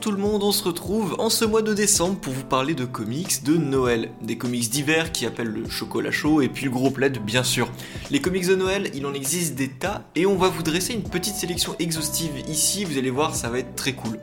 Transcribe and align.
Bonjour 0.00 0.14
tout 0.14 0.22
le 0.22 0.30
monde, 0.30 0.42
on 0.44 0.52
se 0.52 0.64
retrouve 0.64 1.14
en 1.18 1.28
ce 1.28 1.44
mois 1.44 1.60
de 1.60 1.74
décembre 1.74 2.18
pour 2.18 2.32
vous 2.32 2.44
parler 2.44 2.72
de 2.72 2.86
comics 2.86 3.44
de 3.44 3.58
Noël. 3.58 4.08
Des 4.22 4.38
comics 4.38 4.70
d'hiver 4.70 5.12
qui 5.12 5.26
appellent 5.26 5.52
le 5.52 5.68
chocolat 5.68 6.10
chaud 6.10 6.40
et 6.40 6.48
puis 6.48 6.64
le 6.64 6.70
gros 6.70 6.90
plaid 6.90 7.18
bien 7.18 7.42
sûr. 7.44 7.70
Les 8.10 8.18
comics 8.18 8.46
de 8.46 8.54
Noël, 8.54 8.90
il 8.94 9.04
en 9.04 9.12
existe 9.12 9.56
des 9.56 9.68
tas 9.68 10.04
et 10.16 10.24
on 10.24 10.36
va 10.36 10.48
vous 10.48 10.62
dresser 10.62 10.94
une 10.94 11.02
petite 11.02 11.34
sélection 11.34 11.76
exhaustive 11.78 12.30
ici, 12.48 12.86
vous 12.86 12.96
allez 12.96 13.10
voir 13.10 13.34
ça 13.34 13.50
va 13.50 13.58
être 13.58 13.74
très 13.74 13.92
cool. 13.92 14.18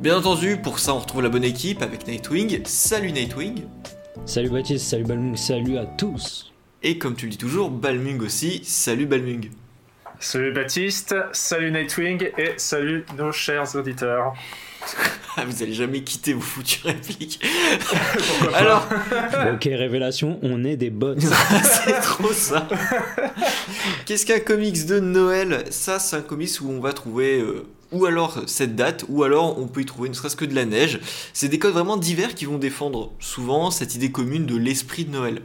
Bien 0.00 0.18
entendu, 0.18 0.58
pour 0.58 0.78
ça 0.78 0.92
on 0.92 0.98
retrouve 0.98 1.22
la 1.22 1.30
bonne 1.30 1.44
équipe 1.44 1.80
avec 1.80 2.06
Nightwing. 2.06 2.60
Salut 2.66 3.12
Nightwing 3.12 3.62
Salut 4.26 4.50
Baptiste, 4.50 4.84
salut 4.84 5.04
Balmung, 5.04 5.34
salut 5.34 5.78
à 5.78 5.86
tous 5.86 6.52
Et 6.82 6.98
comme 6.98 7.14
tu 7.14 7.24
le 7.24 7.30
dis 7.30 7.38
toujours, 7.38 7.70
Balmung 7.70 8.20
aussi, 8.20 8.60
salut 8.64 9.06
Balmung 9.06 9.48
Salut 10.18 10.52
Baptiste, 10.52 11.14
salut 11.32 11.70
Nightwing 11.70 12.28
et 12.36 12.52
salut 12.58 13.06
nos 13.16 13.32
chers 13.32 13.74
auditeurs. 13.74 14.34
Ah, 15.36 15.44
vous 15.44 15.62
allez 15.62 15.72
jamais 15.72 16.02
quitter 16.02 16.32
vos 16.32 16.40
foutues 16.40 16.86
répliques. 16.86 17.40
Alors, 18.52 18.86
ok, 19.54 19.64
révélation, 19.64 20.38
on 20.42 20.64
est 20.64 20.76
des 20.76 20.90
bots. 20.90 21.14
c'est 21.84 22.00
trop 22.00 22.32
ça. 22.32 22.68
Qu'est-ce 24.06 24.26
qu'un 24.26 24.40
comics 24.40 24.86
de 24.86 24.98
Noël? 24.98 25.64
Ça, 25.70 25.98
c'est 25.98 26.16
un 26.16 26.22
comics 26.22 26.50
où 26.60 26.70
on 26.70 26.80
va 26.80 26.92
trouver 26.92 27.40
euh, 27.40 27.64
ou 27.92 28.06
alors 28.06 28.42
cette 28.46 28.76
date, 28.76 29.04
ou 29.08 29.22
alors 29.22 29.58
on 29.58 29.66
peut 29.66 29.80
y 29.80 29.86
trouver 29.86 30.08
ne 30.08 30.14
serait-ce 30.14 30.36
que 30.36 30.44
de 30.44 30.54
la 30.54 30.64
neige. 30.64 31.00
C'est 31.32 31.48
des 31.48 31.58
codes 31.58 31.72
vraiment 31.72 31.96
divers 31.96 32.34
qui 32.34 32.44
vont 32.44 32.58
défendre 32.58 33.12
souvent 33.20 33.70
cette 33.70 33.94
idée 33.94 34.10
commune 34.10 34.46
de 34.46 34.56
l'esprit 34.56 35.04
de 35.04 35.12
Noël 35.12 35.42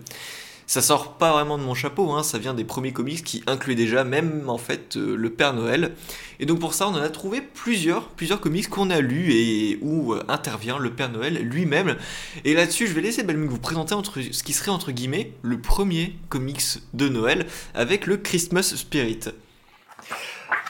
ça 0.67 0.81
sort 0.81 1.17
pas 1.17 1.31
vraiment 1.31 1.57
de 1.57 1.63
mon 1.63 1.73
chapeau, 1.73 2.11
hein, 2.11 2.23
ça 2.23 2.37
vient 2.37 2.53
des 2.53 2.63
premiers 2.63 2.91
comics 2.91 3.23
qui 3.23 3.43
incluaient 3.47 3.75
déjà 3.75 4.03
même 4.03 4.49
en 4.49 4.57
fait 4.57 4.97
euh, 4.97 5.15
le 5.15 5.29
Père 5.29 5.53
Noël. 5.53 5.93
Et 6.39 6.45
donc 6.45 6.59
pour 6.59 6.73
ça, 6.73 6.87
on 6.87 6.91
en 6.91 7.01
a 7.01 7.09
trouvé 7.09 7.41
plusieurs, 7.41 8.09
plusieurs 8.09 8.41
comics 8.41 8.69
qu'on 8.69 8.89
a 8.89 8.99
lus 8.99 9.31
et 9.33 9.77
où 9.81 10.13
euh, 10.13 10.23
intervient 10.27 10.77
le 10.77 10.91
Père 10.91 11.09
Noël 11.09 11.35
lui-même. 11.35 11.95
Et 12.43 12.53
là-dessus, 12.53 12.87
je 12.87 12.93
vais 12.93 13.01
laisser 13.01 13.23
Belmung 13.23 13.49
vous 13.49 13.59
présenter 13.59 13.93
entre, 13.93 14.21
ce 14.21 14.43
qui 14.43 14.53
serait 14.53 14.71
entre 14.71 14.91
guillemets 14.91 15.31
le 15.41 15.59
premier 15.59 16.15
comics 16.29 16.63
de 16.93 17.09
Noël 17.09 17.45
avec 17.73 18.07
le 18.07 18.17
Christmas 18.17 18.73
Spirit. 18.75 19.19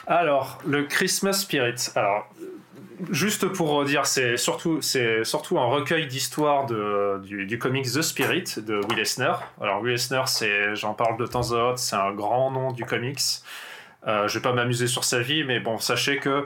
Alors, 0.06 0.58
le 0.64 0.84
Christmas 0.84 1.32
Spirit. 1.32 1.90
Alors, 1.96 2.28
juste 3.10 3.46
pour 3.48 3.84
dire, 3.84 4.06
c'est 4.06 4.36
surtout, 4.36 4.80
c'est 4.80 5.24
surtout 5.24 5.58
un 5.58 5.66
recueil 5.66 6.06
d'histoires 6.06 6.66
du, 7.22 7.46
du, 7.46 7.58
comics 7.58 7.86
The 7.86 8.02
Spirit 8.02 8.44
de 8.58 8.80
Will 8.88 8.98
Eisner. 8.98 9.32
Alors 9.60 9.80
Will 9.82 9.94
Eisner, 9.94 10.22
c'est, 10.26 10.74
j'en 10.74 10.94
parle 10.94 11.18
de 11.18 11.26
temps 11.26 11.52
en 11.52 11.72
temps, 11.72 11.76
c'est 11.76 11.96
un 11.96 12.12
grand 12.12 12.50
nom 12.50 12.72
du 12.72 12.84
comics. 12.84 13.20
Euh, 14.06 14.28
je 14.28 14.34
vais 14.34 14.42
pas 14.42 14.52
m'amuser 14.52 14.86
sur 14.86 15.04
sa 15.04 15.20
vie, 15.20 15.42
mais 15.42 15.58
bon, 15.58 15.78
sachez 15.78 16.18
que 16.18 16.44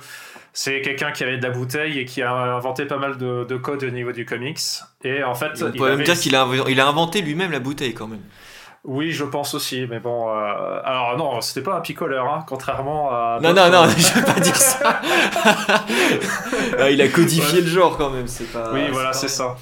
c'est 0.52 0.80
quelqu'un 0.80 1.12
qui 1.12 1.24
avait 1.24 1.36
de 1.36 1.42
la 1.42 1.50
bouteille 1.50 1.98
et 1.98 2.04
qui 2.06 2.22
a 2.22 2.32
inventé 2.32 2.86
pas 2.86 2.96
mal 2.96 3.18
de, 3.18 3.56
codes 3.56 3.84
au 3.84 3.90
niveau 3.90 4.12
du 4.12 4.24
comics. 4.24 4.60
Et 5.04 5.22
en 5.22 5.34
fait, 5.34 5.62
on 5.62 5.70
peut 5.70 5.96
même 5.96 6.02
dire 6.02 6.18
qu'il 6.18 6.34
a, 6.34 6.48
il 6.68 6.80
a 6.80 6.88
inventé 6.88 7.20
lui-même 7.20 7.52
la 7.52 7.60
bouteille 7.60 7.92
quand 7.92 8.08
même. 8.08 8.22
Oui, 8.84 9.12
je 9.12 9.24
pense 9.24 9.52
aussi, 9.52 9.86
mais 9.88 10.00
bon. 10.00 10.30
Euh, 10.30 10.80
alors 10.84 11.16
non, 11.18 11.40
c'était 11.42 11.62
pas 11.62 11.76
un 11.76 11.80
picoleur, 11.80 12.32
hein, 12.32 12.44
contrairement 12.46 13.10
à. 13.10 13.38
Non, 13.42 13.52
non, 13.52 13.70
non, 13.70 13.86
je 13.96 14.14
vais 14.14 14.24
pas 14.24 14.40
dire 14.40 14.56
ça. 14.56 15.00
Ah, 16.78 16.90
il 16.90 17.02
a 17.02 17.08
codifié 17.08 17.60
le 17.60 17.66
genre 17.66 17.98
quand 17.98 18.10
même, 18.10 18.26
c'est 18.26 18.50
pas. 18.50 18.72
Oui, 18.72 18.88
voilà, 18.90 19.12
c'est 19.12 19.28
ça. 19.28 19.56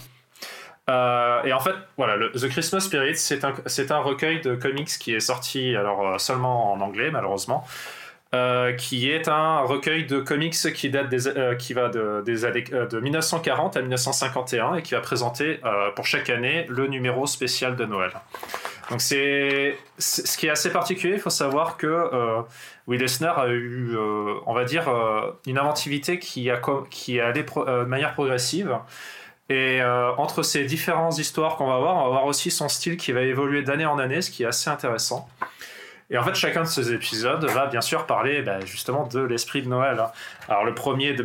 Euh, 0.89 1.43
et 1.43 1.53
en 1.53 1.59
fait, 1.59 1.75
voilà, 1.97 2.17
le, 2.17 2.31
The 2.31 2.49
Christmas 2.49 2.81
Spirit, 2.81 3.17
c'est 3.17 3.45
un, 3.45 3.53
un 3.91 3.99
recueil 3.99 4.41
de 4.41 4.55
comics 4.55 4.89
qui 4.89 5.15
est 5.15 5.21
sorti 5.21 5.77
alors 5.77 6.07
euh, 6.07 6.19
seulement 6.19 6.73
en 6.73 6.81
anglais, 6.81 7.11
malheureusement. 7.11 7.67
qui 8.79 9.11
est 9.11 9.27
un 9.27 9.61
recueil 9.61 10.07
de 10.07 10.21
comics 10.21 10.73
qui 10.75 10.91
date 10.91 11.09
des, 11.09 11.57
qui 11.59 11.73
va 11.73 11.89
de, 11.89 12.23
des 12.25 12.45
années, 12.45 12.63
de 12.63 13.01
1940 13.01 13.77
à 13.77 13.81
1951 13.81 14.75
et 14.77 14.83
qui 14.83 14.95
va 14.95 15.01
présenter 15.01 15.61
pour 15.97 16.07
chaque 16.07 16.31
année 16.31 16.67
le 16.69 16.87
numéro 16.87 17.27
spécial 17.27 17.75
de 17.75 17.85
Noël. 17.85 18.13
Donc 18.91 19.03
c'est 19.03 19.77
ce 19.99 20.39
qui 20.39 20.47
est 20.47 20.51
assez 20.51 20.71
particulier. 20.71 21.15
Il 21.15 21.21
faut 21.21 21.31
savoir 21.31 21.77
que 21.77 21.87
euh, 21.87 22.41
Will 22.87 23.03
Eisner 23.03 23.33
a 23.37 23.49
eu, 23.49 23.95
euh, 23.95 24.35
on 24.47 24.55
va 24.55 24.65
dire, 24.65 24.89
euh, 24.89 25.31
une 25.47 25.59
inventivité 25.59 26.19
qui 26.19 26.51
a 26.51 26.61
qui 26.91 27.19
est 27.19 27.21
allée 27.21 27.43
de 27.43 27.85
manière 27.85 28.15
progressive. 28.15 28.79
Et 29.51 29.83
entre 30.19 30.43
ces 30.43 30.65
différentes 30.65 31.17
histoires 31.17 31.57
qu'on 31.57 31.69
va 31.69 31.79
voir, 31.79 31.97
on 31.97 32.03
va 32.05 32.09
voir 32.11 32.27
aussi 32.27 32.51
son 32.51 32.69
style 32.69 32.99
qui 32.99 33.13
va 33.13 33.23
évoluer 33.23 33.63
d'année 33.63 33.87
en 33.87 33.99
année, 33.99 34.21
ce 34.21 34.31
qui 34.31 34.43
est 34.43 34.47
assez 34.47 34.69
intéressant. 34.69 35.27
Et 36.11 36.19
en 36.19 36.23
fait, 36.23 36.35
chacun 36.35 36.63
de 36.63 36.69
ces 36.69 36.93
épisodes 36.93 37.43
va 37.47 37.67
bien 37.67 37.81
sûr 37.81 38.05
parler 38.05 38.43
bah, 38.43 38.61
justement 38.67 39.07
de 39.07 39.21
l'esprit 39.21 39.63
de 39.63 39.69
Noël. 39.69 40.05
Alors 40.51 40.65
le 40.67 40.75
premier, 40.75 41.17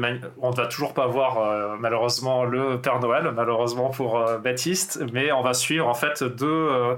on 0.41 0.51
ne 0.51 0.55
va 0.55 0.67
toujours 0.67 0.93
pas 0.93 1.05
voir 1.05 1.77
malheureusement 1.79 2.45
le 2.45 2.79
Père 2.79 3.01
Noël, 3.01 3.29
malheureusement 3.35 3.89
pour 3.89 4.23
Baptiste, 4.41 5.03
mais 5.11 5.33
on 5.33 5.41
va 5.41 5.53
suivre 5.53 5.89
en 5.89 5.93
fait 5.93 6.23
deux 6.23 6.97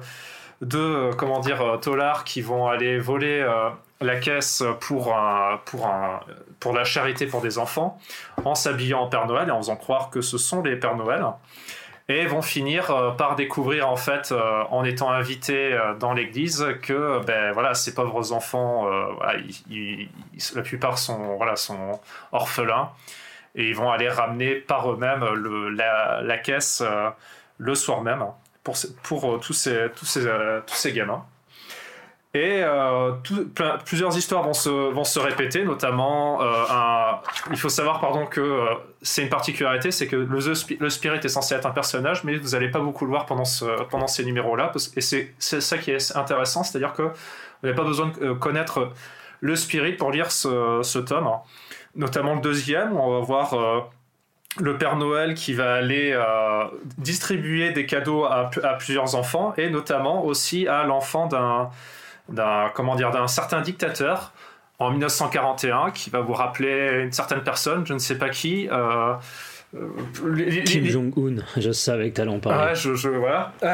deux 0.65 0.79
euh, 0.79 1.11
comment 1.13 1.39
dire 1.39 1.61
euh, 1.61 1.77
tolards 1.77 2.23
qui 2.23 2.41
vont 2.41 2.67
aller 2.67 2.97
voler 2.97 3.39
euh, 3.39 3.69
la 4.01 4.17
caisse 4.17 4.63
pour 4.81 5.15
pour 5.63 5.89
pour 6.59 6.73
la 6.73 6.83
charité 6.83 7.27
pour 7.27 7.41
des 7.41 7.57
enfants 7.57 7.97
en 8.43 8.53
s'habillant 8.53 9.03
en 9.03 9.07
Père 9.07 9.25
Noël 9.25 9.47
et 9.47 9.51
en 9.51 9.57
faisant 9.57 9.77
croire 9.77 10.09
que 10.09 10.19
ce 10.19 10.37
sont 10.37 10.61
les 10.61 10.75
Pères 10.75 10.97
Noël 10.97 11.23
et 12.09 12.25
vont 12.25 12.41
finir 12.41 13.15
par 13.17 13.37
découvrir 13.37 13.89
en 13.89 13.95
fait 13.95 14.33
en 14.69 14.83
étant 14.83 15.09
invités 15.11 15.79
dans 15.97 16.11
l'église 16.13 16.67
que 16.81 17.23
ben 17.25 17.53
voilà 17.53 17.73
ces 17.73 17.93
pauvres 17.93 18.33
enfants 18.33 18.85
la 18.89 20.61
plupart 20.61 20.97
sont 20.97 21.37
voilà 21.37 21.55
sont 21.55 22.01
orphelins 22.33 22.89
et 23.55 23.69
ils 23.69 23.75
vont 23.75 23.91
aller 23.91 24.09
ramener 24.09 24.55
par 24.55 24.91
eux-mêmes 24.91 25.23
la, 25.73 26.21
la, 26.21 26.37
caisse 26.37 26.83
le 27.57 27.75
soir 27.75 28.01
même 28.01 28.25
pour, 28.65 28.75
euh, 29.25 29.37
euh, 29.37 29.89
tous 29.95 30.75
ces 30.75 30.93
gamins. 30.93 31.25
Et 32.33 32.61
euh, 32.63 33.13
plusieurs 33.85 34.17
histoires 34.17 34.43
vont 34.43 34.53
se, 34.53 35.19
répéter, 35.19 35.63
notamment, 35.63 36.41
il 37.49 37.55
faut 37.55 37.69
savoir 37.69 38.01
pardon, 38.01 38.25
que 38.25 38.65
c'est 39.01 39.21
une 39.21 39.29
particularité, 39.29 39.89
c'est 39.91 40.07
que 40.07 40.17
le, 40.17 40.89
Spirit 40.89 41.19
est 41.23 41.29
censé 41.29 41.55
être 41.55 41.65
un 41.65 41.71
personnage, 41.71 42.25
mais 42.25 42.35
vous 42.35 42.49
n'allez 42.49 42.69
pas 42.69 42.81
beaucoup 42.81 43.05
le 43.05 43.11
voir 43.11 43.25
pendant, 43.25 43.45
ce, 43.45 43.83
pendant 43.85 44.07
ces 44.07 44.25
numéros-là, 44.25 44.73
et 44.97 45.01
c'est 45.01 45.33
ça 45.39 45.77
qui 45.77 45.91
est 45.91 46.17
intéressant, 46.17 46.63
c'est-à-dire 46.63 46.91
que 46.91 47.03
vous 47.03 47.11
n'avez 47.63 47.75
pas 47.75 47.85
besoin 47.85 48.11
de 48.19 48.33
connaître 48.33 48.91
le 49.39 49.55
Spirit 49.55 49.93
pour 49.93 50.11
lire 50.11 50.29
ce, 50.29 50.81
ce 50.83 50.99
tome, 50.99 51.29
notamment 51.95 52.35
le 52.35 52.41
deuxième, 52.41 52.97
on 52.97 53.17
va 53.17 53.25
voir 53.25 53.89
le 54.59 54.77
Père 54.77 54.95
Noël 54.95 55.33
qui 55.33 55.53
va 55.53 55.75
aller 55.75 56.11
euh, 56.13 56.65
distribuer 56.97 57.71
des 57.71 57.85
cadeaux 57.85 58.25
à, 58.25 58.49
plusieurs 58.77 59.15
enfants 59.15 59.53
et 59.57 59.69
notamment 59.69 60.25
aussi 60.25 60.67
à 60.67 60.83
l'enfant 60.83 61.27
d'un 61.27 62.71
comment 62.73 62.95
dire 62.95 63.11
d'un 63.11 63.27
certain 63.27 63.61
dictateur 63.61 64.33
en 64.79 64.91
1941 64.91 65.91
qui 65.91 66.09
va 66.09 66.21
vous 66.21 66.33
rappeler 66.33 67.03
une 67.03 67.11
certaine 67.11 67.41
personne, 67.41 67.85
je 67.85 67.93
ne 67.93 67.99
sais 67.99 68.17
pas 68.17 68.29
qui. 68.29 68.67
Euh, 68.69 69.13
euh, 69.75 70.61
Kim 70.63 70.85
Jong-un, 70.85 71.43
je 71.57 71.71
savais 71.71 72.09
que 72.09 72.15
tu 72.15 72.21
allais 72.21 72.31
en 72.31 72.39
parler. 72.39 72.71
Ouais, 72.71 72.75
je, 72.75 73.09
voilà. 73.09 73.53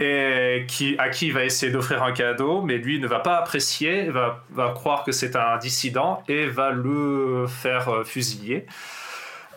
et 0.00 0.64
qui, 0.68 0.96
à 0.98 1.08
qui 1.08 1.28
il 1.28 1.32
va 1.32 1.44
essayer 1.44 1.72
d'offrir 1.72 2.02
un 2.02 2.12
cadeau, 2.12 2.62
mais 2.62 2.78
lui 2.78 3.00
ne 3.00 3.06
va 3.06 3.20
pas 3.20 3.38
apprécier, 3.38 4.08
va, 4.08 4.44
va 4.50 4.72
croire 4.72 5.04
que 5.04 5.12
c'est 5.12 5.36
un 5.36 5.56
dissident 5.58 6.22
et 6.28 6.46
va 6.46 6.70
le 6.70 7.46
faire 7.48 8.02
fusiller. 8.04 8.66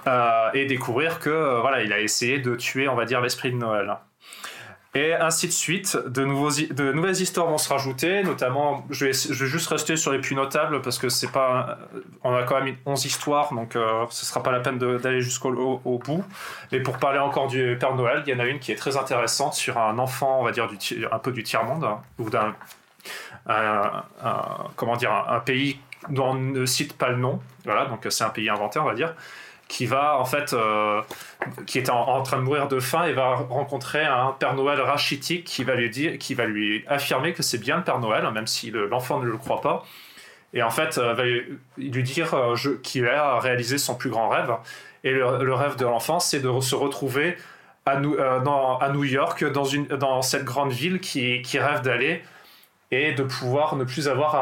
Euh, 0.07 0.49
et 0.53 0.65
découvrir 0.65 1.19
que 1.19 1.29
euh, 1.29 1.59
voilà, 1.59 1.83
il 1.83 1.91
a 1.91 1.99
essayé 1.99 2.39
de 2.39 2.55
tuer, 2.55 2.87
on 2.87 2.95
va 2.95 3.05
dire, 3.05 3.21
l'esprit 3.21 3.51
de 3.51 3.57
Noël. 3.57 3.97
Et 4.95 5.13
ainsi 5.13 5.45
de 5.45 5.51
suite, 5.51 5.97
de, 6.07 6.25
nouveaux, 6.25 6.49
de 6.49 6.91
nouvelles 6.93 7.21
histoires 7.21 7.47
vont 7.47 7.59
se 7.59 7.69
rajouter, 7.69 8.23
notamment, 8.23 8.85
je 8.89 9.05
vais, 9.05 9.13
je 9.13 9.43
vais 9.43 9.49
juste 9.49 9.67
rester 9.67 9.95
sur 9.97 10.11
les 10.11 10.19
plus 10.19 10.35
notables 10.35 10.81
parce 10.81 10.97
que 10.97 11.09
c'est 11.09 11.31
pas, 11.31 11.77
on 12.23 12.33
a 12.33 12.41
quand 12.41 12.59
même 12.59 12.75
11 12.87 13.05
histoires, 13.05 13.53
donc 13.53 13.75
euh, 13.75 14.05
ce 14.09 14.25
sera 14.25 14.41
pas 14.41 14.51
la 14.51 14.61
peine 14.61 14.79
d'aller 14.79 15.21
jusqu'au 15.21 15.81
au, 15.85 15.99
bout. 15.99 16.23
Mais 16.71 16.79
pour 16.79 16.97
parler 16.97 17.19
encore 17.19 17.47
du 17.47 17.77
Père 17.79 17.93
Noël, 17.93 18.23
il 18.25 18.33
y 18.33 18.35
en 18.35 18.39
a 18.39 18.45
une 18.45 18.57
qui 18.57 18.71
est 18.71 18.75
très 18.75 18.97
intéressante 18.97 19.53
sur 19.53 19.77
un 19.77 19.99
enfant, 19.99 20.39
on 20.39 20.43
va 20.43 20.51
dire, 20.51 20.67
un 21.11 21.19
peu 21.19 21.31
du 21.31 21.43
tiers-monde, 21.43 21.85
ou 22.17 22.31
d'un, 22.31 22.55
comment 24.75 24.95
dire, 24.95 25.13
un, 25.13 25.39
pays 25.39 25.79
dont 26.09 26.31
on 26.31 26.33
ne 26.33 26.65
cite 26.65 26.97
pas 26.97 27.09
le 27.09 27.17
nom. 27.17 27.39
Voilà, 27.63 27.85
donc 27.85 28.07
c'est 28.09 28.23
un 28.23 28.29
pays 28.29 28.49
inventé, 28.49 28.79
on 28.79 28.85
va 28.85 28.95
dire 28.95 29.13
qui 29.69 29.85
va 29.85 30.19
en 30.19 30.25
fait, 30.25 30.51
euh, 30.51 31.01
qui 31.65 31.77
est 31.77 31.89
en, 31.89 32.21
train 32.23 32.37
de 32.37 32.41
mourir 32.41 32.67
de 32.67 32.81
faim 32.81 33.05
et 33.05 33.13
va 33.13 33.35
rencontrer 33.35 34.03
un 34.03 34.35
Père 34.37 34.55
Noël 34.55 34.81
rachitique 34.81 35.45
qui 35.45 35.63
va 35.63 35.75
lui 35.75 35.89
dire, 35.89 36.17
qui 36.17 36.33
va 36.33 36.45
lui 36.45 36.83
affirmer 36.87 37.31
que 37.33 37.43
c'est 37.43 37.59
bien 37.59 37.77
le 37.77 37.83
Père 37.83 37.99
Noël, 37.99 38.29
même 38.33 38.47
si 38.47 38.71
l'enfant 38.71 39.19
ne 39.19 39.25
le 39.25 39.37
croit 39.37 39.61
pas. 39.61 39.85
Et 40.53 40.63
en 40.63 40.71
fait, 40.71 40.97
euh, 40.97 41.13
va 41.13 41.23
lui 41.23 42.03
dire 42.03 42.33
euh, 42.33 42.55
qu'il 42.81 43.07
a 43.07 43.39
réalisé 43.39 43.77
son 43.77 43.95
plus 43.95 44.09
grand 44.09 44.27
rêve. 44.27 44.51
Et 45.03 45.11
le, 45.11 45.53
rêve 45.53 45.77
de 45.77 45.85
l'enfant, 45.85 46.19
c'est 46.19 46.39
de 46.41 46.59
se 46.59 46.75
retrouver 46.75 47.37
à, 47.85 47.97
dans, 47.97 48.79
à 48.79 48.89
New 48.89 49.05
York, 49.05 49.45
dans, 49.45 49.63
une, 49.63 49.85
dans 49.85 50.21
cette 50.21 50.43
grande 50.43 50.71
ville 50.71 50.99
qui, 50.99 51.41
qui 51.43 51.59
rêve 51.59 51.81
d'aller 51.81 52.21
et 52.91 53.13
de 53.13 53.23
pouvoir 53.23 53.75
ne 53.75 53.83
plus 53.83 54.09
avoir 54.09 54.35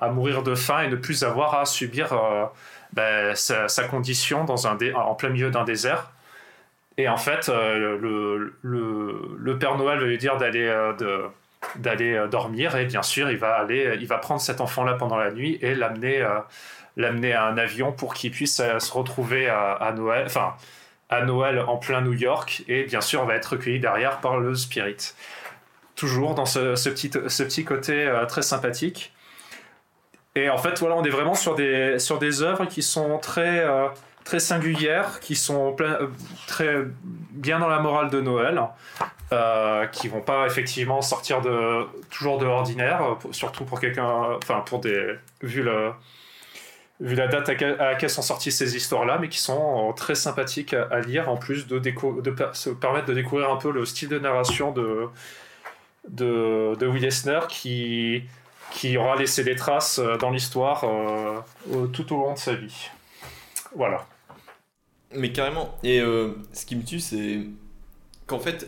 à, 0.00 0.08
mourir 0.10 0.42
de 0.42 0.54
faim 0.54 0.80
et 0.80 0.88
ne 0.88 0.96
plus 0.96 1.22
avoir 1.22 1.54
à 1.54 1.66
subir 1.66 2.12
ben, 2.92 3.34
sa, 3.34 3.84
condition 3.84 4.44
dans 4.44 4.66
un 4.66 4.76
en 4.94 5.14
plein 5.14 5.30
milieu 5.30 5.50
d'un 5.50 5.64
désert. 5.64 6.12
Et 6.96 7.08
en 7.08 7.16
fait, 7.16 7.48
le, 7.48 7.96
le, 8.62 9.36
le, 9.38 9.58
Père 9.58 9.76
Noël 9.76 9.98
va 10.00 10.04
lui 10.04 10.18
dire 10.18 10.36
d'aller 10.36 10.66
de, 10.98 11.22
d'aller 11.76 12.26
dormir 12.30 12.76
et 12.76 12.86
bien 12.86 13.02
sûr 13.02 13.30
il 13.30 13.36
va 13.36 13.54
aller 13.54 13.96
il 14.00 14.06
va 14.06 14.18
prendre 14.18 14.40
cet 14.40 14.60
enfant 14.60 14.84
là 14.84 14.94
pendant 14.94 15.16
la 15.16 15.30
nuit 15.30 15.58
et 15.62 15.74
l'amener 15.76 16.22
à 16.22 17.46
un 17.46 17.56
avion 17.56 17.92
pour 17.92 18.14
qu'il 18.14 18.32
puisse 18.32 18.56
se 18.56 18.92
retrouver 18.92 19.48
à, 19.48 19.92
Noël 19.96 20.26
à 21.10 21.24
Noël 21.24 21.60
en 21.60 21.76
plein 21.76 22.00
New 22.00 22.12
York 22.12 22.64
et 22.68 22.84
bien 22.84 23.00
sûr 23.00 23.24
va 23.24 23.34
être 23.34 23.52
recueilli 23.52 23.80
derrière 23.80 24.20
par 24.20 24.38
le 24.38 24.54
Spirit. 24.54 25.14
Toujours 25.96 26.34
dans 26.34 26.46
ce, 26.46 26.74
petit, 26.90 27.10
ce 27.26 27.42
petit 27.42 27.64
côté 27.64 28.06
euh, 28.06 28.24
très 28.26 28.42
sympathique. 28.42 29.12
Et 30.34 30.50
en 30.50 30.58
fait, 30.58 30.78
voilà, 30.78 30.96
on 30.96 31.04
est 31.04 31.10
vraiment 31.10 31.34
sur 31.34 31.54
des, 31.54 31.98
sur 31.98 32.18
des 32.18 32.42
œuvres 32.42 32.66
qui 32.66 32.82
sont 32.82 33.18
très, 33.18 33.60
euh, 33.60 33.88
très 34.24 34.38
singulières, 34.38 35.20
qui 35.20 35.34
sont 35.34 35.74
euh, 35.80 36.06
très 36.46 36.76
bien 37.32 37.58
dans 37.58 37.68
la 37.68 37.80
morale 37.80 38.10
de 38.10 38.20
Noël, 38.20 38.62
qui 39.92 40.08
vont 40.08 40.20
pas 40.20 40.46
effectivement 40.46 41.02
sortir 41.02 41.40
de, 41.40 41.84
toujours 42.10 42.38
de 42.38 42.44
l'ordinaire, 42.46 43.00
surtout 43.30 43.64
pour 43.64 43.80
quelqu'un, 43.80 44.38
enfin 44.42 44.62
pour 44.66 44.78
des, 44.78 45.16
vu 45.42 45.62
le, 45.62 45.92
vu 47.00 47.14
la 47.14 47.28
date 47.28 47.48
à 47.48 47.54
laquelle 47.90 48.10
sont 48.10 48.22
sorties 48.22 48.50
ces 48.50 48.76
histoires-là, 48.76 49.18
mais 49.20 49.28
qui 49.28 49.38
sont 49.38 49.88
euh, 49.88 49.92
très 49.92 50.14
sympathiques 50.14 50.74
à, 50.74 51.00
lire, 51.00 51.28
en 51.28 51.36
plus 51.36 51.66
de, 51.66 51.78
de 51.78 52.34
se 52.52 52.70
permettre 52.70 53.06
de 53.06 53.14
découvrir 53.14 53.50
un 53.50 53.56
peu 53.56 53.70
le 53.70 53.84
style 53.84 54.08
de 54.08 54.18
narration 54.18 54.72
de, 54.72 55.08
de, 56.08 56.74
de 56.74 56.86
Will 56.86 57.04
Eisner, 57.04 57.40
qui, 57.48 58.24
qui 58.70 58.96
aura 58.96 59.16
laissé 59.16 59.44
des 59.44 59.56
traces 59.56 59.98
euh, 59.98 60.16
dans 60.16 60.30
l'histoire 60.30 60.84
euh, 60.84 61.86
tout 61.88 62.12
au 62.12 62.18
long 62.18 62.34
de 62.34 62.38
sa 62.38 62.54
vie. 62.54 62.88
Voilà. 63.74 64.06
Mais 65.14 65.32
carrément. 65.32 65.76
Et 65.82 66.00
ce 66.00 66.66
qui 66.66 66.76
me 66.76 66.82
tue, 66.82 67.00
c'est 67.00 67.40
qu'en 68.26 68.38
fait, 68.38 68.66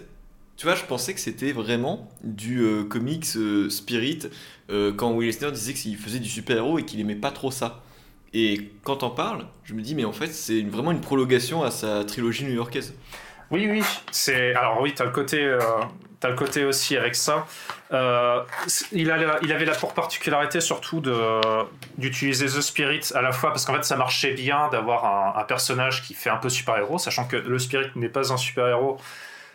tu 0.56 0.67
vois, 0.67 0.75
je 0.75 0.85
pensais 0.85 1.12
que 1.12 1.20
c'était 1.20 1.52
vraiment 1.52 2.08
du 2.23 2.87
comics 2.88 3.26
spirit 3.69 4.20
quand 4.69 5.12
Will 5.12 5.29
Eisner 5.29 5.52
disait 5.52 5.75
qu'il 5.75 5.99
faisait 5.99 6.19
du 6.19 6.31
super-héros 6.31 6.79
et 6.79 6.85
qu'il 6.85 6.99
aimait 7.00 7.14
pas 7.14 7.31
trop 7.31 7.50
ça. 7.50 7.82
Et 8.32 8.70
quand 8.85 9.02
on 9.02 9.11
parle, 9.11 9.47
je 9.64 9.75
me 9.75 9.82
dis, 9.82 9.94
mais 9.94 10.06
en 10.06 10.12
fait, 10.12 10.29
c'est 10.29 10.62
vraiment 10.62 10.93
une 10.93 11.02
prolongation 11.02 11.62
à 11.62 11.70
sa 11.70 12.05
trilogie 12.05 12.44
new-yorkaise. 12.44 12.94
Oui, 13.50 13.67
oui. 13.70 13.82
C'est 14.11 14.55
alors 14.55 14.81
oui, 14.81 14.94
t'as 14.94 15.05
le 15.05 15.12
côté, 15.12 15.58
euh, 16.25 16.27
as 16.27 16.31
le 16.31 16.37
côté 16.37 16.65
aussi 16.65 16.97
avec 16.97 17.15
ça. 17.15 17.47
Euh, 17.93 18.43
il, 18.93 19.11
avait 19.11 19.65
la 19.65 19.75
pour 19.75 19.95
particularité 19.95 20.61
surtout 20.61 21.03
d'utiliser 21.99 22.47
The 22.47 22.61
Spirit 22.61 23.13
à 23.15 23.23
la 23.23 23.33
fois 23.33 23.51
parce 23.51 23.65
qu'en 23.65 23.75
fait 23.75 23.85
ça 23.85 23.97
marchait 23.97 24.35
bien 24.35 24.69
d'avoir 24.69 25.37
un, 25.39 25.45
personnage 25.45 26.03
qui 26.03 26.15
fait 26.15 26.31
un 26.31 26.37
peu 26.37 26.49
super 26.49 26.77
héros, 26.77 26.99
sachant 26.99 27.27
que 27.27 27.37
le 27.37 27.59
Spirit 27.59 27.91
n'est 27.97 28.09
pas 28.09 28.33
un 28.33 28.37
super 28.37 28.69
héros. 28.69 28.99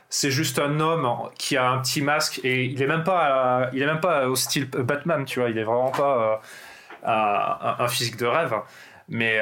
C'est 0.10 0.32
juste 0.32 0.60
un 0.60 0.80
homme 0.80 1.30
qui 1.38 1.58
a 1.58 1.70
un 1.70 1.80
petit 1.80 2.02
masque 2.02 2.40
et 2.44 2.66
il 2.66 2.82
est 2.82 2.88
même 2.88 3.04
pas, 3.04 3.70
il 3.74 3.82
est 3.82 3.88
même 3.88 4.00
pas 4.00 4.28
au 4.28 4.36
style 4.36 4.70
Batman, 4.70 5.26
tu 5.26 5.40
vois. 5.40 5.50
Il 5.50 5.58
est 5.58 5.64
vraiment 5.64 5.92
pas. 5.92 6.18
Euh, 6.18 6.36
un, 7.08 7.88
physique 7.88 8.18
de 8.18 8.26
rêve. 8.26 8.56
Mais 9.10 9.40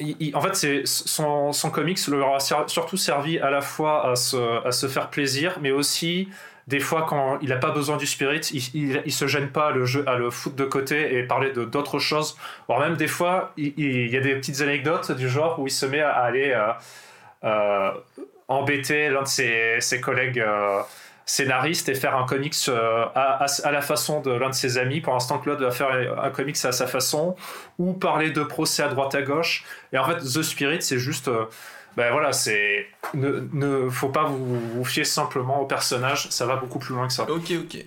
euh, 0.00 0.30
en 0.34 0.40
fait, 0.40 0.86
son, 0.86 1.52
son, 1.52 1.70
comics 1.70 2.06
leur 2.08 2.34
a 2.34 2.40
surtout 2.40 2.96
servi 2.96 3.38
à 3.38 3.50
la 3.50 3.60
fois 3.60 4.10
à 4.10 4.16
se, 4.16 4.86
faire 4.88 5.10
plaisir, 5.10 5.58
mais 5.60 5.72
aussi 5.72 6.28
des 6.68 6.80
fois 6.80 7.06
quand 7.08 7.38
il 7.40 7.48
n'a 7.48 7.56
pas 7.56 7.70
besoin 7.70 7.96
du 7.96 8.06
spirit, 8.06 8.40
il, 8.52 9.02
il, 9.04 9.12
se 9.12 9.26
gêne 9.26 9.48
pas 9.48 9.68
à 9.68 9.70
le, 9.70 9.86
jeu, 9.86 10.04
à 10.06 10.16
le 10.16 10.30
foutre 10.30 10.54
de 10.54 10.64
côté 10.64 11.16
et 11.16 11.22
parler 11.22 11.50
de 11.50 11.64
d'autres 11.64 11.98
choses. 11.98 12.36
Voire 12.68 12.80
même 12.80 12.96
des 12.96 13.06
fois, 13.06 13.52
il, 13.56 14.08
y 14.08 14.16
a 14.16 14.20
des 14.20 14.34
petites 14.36 14.60
anecdotes 14.60 15.10
du 15.12 15.28
genre 15.28 15.58
où 15.58 15.66
il 15.66 15.70
se 15.70 15.86
met 15.86 16.00
à 16.00 16.12
aller 16.12 16.52
euh, 16.52 16.72
euh, 17.44 17.90
embêter 18.48 19.08
l'un 19.08 19.22
de 19.22 19.28
ses, 19.28 19.80
ses 19.80 20.00
collègues 20.00 20.44
scénariste 21.28 21.90
et 21.90 21.94
faire 21.94 22.16
un 22.16 22.24
comics 22.24 22.56
euh, 22.68 23.04
à, 23.14 23.70
la 23.70 23.82
façon 23.82 24.22
de 24.22 24.30
l'un 24.30 24.48
de 24.48 24.54
ses 24.54 24.78
amis, 24.78 25.02
pour 25.02 25.12
l'instant 25.12 25.38
Claude 25.38 25.60
va 25.60 25.70
faire 25.70 25.90
un 25.90 26.30
comics 26.30 26.56
à 26.64 26.72
sa 26.72 26.86
façon, 26.86 27.36
ou 27.78 27.92
parler 27.92 28.30
de 28.30 28.42
procès 28.42 28.82
à 28.82 28.88
droite 28.88 29.14
à 29.14 29.20
gauche. 29.20 29.64
Et 29.92 29.98
en 29.98 30.06
fait, 30.06 30.18
The 30.18 30.42
Spirit, 30.42 30.82
c'est 30.82 30.98
juste... 30.98 31.28
Euh, 31.28 31.44
ben 31.96 32.12
voilà, 32.12 32.32
c'est 32.32 32.86
ne, 33.14 33.90
faut 33.90 34.08
pas 34.08 34.24
vous, 34.24 34.58
vous, 34.60 34.84
fier 34.84 35.04
simplement 35.04 35.60
au 35.60 35.66
personnage, 35.66 36.28
ça 36.30 36.46
va 36.46 36.56
beaucoup 36.56 36.78
plus 36.78 36.94
loin 36.94 37.08
que 37.08 37.12
ça. 37.12 37.28
Ok, 37.28 37.52
ok. 37.60 37.84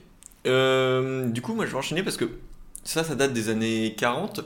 Euh, 0.48 1.28
du 1.28 1.42
coup, 1.42 1.54
moi 1.54 1.66
je 1.66 1.72
vais 1.72 1.78
enchaîner 1.78 2.04
parce 2.04 2.18
que 2.18 2.30
ça, 2.84 3.04
ça 3.04 3.16
date 3.16 3.32
des 3.32 3.50
années 3.50 3.96
40. 3.98 4.42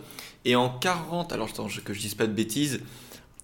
Et 0.45 0.56
en 0.56 0.69
40, 0.69 1.33
alors 1.33 1.50
attends, 1.50 1.68
que 1.83 1.94
je 1.94 2.00
dise 2.00 2.13
pas 2.13 2.27
de 2.27 2.33
bêtises, 2.33 2.81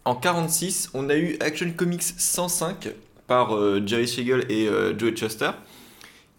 en 0.06 0.16
46, 0.16 0.92
on 0.94 1.10
a 1.10 1.16
eu 1.16 1.38
Action 1.40 1.72
Comics 1.76 2.04
105 2.04 2.90
par 3.32 3.56
euh, 3.56 3.82
Jerry 3.86 4.10
Siegel 4.10 4.46
et 4.50 4.68
euh, 4.68 4.94
Joey 5.00 5.14
Chester, 5.14 5.52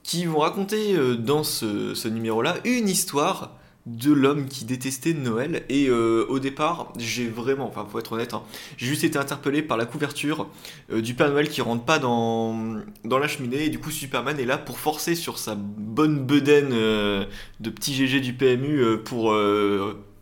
qui 0.03 0.27
vont 0.27 0.41
raconter 0.41 0.95
euh, 0.95 1.15
dans 1.15 1.43
ce, 1.43 2.07
numéro-là 2.07 2.57
une 2.67 2.87
histoire 2.87 3.57
de 3.87 4.13
l'homme 4.13 4.47
qui 4.47 4.67
détestait 4.67 5.15
Noël. 5.15 5.65
Et 5.71 5.91
au 5.91 6.39
départ, 6.39 6.93
j'ai 6.99 7.27
vraiment, 7.27 7.67
enfin, 7.67 7.85
faut 7.91 7.99
être 7.99 8.13
honnête, 8.13 8.35
hein, 8.35 8.43
j'ai 8.77 8.87
juste 8.87 9.05
été 9.05 9.19
interpellé 9.19 9.63
par 9.63 9.77
la 9.79 9.87
couverture 9.87 10.49
du 10.95 11.15
Père 11.15 11.31
Noël 11.31 11.49
qui 11.49 11.63
rentre 11.63 11.83
pas 11.83 11.99
dans, 11.99 12.77
dans 13.05 13.19
la 13.19 13.27
cheminée. 13.27 13.65
Et 13.65 13.71
du 13.71 13.81
coup, 13.81 13.91
Superman 13.91 14.39
est 14.39 14.45
là 14.45 14.57
pour 14.57 14.79
forcer 14.79 15.17
sur 15.17 15.39
sa 15.39 15.57
bonne 15.57 16.25
bedaine 16.25 16.69
de 16.69 17.71
petit 17.71 17.95
GG 17.95 18.21
du 18.21 18.35
PMU 18.35 18.99
pour, 18.99 19.35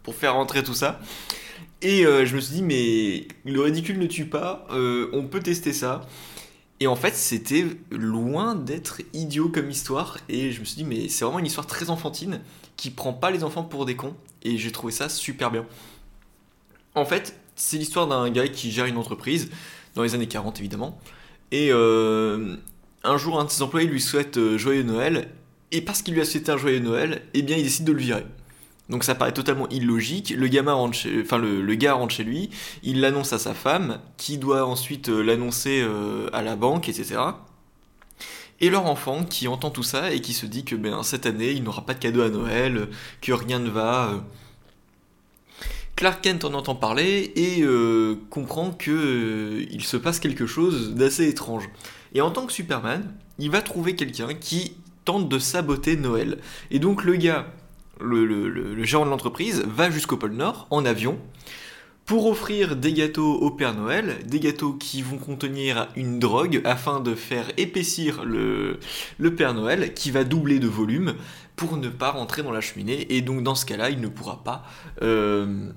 pour 0.05 0.15
faire 0.15 0.35
rentrer 0.35 0.63
tout 0.63 0.73
ça. 0.73 0.99
Et 1.83 2.05
je 2.05 2.35
me 2.35 2.41
suis 2.41 2.55
dit, 2.55 2.63
mais 2.63 3.29
le 3.45 3.61
ridicule 3.61 3.99
ne 3.99 4.07
tue 4.07 4.25
pas, 4.25 4.67
on 4.71 5.25
peut 5.25 5.41
tester 5.41 5.75
ça. 5.75 6.07
Et 6.83 6.87
en 6.87 6.97
fait, 6.97 7.15
c'était 7.15 7.67
loin 7.91 8.55
d'être 8.55 9.03
idiot 9.13 9.51
comme 9.51 9.71
histoire. 9.71 10.17
Et 10.31 10.51
je 10.51 10.61
me 10.61 10.65
suis 10.65 10.77
dit, 10.77 10.85
mais 10.85 11.09
c'est 11.09 11.25
vraiment 11.25 11.39
une 11.39 11.47
histoire 11.47 11.67
très 11.67 11.91
enfantine 11.91 12.41
qui 12.77 12.91
prend 12.91 13.13
pas 13.13 13.31
les 13.31 13.45
enfants 13.45 13.63
pour 13.63 13.85
des 13.85 13.97
cons. 13.97 14.17
Et 14.43 14.57
j'ai 14.57 14.73
trouvé 14.73 14.91
ça 14.91 15.11
super 15.11 15.51
bien. 15.51 15.67
En 16.95 17.05
fait, 17.05 17.39
c'est 17.55 17.77
l'histoire 17.77 18.07
d'un 18.07 18.31
gars 18.31 18.49
qui 18.49 18.71
gère 18.71 18.87
une 18.87 18.97
entreprise, 18.97 19.51
dans 19.95 20.03
les 20.03 20.15
années 20.15 20.27
40 20.27 20.59
évidemment. 20.59 20.99
Et 21.53 21.69
euh, 21.71 22.57
un 23.05 23.19
jour, 23.19 23.39
un 23.39 23.45
de 23.45 23.51
ses 23.51 23.61
employés 23.61 23.87
lui 23.87 24.01
souhaite 24.01 24.39
euh, 24.39 24.57
Joyeux 24.57 24.83
Noël. 24.83 25.29
Et 25.73 25.83
parce 25.83 26.01
qu'il 26.01 26.15
lui 26.15 26.23
a 26.23 26.25
souhaité 26.25 26.51
un 26.51 26.57
Joyeux 26.57 26.81
Noël, 26.81 27.23
eh 27.35 27.43
bien, 27.43 27.59
il 27.59 27.63
décide 27.63 27.85
de 27.85 27.93
le 27.93 27.99
virer. 27.99 28.25
Donc 28.91 29.05
ça 29.05 29.15
paraît 29.15 29.33
totalement 29.33 29.69
illogique. 29.69 30.35
Le 30.37 30.49
gars 30.49 31.93
rentre 31.95 32.15
chez 32.15 32.25
lui, 32.25 32.51
il 32.83 33.01
l'annonce 33.01 33.33
à 33.33 33.39
sa 33.39 33.55
femme, 33.55 34.01
qui 34.17 34.37
doit 34.37 34.67
ensuite 34.67 35.09
euh, 35.09 35.23
l'annoncer 35.23 35.81
euh, 35.81 36.29
à 36.33 36.43
la 36.43 36.57
banque, 36.57 36.89
etc. 36.89 37.21
Et 38.61 38.69
leur 38.69 38.87
enfant 38.87 39.25
qui 39.25 39.47
entend 39.47 39.71
tout 39.71 39.85
ça 39.85 40.13
et 40.13 40.21
qui 40.21 40.35
se 40.35 40.45
dit 40.45 40.65
que 40.65 40.75
ben, 40.75 41.03
cette 41.05 41.25
année 41.25 41.53
il 41.53 41.63
n'aura 41.63 41.87
pas 41.87 41.95
de 41.95 42.01
cadeau 42.01 42.21
à 42.21 42.31
Noël, 42.31 42.89
que 43.23 43.33
rien 43.33 43.61
ne 43.61 43.71
va. 43.71 44.11
Euh. 44.11 44.19
Clark 45.95 46.21
Kent 46.23 46.45
en 46.45 46.55
entend 46.55 46.75
parler 46.75 47.33
et 47.37 47.63
comprend 48.31 48.71
que 48.71 49.67
il 49.71 49.85
se 49.85 49.99
passe 49.99 50.19
quelque 50.19 50.47
chose 50.47 50.95
d'assez 50.95 51.29
étrange. 51.29 51.69
Et 52.15 52.23
en 52.23 52.31
tant 52.31 52.47
que 52.47 52.55
Superman, 52.55 53.13
il 53.39 53.51
va 53.51 53.61
trouver 53.61 53.97
quelqu'un 53.97 54.33
qui 54.33 54.73
tente 55.05 55.29
de 55.29 55.39
saboter 55.39 55.97
Noël. 55.97 56.39
Et 56.71 56.79
donc 56.79 57.05
le 57.05 57.17
gars 57.17 57.53
le, 58.01 58.83
gérant 58.85 59.05
de 59.05 59.11
l'entreprise 59.11 59.63
va 59.67 59.91
jusqu'au 59.91 60.17
pôle 60.17 60.33
Nord 60.33 60.67
en 60.71 60.85
avion 60.85 61.19
pour 62.07 62.27
offrir 62.27 62.75
des 62.75 62.93
gâteaux 62.93 63.35
au 63.35 63.51
Père 63.53 63.75
Noël, 63.75 64.19
des 64.27 64.41
gâteaux 64.41 64.73
qui 64.73 65.01
vont 65.01 65.19
contenir 65.19 65.89
une 65.95 66.19
drogue 66.19 66.61
afin 66.65 66.99
de 66.99 67.15
faire 67.15 67.47
épaissir 67.57 68.25
le, 68.25 68.81
Père 69.37 69.55
Noël 69.55 69.95
qui 69.95 70.11
va 70.11 70.25
doubler 70.25 70.59
de 70.59 70.67
volume 70.67 71.15
pour 71.55 71.77
ne 71.77 71.89
pas 71.89 72.11
rentrer 72.11 72.43
dans 72.43 72.51
la 72.51 72.61
cheminée. 72.61 73.15
Et 73.15 73.23
donc 73.23 73.45
dans 73.45 73.55
ce 73.55 73.65
cas-là 73.65 73.91
il 73.91 74.01
ne 74.01 74.09
pourra 74.09 74.43
pas 74.43 74.65
euh, 75.03 75.71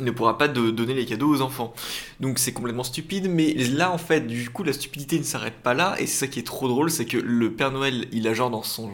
ne 0.00 0.10
pourra 0.10 0.38
pas 0.38 0.48
de 0.48 0.70
donner 0.70 0.94
les 0.94 1.06
cadeaux 1.06 1.28
aux 1.28 1.40
enfants. 1.40 1.74
Donc 2.20 2.38
c'est 2.38 2.52
complètement 2.52 2.84
stupide, 2.84 3.28
mais 3.28 3.54
là 3.54 3.90
en 3.90 3.98
fait, 3.98 4.26
du 4.26 4.50
coup, 4.50 4.64
la 4.64 4.72
stupidité 4.72 5.18
ne 5.18 5.24
s'arrête 5.24 5.62
pas 5.62 5.74
là, 5.74 5.94
et 5.98 6.06
c'est 6.06 6.26
ça 6.26 6.26
qui 6.26 6.38
est 6.38 6.44
trop 6.44 6.68
drôle, 6.68 6.90
c'est 6.90 7.06
que 7.06 7.18
le 7.18 7.52
Père 7.52 7.70
Noël, 7.70 8.06
il 8.12 8.26
a 8.28 8.34
genre 8.34 8.50
dans 8.50 8.62
son 8.62 8.90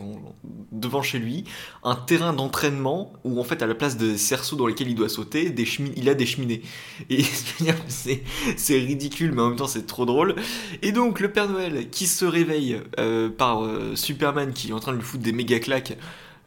devant 0.72 1.02
chez 1.02 1.18
lui 1.18 1.44
un 1.82 1.94
terrain 1.94 2.32
d'entraînement 2.32 3.12
où 3.24 3.40
en 3.40 3.44
fait 3.44 3.62
à 3.62 3.66
la 3.66 3.74
place 3.74 3.96
de 3.96 4.16
cerceaux 4.16 4.56
dans 4.56 4.66
lesquels 4.66 4.88
il 4.88 4.94
doit 4.94 5.08
sauter, 5.08 5.50
des 5.50 5.66
il 5.96 6.08
a 6.08 6.14
des 6.14 6.26
cheminées. 6.26 6.62
Et 7.08 7.22
c'est 8.56 8.78
ridicule, 8.78 9.32
mais 9.32 9.42
en 9.42 9.48
même 9.48 9.58
temps 9.58 9.66
c'est 9.66 9.86
trop 9.86 10.06
drôle. 10.06 10.36
Et 10.82 10.92
donc 10.92 11.20
le 11.20 11.30
Père 11.32 11.48
Noël 11.48 11.90
qui 11.90 12.06
se 12.06 12.24
réveille 12.24 12.80
euh, 12.98 13.28
par 13.28 13.64
euh, 13.64 13.94
Superman 13.96 14.52
qui 14.52 14.70
est 14.70 14.72
en 14.72 14.80
train 14.80 14.92
de 14.92 14.98
lui 14.98 15.04
foutre 15.04 15.22
des 15.22 15.32
méga 15.32 15.58
claques. 15.58 15.96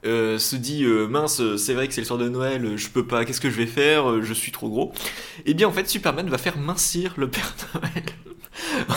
Euh, 0.05 0.38
se 0.38 0.57
dit 0.57 0.83
euh, 0.83 1.07
mince, 1.07 1.41
c'est 1.55 1.74
vrai 1.74 1.88
que 1.88 1.93
c'est 1.93 2.01
le 2.01 2.05
soir 2.05 2.19
de 2.19 2.27
Noël, 2.27 2.75
je 2.75 2.89
peux 2.89 3.05
pas, 3.05 3.24
qu'est-ce 3.24 3.39
que 3.39 3.50
je 3.50 3.55
vais 3.55 3.65
faire, 3.65 4.10
euh, 4.10 4.22
je 4.22 4.33
suis 4.33 4.51
trop 4.51 4.67
gros. 4.67 4.91
Et 5.39 5.51
eh 5.51 5.53
bien 5.53 5.67
en 5.67 5.72
fait, 5.72 5.88
Superman 5.88 6.29
va 6.29 6.38
faire 6.38 6.57
mincir 6.57 7.13
le 7.15 7.29
Père 7.29 7.55
Noël 7.74 8.03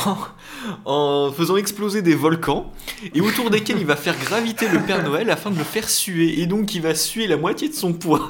en, 0.84 1.30
faisant 1.30 1.56
exploser 1.56 2.02
des 2.02 2.16
volcans 2.16 2.72
et 3.14 3.20
autour 3.20 3.50
desquels 3.50 3.78
il 3.78 3.86
va 3.86 3.94
faire 3.94 4.18
graviter 4.18 4.68
le 4.68 4.80
Père 4.80 5.04
Noël 5.04 5.30
afin 5.30 5.52
de 5.52 5.58
le 5.58 5.64
faire 5.64 5.88
suer. 5.88 6.40
Et 6.40 6.46
donc 6.46 6.74
il 6.74 6.82
va 6.82 6.94
suer 6.96 7.28
la 7.28 7.36
moitié 7.36 7.68
de 7.68 7.74
son 7.74 7.92
poids. 7.92 8.28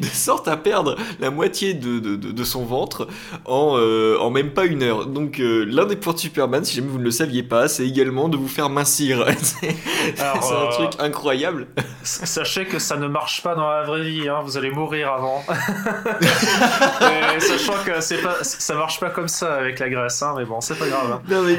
De 0.00 0.06
sorte 0.06 0.48
à 0.48 0.56
perdre 0.56 0.96
la 1.20 1.30
moitié 1.30 1.74
de, 1.74 1.98
de, 1.98 2.16
de, 2.16 2.44
son 2.44 2.64
ventre 2.64 3.08
en, 3.44 3.76
euh, 3.76 4.18
en 4.18 4.30
même 4.30 4.50
pas 4.50 4.64
une 4.64 4.82
heure. 4.82 5.06
Donc 5.06 5.40
euh, 5.40 5.64
l'un 5.68 5.86
des 5.86 5.96
points 5.96 6.12
de 6.12 6.18
Superman, 6.18 6.64
si 6.64 6.76
jamais 6.76 6.88
vous 6.88 6.98
ne 6.98 7.04
le 7.04 7.10
saviez 7.10 7.42
pas, 7.42 7.68
c'est 7.68 7.86
également 7.86 8.28
de 8.28 8.36
vous 8.36 8.48
faire 8.48 8.68
mincir. 8.68 9.24
c'est 9.42 10.20
un 10.20 10.68
truc 10.70 10.90
incroyable. 10.98 11.66
Sachez 12.02 12.64
que 12.66 12.78
ça 12.78 12.96
ne 12.96 13.06
marche 13.06 13.42
pas 13.42 13.54
dans 13.54 13.68
la 13.68 13.82
vraie 13.82 14.02
vie, 14.02 14.28
hein. 14.28 14.40
vous 14.44 14.56
allez 14.56 14.70
mourir 14.70 15.12
avant. 15.12 15.42
sachant 17.38 17.74
que 17.84 18.00
c'est 18.00 18.22
pas, 18.22 18.42
ça 18.42 18.74
marche 18.74 19.00
pas 19.00 19.10
comme 19.10 19.28
ça 19.28 19.54
avec 19.54 19.78
la 19.78 19.88
graisse, 19.88 20.22
hein, 20.22 20.34
mais 20.36 20.44
bon, 20.44 20.60
c'est 20.60 20.78
pas 20.78 20.88
grave. 20.88 21.12
Hein. 21.12 21.22
Non 21.28 21.42
mais 21.42 21.58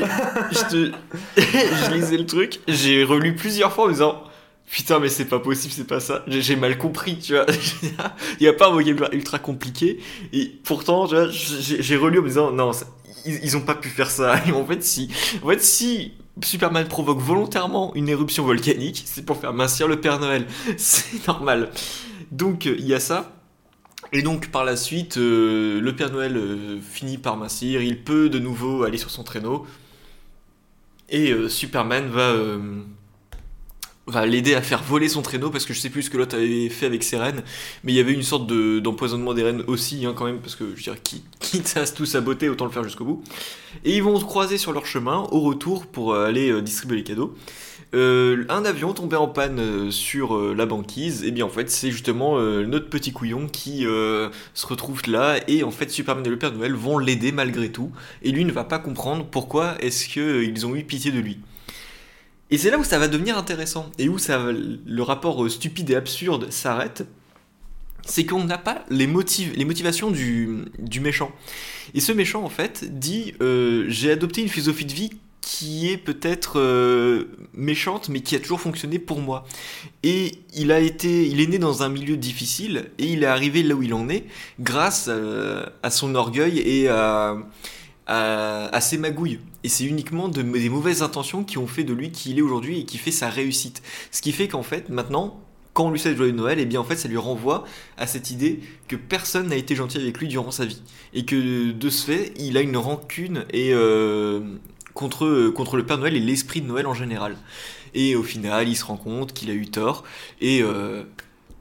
je, 0.51 0.69
te... 0.69 0.91
je 1.37 1.93
lisais 1.93 2.17
le 2.17 2.25
truc, 2.25 2.59
j'ai 2.67 3.03
relu 3.03 3.35
plusieurs 3.35 3.71
fois 3.71 3.85
en 3.85 3.87
me 3.87 3.93
disant 3.93 4.23
putain 4.73 4.99
mais 4.99 5.07
c'est 5.07 5.25
pas 5.25 5.39
possible 5.39 5.71
c'est 5.71 5.85
pas 5.85 5.99
ça. 5.99 6.23
J'ai 6.25 6.55
mal 6.55 6.79
compris 6.79 7.19
tu 7.19 7.33
vois. 7.33 7.45
Il 8.39 8.43
y 8.43 8.47
a 8.47 8.53
pas 8.53 8.69
un 8.69 8.71
vocabulaire 8.71 9.13
ultra 9.13 9.37
compliqué. 9.37 9.99
Et 10.33 10.51
pourtant 10.63 11.07
tu 11.07 11.13
vois 11.13 11.27
j'ai 11.29 11.95
relu 11.95 12.19
en 12.19 12.23
me 12.23 12.27
disant 12.27 12.51
non 12.51 12.71
ils, 13.25 13.55
ont 13.55 13.61
pas 13.61 13.75
pu 13.75 13.89
faire 13.89 14.09
ça. 14.09 14.35
Et 14.47 14.51
en 14.51 14.65
fait 14.65 14.83
si 14.83 15.09
en 15.43 15.47
fait 15.47 15.61
si 15.61 16.13
Superman 16.43 16.87
provoque 16.87 17.19
volontairement 17.19 17.93
une 17.93 18.09
éruption 18.09 18.43
volcanique 18.43 19.03
c'est 19.05 19.23
pour 19.23 19.37
faire 19.37 19.53
mincir 19.53 19.87
le 19.87 20.01
Père 20.01 20.19
Noël. 20.19 20.47
C'est 20.77 21.27
normal. 21.27 21.69
Donc 22.31 22.65
il 22.65 22.85
y 22.85 22.95
a 22.95 22.99
ça. 22.99 23.31
Et 24.11 24.23
donc 24.23 24.49
par 24.49 24.63
la 24.65 24.75
suite, 24.75 25.17
euh, 25.17 25.79
le 25.79 25.95
Père 25.95 26.11
Noël 26.11 26.35
euh, 26.35 26.79
finit 26.81 27.19
par 27.19 27.37
mincir, 27.37 27.81
il 27.81 28.03
peut 28.03 28.29
de 28.29 28.39
nouveau 28.39 28.83
aller 28.83 28.97
sur 28.97 29.09
son 29.09 29.23
traîneau, 29.23 29.65
et 31.09 31.31
euh, 31.31 31.49
Superman 31.49 32.09
va 32.09 32.35
va 34.07 34.25
l'aider 34.25 34.53
à 34.53 34.61
faire 34.61 34.83
voler 34.83 35.07
son 35.07 35.21
traîneau 35.21 35.49
parce 35.49 35.65
que 35.65 35.73
je 35.73 35.79
sais 35.79 35.89
plus 35.89 36.03
ce 36.03 36.09
que 36.09 36.17
l'autre 36.17 36.35
avait 36.35 36.69
fait 36.69 36.85
avec 36.85 37.03
ses 37.03 37.17
rennes. 37.17 37.43
Mais 37.83 37.93
il 37.93 37.95
y 37.95 37.99
avait 37.99 38.13
une 38.13 38.23
sorte 38.23 38.47
de, 38.47 38.79
d'empoisonnement 38.79 39.33
des 39.33 39.43
rennes 39.43 39.63
aussi 39.67 40.05
hein, 40.05 40.13
quand 40.15 40.25
même 40.25 40.39
parce 40.39 40.55
que 40.55 40.75
je 40.75 40.83
dire 40.83 41.01
qui, 41.01 41.23
quitte 41.39 41.77
à 41.77 41.85
tout 41.85 42.05
saboter 42.05 42.49
autant 42.49 42.65
le 42.65 42.71
faire 42.71 42.83
jusqu'au 42.83 43.05
bout. 43.05 43.23
Et 43.85 43.95
ils 43.95 44.03
vont 44.03 44.19
se 44.19 44.25
croiser 44.25 44.57
sur 44.57 44.73
leur 44.73 44.85
chemin 44.85 45.27
au 45.31 45.39
retour 45.39 45.87
pour 45.87 46.13
euh, 46.13 46.27
aller 46.27 46.49
euh, 46.49 46.61
distribuer 46.61 46.97
les 46.97 47.03
cadeaux. 47.03 47.33
Euh, 47.95 48.43
un 48.49 48.65
avion 48.65 48.93
tombé 48.93 49.15
en 49.15 49.27
panne 49.27 49.91
sur 49.91 50.37
la 50.53 50.65
banquise. 50.65 51.23
Et 51.23 51.31
bien 51.31 51.45
en 51.45 51.49
fait 51.49 51.69
c'est 51.69 51.91
justement 51.91 52.41
notre 52.41 52.89
petit 52.89 53.13
couillon 53.13 53.47
qui 53.47 53.83
se 53.83 54.67
retrouve 54.67 55.01
là. 55.07 55.37
Et 55.47 55.63
en 55.63 55.71
fait 55.71 55.91
Superman 55.91 56.25
et 56.25 56.29
le 56.29 56.39
Père 56.39 56.51
Noël 56.51 56.73
vont 56.73 56.97
l'aider 56.97 57.31
malgré 57.31 57.71
tout. 57.71 57.91
Et 58.23 58.31
lui 58.31 58.45
ne 58.45 58.51
va 58.51 58.63
pas 58.63 58.79
comprendre 58.79 59.25
pourquoi 59.29 59.75
est-ce 59.79 60.07
qu'ils 60.09 60.65
ont 60.65 60.75
eu 60.75 60.83
pitié 60.83 61.11
de 61.11 61.19
lui 61.19 61.37
et 62.53 62.57
c'est 62.59 62.69
là 62.69 62.77
où 62.77 62.83
ça 62.83 62.99
va 62.99 63.07
devenir 63.07 63.35
intéressant 63.35 63.89
et 63.97 64.07
où 64.07 64.17
le 64.29 65.01
rapport 65.01 65.49
stupide 65.49 65.89
et 65.89 65.95
absurde 65.95 66.51
s'arrête. 66.51 67.03
C'est 68.05 68.27
qu'on 68.27 68.43
n'a 68.43 68.59
pas 68.59 68.85
les, 68.91 69.07
motivations 69.07 70.11
du, 70.11 70.61
méchant. 71.01 71.31
Et 71.95 71.99
ce 71.99 72.11
méchant, 72.11 72.43
en 72.43 72.49
fait, 72.49 72.99
dit 72.99 73.33
euh, 73.41 73.85
J'ai 73.87 74.11
adopté 74.11 74.43
une 74.43 74.49
philosophie 74.49 74.85
de 74.85 74.93
vie 74.93 75.09
qui 75.41 75.89
est 75.89 75.97
peut-être 75.97 76.59
euh, 76.59 77.25
méchante, 77.55 78.09
mais 78.09 78.19
qui 78.19 78.35
a 78.35 78.39
toujours 78.39 78.61
fonctionné 78.61 78.99
pour 78.99 79.19
moi. 79.19 79.45
Et 80.03 80.33
il 80.53 80.71
a 80.71 80.79
été, 80.79 81.25
il 81.25 81.41
est 81.41 81.47
né 81.47 81.57
dans 81.57 81.81
un 81.81 81.89
milieu 81.89 82.17
difficile 82.17 82.91
et 82.99 83.07
il 83.07 83.23
est 83.23 83.27
arrivé 83.27 83.63
là 83.63 83.73
où 83.73 83.81
il 83.81 83.95
en 83.95 84.09
est 84.09 84.25
grâce 84.59 85.07
euh, 85.09 85.65
à 85.81 85.89
son 85.89 86.13
orgueil 86.13 86.59
et 86.59 86.87
à, 86.87 87.35
à, 88.07 88.81
ses 88.81 88.97
magouilles. 88.97 89.39
Et 89.63 89.69
c'est 89.69 89.85
uniquement 89.85 90.27
de, 90.27 90.41
des 90.41 90.69
mauvaises 90.69 91.01
intentions 91.01 91.43
qui 91.43 91.57
ont 91.57 91.67
fait 91.67 91.83
de 91.83 91.93
lui 91.93 92.11
qui 92.11 92.31
il 92.31 92.39
est 92.39 92.41
aujourd'hui 92.41 92.81
et 92.81 92.85
qui 92.85 92.97
fait 92.97 93.11
sa 93.11 93.29
réussite. 93.29 93.81
Ce 94.11 94.21
qui 94.21 94.31
fait 94.31 94.47
qu'en 94.47 94.63
fait, 94.63 94.89
maintenant, 94.89 95.39
quand 95.73 95.85
on 95.85 95.91
lui 95.91 95.99
souhaite 95.99 96.17
joyeux 96.17 96.33
Noël, 96.33 96.59
et 96.59 96.63
eh 96.63 96.65
bien 96.65 96.79
en 96.79 96.83
fait 96.83 96.95
ça 96.95 97.07
lui 97.07 97.17
renvoie 97.17 97.63
à 97.97 98.05
cette 98.05 98.29
idée 98.29 98.59
que 98.87 98.95
personne 98.95 99.47
n'a 99.47 99.55
été 99.55 99.75
gentil 99.75 99.97
avec 99.97 100.17
lui 100.19 100.27
durant 100.27 100.51
sa 100.51 100.65
vie. 100.65 100.81
Et 101.13 101.25
que 101.25 101.71
de 101.71 101.89
ce 101.89 102.05
fait, 102.05 102.33
il 102.37 102.57
a 102.57 102.61
une 102.61 102.77
rancune 102.77 103.45
et, 103.51 103.73
euh, 103.73 104.41
contre, 104.93 105.49
contre 105.49 105.77
le 105.77 105.85
Père 105.85 105.97
Noël 105.97 106.15
et 106.15 106.19
l'esprit 106.19 106.61
de 106.61 106.67
Noël 106.67 106.87
en 106.87 106.93
général. 106.93 107.37
Et 107.95 108.15
au 108.15 108.23
final, 108.23 108.67
il 108.67 108.75
se 108.75 108.85
rend 108.85 108.97
compte 108.97 109.33
qu'il 109.33 109.49
a 109.49 109.53
eu 109.53 109.67
tort 109.67 110.03
et 110.41 110.61
euh, 110.61 111.03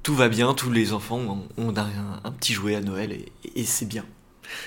tout 0.03 0.15
va 0.15 0.29
bien, 0.29 0.55
tous 0.55 0.71
les 0.71 0.93
enfants 0.93 1.47
ont, 1.57 1.75
un, 1.77 2.31
petit 2.33 2.53
jouet 2.53 2.75
à 2.75 2.81
Noël 2.81 3.17
et 3.55 3.65
c'est 3.65 3.87
bien. 3.87 4.05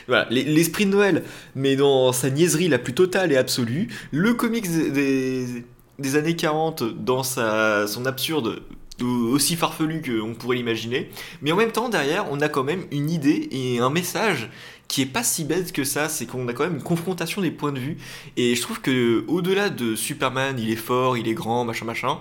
Voilà, 0.07 0.27
l'esprit 0.29 0.85
de 0.85 0.91
Noël, 0.91 1.23
mais 1.55 1.75
dans 1.75 2.11
sa 2.11 2.29
niaiserie 2.29 2.67
la 2.67 2.79
plus 2.79 2.93
totale 2.93 3.31
et 3.31 3.37
absolue, 3.37 3.87
le 4.11 4.33
comics 4.33 4.67
des, 4.67 6.15
années 6.15 6.35
40 6.35 6.83
dans 7.03 7.23
son 7.23 8.05
absurde 8.05 8.61
aussi 9.03 9.55
farfelu 9.55 10.01
qu'on 10.01 10.35
pourrait 10.35 10.55
l'imaginer, 10.55 11.09
mais 11.41 11.51
en 11.51 11.57
même 11.57 11.71
temps 11.71 11.89
derrière 11.89 12.27
on 12.31 12.39
a 12.39 12.47
quand 12.47 12.63
même 12.63 12.85
une 12.91 13.09
idée 13.09 13.49
et 13.51 13.79
un 13.79 13.89
message 13.89 14.49
qui 14.87 15.01
est 15.01 15.07
pas 15.07 15.23
si 15.23 15.43
bête 15.43 15.71
que 15.71 15.83
ça, 15.83 16.09
c'est 16.09 16.25
qu'on 16.25 16.47
a 16.47 16.53
quand 16.53 16.63
même 16.63 16.75
une 16.75 16.83
confrontation 16.83 17.41
des 17.41 17.51
points 17.51 17.71
de 17.71 17.79
vue, 17.79 17.97
et 18.37 18.55
je 18.55 18.61
trouve 18.61 18.81
que 18.81 19.25
au-delà 19.27 19.69
de 19.69 19.95
Superman, 19.95 20.57
il 20.59 20.69
est 20.69 20.75
fort, 20.75 21.17
il 21.17 21.27
est 21.27 21.33
grand, 21.33 21.65
machin 21.65 21.85
machin, 21.85 22.19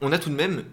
on 0.00 0.12
a 0.12 0.18
tout 0.18 0.30
de 0.30 0.34
même 0.34 0.64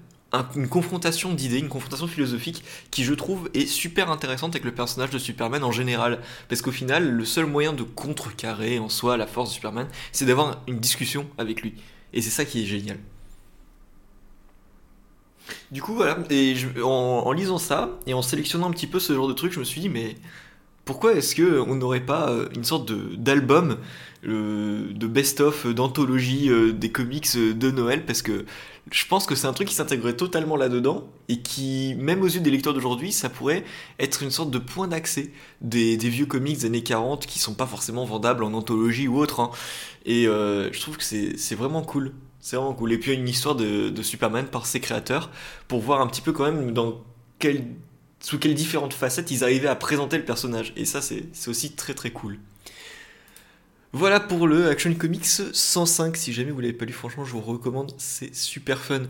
une 0.56 0.68
confrontation 0.68 1.34
d'idées, 1.34 1.60
une 1.60 1.70
confrontation 1.70 2.08
philosophique 2.08 2.64
qui 2.92 3.04
je 3.04 3.14
trouve 3.14 3.50
est 3.54 3.66
super 3.66 4.12
intéressante 4.12 4.52
avec 4.52 4.64
le 4.64 4.74
personnage 4.74 5.10
de 5.10 5.18
Superman 5.18 5.64
en 5.64 5.72
général. 5.72 6.20
Parce 6.48 6.62
qu'au 6.62 6.72
final, 6.72 7.10
le 7.10 7.26
seul 7.26 7.46
moyen 7.46 7.74
de 7.74 7.84
contrecarrer 7.84 8.80
en 8.80 8.90
soi 8.90 9.18
la 9.18 9.28
force 9.28 9.50
de 9.50 9.56
Superman, 9.56 9.88
c'est 10.12 10.26
d'avoir 10.26 10.62
une 10.68 10.80
discussion 10.80 11.28
avec 11.38 11.62
lui. 11.62 11.74
Et 12.14 12.22
c'est 12.22 12.30
ça 12.30 12.46
qui 12.46 12.64
est 12.64 12.66
génial. 12.66 13.00
Du 15.72 15.82
coup, 15.82 15.96
voilà, 15.96 16.18
et 16.30 16.56
en, 16.84 17.32
lisant 17.32 17.58
ça, 17.58 17.98
et 18.06 18.14
en 18.14 18.22
sélectionnant 18.22 18.68
un 18.68 18.72
petit 18.72 18.88
peu 18.88 19.00
ce 19.00 19.14
genre 19.14 19.28
de 19.28 19.34
truc, 19.34 19.52
je 19.52 19.60
me 19.60 19.64
suis 19.64 19.82
dit, 19.82 19.90
mais 19.90 20.16
pourquoi 20.86 21.14
est-ce 21.14 21.36
qu'on 21.36 21.76
n'aurait 21.76 22.06
pas 22.06 22.30
euh, 22.30 22.50
une 22.56 22.64
sorte 22.64 22.92
d'album 22.92 23.78
de 24.24 25.08
best-of, 25.08 25.68
d'anthologie 25.68 26.50
euh, 26.50 26.74
des 26.74 26.92
comics 26.92 27.36
de 27.36 27.72
Noël 27.72 28.06
Parce 28.06 28.22
que 28.22 28.46
je 28.92 29.06
pense 29.06 29.26
que 29.26 29.36
c'est 29.36 29.48
un 29.48 29.54
truc 29.54 29.68
qui 29.68 29.76
s'intégrerait 29.76 30.16
totalement 30.16 30.56
là-dedans 30.56 31.08
et 31.28 31.42
qui, 31.42 31.96
même 32.00 32.22
aux 32.22 32.28
yeux 32.28 32.40
des 32.40 32.52
lecteurs 32.52 32.74
d'aujourd'hui, 32.74 33.12
ça 33.12 33.30
pourrait 33.30 33.64
être 34.00 34.24
une 34.24 34.32
sorte 34.32 34.52
de 34.52 34.58
point 34.58 34.88
d'accès 34.88 35.32
des, 35.62 35.96
vieux 35.98 36.26
comics 36.26 36.58
des 36.58 36.66
années 36.66 36.84
40 36.84 37.26
qui 37.26 37.40
sont 37.40 37.54
pas 37.54 37.68
forcément 37.68 38.06
vendables 38.06 38.44
en 38.44 38.54
anthologie 38.54 39.08
ou 39.08 39.18
autre. 39.18 39.40
Hein. 39.40 39.52
Et 40.06 40.28
euh, 40.28 40.72
je 40.74 40.82
trouve 40.82 40.98
que 40.98 41.04
c'est 41.04 41.56
vraiment 41.56 41.84
cool. 41.84 42.14
C'est 42.40 42.56
vraiment 42.56 42.74
cool. 42.74 42.94
Et 42.94 42.98
puis 42.98 43.14
une 43.14 43.28
histoire 43.28 43.56
de, 43.56 43.90
de, 43.90 44.02
Superman 44.02 44.48
par 44.48 44.66
ses 44.66 44.80
créateurs 44.80 45.30
pour 45.68 45.82
voir 45.82 46.02
un 46.02 46.08
petit 46.08 46.22
peu 46.22 46.32
quand 46.32 46.46
même 46.46 46.72
dans 46.72 47.04
quel, 47.38 47.66
sous 48.22 48.40
quelles 48.40 48.56
différentes 48.56 48.94
facettes 48.94 49.30
ils 49.32 49.44
arrivaient 49.44 49.68
à 49.68 49.76
présenter 49.76 50.18
le 50.18 50.26
personnage. 50.26 50.74
Et 50.76 50.86
ça, 50.86 51.02
c'est 51.02 51.26
aussi 51.48 51.74
très 51.74 51.94
très 51.94 52.12
cool. 52.12 52.40
Voilà 53.92 54.20
pour 54.20 54.48
le 54.48 54.68
Action 54.68 54.94
Comics 54.94 55.26
105. 55.26 56.16
Si 56.16 56.32
jamais 56.32 56.52
vous 56.52 56.60
l'avez 56.62 56.74
pas 56.74 56.86
lu, 56.86 56.94
franchement, 56.94 57.26
je 57.26 57.32
vous 57.32 57.42
recommande. 57.42 57.92
C'est 57.98 58.36
super 58.36 58.78
fun. 58.78 59.02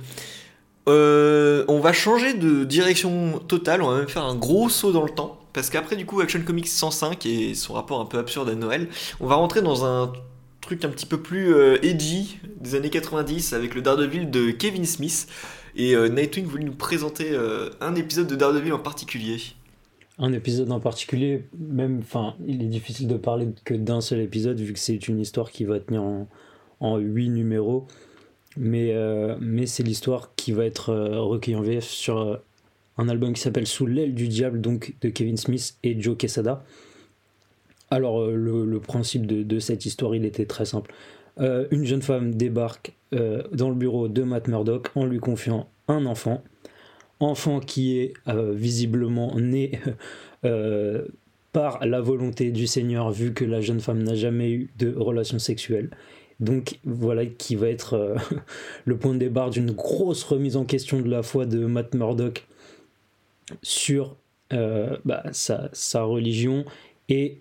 Euh, 0.87 1.65
on 1.67 1.81
va 1.81 1.91
changer 1.91 2.33
de 2.33 2.63
direction 2.63 3.39
totale. 3.39 3.81
On 3.81 3.91
va 3.91 3.97
même 3.97 4.07
faire 4.07 4.23
un 4.23 4.35
gros 4.35 4.69
saut 4.69 4.93
dans 4.93 5.03
le 5.03 5.09
temps. 5.09 5.37
Parce 5.51 5.69
qu'après, 5.69 5.97
du 5.97 6.05
coup, 6.05 6.21
Action 6.21 6.41
Comics 6.41 6.67
105 6.67 7.25
et 7.25 7.55
son 7.55 7.73
rapport 7.73 7.99
un 7.99 8.05
peu 8.05 8.19
absurde 8.19 8.49
à 8.49 8.55
Noël, 8.55 8.87
on 9.19 9.27
va 9.27 9.35
rentrer 9.35 9.61
dans 9.61 9.83
un 9.83 10.13
truc 10.61 10.85
un 10.85 10.89
petit 10.89 11.05
peu 11.05 11.21
plus 11.21 11.53
euh, 11.53 11.83
edgy 11.83 12.39
des 12.61 12.75
années 12.75 12.89
90 12.89 13.51
avec 13.51 13.75
le 13.75 13.81
Daredevil 13.81 14.31
de 14.31 14.51
Kevin 14.51 14.85
Smith. 14.85 15.27
Et 15.75 15.93
euh, 15.93 16.07
Nightwing 16.07 16.45
voulait 16.45 16.63
nous 16.63 16.71
présenter 16.71 17.37
un 17.81 17.95
épisode 17.95 18.27
de 18.27 18.35
Daredevil 18.35 18.71
en 18.71 18.79
particulier 18.79 19.41
un 20.19 20.33
épisode 20.33 20.71
en 20.71 20.79
particulier, 20.79 21.45
même, 21.57 21.99
enfin, 21.99 22.35
il 22.45 22.61
est 22.61 22.67
difficile 22.67 23.07
de 23.07 23.15
parler 23.15 23.47
que 23.63 23.73
d'un 23.73 24.01
seul 24.01 24.19
épisode 24.19 24.59
vu 24.59 24.73
que 24.73 24.79
c'est 24.79 25.07
une 25.07 25.19
histoire 25.19 25.49
qui 25.49 25.63
va 25.63 25.79
tenir 25.79 26.03
en, 26.03 26.27
en 26.81 26.97
8 26.97 27.29
numéros. 27.29 27.87
Mais, 28.57 28.91
euh, 28.91 29.37
mais 29.39 29.65
c'est 29.65 29.83
l'histoire 29.83 30.31
qui 30.35 30.51
va 30.51 30.65
être 30.65 30.89
euh, 30.89 31.21
recueillie 31.21 31.55
en 31.55 31.61
VF 31.61 31.85
sur 31.85 32.17
euh, 32.17 32.35
un 32.97 33.07
album 33.07 33.31
qui 33.31 33.41
s'appelle 33.41 33.67
Sous 33.67 33.85
l'aile 33.85 34.13
du 34.13 34.27
diable, 34.27 34.59
donc 34.59 34.95
de 35.01 35.09
Kevin 35.09 35.37
Smith 35.37 35.77
et 35.83 35.99
Joe 35.99 36.17
Quesada. 36.17 36.65
Alors, 37.89 38.27
le, 38.27 38.65
le, 38.65 38.79
principe 38.79 39.25
de, 39.25 39.41
de, 39.43 39.59
cette 39.59 39.85
histoire, 39.85 40.13
il 40.13 40.25
était 40.25 40.45
très 40.45 40.65
simple. 40.65 40.93
une 41.39 41.85
jeune 41.85 42.03
femme 42.03 42.35
débarque 42.35 42.93
dans 43.11 43.69
le 43.69 43.75
bureau 43.75 44.07
de 44.07 44.21
Matt 44.21 44.47
Murdock 44.47 44.89
en 44.93 45.05
lui 45.05 45.17
confiant 45.17 45.67
un 45.87 46.05
enfant 46.05 46.43
enfant 47.19 47.59
qui 47.59 47.97
est 47.97 48.13
euh, 48.27 48.53
visiblement 48.53 49.37
né 49.39 49.79
euh, 50.45 51.05
par 51.51 51.85
la 51.85 52.01
volonté 52.01 52.51
du 52.51 52.67
Seigneur, 52.67 53.11
vu 53.11 53.33
que 53.33 53.45
la 53.45 53.61
jeune 53.61 53.79
femme 53.79 54.03
n'a 54.03 54.15
jamais 54.15 54.51
eu 54.51 54.69
de 54.77 54.93
relation 54.95 55.39
sexuelle. 55.39 55.89
Donc 56.39 56.79
voilà 56.85 57.25
qui 57.25 57.55
va 57.55 57.67
être 57.67 57.93
euh, 57.93 58.15
le 58.85 58.97
point 58.97 59.13
de 59.13 59.19
départ 59.19 59.49
d'une 59.49 59.71
grosse 59.71 60.23
remise 60.23 60.55
en 60.55 60.65
question 60.65 61.01
de 61.01 61.09
la 61.09 61.23
foi 61.23 61.45
de 61.45 61.65
Matt 61.65 61.93
Murdock 61.95 62.45
sur 63.61 64.15
bah, 64.51 65.23
sa, 65.31 65.69
sa, 65.73 66.01
religion 66.03 66.65
et 67.07 67.37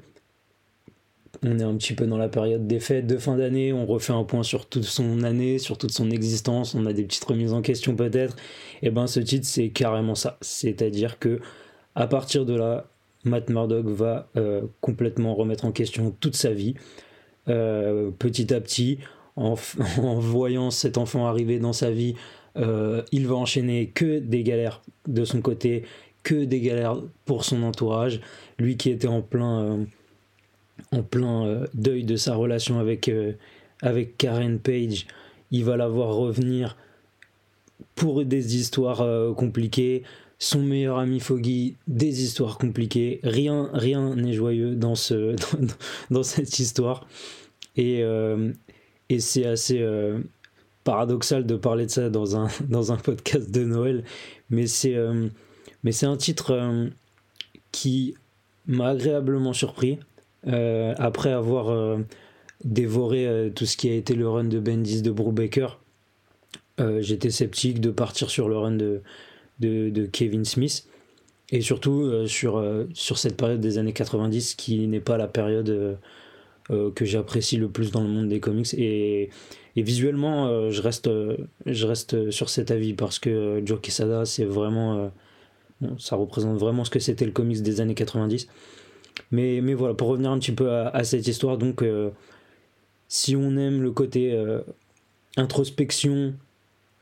on 1.45 1.59
est 1.59 1.63
un 1.63 1.77
petit 1.77 1.95
peu 1.95 2.07
dans 2.07 2.17
la 2.17 2.29
période 2.29 2.67
des 2.67 2.81
fêtes 2.81 3.07
de 3.07 3.17
fin 3.17 3.37
d'année, 3.37 3.73
on 3.73 3.87
refait 3.87 4.13
un 4.13 4.25
point 4.25 4.43
sur 4.43 4.67
toute 4.67 4.85
son 4.85 5.23
année, 5.23 5.59
sur 5.59 5.79
toute 5.79 5.93
son 5.93 6.11
existence, 6.11 6.75
on 6.75 6.87
a 6.87 6.93
des 6.93 7.05
petites 7.05 7.25
remises 7.25 7.53
en 7.53 7.63
question 7.63 7.95
peut-être. 7.95 8.37
Et 8.83 8.91
ben 8.91 9.07
ce 9.07 9.21
titre 9.21 9.47
c'est 9.47 9.69
carrément 9.69 10.15
ça, 10.15 10.39
c'est-à-dire 10.41 11.19
que 11.19 11.41
à 11.95 12.07
partir 12.07 12.45
de 12.45 12.55
là, 12.55 12.87
Matt 13.25 13.51
Murdock 13.51 13.87
va 13.87 14.29
euh, 14.37 14.63
complètement 14.81 15.35
remettre 15.35 15.65
en 15.65 15.73
question 15.73 16.15
toute 16.21 16.37
sa 16.37 16.53
vie, 16.53 16.75
euh, 17.49 18.11
petit 18.11 18.53
à 18.53 18.61
petit, 18.61 18.99
en, 19.37 19.55
en, 19.99 20.19
voyant 20.19 20.71
cet 20.71 20.99
enfant 20.99 21.27
arriver 21.27 21.59
dans 21.59 21.73
sa 21.73 21.91
vie, 21.91 22.15
euh, 22.57 23.03
il 23.13 23.27
va 23.27 23.37
enchaîner 23.37 23.89
que 23.89 24.19
des 24.19 24.43
galères 24.43 24.83
de 25.07 25.25
son 25.25 25.41
côté, 25.41 25.85
que 26.23 26.45
des 26.45 26.61
galères 26.61 27.03
pour 27.25 27.45
son 27.45 27.63
entourage, 27.63 28.21
lui 28.59 28.77
qui 28.77 28.91
était 28.91 29.09
en 29.09 29.23
plein 29.23 29.87
en 30.93 31.03
plein 31.03 31.47
euh, 31.47 31.67
deuil 31.75 32.05
de 32.05 32.17
sa 32.17 32.35
relation 32.35 32.79
avec, 32.79 33.09
euh, 33.09 33.33
avec 33.83 34.17
Karen 34.17 34.59
Page. 34.59 35.07
Il 35.51 35.65
va 35.65 35.77
la 35.77 35.89
voir 35.89 36.15
revenir 36.15 36.77
pour 37.95 38.25
des 38.25 38.57
histoires 38.57 39.01
euh, 39.01 39.33
compliquées. 39.33 40.03
Son 40.39 40.63
meilleur 40.63 40.99
ami 40.99 41.21
Foggy, 41.21 41.77
des 41.89 42.23
histoires 42.23 42.59
compliquées. 42.59 43.21
Rien 43.25 43.71
rien 43.73 44.15
n'est 44.15 44.35
joyeux 44.35 44.77
dans, 44.77 44.95
ce, 44.95 45.35
dans, 46.11 46.23
cette 46.23 46.59
histoire. 46.59 47.09
Et, 47.77 48.05
et 49.09 49.21
c'est 49.21 49.47
assez 49.47 49.85
paradoxal 50.85 51.45
de 51.45 51.57
parler 51.57 51.87
de 51.87 51.91
ça 51.91 52.09
dans 52.09 52.37
un, 52.37 52.49
dans 52.69 52.93
un 52.93 52.97
podcast 52.97 53.51
de 53.51 53.65
Noël. 53.65 54.05
Mais 54.49 54.69
c'est 54.69 54.97
mais 55.83 55.91
c'est 55.91 56.07
un 56.07 56.17
titre 56.17 56.89
qui 57.73 58.15
m'a 58.69 58.91
agréablement 58.91 59.53
surpris. 59.53 59.99
Euh, 60.49 60.95
après 60.99 61.33
avoir 61.33 61.69
euh, 61.69 61.99
dévoré 62.65 63.27
euh, 63.27 63.51
tout 63.51 63.67
ce 63.67 63.77
qui 63.77 63.91
a 63.91 63.95
été 63.95 64.15
le 64.15 64.29
run 64.29 64.45
de 64.45 64.59
Bendis 64.59 65.03
de 65.03 65.11
Brubaker, 65.11 65.79
j'étais 67.01 67.31
sceptique 67.31 67.81
de 67.81 67.91
partir 67.91 68.31
sur 68.31 68.49
le 68.49 68.57
run 68.57 68.77
de, 69.59 70.07
Kevin 70.13 70.45
Smith. 70.45 70.87
Et 71.51 71.61
surtout 71.61 72.25
sur, 72.29 72.63
cette 72.95 73.37
période 73.37 73.59
des 73.59 73.79
années 73.79 73.93
90 73.93 74.55
qui 74.55 74.87
n'est 74.87 75.01
pas 75.01 75.17
la 75.17 75.27
période 75.27 75.99
que 76.69 77.05
j'apprécie 77.05 77.57
le 77.57 77.69
plus 77.69 77.91
dans 77.91 78.01
le 78.01 78.07
monde 78.07 78.29
des 78.29 78.39
comics. 78.39 78.73
Et, 78.75 79.31
visuellement, 79.75 80.71
je, 80.71 80.81
reste, 80.81 81.11
je 81.67 81.87
reste 81.87 82.31
sur 82.31 82.49
cet 82.49 82.71
avis 82.71 82.95
parce 82.95 83.19
que 83.19 83.61
Joe 83.65 83.81
Quesada, 83.81 84.25
c'est 84.25 84.45
vraiment. 84.45 85.11
ça 85.99 86.15
représente 86.15 86.59
vraiment 86.59 86.85
ce 86.85 86.91
que 86.91 87.01
c'était 87.01 87.27
le 87.27 87.33
comics 87.33 87.61
des 87.61 87.81
années 87.81 87.97
90. 87.97 88.47
Mais, 89.31 89.61
mais 89.63 89.75
voilà, 89.75 89.95
pour 89.95 90.09
revenir 90.09 90.31
un 90.31 90.39
petit 90.39 90.53
peu 90.53 90.71
à, 90.71 91.05
cette 91.05 91.27
histoire, 91.27 91.59
donc 91.59 91.83
euh, 91.83 92.11
si 93.09 93.37
on 93.37 93.57
aime 93.57 93.83
le 93.83 93.91
côté 93.91 94.33
euh, 94.33 94.61
introspection 95.37 96.35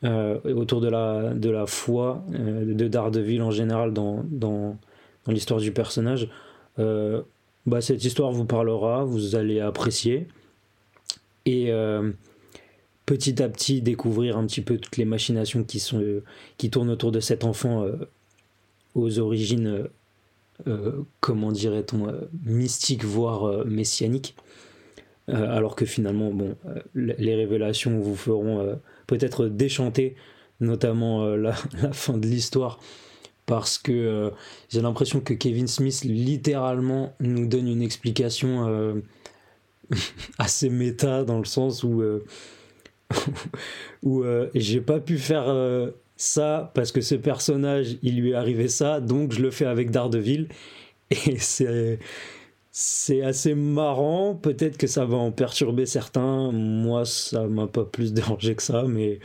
euh, 0.03 0.39
autour 0.55 0.81
de 0.81 0.89
la, 0.89 1.33
de 1.33 1.49
la 1.49 1.65
foi 1.65 2.23
de 2.29 2.87
Daredevil 2.87 3.41
en 3.41 3.51
général 3.51 3.93
dans, 3.93 4.23
dans, 4.29 4.77
dans 5.25 5.31
l'histoire 5.31 5.59
du 5.59 5.71
personnage, 5.71 6.29
bah, 6.77 7.81
cette 7.81 8.03
histoire 8.03 8.31
vous 8.31 8.45
parlera, 8.45 9.03
vous 9.03 9.35
allez 9.35 9.59
apprécier. 9.59 10.27
Et 11.45 11.71
petit 13.05 13.41
à 13.41 13.49
petit 13.49 13.81
découvrir 13.81 14.37
un 14.37 14.45
petit 14.45 14.61
peu 14.61 14.77
toutes 14.77 14.97
les 14.97 15.05
machinations 15.05 15.63
qui, 15.63 15.79
sont, 15.79 16.03
qui 16.57 16.69
tournent 16.69 16.89
autour 16.89 17.11
de 17.11 17.19
cet 17.19 17.45
enfant 17.45 17.87
aux 18.95 19.19
origines 19.19 19.87
comment 21.19 21.51
dirait-on, 21.51 22.07
euh, 22.07 22.21
mystique, 22.43 23.03
voire 23.03 23.45
euh, 23.45 23.63
messianique. 23.65 24.35
alors 25.27 25.75
que 25.75 25.85
finalement, 25.85 26.31
bon, 26.31 26.55
les 26.95 27.35
révélations 27.35 27.99
vous 27.99 28.15
feront 28.15 28.79
peut-être 29.07 29.47
déchanter, 29.47 30.15
notamment 30.61 31.25
la, 31.35 31.53
la, 31.81 31.91
fin 31.91 32.17
de 32.17 32.25
l'histoire, 32.25 32.79
parce 33.45 33.77
que 33.77 34.31
j'ai 34.69 34.81
l'impression 34.81 35.19
que 35.19 35.33
Kevin 35.33 35.67
Smith 35.67 36.05
littéralement 36.05 37.13
nous 37.19 37.45
donne 37.45 37.67
une 37.67 37.81
explication 37.81 39.01
assez 40.37 40.69
méta 40.69 41.25
dans 41.25 41.39
le 41.39 41.45
sens 41.45 41.83
où 41.83 42.01
où 44.03 44.23
j'ai 44.55 44.79
pas 44.79 45.01
pu 45.01 45.17
faire 45.17 45.91
ça 46.17 46.71
parce 46.73 46.91
que 46.91 47.01
ce 47.01 47.15
personnage, 47.15 47.97
il 48.01 48.19
lui 48.19 48.31
est 48.31 48.35
arrivé 48.35 48.67
ça, 48.67 48.99
donc 48.99 49.31
je 49.31 49.41
le 49.41 49.51
fais 49.51 49.65
avec 49.65 49.91
Daredevil. 49.91 50.49
Et 51.11 51.37
c'est 52.71 53.21
assez 53.21 53.55
marrant. 53.55 54.35
Peut-être 54.35 54.77
que 54.77 54.87
ça 54.87 55.05
va 55.05 55.17
en 55.17 55.31
perturber 55.31 55.85
certains. 55.85 56.51
Moi, 56.51 57.05
ça 57.05 57.47
m'a 57.47 57.67
pas 57.67 57.85
plus 57.85 58.13
dérangé 58.13 58.55
que 58.55 58.63
ça, 58.63 58.83
mais 58.87 59.19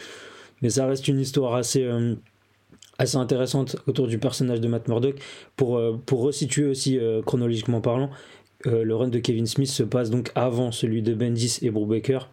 mais 0.60 0.70
ça 0.70 0.86
reste 0.86 1.08
une 1.08 1.18
histoire 1.18 1.54
assez 1.54 1.82
euh, 1.82 2.14
assez 2.98 3.16
intéressante 3.16 3.76
autour 3.88 4.06
du 4.06 4.18
personnage 4.18 4.60
de 4.60 4.68
Matt 4.68 4.86
Murdock. 4.88 5.16
Pour 5.56 5.76
euh, 5.76 6.00
pour 6.06 6.20
resituer 6.20 6.66
aussi 6.66 6.98
euh, 6.98 7.22
chronologiquement 7.22 7.80
parlant, 7.80 8.10
le 8.64 8.94
run 8.94 9.08
de 9.08 9.18
Kevin 9.18 9.46
Smith 9.46 9.70
se 9.70 9.82
passe 9.82 10.08
donc 10.08 10.30
avant 10.36 10.70
celui 10.70 11.02
de 11.02 11.14
Bendis 11.14 11.58
et 11.62 11.70
Brubaker. 11.70 12.30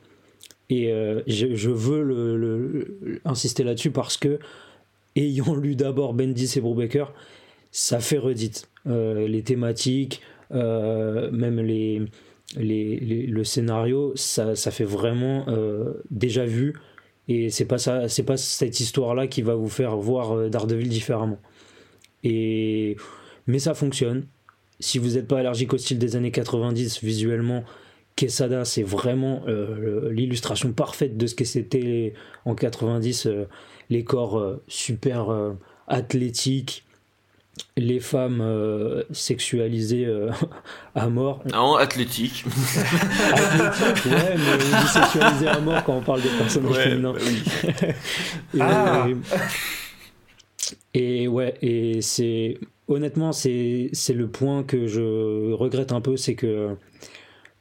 Et 0.69 0.91
euh, 0.91 1.21
je, 1.25 1.69
veux 1.69 3.21
insister 3.25 3.63
là-dessus 3.63 3.91
parce 3.91 4.17
que, 4.17 4.39
ayant 5.15 5.55
lu 5.55 5.75
d'abord 5.75 6.13
Bendis 6.13 6.53
et 6.55 6.62
Brubaker, 6.62 7.13
ça 7.71 7.99
fait 7.99 8.19
redite. 8.19 8.69
Euh, 8.88 9.27
les 9.27 9.41
thématiques, 9.41 10.21
euh, 10.51 11.32
même 11.32 11.60
le 12.55 13.43
scénario, 13.43 14.13
ça, 14.15 14.55
fait 14.55 14.84
vraiment 14.84 15.47
déjà 16.12 16.45
vu. 16.45 16.75
Et 17.27 17.49
c'est 17.49 17.65
pas 17.65 17.77
pas 17.77 18.38
cette 18.38 18.79
histoire-là 18.79 19.27
qui 19.27 19.41
va 19.41 19.55
vous 19.55 19.69
faire 19.69 19.97
voir 19.97 20.49
Daredevil 20.49 20.89
différemment. 20.89 21.39
Mais 22.23 22.95
ça 23.58 23.73
fonctionne. 23.73 24.25
Si 24.79 24.99
vous 24.99 25.10
n'êtes 25.15 25.27
pas 25.27 25.39
allergique 25.39 25.73
au 25.73 25.77
style 25.77 25.99
des 25.99 26.15
années 26.15 26.32
90 26.32 27.03
visuellement, 27.03 27.63
Quesada, 28.19 28.65
c'est 28.65 28.84
vraiment 28.84 29.43
euh, 29.47 30.12
l'illustration 30.12 30.73
parfaite 30.73 31.15
de 31.15 31.25
ce 31.25 31.36
que 31.36 31.45
c'était 31.45 32.13
en 32.43 32.53
90, 32.53 33.27
euh, 33.27 33.45
les 33.89 34.03
corps 34.03 34.38
euh, 34.38 34.62
super 34.67 35.34
athlétiques, 35.88 36.84
les 37.77 38.01
femmes 38.01 38.43
sexualisées 39.12 40.05
à 40.95 41.08
mort. 41.08 41.41
Non, 41.49 41.75
athlétique. 41.75 42.43
athlétique, 43.32 44.05
ouais, 44.08 44.36
mais 44.36 44.53
on 44.53 44.82
dit 44.82 44.88
sexualisées 44.89 45.47
à 45.47 45.60
mort 45.62 45.82
quand 45.86 45.95
on 45.95 46.01
parle 46.01 46.21
des 46.21 46.29
personnages 46.38 46.75
féminins. 46.75 47.13
Bah 48.53 49.08
ah. 49.32 49.38
et, 50.93 51.29
ouais, 51.29 51.53
et 51.62 52.01
c'est 52.01 52.58
honnêtement, 52.89 53.32
c'est 53.32 53.91
le 54.10 54.27
point 54.27 54.63
que 54.63 54.88
je 54.88 55.53
regrette 55.53 55.93
un 55.93 56.01
peu, 56.01 56.17
c'est 56.17 56.36
que 56.36 56.75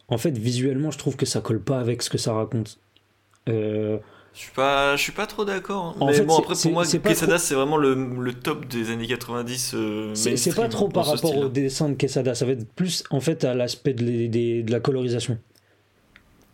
en 0.08 0.18
fait, 0.18 0.36
visuellement, 0.36 0.90
je 0.90 0.98
trouve 0.98 1.16
que 1.16 1.26
ça 1.26 1.40
colle 1.40 1.60
pas 1.60 1.78
avec 1.78 2.02
ce 2.02 2.10
que 2.10 2.18
ça 2.18 2.32
raconte. 2.32 2.78
Euh, 3.48 3.98
je 4.32 4.40
suis 4.40 4.52
pas, 4.52 4.96
je 4.96 5.02
suis 5.02 5.12
pas 5.12 5.26
trop 5.26 5.44
d'accord. 5.44 5.96
Hein. 6.00 6.06
Mais 6.06 6.20
bon, 6.22 6.38
après, 6.38 6.54
pour 6.54 6.72
moi, 6.72 6.84
Quesada, 6.86 7.38
c'est 7.38 7.54
vraiment 7.54 7.76
le, 7.76 7.94
le, 7.94 8.32
top 8.32 8.66
des 8.68 8.90
années 8.90 9.06
90. 9.06 9.72
Euh, 9.74 10.14
c'est 10.14 10.54
pas 10.54 10.68
trop 10.68 10.88
par 10.88 11.06
rapport 11.06 11.36
au 11.36 11.48
dessin 11.48 11.88
de 11.88 11.94
Quesada, 11.94 12.34
ça 12.34 12.46
va 12.46 12.52
être 12.52 12.68
plus 12.72 13.04
en 13.10 13.20
fait 13.20 13.44
à 13.44 13.54
l'aspect 13.54 13.94
de, 13.94 14.26
de, 14.26 14.62
de, 14.62 14.70
la 14.70 14.80
colorisation. 14.80 15.38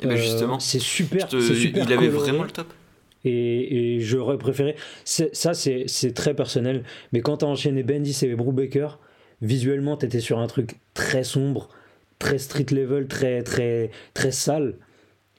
Et 0.00 0.04
eh 0.04 0.06
ben 0.08 0.16
justement, 0.16 0.56
euh, 0.56 0.60
c'est 0.60 0.80
super, 0.80 1.30
super, 1.30 1.84
Il 1.84 1.92
avait 1.92 2.08
vraiment 2.08 2.44
le 2.44 2.50
top. 2.50 2.72
Et, 3.24 3.96
et 3.96 4.00
j'aurais 4.00 4.38
préféré. 4.38 4.76
Ça, 5.04 5.54
c'est 5.54 6.14
très 6.14 6.34
personnel. 6.34 6.84
Mais 7.12 7.20
quand 7.20 7.38
t'as 7.38 7.46
enchaîné 7.46 7.82
Bendis 7.82 8.18
et 8.22 8.34
Brubaker, 8.34 8.98
visuellement, 9.40 9.96
t'étais 9.96 10.20
sur 10.20 10.40
un 10.40 10.46
truc 10.46 10.80
très 10.94 11.22
sombre 11.22 11.68
très 12.18 12.38
street 12.38 12.66
level, 12.70 13.06
très, 13.06 13.42
très, 13.42 13.90
très 14.14 14.30
sale. 14.30 14.76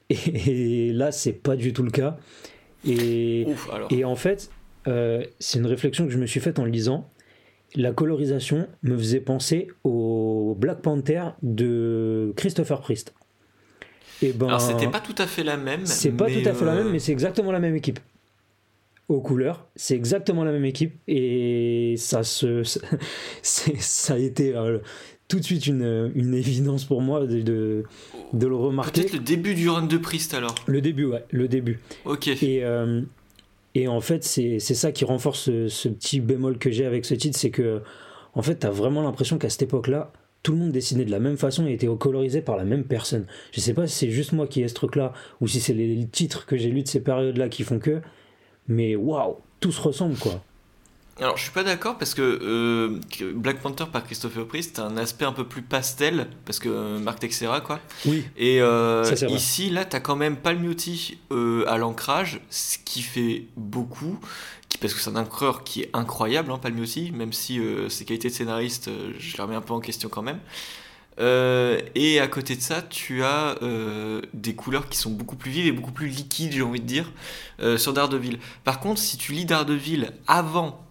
Et, 0.08 0.92
là, 0.92 1.12
c'est 1.12 1.32
pas 1.32 1.56
du 1.56 1.72
tout 1.72 1.82
le 1.82 1.90
cas. 1.90 2.16
Et, 2.86 3.46
et 3.90 4.04
en 4.04 4.14
fait, 4.14 4.50
euh, 4.88 5.24
c'est 5.38 5.58
une 5.58 5.66
réflexion 5.66 6.06
que 6.06 6.12
je 6.12 6.18
me 6.18 6.26
suis 6.26 6.40
faite 6.40 6.58
en 6.58 6.64
lisant. 6.64 7.10
La 7.74 7.92
colorisation 7.92 8.68
me 8.82 8.96
faisait 8.96 9.20
penser 9.20 9.68
au 9.84 10.56
Black 10.58 10.80
Panther 10.82 11.24
de 11.42 12.32
Christopher 12.36 12.80
Priest. 12.80 13.12
Et 14.22 14.32
ben, 14.32 14.48
Alors, 14.48 14.60
c'était 14.60 14.88
pas 14.88 15.00
tout 15.00 15.14
à 15.18 15.26
fait 15.26 15.42
la 15.42 15.56
même. 15.56 15.84
C'est 15.84 16.12
pas 16.12 16.26
tout 16.26 16.48
à 16.48 16.54
fait 16.54 16.64
la 16.64 16.74
même, 16.74 16.86
euh, 16.86 16.92
mais 16.92 16.98
c'est 16.98 17.12
exactement 17.12 17.52
la 17.52 17.58
même 17.58 17.74
équipe. 17.74 17.98
Aux 19.08 19.20
couleurs, 19.20 19.68
c'est 19.76 19.94
exactement 19.94 20.42
la 20.42 20.52
même 20.52 20.64
équipe. 20.64 20.94
Et 21.06 21.94
ça 21.98 22.22
se. 22.22 22.62
ça 23.42 24.14
a 24.14 24.18
été. 24.18 24.54
Euh, 24.54 24.78
tout 25.28 25.38
de 25.40 25.44
suite 25.44 25.66
une, 25.66 26.12
une 26.14 26.34
évidence 26.34 26.84
pour 26.84 27.02
moi 27.02 27.26
de, 27.26 27.42
de, 28.32 28.46
le 28.46 28.54
remarquer. 28.54 29.02
Peut-être 29.02 29.14
le 29.14 29.20
début 29.20 29.54
du 29.54 29.68
run 29.68 29.82
de 29.82 29.96
Priest 29.96 30.34
alors 30.34 30.54
Le 30.66 30.80
début, 30.80 31.04
ouais, 31.04 31.24
le 31.30 31.48
début. 31.48 31.80
Ok. 32.04 32.28
Et, 32.28 32.64
euh, 32.64 33.02
et 33.74 33.88
en 33.88 34.00
fait, 34.00 34.24
c'est 34.24 34.58
ça 34.58 34.92
qui 34.92 35.04
renforce 35.04 35.50
ce, 35.68 35.88
petit 35.88 36.20
bémol 36.20 36.58
que 36.58 36.70
j'ai 36.70 36.86
avec 36.86 37.04
ce 37.04 37.14
titre, 37.14 37.38
c'est 37.38 37.50
que, 37.50 37.82
en 38.34 38.42
fait, 38.42 38.56
t'as 38.56 38.70
vraiment 38.70 39.02
l'impression 39.02 39.36
qu'à 39.36 39.50
cette 39.50 39.62
époque-là, 39.62 40.12
tout 40.42 40.52
le 40.52 40.58
monde 40.58 40.72
dessinait 40.72 41.04
de 41.04 41.10
la 41.10 41.18
même 41.18 41.36
façon 41.36 41.66
et 41.66 41.72
était 41.72 41.88
colorisé 41.98 42.40
par 42.40 42.56
la 42.56 42.64
même 42.64 42.84
personne. 42.84 43.26
Je 43.52 43.60
sais 43.60 43.74
pas 43.74 43.86
si 43.86 43.96
c'est 43.96 44.10
juste 44.10 44.32
moi 44.32 44.46
qui 44.46 44.62
ai 44.62 44.68
ce 44.68 44.74
truc-là 44.74 45.12
ou 45.40 45.48
si 45.48 45.60
c'est 45.60 45.74
les 45.74 46.06
titres 46.06 46.46
que 46.46 46.56
j'ai 46.56 46.70
lus 46.70 46.84
de 46.84 46.88
ces 46.88 47.00
périodes-là 47.00 47.48
qui 47.48 47.64
font 47.64 47.78
que, 47.80 48.00
mais 48.68 48.94
waouh, 48.94 49.36
tout 49.60 49.72
se 49.72 49.80
ressemble 49.80 50.16
quoi. 50.16 50.42
Alors, 51.18 51.38
je 51.38 51.44
suis 51.44 51.50
pas 51.50 51.64
d'accord 51.64 51.96
parce 51.96 52.12
que 52.12 52.20
euh, 52.20 53.00
Black 53.34 53.60
Panther 53.62 53.86
par 53.90 54.04
Christopher 54.04 54.46
Priest 54.46 54.78
a 54.78 54.84
un 54.84 54.98
aspect 54.98 55.24
un 55.24 55.32
peu 55.32 55.44
plus 55.44 55.62
pastel 55.62 56.28
parce 56.44 56.58
que 56.58 56.68
euh, 56.68 56.98
Mark 56.98 57.18
Texera 57.18 57.62
quoi. 57.62 57.80
Oui. 58.04 58.24
Et 58.36 58.60
euh, 58.60 59.10
ici, 59.28 59.70
là, 59.70 59.86
t'as 59.86 60.00
quand 60.00 60.16
même 60.16 60.36
Palmiotti 60.36 61.18
à 61.66 61.78
l'ancrage, 61.78 62.40
ce 62.50 62.76
qui 62.84 63.00
fait 63.00 63.46
beaucoup, 63.56 64.18
qui, 64.68 64.76
parce 64.76 64.92
que 64.92 65.00
c'est 65.00 65.08
un 65.08 65.16
encreur 65.16 65.64
qui 65.64 65.82
est 65.82 65.90
incroyable, 65.94 66.52
hein, 66.52 66.58
Palmiotti, 66.58 67.12
même 67.12 67.32
si 67.32 67.60
ses 67.88 68.04
qualités 68.04 68.28
de 68.28 68.34
scénariste, 68.34 68.90
je 69.18 69.36
les 69.36 69.42
remets 69.42 69.56
un 69.56 69.62
peu 69.62 69.72
en 69.72 69.80
question 69.80 70.10
quand 70.10 70.22
même. 70.22 70.40
et 71.18 72.20
à 72.20 72.28
côté 72.28 72.56
de 72.56 72.60
ça, 72.60 72.82
tu 72.82 73.22
as 73.24 73.56
des 74.34 74.54
couleurs 74.54 74.90
qui 74.90 74.98
sont 74.98 75.10
beaucoup 75.10 75.36
plus 75.36 75.50
vives 75.50 75.66
et 75.66 75.72
beaucoup 75.72 75.92
plus 75.92 76.08
liquides, 76.08 76.52
j'ai 76.52 76.62
envie 76.62 76.80
de 76.80 76.86
dire, 76.86 77.10
sur 77.78 77.94
Daredevil. 77.94 78.38
Par 78.64 78.80
contre, 78.80 79.00
si 79.00 79.16
tu 79.16 79.32
lis 79.32 79.46
Daredevil 79.46 80.10
avant 80.26 80.85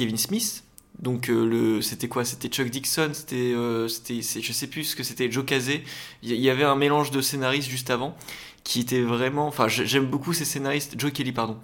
Kevin 0.00 0.16
Smith. 0.16 0.64
Donc 0.98 1.28
euh, 1.28 1.44
le 1.44 1.82
c'était 1.82 2.08
quoi? 2.08 2.24
C'était 2.24 2.48
Chuck 2.48 2.70
Dixon, 2.70 3.10
c'était 3.12 3.52
euh, 3.54 3.86
c'était 3.86 4.22
je 4.22 4.52
sais 4.52 4.66
plus 4.66 4.84
ce 4.84 4.96
que 4.96 5.02
c'était 5.02 5.30
Joe 5.30 5.44
Casey. 5.44 5.84
Il 6.22 6.32
y, 6.32 6.48
avait 6.48 6.64
un 6.64 6.74
mélange 6.74 7.10
de 7.10 7.20
scénaristes 7.20 7.68
juste 7.68 7.90
avant 7.90 8.16
qui 8.64 8.80
était 8.80 9.02
vraiment 9.02 9.46
enfin 9.46 9.68
j'aime 9.68 10.06
beaucoup 10.06 10.32
ces 10.32 10.46
scénaristes 10.46 10.98
Joe 10.98 11.12
Kelly 11.12 11.32
pardon. 11.32 11.58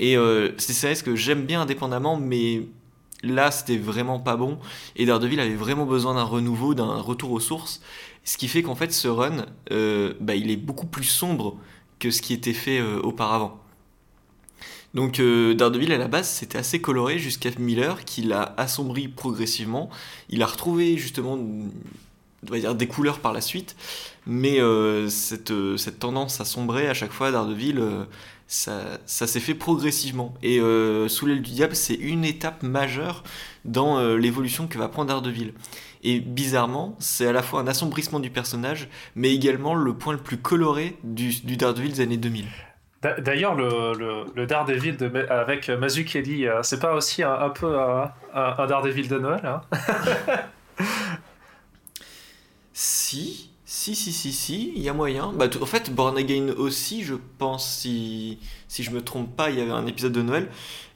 Et 0.00 0.16
euh, 0.16 0.52
c'est 0.58 0.68
des 0.68 0.74
scénaristes 0.74 1.04
que 1.04 1.14
j'aime 1.14 1.44
bien 1.44 1.62
indépendamment 1.62 2.16
mais 2.16 2.62
là 3.22 3.52
c'était 3.52 3.78
vraiment 3.78 4.18
pas 4.18 4.34
bon 4.34 4.58
et 4.96 5.06
Daredevil 5.06 5.38
avait 5.38 5.54
vraiment 5.54 5.86
besoin 5.86 6.14
d'un 6.14 6.24
renouveau, 6.24 6.74
d'un 6.74 6.96
retour 7.00 7.30
aux 7.30 7.40
sources. 7.40 7.80
Ce 8.24 8.36
qui 8.36 8.48
fait 8.48 8.62
qu'en 8.62 8.74
fait 8.74 8.92
ce 8.92 9.06
run 9.06 9.46
bah, 10.20 10.34
il 10.34 10.50
est 10.50 10.56
beaucoup 10.56 10.86
plus 10.86 11.04
sombre 11.04 11.56
que 12.00 12.10
ce 12.10 12.22
qui 12.22 12.32
était 12.32 12.52
fait 12.52 12.82
auparavant. 12.82 13.60
Donc 14.94 15.20
euh, 15.20 15.54
Daredevil 15.54 15.92
à 15.92 15.98
la 15.98 16.08
base 16.08 16.28
c'était 16.28 16.58
assez 16.58 16.80
coloré 16.80 17.18
jusqu'à 17.18 17.50
Miller 17.58 18.04
qui 18.04 18.22
l'a 18.22 18.54
assombri 18.56 19.08
progressivement. 19.08 19.90
Il 20.30 20.42
a 20.42 20.46
retrouvé 20.46 20.96
justement 20.96 21.34
on 21.34 22.50
va 22.50 22.58
dire, 22.58 22.74
des 22.74 22.86
couleurs 22.86 23.18
par 23.18 23.32
la 23.32 23.40
suite, 23.40 23.76
mais 24.26 24.60
euh, 24.60 25.08
cette, 25.08 25.50
euh, 25.50 25.76
cette, 25.76 25.98
tendance 25.98 26.40
à 26.40 26.44
sombrer 26.44 26.88
à 26.88 26.94
chaque 26.94 27.12
fois 27.12 27.32
Daredevil, 27.32 27.82
ça, 28.46 28.98
ça 29.06 29.26
s'est 29.26 29.40
fait 29.40 29.54
progressivement. 29.54 30.34
Et 30.42 30.58
Sous 31.08 31.26
l'aile 31.26 31.42
du 31.42 31.50
diable 31.50 31.76
c'est 31.76 31.94
une 31.94 32.24
étape 32.24 32.62
majeure 32.62 33.24
dans 33.64 34.00
l'évolution 34.16 34.68
que 34.68 34.78
va 34.78 34.88
prendre 34.88 35.08
Daredevil. 35.08 35.52
Et 36.04 36.20
bizarrement, 36.20 36.96
c'est 37.00 37.26
à 37.26 37.32
la 37.32 37.42
fois 37.42 37.60
un 37.60 37.66
assombrissement 37.66 38.20
du 38.20 38.30
personnage, 38.30 38.88
mais 39.16 39.34
également 39.34 39.74
le 39.74 39.94
point 39.94 40.12
le 40.12 40.20
plus 40.20 40.38
coloré 40.38 40.96
du, 41.02 41.40
du 41.40 41.56
Daredevil 41.56 41.92
des 41.92 42.00
années 42.00 42.16
2000. 42.16 42.46
D'ailleurs, 43.00 43.54
le, 43.54 43.92
le, 44.34 44.46
Daredevil 44.46 44.96
de, 44.96 45.26
avec 45.30 45.68
Mazukeli, 45.68 46.48
euh, 46.48 46.64
c'est 46.64 46.80
pas 46.80 46.94
aussi 46.94 47.22
un, 47.22 47.50
peu 47.50 47.78
un, 47.78 48.12
un, 48.34 48.66
Daredevil 48.66 49.08
de 49.08 49.18
Noël 49.18 49.40
hein? 49.44 49.60
Si, 52.72 53.47
si, 53.70 53.94
si, 53.94 54.14
si, 54.14 54.32
si, 54.32 54.72
il 54.76 54.80
y 54.80 54.88
a 54.88 54.94
moyen. 54.94 55.30
Bah, 55.34 55.46
en 55.60 55.66
fait, 55.66 55.94
Born 55.94 56.16
Again 56.16 56.54
aussi, 56.56 57.04
je 57.04 57.12
pense, 57.36 57.70
si, 57.70 58.38
si 58.66 58.82
je 58.82 58.90
me 58.90 59.02
trompe 59.02 59.36
pas, 59.36 59.50
il 59.50 59.58
y 59.58 59.60
avait 59.60 59.72
un 59.72 59.86
épisode 59.86 60.12
de 60.12 60.22
Noël. 60.22 60.48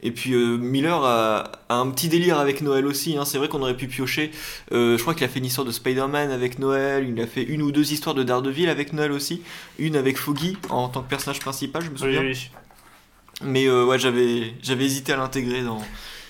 Et 0.03 0.11
puis 0.11 0.33
euh, 0.33 0.57
Miller 0.57 1.05
a, 1.05 1.53
un 1.69 1.91
petit 1.91 2.09
délire 2.09 2.39
avec 2.39 2.63
Noël 2.63 2.87
aussi. 2.87 3.19
Hein. 3.19 3.27
C'est 3.27 3.37
vrai 3.37 3.49
qu'on 3.49 3.61
aurait 3.61 3.77
pu 3.77 3.89
piocher. 3.89 4.31
Euh, 4.73 4.97
je 4.97 5.03
crois 5.03 5.13
qu'il 5.13 5.25
a 5.25 5.29
fait 5.29 5.41
une 5.41 5.45
histoire 5.45 5.67
de 5.67 5.71
Spider-Man 5.71 6.31
avec 6.31 6.59
Noël. 6.59 7.07
Il 7.07 7.21
a 7.21 7.27
fait 7.27 7.43
une 7.43 7.61
ou 7.61 7.73
deux 7.73 7.93
histoires 7.93 8.15
de 8.15 8.23
Daredevil 8.23 8.71
avec 8.71 8.95
Noël 8.95 9.13
aussi. 9.13 9.43
Une 9.79 9.95
avec 9.95 10.17
Foggy 10.17 10.57
en 10.71 10.89
tant 10.89 11.03
que 11.03 11.11
personnage 11.11 11.41
principal, 11.41 11.83
je 11.85 11.91
me 11.91 11.97
souviens. 11.99 12.23
Oui, 12.23 12.51
Mais 13.43 13.67
euh, 13.67 13.85
ouais, 13.85 13.99
j'avais, 13.99 14.55
j'avais 14.63 14.87
hésité 14.87 15.13
à 15.13 15.19
l'intégrer 15.19 15.61
dans. 15.61 15.83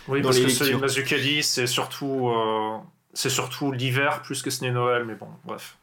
Oui, 0.08 0.22
parce 0.22 0.40
que 0.40 0.48
celui 0.48 0.72
de 0.72 0.78
Mazzucchelli, 0.78 1.44
c'est 1.44 1.68
surtout, 1.68 2.32
c'est 3.14 3.30
surtout 3.30 3.70
l'hiver 3.70 4.22
plus 4.22 4.42
que 4.42 4.50
ce 4.50 4.64
n'est 4.64 4.72
Noël. 4.72 5.04
Mais 5.04 5.14
bon, 5.14 5.28
bref. 5.44 5.76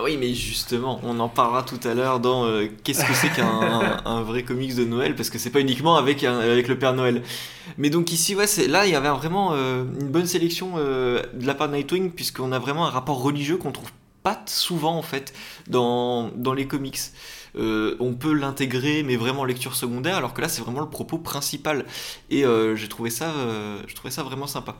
Ah 0.00 0.02
oui, 0.04 0.16
mais 0.16 0.32
justement, 0.32 1.00
on 1.02 1.18
en 1.18 1.28
parlera 1.28 1.64
tout 1.64 1.80
à 1.82 1.92
l'heure 1.92 2.20
dans 2.20 2.44
euh, 2.46 2.68
qu'est-ce 2.84 3.04
que 3.04 3.14
c'est 3.14 3.30
qu'un 3.30 4.22
vrai 4.22 4.44
comics 4.44 4.76
de 4.76 4.84
Noël, 4.84 5.16
parce 5.16 5.28
que 5.28 5.40
c'est 5.40 5.50
pas 5.50 5.58
uniquement 5.58 5.96
avec, 5.96 6.22
avec 6.22 6.68
le 6.68 6.78
Père 6.78 6.94
Noël. 6.94 7.24
Mais 7.78 7.90
donc 7.90 8.12
ici, 8.12 8.36
ouais, 8.36 8.44
là, 8.68 8.86
il 8.86 8.92
y 8.92 8.94
avait 8.94 9.08
vraiment 9.08 9.54
euh, 9.54 9.82
une 9.98 10.06
bonne 10.06 10.28
sélection 10.28 10.74
euh, 10.76 11.24
de 11.34 11.44
la 11.44 11.54
part 11.56 11.68
de 11.68 11.74
Nightwing, 11.74 12.12
puisqu'on 12.12 12.52
a 12.52 12.60
vraiment 12.60 12.86
un 12.86 12.90
rapport 12.90 13.20
religieux 13.20 13.56
qu'on 13.56 13.72
trouve 13.72 13.90
pas 14.22 14.40
souvent, 14.46 14.96
en 14.96 15.02
fait, 15.02 15.32
dans, 15.66 16.30
dans 16.36 16.54
les 16.54 16.68
comics. 16.68 17.00
on 17.56 18.14
peut 18.14 18.34
l'intégrer, 18.34 19.02
mais 19.02 19.16
vraiment 19.16 19.40
en 19.40 19.46
lecture 19.46 19.74
secondaire, 19.74 20.18
alors 20.18 20.32
que 20.32 20.42
là, 20.42 20.48
c'est 20.48 20.62
vraiment 20.62 20.80
le 20.80 20.90
propos 20.90 21.18
principal. 21.18 21.84
Et 22.30 22.44
j'ai 22.76 22.88
trouvé, 22.88 23.10
ça, 23.10 23.32
j'ai 23.88 23.94
trouvé 23.94 24.12
ça 24.12 24.22
vraiment 24.22 24.46
sympa. 24.46 24.76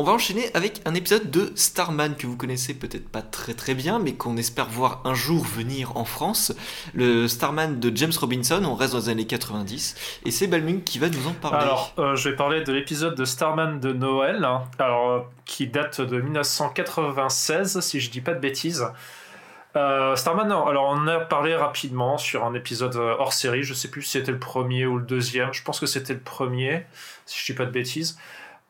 On 0.00 0.04
va 0.04 0.12
enchaîner 0.12 0.48
avec 0.54 0.80
un 0.84 0.94
épisode 0.94 1.28
de 1.28 1.50
Starman 1.56 2.14
que 2.14 2.28
vous 2.28 2.36
connaissez 2.36 2.72
peut-être 2.72 3.08
pas 3.08 3.20
très 3.20 3.52
très 3.54 3.74
bien, 3.74 3.98
mais 3.98 4.14
qu'on 4.14 4.36
espère 4.36 4.66
voir 4.66 5.00
un 5.04 5.12
jour 5.12 5.42
venir 5.42 5.96
en 5.96 6.04
France. 6.04 6.54
Le 6.94 7.26
Starman 7.26 7.80
de 7.80 7.96
James 7.96 8.12
Robinson, 8.16 8.62
on 8.64 8.76
reste 8.76 8.92
dans 8.92 9.00
les 9.00 9.08
années 9.08 9.26
90, 9.26 10.20
et 10.24 10.30
c'est 10.30 10.46
Balmung 10.46 10.84
qui 10.84 11.00
va 11.00 11.08
nous 11.08 11.26
en 11.26 11.32
parler. 11.32 11.64
Alors, 11.64 11.94
euh, 11.98 12.14
je 12.14 12.28
vais 12.28 12.36
parler 12.36 12.62
de 12.62 12.72
l'épisode 12.72 13.16
de 13.16 13.24
Starman 13.24 13.80
de 13.80 13.92
Noël, 13.92 14.44
hein. 14.44 14.62
alors, 14.78 15.10
euh, 15.10 15.20
qui 15.46 15.66
date 15.66 16.00
de 16.00 16.20
1996, 16.20 17.80
si 17.80 17.98
je 17.98 18.08
dis 18.08 18.20
pas 18.20 18.34
de 18.34 18.40
bêtises. 18.40 18.86
Euh, 19.74 20.14
Starman, 20.14 20.46
alors 20.46 20.94
on 20.96 21.08
a 21.08 21.18
parlé 21.18 21.56
rapidement 21.56 22.18
sur 22.18 22.44
un 22.44 22.54
épisode 22.54 22.94
hors 22.94 23.32
série, 23.32 23.64
je 23.64 23.74
sais 23.74 23.88
plus 23.90 24.02
si 24.02 24.12
c'était 24.12 24.30
le 24.30 24.38
premier 24.38 24.86
ou 24.86 24.96
le 24.98 25.04
deuxième, 25.04 25.52
je 25.52 25.64
pense 25.64 25.80
que 25.80 25.86
c'était 25.86 26.14
le 26.14 26.20
premier, 26.20 26.86
si 27.26 27.40
je 27.40 27.52
dis 27.52 27.56
pas 27.56 27.66
de 27.66 27.72
bêtises. 27.72 28.16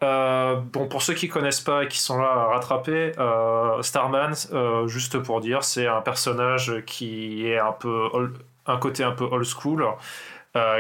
Euh, 0.03 0.57
bon, 0.57 0.87
pour 0.87 1.03
ceux 1.03 1.15
qui 1.15 1.29
connaissent 1.29 1.61
pas 1.61 1.85
et 1.85 1.89
qui 1.89 1.99
sont 1.99 2.19
là 2.19 2.31
à 2.31 2.45
rattraper, 2.47 3.13
euh, 3.19 3.83
Starman, 3.83 4.33
euh, 4.53 4.87
juste 4.87 5.19
pour 5.19 5.41
dire, 5.41 5.65
c'est 5.65 5.89
un 5.89 6.01
personnage 6.01 6.73
qui 6.87 7.47
est 7.47 7.59
un 7.59 7.73
peu 7.73 8.09
un 8.67 8.77
côté 8.77 9.03
un 9.03 9.13
peu 9.13 9.25
old 9.25 9.47
school, 9.47 9.87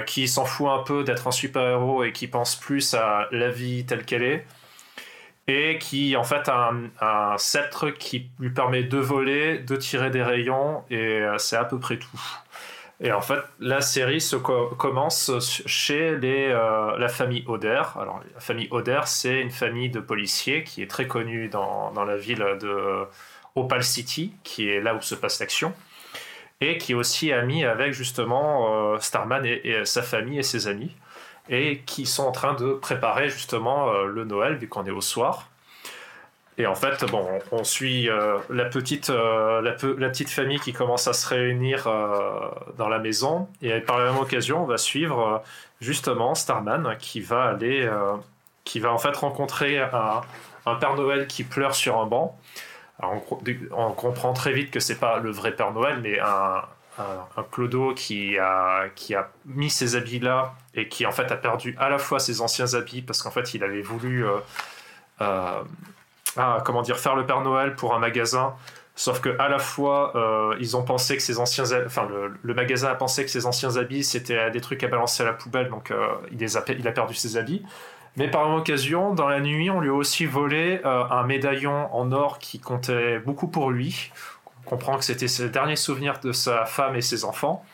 qui 0.06 0.26
s'en 0.26 0.44
fout 0.44 0.68
un 0.68 0.82
peu 0.82 1.04
d'être 1.04 1.28
un 1.28 1.30
super 1.30 1.62
héros 1.62 2.02
et 2.02 2.12
qui 2.12 2.26
pense 2.26 2.56
plus 2.56 2.94
à 2.94 3.28
la 3.30 3.48
vie 3.48 3.86
telle 3.86 4.04
qu'elle 4.04 4.24
est, 4.24 4.46
et 5.46 5.78
qui 5.78 6.16
en 6.16 6.24
fait 6.24 6.48
a 6.48 6.70
un, 6.70 6.90
un, 7.00 7.38
sceptre 7.38 7.90
qui 7.90 8.28
lui 8.40 8.50
permet 8.50 8.82
de 8.82 8.98
voler, 8.98 9.58
de 9.58 9.76
tirer 9.76 10.10
des 10.10 10.22
rayons, 10.22 10.82
et 10.90 11.22
c'est 11.38 11.56
à 11.56 11.64
peu 11.64 11.78
près 11.78 11.98
tout. 11.98 12.20
Et 13.00 13.12
en 13.12 13.20
fait, 13.20 13.38
la 13.60 13.80
série 13.80 14.20
se 14.20 14.34
commence 14.34 15.30
chez 15.66 16.16
les, 16.16 16.48
euh, 16.48 16.98
la 16.98 17.08
famille 17.08 17.44
Oder. 17.46 17.82
Alors, 17.94 18.20
la 18.34 18.40
famille 18.40 18.66
Oder, 18.72 19.02
c'est 19.06 19.40
une 19.40 19.52
famille 19.52 19.88
de 19.88 20.00
policiers 20.00 20.64
qui 20.64 20.82
est 20.82 20.88
très 20.88 21.06
connue 21.06 21.48
dans, 21.48 21.92
dans 21.92 22.04
la 22.04 22.16
ville 22.16 22.44
de 22.60 23.06
Opal 23.54 23.84
City, 23.84 24.32
qui 24.42 24.68
est 24.68 24.80
là 24.80 24.94
où 24.94 25.00
se 25.00 25.14
passe 25.14 25.38
l'action, 25.38 25.72
et 26.60 26.76
qui 26.78 26.92
est 26.92 26.94
aussi 26.96 27.32
amie 27.32 27.64
avec 27.64 27.92
justement 27.92 28.94
euh, 28.94 28.98
Starman 28.98 29.44
et, 29.44 29.84
sa 29.84 30.02
famille 30.02 30.40
et 30.40 30.42
ses 30.42 30.66
amis, 30.66 30.94
et 31.48 31.82
qui 31.86 32.04
sont 32.04 32.24
en 32.24 32.32
train 32.32 32.54
de 32.54 32.72
préparer 32.72 33.28
justement 33.28 33.90
euh, 33.90 34.06
le 34.06 34.24
Noël, 34.24 34.56
vu 34.56 34.68
qu'on 34.68 34.84
est 34.84 34.90
au 34.90 35.00
soir. 35.00 35.47
Et 36.58 36.66
en 36.66 36.74
fait, 36.74 37.04
bon, 37.04 37.24
on 37.52 37.62
suit 37.62 38.10
euh, 38.10 38.38
la, 38.50 38.64
petite, 38.64 39.10
euh, 39.10 39.62
la, 39.62 40.08
petite 40.08 40.28
famille 40.28 40.58
qui 40.58 40.72
commence 40.72 41.06
à 41.06 41.12
se 41.12 41.28
réunir 41.28 41.86
euh, 41.86 42.50
dans 42.76 42.88
la 42.88 42.98
maison. 42.98 43.48
Et 43.62 43.78
par 43.78 43.98
la 43.98 44.10
même 44.10 44.20
occasion, 44.20 44.64
on 44.64 44.66
va 44.66 44.76
suivre 44.76 45.40
justement 45.80 46.34
Starman 46.34 46.96
qui 46.98 47.20
va 47.20 47.44
aller, 47.44 47.88
qui 48.64 48.80
va 48.80 48.92
en 48.92 48.98
fait 48.98 49.16
rencontrer 49.16 49.78
un, 49.78 50.22
Père 50.80 50.96
Noël 50.96 51.28
qui 51.28 51.44
pleure 51.44 51.74
sur 51.74 51.98
un 51.98 52.06
banc. 52.06 52.36
On, 53.00 53.92
comprend 53.92 54.32
très 54.32 54.52
vite 54.52 54.72
que 54.72 54.80
c'est 54.80 54.98
pas 54.98 55.18
le 55.20 55.30
vrai 55.30 55.52
Père 55.52 55.72
Noël, 55.72 56.00
mais 56.02 56.18
un, 56.18 56.62
un, 56.98 57.42
clodo 57.52 57.94
qui 57.94 58.36
a, 58.36 58.88
qui 58.96 59.14
a 59.14 59.30
mis 59.46 59.70
ses 59.70 59.94
habits 59.94 60.18
là 60.18 60.54
et 60.74 60.88
qui 60.88 61.06
en 61.06 61.12
fait 61.12 61.30
a 61.30 61.36
perdu 61.36 61.76
à 61.78 61.88
la 61.88 61.98
fois 61.98 62.18
ses 62.18 62.40
anciens 62.40 62.74
habits 62.74 63.02
parce 63.02 63.22
qu'en 63.22 63.30
fait 63.30 63.54
il 63.54 63.62
avait 63.62 63.82
voulu 63.82 64.26
comment 66.64 66.82
dire, 66.82 66.98
faire 66.98 67.16
le 67.16 67.26
Père 67.26 67.40
Noël 67.40 67.74
pour 67.74 67.94
un 67.94 67.98
magasin. 67.98 68.54
Sauf 68.98 69.20
que 69.20 69.36
à 69.38 69.48
la 69.48 69.60
fois, 69.60 70.12
euh, 70.16 70.56
ils 70.58 70.76
ont 70.76 70.82
pensé 70.82 71.16
que 71.16 71.22
ces 71.22 71.38
anciens, 71.38 71.64
enfin 71.86 72.08
le, 72.42 72.54
magasin 72.54 72.88
a 72.88 72.96
pensé 72.96 73.24
que 73.24 73.30
ses 73.30 73.46
anciens 73.46 73.76
habits 73.76 74.02
c'était 74.02 74.50
des 74.50 74.60
trucs 74.60 74.82
à 74.82 74.88
balancer 74.88 75.22
à 75.22 75.26
la 75.26 75.34
poubelle, 75.34 75.68
donc 75.68 75.92
euh, 75.92 76.08
il, 76.32 76.38
les 76.38 76.56
a, 76.56 76.64
il 76.68 76.86
a 76.88 76.90
perdu 76.90 77.14
ses 77.14 77.36
habits. 77.36 77.62
Mais 78.16 78.28
par 78.28 78.50
occasion, 78.50 79.14
dans 79.14 79.28
la 79.28 79.38
nuit, 79.38 79.70
on 79.70 79.80
lui 79.80 79.90
a 79.90 79.92
aussi 79.92 80.26
volé 80.26 80.80
euh, 80.84 81.04
un 81.10 81.22
médaillon 81.22 81.94
en 81.94 82.10
or 82.10 82.40
qui 82.40 82.58
comptait 82.58 83.20
beaucoup 83.20 83.46
pour 83.46 83.70
lui. 83.70 84.10
On 84.66 84.70
comprend 84.70 84.98
que 84.98 85.04
c'était 85.04 85.28
ses 85.28 85.48
derniers 85.48 85.76
souvenirs 85.76 86.18
de 86.20 86.32
sa 86.32 86.64
femme 86.64 86.96
et 86.96 87.00
ses 87.00 87.24
enfants. 87.24 87.64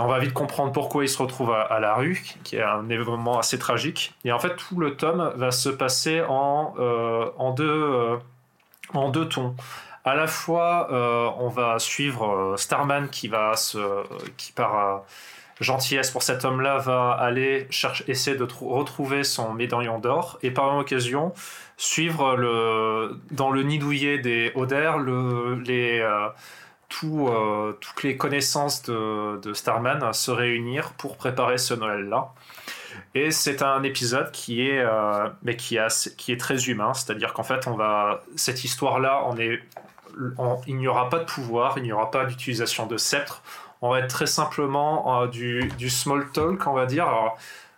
On 0.00 0.06
va 0.06 0.18
vite 0.18 0.32
comprendre 0.32 0.72
pourquoi 0.72 1.04
il 1.04 1.08
se 1.08 1.18
retrouve 1.18 1.52
à, 1.52 1.80
la 1.80 1.94
rue, 1.94 2.22
qui 2.44 2.56
est 2.56 2.62
un 2.62 2.88
événement 2.88 3.38
assez 3.38 3.58
tragique. 3.58 4.14
Et 4.24 4.32
en 4.32 4.38
fait, 4.38 4.56
tout 4.56 4.78
le 4.78 4.96
tome 4.96 5.32
va 5.36 5.50
se 5.50 5.68
passer 5.68 6.22
en, 6.28 7.54
deux, 7.56 8.18
en 8.92 9.08
deux 9.10 9.28
tons. 9.28 9.54
À 10.04 10.14
la 10.14 10.26
fois, 10.26 10.88
on 11.38 11.48
va 11.48 11.78
suivre 11.78 12.54
Starman 12.56 13.08
qui 13.08 13.28
va 13.28 13.56
se, 13.56 13.78
qui 14.36 14.52
part 14.52 15.04
gentillesse 15.60 16.10
pour 16.10 16.22
cet 16.22 16.44
homme-là 16.44 16.78
va 16.78 17.12
aller 17.12 17.66
chercher, 17.70 18.04
essayer 18.08 18.36
de 18.36 18.46
retrouver 18.60 19.24
son 19.24 19.52
médaillon 19.52 19.98
d'or 19.98 20.38
et 20.42 20.50
par 20.50 20.74
occasion 20.76 21.32
suivre 21.76 22.36
dans 23.30 23.50
le 23.50 23.62
nid 23.62 23.78
douillet 23.78 24.18
des 24.18 24.52
Oder 24.54 24.92
le, 24.98 25.60
les, 25.60 26.00
euh, 26.00 26.28
euh, 27.02 27.72
toutes 27.80 28.02
les 28.02 28.16
connaissances 28.16 28.82
de, 28.82 29.52
Starman 29.52 30.12
se 30.12 30.30
réunir 30.30 30.92
pour 30.92 31.16
préparer 31.16 31.58
ce 31.58 31.74
Noël-là. 31.74 32.32
Et 33.14 33.30
c'est 33.30 33.62
un 33.62 33.82
épisode 33.82 34.30
qui 34.32 34.68
est, 34.68 34.78
euh, 34.78 35.28
mais 35.42 35.56
qui, 35.56 35.76
est 35.76 36.40
très 36.40 36.68
humain, 36.68 36.92
c'est-à-dire 36.94 37.32
qu'en 37.32 37.42
fait, 37.42 37.66
on 37.66 37.76
va, 37.76 38.22
cette 38.36 38.64
histoire-là, 38.64 39.24
il 40.66 40.76
n'y 40.76 40.88
aura 40.88 41.08
pas 41.08 41.18
de 41.20 41.24
pouvoir, 41.24 41.78
il 41.78 41.84
n'y 41.84 41.92
aura 41.92 42.10
pas 42.10 42.24
d'utilisation 42.24 42.86
de 42.86 42.96
sceptre, 42.96 43.42
on 43.82 43.90
va 43.90 44.00
être 44.00 44.08
très 44.08 44.26
simplement 44.26 45.26
du, 45.26 45.68
du, 45.78 45.88
small 45.88 46.30
talk, 46.32 46.66
on 46.66 46.72
va 46.74 46.86
dire. 46.86 47.08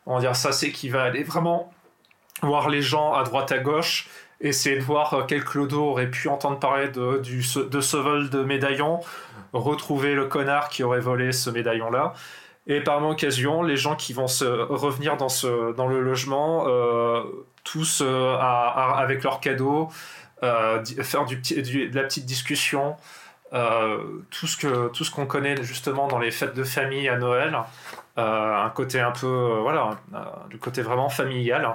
on 0.06 0.16
va 0.16 0.20
dire 0.20 0.34
ça, 0.34 0.52
c'est 0.52 0.72
qui 0.72 0.88
va 0.88 1.02
aller 1.04 1.22
vraiment 1.22 1.72
voir 2.42 2.68
les 2.68 2.82
gens 2.82 3.14
à 3.14 3.22
droite 3.22 3.52
à 3.52 3.58
gauche, 3.58 4.08
essayer 4.42 4.76
de 4.76 4.82
voir 4.82 5.14
euh, 5.14 5.22
quel 5.26 5.44
clodo 5.44 5.84
aurait 5.84 6.10
pu 6.10 6.28
entendre 6.28 6.58
parler 6.58 6.88
de, 6.88 7.22
ce 7.40 7.96
vol 7.96 8.28
de 8.28 8.42
médaillon, 8.42 9.00
retrouver 9.52 10.14
le 10.14 10.26
connard 10.26 10.68
qui 10.68 10.82
aurait 10.82 11.00
volé 11.00 11.32
ce 11.32 11.48
médaillon-là. 11.48 12.12
Et 12.66 12.80
par 12.80 13.04
occasion, 13.04 13.62
les 13.62 13.76
gens 13.76 13.96
qui 13.96 14.12
vont 14.12 14.28
se 14.28 14.44
revenir 14.44 15.16
dans, 15.16 15.88
le 15.88 16.00
logement, 16.00 16.64
euh, 16.68 17.22
tous 17.64 18.02
euh, 18.04 18.36
avec 18.36 19.24
leurs 19.24 19.40
cadeaux, 19.40 19.88
faire 20.40 21.24
de 21.24 21.94
la 21.96 22.02
petite 22.04 22.24
discussion, 22.24 22.96
tout 23.50 24.46
ce 24.46 25.10
qu'on 25.10 25.26
connaît 25.26 25.60
justement 25.62 26.06
dans 26.06 26.20
les 26.20 26.30
fêtes 26.30 26.54
de 26.54 26.62
famille 26.62 27.08
à 27.08 27.16
Noël, 27.16 27.58
un 28.16 28.70
côté 28.70 29.00
un 29.00 29.10
peu 29.10 29.58
voilà, 29.60 29.98
du 30.48 30.58
côté 30.58 30.82
vraiment 30.82 31.08
familial. 31.08 31.74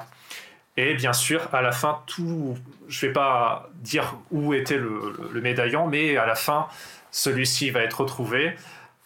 Et 0.78 0.94
bien 0.94 1.14
sûr, 1.14 1.50
à 1.54 1.64
la 1.64 1.72
fin, 1.72 2.02
tout. 2.06 2.56
Je 2.88 3.08
vais 3.08 3.12
pas 3.12 3.70
dire 3.76 4.16
où 4.32 4.54
était 4.54 4.78
le, 4.78 5.42
médaillon, 5.42 5.88
mais 5.88 6.18
à 6.18 6.28
la 6.28 6.36
fin, 6.36 6.68
celui-ci 7.12 7.72
va 7.72 7.82
être 7.82 8.02
retrouvé. 8.02 8.56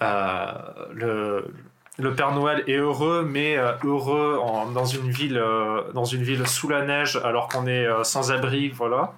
Euh, 0.01 0.51
le, 0.93 1.45
le, 1.97 2.13
Père 2.13 2.33
Noël 2.33 2.63
est 2.67 2.75
heureux, 2.75 3.25
mais 3.27 3.57
euh, 3.57 3.71
heureux 3.85 4.39
dans, 4.73 4.85
une 4.85 5.09
ville, 5.09 5.37
euh, 5.37 5.83
dans 5.93 6.03
une 6.03 6.23
ville 6.23 6.45
sous 6.45 6.67
la 6.67 6.83
neige, 6.83 7.19
alors 7.23 7.47
qu'on 7.47 7.65
est 7.67 7.87
sans 8.03 8.33
abri, 8.33 8.67
voilà. 8.69 9.13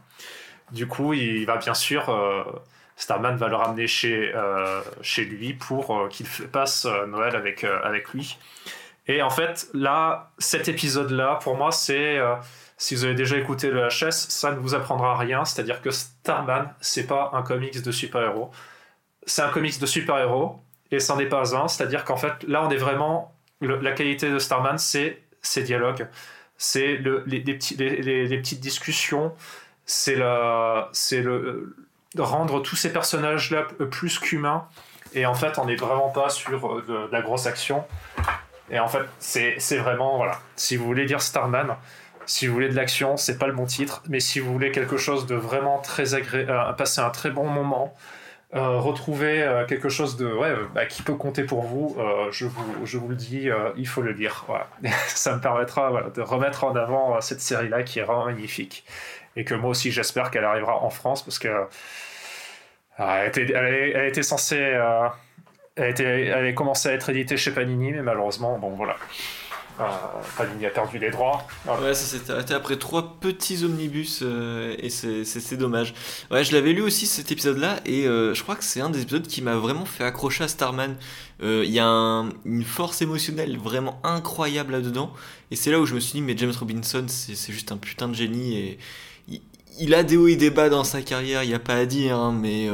Du 0.72 0.88
coup, 0.88 1.14
il 1.14 1.46
va 1.46 1.58
bien 1.58 1.74
sûr. 1.74 2.16
Starman 2.96 3.36
va 3.36 3.48
le 3.48 3.56
ramener 3.56 3.88
chez, 3.88 4.32
chez 5.02 5.26
lui 5.26 5.54
pour 5.54 6.08
qu'il 6.10 6.28
passe 6.52 6.88
Noël 7.08 7.36
avec, 7.36 7.64
avec 7.64 8.10
lui. 8.10 8.38
Et 9.08 9.22
en 9.22 9.30
fait, 9.30 9.68
là, 9.74 10.32
cet 10.38 10.68
épisode-là, 10.68 11.40
pour 11.42 11.58
moi, 11.58 11.72
c'est. 11.72 12.18
Euh, 12.18 12.36
si 12.78 12.96
vous 12.96 13.06
avez 13.06 13.16
déjà 13.16 13.38
écouté 13.38 13.70
le 13.70 13.88
HS, 13.88 14.12
ça 14.12 14.52
ne 14.52 14.58
vous 14.58 14.76
apprendra 14.76 15.18
rien. 15.18 15.46
C'est-à-dire 15.46 15.82
que 15.82 15.92
Starman, 15.92 16.74
c'est 16.82 17.08
pas 17.08 17.32
un 17.34 17.44
comics 17.44 17.82
de 17.82 17.92
super-héros. 17.92 18.52
C'est 19.26 19.42
un 19.42 19.50
comics 19.50 19.80
de 19.80 19.86
super-héros, 19.86 20.60
et 20.92 21.00
c'en 21.00 21.20
est 21.20 21.28
pas 21.28 21.56
un. 21.56 21.68
C'est-à-dire 21.68 22.04
qu'en 22.04 22.18
fait, 22.18 22.44
là, 22.48 22.66
on 22.66 22.70
est 22.70 22.78
vraiment. 22.78 23.36
la 23.62 23.92
qualité 23.92 24.30
de 24.30 24.40
Starman, 24.40 24.78
c'est 24.78 25.22
ses 25.42 25.64
dialogues, 25.64 26.08
c'est 26.58 26.96
le, 26.96 27.24
les, 27.26 27.40
petites 27.42 28.60
discussions, 28.60 29.34
c'est 29.86 30.16
le 30.16 30.88
rendre 32.18 32.62
tous 32.62 32.76
ces 32.76 32.92
personnages-là 32.92 33.68
plus 33.92 34.20
qu'humains. 34.20 34.68
Et 35.14 35.26
en 35.26 35.34
fait, 35.36 35.60
on 35.60 35.66
n'est 35.66 35.76
vraiment 35.76 36.10
pas 36.10 36.30
sur 36.30 36.66
euh, 36.66 36.84
de 36.88 37.12
la 37.12 37.22
grosse 37.22 37.46
action. 37.46 37.86
Et 38.70 38.80
en 38.80 38.88
fait, 38.88 39.04
c'est 39.20 39.78
vraiment, 39.78 40.18
voilà. 40.18 40.40
Si 40.56 40.78
vous 40.78 40.86
voulez 40.86 41.06
dire 41.06 41.22
Starman, 41.22 41.76
si 42.26 42.48
vous 42.48 42.54
voulez 42.54 42.70
de 42.70 42.76
l'action, 42.76 43.18
c'est 43.18 43.38
pas 43.38 43.48
le 43.48 43.54
bon 43.54 43.66
titre. 43.66 44.04
Mais 44.10 44.20
si 44.20 44.40
vous 44.40 44.52
voulez 44.52 44.72
quelque 44.72 44.98
chose 44.98 45.26
de 45.26 45.36
vraiment 45.36 45.80
très 45.80 46.14
agréable, 46.14 46.52
euh, 46.52 46.74
passer 46.74 47.02
un 47.02 47.10
très 47.10 47.30
bon 47.30 47.48
moment, 47.48 47.94
euh, 48.56 48.78
retrouver 48.78 49.42
euh, 49.42 49.66
quelque 49.66 49.90
chose 49.90 50.16
de 50.16 50.32
ouais, 50.32 50.54
bah, 50.74 50.86
qui 50.86 51.02
peut 51.02 51.16
compter 51.16 51.44
pour 51.44 51.64
vous, 51.64 51.98
je, 52.32 52.46
vous, 52.46 52.86
je 52.86 52.98
vous 52.98 53.10
le 53.10 53.16
dis, 53.16 53.50
il 53.76 53.88
faut 53.88 54.02
le 54.02 54.12
lire. 54.12 54.46
Voilà. 54.48 54.68
Ça 55.08 55.36
me 55.36 55.42
permettra 55.42 56.10
de 56.16 56.22
remettre 56.22 56.64
en 56.64 56.76
avant 56.76 57.20
cette 57.22 57.42
série-là 57.42 57.84
qui 57.84 58.00
est 58.00 58.04
vraiment 58.04 58.26
magnifique. 58.26 58.86
Et 59.36 59.44
que 59.44 59.56
moi 59.56 59.72
aussi, 59.72 59.92
j'espère 59.92 60.32
qu'elle 60.32 60.46
arrivera 60.46 60.84
en 60.84 60.90
France 60.90 61.24
parce 61.24 61.40
que 61.40 61.68
elle, 63.00 63.28
était, 63.28 63.52
elle, 63.52 63.92
elle 63.96 64.08
était 64.08 64.22
censée 64.22 64.78
elle, 65.76 65.90
était, 65.92 66.04
elle 66.04 66.48
a 66.48 66.54
commencé 66.54 66.90
à 66.90 66.94
être 66.94 67.10
éditée 67.10 67.38
chez 67.38 67.52
Panini, 67.52 67.92
mais 67.92 68.02
malheureusement, 68.02 68.58
bon 68.60 68.72
voilà. 68.72 68.96
Euh, 69.80 69.86
Panini 70.38 70.68
a 70.68 70.70
perdu 70.70 71.00
les 71.00 71.10
droits. 71.10 71.48
Ouais, 71.66 71.96
ça 71.96 72.18
s'est 72.18 72.32
arrêté 72.32 72.54
après 72.54 72.78
trois 72.78 73.18
petits 73.20 73.64
omnibus 73.64 74.20
euh, 74.22 74.76
et 74.78 74.90
c'est 74.90 75.58
dommage. 75.58 75.96
Ouais, 76.30 76.44
je 76.44 76.54
l'avais 76.54 76.74
lu 76.74 76.82
aussi 76.82 77.08
cet 77.08 77.32
épisode-là 77.32 77.80
et 77.86 78.06
euh, 78.06 78.36
je 78.36 78.44
crois 78.44 78.56
que 78.56 78.64
c'est 78.64 78.82
un 78.82 78.92
des 78.92 79.02
épisodes 79.02 79.26
qui 79.26 79.42
m'a 79.42 79.56
vraiment 79.56 79.86
fait 79.86 80.04
accrocher 80.04 80.44
à 80.44 80.48
Starman. 80.48 80.96
Il 81.42 81.72
y 81.72 81.80
a 81.80 81.86
une 81.86 82.64
force 82.64 83.02
émotionnelle 83.02 83.58
vraiment 83.58 84.00
incroyable 84.04 84.74
là-dedans 84.74 85.12
et 85.52 85.56
c'est 85.56 85.72
là 85.72 85.80
où 85.80 85.86
je 85.86 85.96
me 85.96 86.00
suis 86.00 86.14
dit, 86.14 86.22
mais 86.22 86.38
James 86.38 86.54
Robinson, 86.58 87.06
c'est 87.08 87.52
juste 87.52 87.72
un 87.72 87.78
putain 87.78 88.08
de 88.08 88.14
génie 88.14 88.58
et 88.58 88.80
il, 89.80 89.94
a 89.94 90.04
des 90.04 90.16
hauts 90.16 90.28
et 90.28 90.36
des 90.36 90.52
bas 90.52 90.70
dans 90.70 90.84
sa 90.84 91.02
carrière, 91.02 91.44
il 91.44 91.50
n'y 91.50 91.56
a 91.56 91.60
pas 91.60 91.76
à 91.76 91.86
dire, 91.86 92.16
hein, 92.16 92.32
mais 92.32 92.70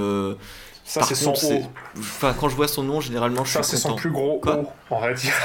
ça, 0.89 1.03
c'est 1.03 1.13
son 1.13 1.33
haut. 1.33 1.71
Enfin, 1.99 2.33
quand 2.33 2.49
je 2.49 2.55
vois 2.55 2.67
son 2.67 2.81
nom, 2.81 2.99
généralement, 2.99 3.45
je 3.45 3.51
ça, 3.51 3.61
suis 3.61 3.77
Ça, 3.77 3.83
c'est 3.83 3.89
son 3.89 3.95
plus 3.95 4.09
gros 4.09 4.41
haut, 4.43 4.73
on 4.89 4.99
va 4.99 5.13
dire. 5.13 5.35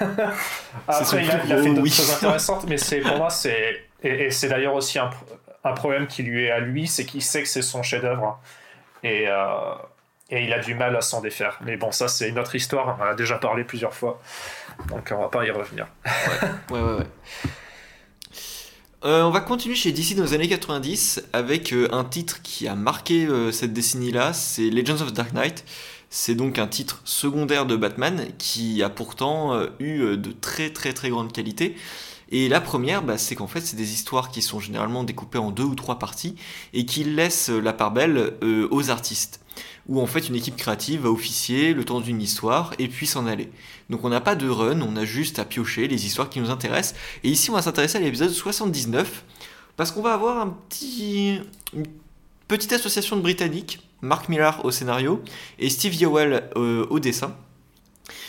Après, 0.88 1.22
il 1.22 1.30
a, 1.30 1.44
il 1.44 1.52
a, 1.52 1.62
fait 1.62 1.74
d'autres 1.74 1.92
choses 1.92 2.10
intéressantes, 2.14 2.64
mais 2.66 2.78
c'est, 2.78 3.00
pour 3.00 3.18
moi, 3.18 3.28
c'est. 3.28 3.84
Et, 4.02 4.30
c'est 4.30 4.48
d'ailleurs 4.48 4.72
aussi 4.72 4.98
un, 4.98 5.10
un, 5.62 5.72
problème 5.72 6.06
qui 6.06 6.22
lui 6.22 6.44
est 6.44 6.50
à 6.50 6.58
lui, 6.60 6.86
c'est 6.86 7.04
qu'il 7.04 7.20
sait 7.20 7.42
que 7.42 7.48
c'est 7.48 7.60
son 7.60 7.82
chef-d'œuvre. 7.82 8.40
Et, 9.02 9.26
euh, 9.28 9.74
et 10.30 10.44
il 10.44 10.52
a 10.54 10.60
du 10.60 10.74
mal 10.74 10.96
à 10.96 11.02
s'en 11.02 11.20
défaire. 11.20 11.58
Mais 11.60 11.76
bon, 11.76 11.92
ça, 11.92 12.08
c'est 12.08 12.30
une 12.30 12.38
autre 12.38 12.54
histoire. 12.54 12.96
On 12.98 13.02
en 13.02 13.08
a 13.08 13.14
déjà 13.14 13.36
parlé 13.36 13.62
plusieurs 13.64 13.92
fois. 13.92 14.22
Donc, 14.88 15.12
on 15.14 15.20
va 15.20 15.28
pas 15.28 15.44
y 15.44 15.50
revenir. 15.50 15.86
ouais, 16.06 16.48
ouais, 16.70 16.80
ouais. 16.80 16.94
ouais. 16.94 17.06
Euh, 19.04 19.22
on 19.22 19.30
va 19.30 19.42
continuer 19.42 19.74
chez 19.74 19.92
DC 19.92 20.16
dans 20.16 20.22
les 20.22 20.32
années 20.32 20.48
90 20.48 21.24
avec 21.34 21.74
euh, 21.74 21.88
un 21.92 22.04
titre 22.04 22.40
qui 22.40 22.66
a 22.66 22.74
marqué 22.74 23.26
euh, 23.26 23.52
cette 23.52 23.74
décennie-là, 23.74 24.32
c'est 24.32 24.70
Legends 24.70 25.02
of 25.02 25.12
Dark 25.12 25.34
Knight. 25.34 25.66
C'est 26.08 26.34
donc 26.34 26.58
un 26.58 26.66
titre 26.66 27.02
secondaire 27.04 27.66
de 27.66 27.76
Batman 27.76 28.28
qui 28.38 28.82
a 28.82 28.88
pourtant 28.88 29.60
eu 29.80 30.16
de 30.16 30.32
très 30.32 30.70
très 30.70 30.92
très 30.92 31.10
grande 31.10 31.32
qualité. 31.32 31.76
Et 32.30 32.48
la 32.48 32.60
première, 32.60 33.02
bah, 33.02 33.18
c'est 33.18 33.34
qu'en 33.34 33.48
fait, 33.48 33.60
c'est 33.60 33.76
des 33.76 33.92
histoires 33.92 34.30
qui 34.30 34.40
sont 34.40 34.60
généralement 34.60 35.02
découpées 35.02 35.38
en 35.38 35.50
deux 35.50 35.64
ou 35.64 35.74
trois 35.74 35.98
parties 35.98 36.36
et 36.72 36.86
qui 36.86 37.02
laissent 37.02 37.48
la 37.48 37.72
part 37.72 37.90
belle 37.90 38.34
aux 38.70 38.90
artistes 38.90 39.40
où 39.88 40.00
en 40.00 40.06
fait 40.06 40.28
une 40.28 40.34
équipe 40.34 40.56
créative 40.56 41.02
va 41.02 41.10
officier 41.10 41.74
le 41.74 41.84
temps 41.84 42.00
d'une 42.00 42.22
histoire 42.22 42.72
et 42.78 42.88
puis 42.88 43.06
s'en 43.06 43.26
aller. 43.26 43.50
Donc 43.90 44.04
on 44.04 44.08
n'a 44.08 44.20
pas 44.20 44.34
de 44.34 44.48
run, 44.48 44.80
on 44.80 44.96
a 44.96 45.04
juste 45.04 45.38
à 45.38 45.44
piocher 45.44 45.88
les 45.88 46.06
histoires 46.06 46.30
qui 46.30 46.40
nous 46.40 46.50
intéressent. 46.50 46.98
Et 47.22 47.28
ici 47.28 47.50
on 47.50 47.54
va 47.54 47.62
s'intéresser 47.62 47.98
à 47.98 48.00
l'épisode 48.00 48.30
79 48.30 49.24
parce 49.76 49.90
qu'on 49.90 50.02
va 50.02 50.14
avoir 50.14 50.54
une 50.72 51.86
petite 52.48 52.72
association 52.72 53.16
de 53.16 53.22
Britanniques, 53.22 53.80
Mark 54.00 54.28
Millar 54.28 54.64
au 54.64 54.70
scénario 54.70 55.22
et 55.58 55.68
Steve 55.68 55.94
Yowell 55.94 56.48
euh, 56.56 56.86
au 56.90 56.98
dessin. 56.98 57.34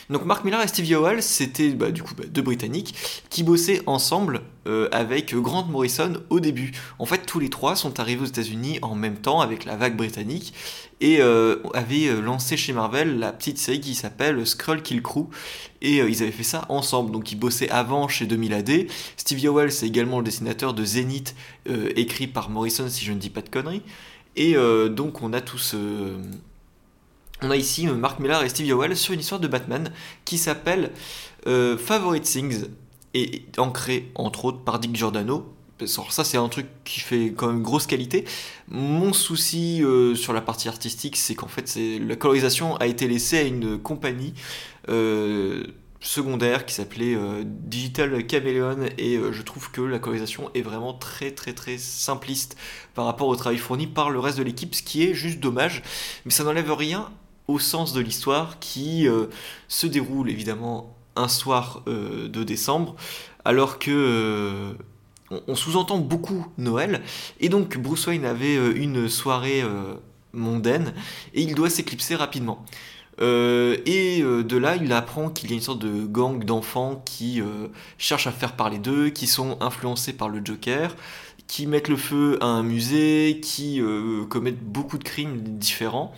Donc 0.09 0.25
Mark 0.25 0.43
Millar 0.45 0.61
et 0.61 0.67
Steve 0.67 0.85
Yowell, 0.85 1.23
c'était 1.23 1.69
bah, 1.69 1.91
du 1.91 2.03
coup 2.03 2.13
bah, 2.15 2.25
deux 2.29 2.41
Britanniques 2.41 2.95
qui 3.29 3.43
bossaient 3.43 3.81
ensemble 3.87 4.41
euh, 4.67 4.87
avec 4.91 5.33
Grant 5.33 5.65
Morrison 5.65 6.13
au 6.29 6.39
début. 6.39 6.73
En 6.99 7.05
fait, 7.05 7.25
tous 7.25 7.39
les 7.39 7.49
trois 7.49 7.75
sont 7.75 7.99
arrivés 7.99 8.21
aux 8.21 8.27
États-Unis 8.27 8.79
en 8.83 8.93
même 8.93 9.17
temps 9.17 9.41
avec 9.41 9.65
la 9.65 9.75
vague 9.75 9.95
britannique 9.95 10.53
et 11.01 11.21
euh, 11.21 11.57
avaient 11.73 12.07
euh, 12.07 12.21
lancé 12.21 12.55
chez 12.55 12.71
Marvel 12.71 13.17
la 13.17 13.31
petite 13.31 13.57
série 13.57 13.79
qui 13.79 13.95
s'appelle 13.95 14.45
Skrull 14.45 14.83
Kill 14.83 15.01
Crew 15.01 15.27
et 15.81 15.97
ils 15.97 16.21
avaient 16.21 16.31
fait 16.31 16.43
ça 16.43 16.65
ensemble. 16.69 17.11
Donc 17.11 17.31
ils 17.31 17.39
bossaient 17.39 17.69
avant 17.69 18.07
chez 18.07 18.27
2000 18.27 18.53
AD. 18.53 18.71
Steve 19.17 19.39
Yowell, 19.39 19.71
c'est 19.71 19.87
également 19.87 20.19
le 20.19 20.25
dessinateur 20.25 20.73
de 20.73 20.85
Zenith 20.85 21.35
écrit 21.95 22.27
par 22.27 22.49
Morrison 22.49 22.87
si 22.89 23.05
je 23.05 23.11
ne 23.11 23.19
dis 23.19 23.29
pas 23.29 23.41
de 23.41 23.49
conneries. 23.49 23.83
Et 24.35 24.55
donc 24.89 25.21
on 25.21 25.31
a 25.31 25.41
tous 25.41 25.75
on 27.41 27.51
a 27.51 27.55
ici 27.55 27.87
euh, 27.87 27.93
Mark 27.93 28.19
Millar 28.19 28.43
et 28.43 28.49
Steve 28.49 28.67
Yowell 28.67 28.95
sur 28.95 29.13
une 29.13 29.19
histoire 29.19 29.41
de 29.41 29.47
Batman 29.47 29.91
qui 30.23 30.37
s'appelle 30.37 30.91
euh, 31.47 31.77
Favorite 31.77 32.23
Things 32.23 32.65
et 33.13 33.45
ancrée 33.57 34.11
entre 34.15 34.45
autres 34.45 34.59
par 34.59 34.79
Dick 34.79 34.95
Giordano. 34.95 35.51
Ça 35.85 36.23
c'est 36.23 36.37
un 36.37 36.47
truc 36.47 36.67
qui 36.85 37.01
fait 37.01 37.33
quand 37.35 37.47
même 37.47 37.61
grosse 37.61 37.85
qualité. 37.85 38.23
Mon 38.69 39.11
souci 39.11 39.83
euh, 39.83 40.15
sur 40.15 40.31
la 40.31 40.39
partie 40.39 40.69
artistique, 40.69 41.17
c'est 41.17 41.35
qu'en 41.35 41.49
fait 41.49 41.77
la 41.99 42.15
colorisation 42.15 42.77
a 42.77 42.87
été 42.87 43.07
laissée 43.07 43.39
à 43.39 43.41
une 43.41 43.77
compagnie 43.77 44.33
secondaire 45.99 46.65
qui 46.65 46.75
s'appelait 46.75 47.17
Digital 47.43 48.25
Chameleon. 48.25 48.85
Et 48.97 49.19
je 49.31 49.41
trouve 49.41 49.69
que 49.71 49.81
la 49.81 49.99
colorisation 49.99 50.49
est 50.53 50.61
vraiment 50.61 50.93
très 50.93 51.31
très 51.31 51.51
très 51.51 51.77
simpliste 51.77 52.55
par 52.93 53.03
rapport 53.03 53.27
au 53.27 53.35
travail 53.35 53.57
fourni 53.57 53.85
par 53.85 54.11
le 54.11 54.19
reste 54.19 54.37
de 54.37 54.43
l'équipe, 54.43 54.73
ce 54.75 54.81
qui 54.81 55.03
est 55.03 55.13
juste 55.13 55.41
dommage, 55.41 55.83
mais 56.23 56.31
ça 56.31 56.45
n'enlève 56.45 56.71
rien 56.71 57.11
au 57.47 57.59
sens 57.59 57.93
de 57.93 58.01
l'histoire 58.01 58.59
qui 58.59 59.07
se 59.67 59.87
déroule 59.87 60.29
évidemment 60.29 60.95
un 61.15 61.27
soir 61.27 61.83
de 61.85 62.43
décembre 62.43 62.95
alors 63.43 63.77
que 63.77 64.75
on, 65.47 65.55
sous-entend 65.55 65.97
beaucoup 65.97 66.47
Noël, 66.57 67.01
et 67.39 67.49
donc 67.49 67.77
Bruce 67.77 68.07
Wayne 68.07 68.25
avait 68.25 68.57
euh, 68.57 68.73
une 68.75 69.09
soirée 69.09 69.61
euh, 69.61 69.95
mondaine, 70.33 70.93
et 71.33 71.41
il 71.41 71.55
doit 71.55 71.69
s'éclipser 71.69 72.15
rapidement. 72.15 72.63
Euh, 73.21 73.77
et 73.85 74.21
de 74.21 74.57
là, 74.57 74.75
il 74.75 74.91
apprend 74.91 75.29
qu'il 75.29 75.49
y 75.49 75.53
a 75.53 75.55
une 75.55 75.61
sorte 75.61 75.79
de 75.79 76.05
gang 76.05 76.43
d'enfants 76.43 77.01
qui 77.05 77.41
cherchent 77.97 78.27
à 78.27 78.31
faire 78.31 78.57
parler 78.57 78.77
d'eux, 78.77 79.09
qui 79.09 79.25
sont 79.25 79.57
influencés 79.61 80.11
par 80.11 80.27
le 80.27 80.41
Joker, 80.43 80.97
qui 81.47 81.65
mettent 81.65 81.87
le 81.87 81.95
feu 81.95 82.37
à 82.41 82.47
un 82.47 82.61
musée, 82.61 83.39
qui 83.41 83.81
commettent 84.29 84.61
beaucoup 84.61 84.97
de 84.97 85.05
crimes 85.05 85.37
différents. 85.37 86.13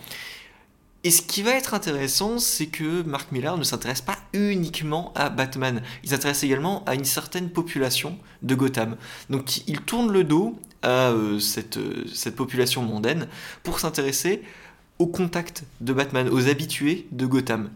Et 1.04 1.10
ce 1.12 1.22
qui 1.22 1.42
va 1.42 1.52
être 1.52 1.74
intéressant, 1.74 2.38
c'est 2.38 2.66
que 2.66 3.02
Mark 3.02 3.30
Millar 3.30 3.56
ne 3.56 3.62
s'intéresse 3.62 4.00
pas 4.00 4.18
uniquement 4.32 5.12
à 5.14 5.30
Batman. 5.30 5.82
Il 6.02 6.10
s'intéresse 6.10 6.42
également 6.42 6.84
à 6.86 6.94
une 6.94 7.04
certaine 7.04 7.50
population 7.50 8.18
de 8.42 8.54
Gotham. 8.56 8.96
Donc 9.30 9.66
il 9.68 9.80
tourne 9.82 10.12
le 10.12 10.24
dos 10.24 10.58
à 10.82 11.10
euh, 11.10 11.38
cette, 11.38 11.76
euh, 11.76 12.04
cette 12.12 12.34
population 12.34 12.82
mondaine 12.82 13.28
pour 13.62 13.78
s'intéresser 13.78 14.42
au 14.98 15.06
contact 15.06 15.64
de 15.80 15.92
Batman, 15.92 16.28
aux 16.28 16.48
habitués 16.48 17.06
de 17.12 17.26
Gotham. 17.26 17.70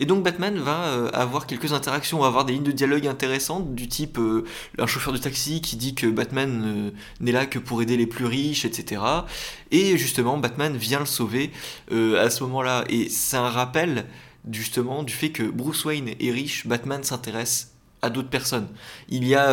Et 0.00 0.06
donc 0.06 0.24
Batman 0.24 0.58
va 0.58 0.84
euh, 0.86 1.10
avoir 1.12 1.46
quelques 1.46 1.74
interactions, 1.74 2.20
va 2.20 2.26
avoir 2.26 2.46
des 2.46 2.54
lignes 2.54 2.64
de 2.64 2.72
dialogue 2.72 3.06
intéressantes 3.06 3.74
du 3.74 3.86
type 3.86 4.18
euh, 4.18 4.44
un 4.78 4.86
chauffeur 4.86 5.12
de 5.12 5.18
taxi 5.18 5.60
qui 5.60 5.76
dit 5.76 5.94
que 5.94 6.06
Batman 6.06 6.62
euh, 6.64 6.90
n'est 7.20 7.32
là 7.32 7.44
que 7.44 7.58
pour 7.58 7.82
aider 7.82 7.98
les 7.98 8.06
plus 8.06 8.24
riches, 8.24 8.64
etc. 8.64 9.02
Et 9.70 9.98
justement 9.98 10.38
Batman 10.38 10.74
vient 10.74 11.00
le 11.00 11.06
sauver 11.06 11.50
à 11.90 12.30
ce 12.30 12.42
moment-là. 12.44 12.84
Et 12.88 13.10
c'est 13.10 13.36
un 13.36 13.50
rappel 13.50 14.06
justement 14.50 15.02
du 15.02 15.12
fait 15.12 15.30
que 15.30 15.42
Bruce 15.42 15.84
Wayne 15.84 16.14
est 16.18 16.30
riche, 16.30 16.66
Batman 16.66 17.04
s'intéresse 17.04 17.74
à 18.00 18.08
d'autres 18.08 18.30
personnes. 18.30 18.68
Il 19.10 19.28
y 19.28 19.34
a 19.34 19.50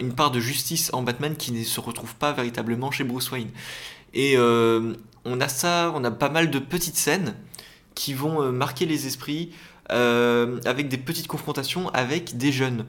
une 0.00 0.14
part 0.14 0.30
de 0.30 0.40
justice 0.40 0.90
en 0.94 1.02
Batman 1.02 1.36
qui 1.36 1.52
ne 1.52 1.62
se 1.62 1.80
retrouve 1.80 2.14
pas 2.14 2.32
véritablement 2.32 2.90
chez 2.90 3.04
Bruce 3.04 3.30
Wayne. 3.30 3.50
Et 4.14 4.36
on 4.38 5.40
a 5.40 5.48
ça, 5.48 5.92
on 5.94 6.02
a 6.02 6.10
pas 6.10 6.30
mal 6.30 6.50
de 6.50 6.58
petites 6.58 6.96
scènes 6.96 7.34
qui 7.94 8.14
vont 8.14 8.50
marquer 8.52 8.86
les 8.86 9.06
esprits. 9.06 9.52
Euh, 9.92 10.58
avec 10.64 10.88
des 10.88 10.96
petites 10.96 11.26
confrontations 11.26 11.90
avec 11.90 12.38
des 12.38 12.50
jeunes 12.50 12.86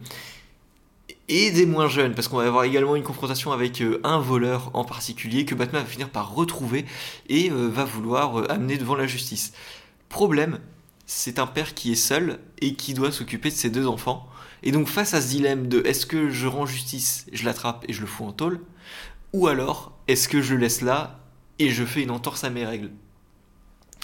et 1.28 1.52
des 1.52 1.66
moins 1.66 1.90
jeunes, 1.90 2.16
parce 2.16 2.30
qu'on 2.30 2.38
va 2.38 2.48
avoir 2.48 2.64
également 2.64 2.96
une 2.96 3.04
confrontation 3.04 3.52
avec 3.52 3.82
euh, 3.82 4.00
un 4.06 4.20
voleur 4.20 4.72
en 4.74 4.86
particulier 4.86 5.44
que 5.44 5.54
Batman 5.54 5.84
va 5.84 5.88
finir 5.88 6.10
par 6.10 6.34
retrouver 6.34 6.86
et 7.28 7.52
euh, 7.52 7.68
va 7.68 7.84
vouloir 7.84 8.50
amener 8.50 8.78
devant 8.78 8.96
la 8.96 9.06
justice. 9.06 9.52
Problème, 10.08 10.60
c'est 11.06 11.40
un 11.40 11.48
père 11.48 11.74
qui 11.74 11.92
est 11.92 11.96
seul 11.96 12.40
et 12.62 12.76
qui 12.76 12.94
doit 12.94 13.12
s'occuper 13.12 13.50
de 13.50 13.56
ses 13.56 13.70
deux 13.70 13.88
enfants. 13.88 14.30
Et 14.62 14.72
donc 14.72 14.88
face 14.88 15.14
à 15.14 15.22
ce 15.22 15.28
dilemme 15.28 15.68
de 15.68 15.82
est-ce 15.86 16.06
que 16.06 16.30
je 16.30 16.48
rends 16.48 16.66
justice, 16.66 17.26
je 17.34 17.44
l'attrape 17.44 17.84
et 17.90 17.94
je 17.94 18.00
le 18.00 18.08
fous 18.08 18.24
en 18.24 18.32
tôle, 18.32 18.62
ou 19.34 19.48
alors 19.48 19.98
est-ce 20.08 20.30
que 20.30 20.42
je 20.42 20.54
le 20.54 20.62
laisse 20.62 20.82
là 20.82 21.20
et 21.60 21.70
je 21.70 21.84
fais 21.84 22.02
une 22.02 22.12
entorse 22.12 22.46
à 22.46 22.50
mes 22.50 22.66
règles? 22.66 22.92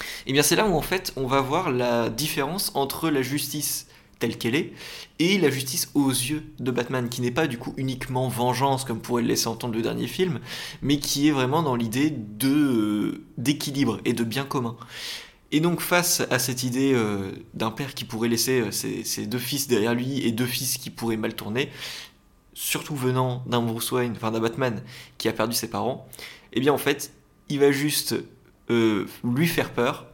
Et 0.00 0.30
eh 0.30 0.32
bien 0.32 0.42
c'est 0.42 0.56
là 0.56 0.66
où 0.66 0.74
en 0.74 0.82
fait 0.82 1.12
on 1.16 1.26
va 1.26 1.40
voir 1.40 1.70
la 1.70 2.08
différence 2.08 2.72
entre 2.74 3.10
la 3.10 3.22
justice 3.22 3.86
telle 4.20 4.38
qu'elle 4.38 4.54
est 4.54 4.72
et 5.18 5.38
la 5.38 5.50
justice 5.50 5.90
aux 5.94 6.10
yeux 6.10 6.44
de 6.60 6.70
Batman 6.70 7.08
qui 7.08 7.20
n'est 7.22 7.30
pas 7.30 7.46
du 7.46 7.58
coup 7.58 7.74
uniquement 7.76 8.28
vengeance 8.28 8.84
comme 8.84 9.00
pourrait 9.00 9.22
le 9.22 9.28
laisser 9.28 9.48
entendre 9.48 9.74
le 9.74 9.82
dernier 9.82 10.06
film 10.06 10.40
mais 10.82 10.98
qui 10.98 11.26
est 11.28 11.32
vraiment 11.32 11.62
dans 11.62 11.74
l'idée 11.74 12.10
de 12.10 12.48
euh, 12.48 13.24
d'équilibre 13.38 14.00
et 14.04 14.12
de 14.12 14.22
bien 14.22 14.44
commun. 14.44 14.76
Et 15.52 15.60
donc 15.60 15.80
face 15.80 16.22
à 16.30 16.38
cette 16.38 16.62
idée 16.62 16.92
euh, 16.94 17.32
d'un 17.54 17.70
père 17.70 17.94
qui 17.94 18.04
pourrait 18.04 18.28
laisser 18.28 18.60
euh, 18.60 18.70
ses, 18.70 19.26
deux 19.26 19.38
fils 19.38 19.66
derrière 19.66 19.94
lui 19.94 20.24
et 20.24 20.30
deux 20.30 20.46
fils 20.46 20.78
qui 20.78 20.90
pourraient 20.90 21.16
mal 21.16 21.34
tourner, 21.34 21.70
surtout 22.54 22.94
venant 22.94 23.42
d'un 23.46 23.62
Bruce 23.62 23.90
Wayne, 23.90 24.12
enfin 24.14 24.30
d'un 24.30 24.40
Batman 24.40 24.82
qui 25.18 25.28
a 25.28 25.32
perdu 25.32 25.54
ses 25.54 25.68
parents, 25.68 26.06
eh 26.52 26.60
bien 26.60 26.72
en 26.72 26.78
fait 26.78 27.12
il 27.48 27.58
va 27.58 27.72
juste 27.72 28.14
euh, 28.70 29.06
lui 29.24 29.46
faire 29.46 29.70
peur, 29.70 30.06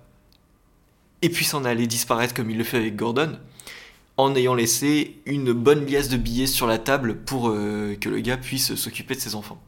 et 1.23 1.29
puis 1.29 1.45
s'en 1.45 1.64
aller 1.64 1.87
disparaître 1.87 2.35
comme 2.35 2.51
il 2.51 2.59
le 2.59 2.64
fait 2.64 2.79
avec 2.79 2.97
Gordon, 2.97 3.38
en 4.16 4.35
ayant 4.35 4.55
laissé 4.55 5.21
une 5.27 5.53
bonne 5.53 5.87
liasse 5.87 6.09
de 6.09 6.16
billets 6.16 6.47
sur 6.47 6.66
la 6.66 6.79
table 6.79 7.16
pour 7.16 7.51
euh, 7.51 7.97
que 8.01 8.09
le 8.09 8.21
gars 8.21 8.37
puisse 8.37 8.75
s'occuper 8.75 9.14
de 9.14 9.21
ses 9.21 9.35
enfants. 9.35 9.61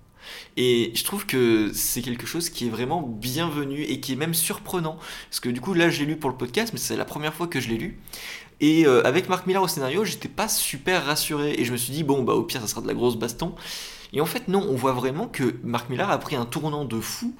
Et 0.57 0.93
je 0.95 1.05
trouve 1.05 1.27
que 1.27 1.71
c'est 1.73 2.03
quelque 2.03 2.27
chose 2.27 2.51
qui 2.51 2.67
est 2.67 2.71
vraiment 2.71 3.03
bienvenu 3.03 3.83
et 3.83 4.01
qui 4.01 4.13
est 4.13 4.17
même 4.17 4.35
surprenant. 4.35 4.99
Parce 5.31 5.41
que 5.41 5.49
du 5.49 5.61
coup, 5.61 5.75
là, 5.75 5.91
je 5.91 6.01
l'ai 6.01 6.07
lu 6.07 6.17
pour 6.17 6.31
le 6.31 6.37
podcast, 6.37 6.73
mais 6.73 6.79
c'est 6.79 6.97
la 6.97 7.05
première 7.05 7.35
fois 7.35 7.47
que 7.47 7.61
je 7.61 7.69
l'ai 7.69 7.79
lu. 7.79 8.01
Et 8.61 8.87
euh, 8.87 9.07
avec 9.07 9.29
Marc 9.29 9.47
Millar 9.47 9.63
au 9.63 9.69
scénario, 9.69 10.05
j'étais 10.05 10.29
pas 10.29 10.49
super 10.49 11.07
rassuré. 11.07 11.55
Et 11.59 11.65
je 11.65 11.73
me 11.73 11.77
suis 11.77 11.93
dit, 11.93 12.03
bon, 12.03 12.23
bah 12.23 12.35
au 12.35 12.43
pire, 12.43 12.61
ça 12.61 12.67
sera 12.67 12.81
de 12.81 12.87
la 12.87 12.95
grosse 12.95 13.17
baston. 13.17 13.55
Et 14.13 14.21
en 14.21 14.27
fait, 14.27 14.49
non, 14.49 14.67
on 14.69 14.75
voit 14.75 14.93
vraiment 14.93 15.29
que 15.29 15.57
Marc 15.63 15.91
Millar 15.91 16.11
a 16.11 16.19
pris 16.19 16.37
un 16.37 16.47
tournant 16.47 16.85
de 16.85 17.01
fou 17.01 17.35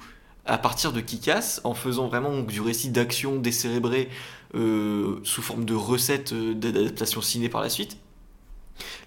à 0.49 0.57
partir 0.57 0.91
de 0.91 0.99
Kikas, 0.99 1.61
en 1.63 1.73
faisant 1.73 2.07
vraiment 2.07 2.41
du 2.41 2.59
récit 2.59 2.89
d'action 2.89 3.35
décérébré 3.37 4.09
euh, 4.55 5.19
sous 5.23 5.43
forme 5.43 5.63
de 5.63 5.75
recettes 5.75 6.33
euh, 6.33 6.55
d'adaptation 6.55 7.21
ciné 7.21 7.49
par 7.49 7.61
la 7.61 7.69
suite. 7.69 7.97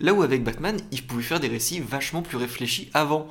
Là 0.00 0.14
où 0.14 0.22
avec 0.22 0.44
Batman, 0.44 0.78
il 0.92 1.04
pouvait 1.04 1.22
faire 1.22 1.40
des 1.40 1.48
récits 1.48 1.80
vachement 1.80 2.22
plus 2.22 2.36
réfléchis 2.36 2.90
avant. 2.94 3.26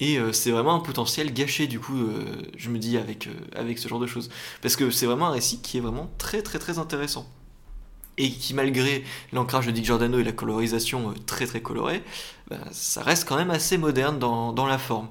Et 0.00 0.18
euh, 0.18 0.32
c'est 0.32 0.50
vraiment 0.50 0.74
un 0.74 0.80
potentiel 0.80 1.32
gâché, 1.32 1.66
du 1.66 1.80
coup, 1.80 1.98
je 2.56 2.68
me 2.68 2.78
dis, 2.78 2.98
avec, 2.98 3.28
ce 3.78 3.88
genre 3.88 4.00
de 4.00 4.06
choses. 4.06 4.28
Parce 4.60 4.76
que 4.76 4.90
c'est 4.90 5.06
vraiment 5.06 5.28
un 5.28 5.32
récit 5.32 5.60
qui 5.62 5.78
est 5.78 5.80
vraiment 5.80 6.10
très 6.18 6.42
très 6.42 6.58
très 6.58 6.78
intéressant. 6.78 7.26
Et 8.18 8.30
qui, 8.30 8.52
malgré 8.52 9.02
l'ancrage 9.32 9.66
de 9.66 9.70
Dick 9.70 9.86
Giordano 9.86 10.18
et 10.18 10.24
la 10.24 10.32
colorisation 10.32 11.14
très 11.26 11.46
très 11.46 11.62
colorée, 11.62 12.02
bah, 12.48 12.58
ça 12.70 13.02
reste 13.02 13.26
quand 13.26 13.36
même 13.36 13.50
assez 13.50 13.78
moderne 13.78 14.18
dans 14.18 14.66
la 14.66 14.78
forme. 14.78 15.08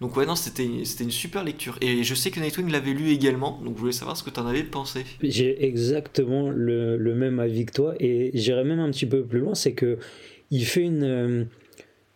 Donc 0.00 0.16
ouais, 0.16 0.24
non, 0.24 0.34
c'était 0.34 0.64
une 0.64 1.10
super 1.10 1.44
lecture. 1.44 1.76
Et 1.82 2.02
je 2.04 2.14
sais 2.14 2.30
que 2.30 2.40
Nightwing 2.40 2.70
l'avait 2.70 2.94
lu 2.94 3.10
également, 3.10 3.60
donc 3.62 3.74
je 3.76 3.80
voulais 3.80 3.92
savoir 3.92 4.16
ce 4.16 4.22
que 4.22 4.30
tu 4.30 4.40
en 4.40 4.46
avais 4.46 4.62
pensé. 4.62 5.04
J'ai 5.22 5.64
exactement 5.64 6.48
le, 6.48 7.14
même 7.14 7.38
avis 7.38 7.66
que 7.66 7.72
toi, 7.72 7.94
et 8.00 8.30
j'irais 8.32 8.64
même 8.64 8.80
un 8.80 8.90
petit 8.90 9.06
peu 9.06 9.22
plus 9.24 9.40
loin, 9.40 9.54
c'est 9.54 9.72
que 9.74 9.98
il 10.50 10.64
fait 10.64 10.82
une, 10.82 11.04
euh, 11.04 11.44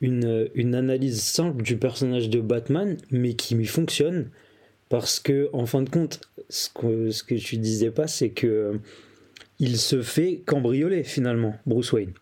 une, 0.00 0.48
une, 0.54 0.74
analyse 0.74 1.20
simple 1.20 1.62
du 1.62 1.76
personnage 1.76 2.30
de 2.30 2.40
Batman, 2.40 2.96
mais 3.10 3.34
qui 3.34 3.54
lui 3.54 3.66
fonctionne, 3.66 4.30
parce 4.88 5.20
que 5.20 5.50
en 5.52 5.66
fin 5.66 5.82
de 5.82 5.90
compte, 5.90 6.22
ce 6.48 6.70
que, 6.70 7.10
ce 7.10 7.22
que 7.22 7.34
tu 7.34 7.58
disais 7.58 7.90
pas, 7.90 8.06
c'est 8.06 8.30
que 8.30 8.80
il 9.58 9.76
se 9.76 10.02
fait 10.02 10.42
cambrioler 10.46 11.04
finalement, 11.04 11.54
Bruce 11.66 11.92
Wayne. 11.92 12.12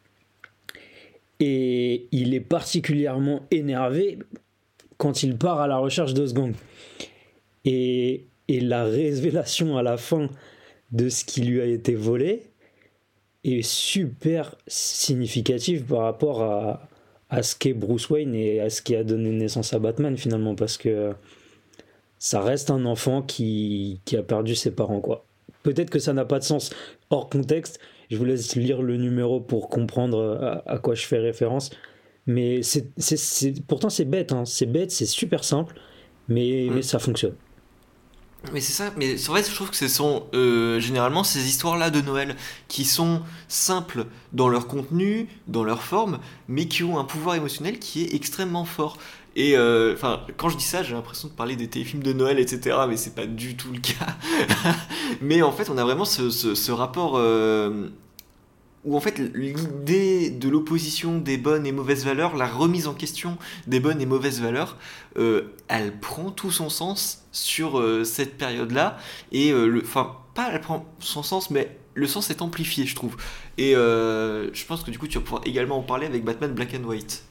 Et 1.40 2.06
il 2.12 2.34
est 2.34 2.40
particulièrement 2.40 3.46
énervé 3.50 4.18
quand 5.02 5.24
il 5.24 5.36
part 5.36 5.60
à 5.60 5.66
la 5.66 5.78
recherche 5.78 6.14
de 6.14 6.24
ce 6.24 6.32
gang. 6.32 6.54
Et, 7.64 8.26
et 8.46 8.60
la 8.60 8.84
révélation 8.84 9.76
à 9.76 9.82
la 9.82 9.96
fin 9.96 10.28
de 10.92 11.08
ce 11.08 11.24
qui 11.24 11.40
lui 11.40 11.60
a 11.60 11.64
été 11.64 11.96
volé 11.96 12.44
est 13.42 13.62
super 13.62 14.54
significative 14.68 15.86
par 15.86 16.02
rapport 16.02 16.42
à, 16.42 16.88
à 17.30 17.42
ce 17.42 17.56
qu'est 17.56 17.72
Bruce 17.72 18.08
Wayne 18.10 18.32
et 18.36 18.60
à 18.60 18.70
ce 18.70 18.80
qui 18.80 18.94
a 18.94 19.02
donné 19.02 19.30
naissance 19.30 19.72
à 19.72 19.80
Batman 19.80 20.16
finalement 20.16 20.54
parce 20.54 20.76
que 20.76 21.10
ça 22.20 22.40
reste 22.40 22.70
un 22.70 22.84
enfant 22.84 23.22
qui, 23.22 24.00
qui 24.04 24.16
a 24.16 24.22
perdu 24.22 24.54
ses 24.54 24.70
parents 24.70 25.00
quoi. 25.00 25.26
Peut-être 25.64 25.90
que 25.90 25.98
ça 25.98 26.12
n'a 26.12 26.24
pas 26.24 26.38
de 26.38 26.44
sens 26.44 26.70
hors 27.10 27.28
contexte. 27.28 27.80
Je 28.08 28.16
vous 28.16 28.24
laisse 28.24 28.54
lire 28.54 28.82
le 28.82 28.96
numéro 28.98 29.40
pour 29.40 29.68
comprendre 29.68 30.62
à 30.64 30.78
quoi 30.78 30.94
je 30.94 31.04
fais 31.06 31.18
référence. 31.18 31.70
Mais 32.26 32.62
c'est, 32.62 32.92
pourtant, 33.66 33.90
c'est 33.90 34.04
bête. 34.04 34.32
Hein. 34.32 34.44
C'est 34.44 34.66
bête, 34.66 34.90
c'est 34.90 35.06
super 35.06 35.44
simple, 35.44 35.74
mais, 36.28 36.66
mm. 36.68 36.74
mais 36.74 36.82
ça 36.82 36.98
fonctionne. 36.98 37.34
Mais 38.52 38.60
c'est 38.60 38.72
ça, 38.72 38.92
mais 38.96 39.14
en 39.28 39.34
fait, 39.34 39.48
je 39.48 39.54
trouve 39.54 39.70
que 39.70 39.76
ce 39.76 39.86
sont 39.86 40.24
euh, 40.34 40.80
généralement 40.80 41.22
ces 41.22 41.46
histoires-là 41.46 41.90
de 41.90 42.00
Noël 42.00 42.34
qui 42.66 42.84
sont 42.84 43.22
simples 43.46 44.06
dans 44.32 44.48
leur 44.48 44.66
contenu, 44.66 45.28
dans 45.46 45.62
leur 45.62 45.82
forme, 45.82 46.18
mais 46.48 46.66
qui 46.66 46.82
ont 46.82 46.98
un 46.98 47.04
pouvoir 47.04 47.36
émotionnel 47.36 47.78
qui 47.78 48.02
est 48.02 48.14
extrêmement 48.14 48.64
fort. 48.64 48.98
Et 49.36 49.56
euh, 49.56 49.94
enfin, 49.94 50.26
quand 50.36 50.48
je 50.48 50.56
dis 50.56 50.64
ça, 50.64 50.82
j'ai 50.82 50.92
l'impression 50.92 51.28
de 51.28 51.32
parler 51.32 51.56
des 51.56 51.68
téléfilms 51.68 52.02
de 52.02 52.12
Noël, 52.12 52.38
etc. 52.38 52.78
Mais 52.88 52.96
c'est 52.96 53.14
pas 53.14 53.26
du 53.26 53.56
tout 53.56 53.72
le 53.72 53.78
cas. 53.78 54.16
mais 55.22 55.40
en 55.42 55.52
fait, 55.52 55.70
on 55.70 55.78
a 55.78 55.84
vraiment 55.84 56.04
ce, 56.04 56.30
ce, 56.30 56.72
rapport 56.72 57.14
euh, 57.16 57.88
où 58.84 58.96
en 58.96 59.00
fait 59.00 59.18
l'idée 59.18 60.30
de 60.30 60.48
l'opposition 60.48 61.18
des 61.18 61.36
bonnes 61.36 61.66
et 61.66 61.72
mauvaises 61.72 62.04
valeurs, 62.04 62.36
la 62.36 62.46
remise 62.46 62.86
en 62.88 62.94
question 62.94 63.38
des 63.66 63.80
bonnes 63.80 64.00
et 64.00 64.06
mauvaises 64.06 64.40
valeurs, 64.40 64.76
euh, 65.16 65.52
elle 65.68 65.98
prend 65.98 66.30
tout 66.30 66.50
son 66.50 66.68
sens 66.68 67.24
sur 67.32 67.78
euh, 67.78 68.04
cette 68.04 68.36
période-là. 68.36 68.98
Et 69.30 69.52
euh, 69.52 69.66
le, 69.66 69.82
enfin, 69.82 70.16
pas 70.34 70.50
elle 70.52 70.60
prend 70.60 70.84
son 70.98 71.22
sens, 71.22 71.50
mais 71.50 71.76
le 71.94 72.06
sens 72.06 72.30
est 72.30 72.42
amplifié, 72.42 72.86
je 72.86 72.96
trouve. 72.96 73.16
Et 73.58 73.72
je 73.72 74.66
pense 74.66 74.82
que 74.82 74.90
du 74.90 74.98
coup, 74.98 75.06
tu 75.06 75.18
vas 75.18 75.24
pouvoir 75.24 75.42
également 75.44 75.76
en 75.76 75.82
parler 75.82 76.06
avec 76.06 76.24
Batman 76.24 76.52
Black 76.52 76.74
and 76.74 76.88
White. 76.88 77.22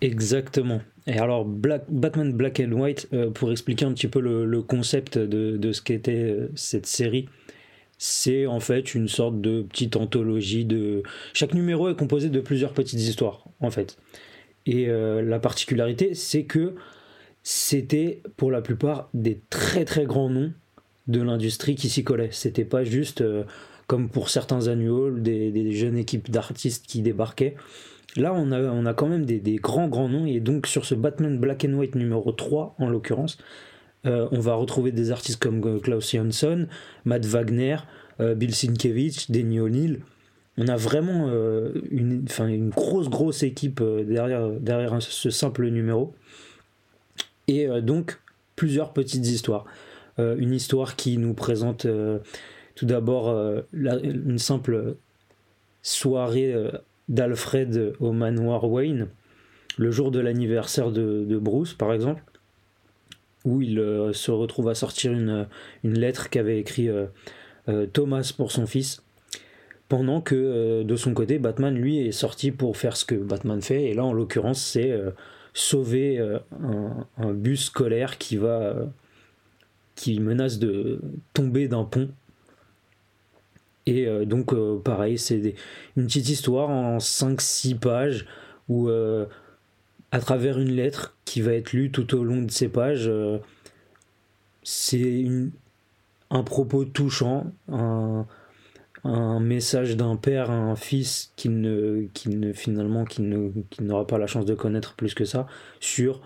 Exactement. 0.00 0.80
Et 1.06 1.18
alors, 1.18 1.44
Batman 1.44 2.32
Black 2.32 2.60
and 2.60 2.72
White, 2.72 3.10
pour 3.34 3.52
expliquer 3.52 3.84
un 3.84 3.92
petit 3.92 4.08
peu 4.08 4.20
le, 4.20 4.46
le 4.46 4.62
concept 4.62 5.18
de, 5.18 5.58
de 5.58 5.72
ce 5.72 5.82
qu'était 5.82 6.48
cette 6.54 6.86
série, 6.86 7.28
c'est 8.02 8.46
en 8.46 8.60
fait 8.60 8.94
une 8.94 9.08
sorte 9.08 9.42
de 9.42 9.60
petite 9.60 9.94
anthologie 9.94 10.64
de. 10.64 11.02
Chaque 11.34 11.52
numéro 11.52 11.90
est 11.90 11.94
composé 11.94 12.30
de 12.30 12.40
plusieurs 12.40 12.72
petites 12.72 12.98
histoires, 12.98 13.44
en 13.60 13.70
fait. 13.70 13.98
Et 14.64 14.88
euh, 14.88 15.20
la 15.20 15.38
particularité, 15.38 16.14
c'est 16.14 16.44
que 16.44 16.76
c'était 17.42 18.22
pour 18.38 18.50
la 18.50 18.62
plupart 18.62 19.10
des 19.12 19.42
très 19.50 19.84
très 19.84 20.06
grands 20.06 20.30
noms 20.30 20.50
de 21.08 21.20
l'industrie 21.20 21.74
qui 21.74 21.90
s'y 21.90 22.02
collaient. 22.02 22.30
C'était 22.32 22.64
pas 22.64 22.84
juste 22.84 23.20
euh, 23.20 23.44
comme 23.86 24.08
pour 24.08 24.30
certains 24.30 24.68
annuals, 24.68 25.22
des, 25.22 25.70
jeunes 25.72 25.98
équipes 25.98 26.30
d'artistes 26.30 26.86
qui 26.86 27.02
débarquaient. 27.02 27.54
Là, 28.16 28.32
on 28.34 28.50
a, 28.50 28.62
on 28.62 28.86
a 28.86 28.94
quand 28.94 29.08
même 29.08 29.26
des, 29.26 29.56
grands 29.56 29.88
grands 29.88 30.08
noms, 30.08 30.24
et 30.24 30.40
donc 30.40 30.66
sur 30.66 30.86
ce 30.86 30.94
Batman 30.94 31.38
Black 31.38 31.66
and 31.68 31.74
White 31.74 31.96
numéro 31.96 32.32
3, 32.32 32.76
en 32.78 32.88
l'occurrence, 32.88 33.36
euh, 34.06 34.28
on 34.32 34.40
va 34.40 34.54
retrouver 34.54 34.92
des 34.92 35.10
artistes 35.10 35.40
comme 35.40 35.62
euh, 35.64 35.78
Klaus 35.78 36.10
Jansson, 36.12 36.66
Matt 37.04 37.26
Wagner, 37.26 37.76
euh, 38.20 38.34
Bill 38.34 38.54
Sienkiewicz, 38.54 39.30
Danny 39.30 39.60
O'Neill. 39.60 40.00
On 40.56 40.68
a 40.68 40.76
vraiment 40.76 41.28
une, 41.90 42.26
une, 42.38 42.68
grosse, 42.68 43.08
grosse 43.08 43.42
équipe 43.44 43.82
derrière, 43.82 44.50
derrière 44.50 45.00
ce 45.00 45.30
simple 45.30 45.66
numéro. 45.68 46.12
Et 47.48 47.66
donc, 47.80 48.20
plusieurs 48.56 48.92
petites 48.92 49.26
histoires. 49.26 49.64
une 50.18 50.52
histoire 50.52 50.96
qui 50.96 51.16
nous 51.16 51.32
présente 51.32 51.86
tout 52.74 52.84
d'abord 52.84 53.34
une 53.72 54.38
simple 54.38 54.96
soirée 55.80 56.54
d'Alfred 57.08 57.94
au 57.98 58.12
manoir 58.12 58.70
Wayne, 58.70 59.08
le 59.78 59.90
jour 59.90 60.10
de 60.10 60.20
l'anniversaire 60.20 60.90
de, 60.90 61.38
Bruce, 61.38 61.72
par 61.72 61.94
exemple 61.94 62.22
où 63.44 63.62
il 63.62 63.78
euh, 63.78 64.12
se 64.12 64.30
retrouve 64.30 64.68
à 64.68 64.74
sortir 64.74 65.12
une, 65.12 65.46
une 65.84 65.98
lettre 65.98 66.28
qu'avait 66.28 66.58
écrit 66.58 66.88
euh, 66.88 67.06
euh, 67.68 67.86
Thomas 67.86 68.32
pour 68.36 68.52
son 68.52 68.66
fils, 68.66 69.02
pendant 69.88 70.20
que 70.20 70.84
de 70.84 70.96
son 70.96 71.14
côté, 71.14 71.40
Batman, 71.40 71.74
lui, 71.74 72.06
est 72.06 72.12
sorti 72.12 72.52
pour 72.52 72.76
faire 72.76 72.96
ce 72.96 73.04
que 73.04 73.16
Batman 73.16 73.60
fait, 73.60 73.86
et 73.86 73.94
là, 73.94 74.04
en 74.04 74.12
l'occurrence, 74.12 74.62
c'est 74.62 74.96
sauver 75.52 76.20
un, 77.18 77.32
bus 77.32 77.64
scolaire 77.64 78.16
qui 78.16 78.36
va... 78.36 78.88
qui 79.96 80.20
menace 80.20 80.60
de 80.60 81.00
tomber 81.34 81.66
d'un 81.66 81.82
pont. 81.82 82.08
Et 83.86 84.06
donc, 84.26 84.54
pareil, 84.84 85.18
c'est 85.18 85.56
une 85.96 86.06
petite 86.06 86.28
histoire 86.28 86.70
en 86.70 86.98
5-6 86.98 87.76
pages 87.76 88.26
où 88.68 88.88
à 90.12 90.18
travers 90.20 90.58
une 90.58 90.72
lettre 90.72 91.16
qui 91.24 91.40
va 91.40 91.52
être 91.54 91.72
lue 91.72 91.90
tout 91.90 92.14
au 92.16 92.24
long 92.24 92.42
de 92.42 92.50
ces 92.50 92.68
pages. 92.68 93.08
Euh, 93.08 93.38
c'est 94.62 95.26
un 96.30 96.42
propos 96.42 96.84
touchant, 96.84 97.52
un, 97.68 98.26
message 99.40 99.96
d'un 99.96 100.16
père 100.16 100.50
à 100.50 100.54
un 100.54 100.76
fils 100.76 101.32
qui 101.36 101.48
ne, 101.48 102.06
qui 102.12 102.28
ne 102.28 102.52
finalement 102.52 103.04
qui 103.06 103.22
ne, 103.22 103.50
qui 103.70 103.82
n'aura 103.82 104.06
pas 104.06 104.18
la 104.18 104.26
chance 104.26 104.44
de 104.44 104.54
connaître 104.54 104.94
plus 104.94 105.14
que 105.14 105.24
ça 105.24 105.46
sur 105.80 106.20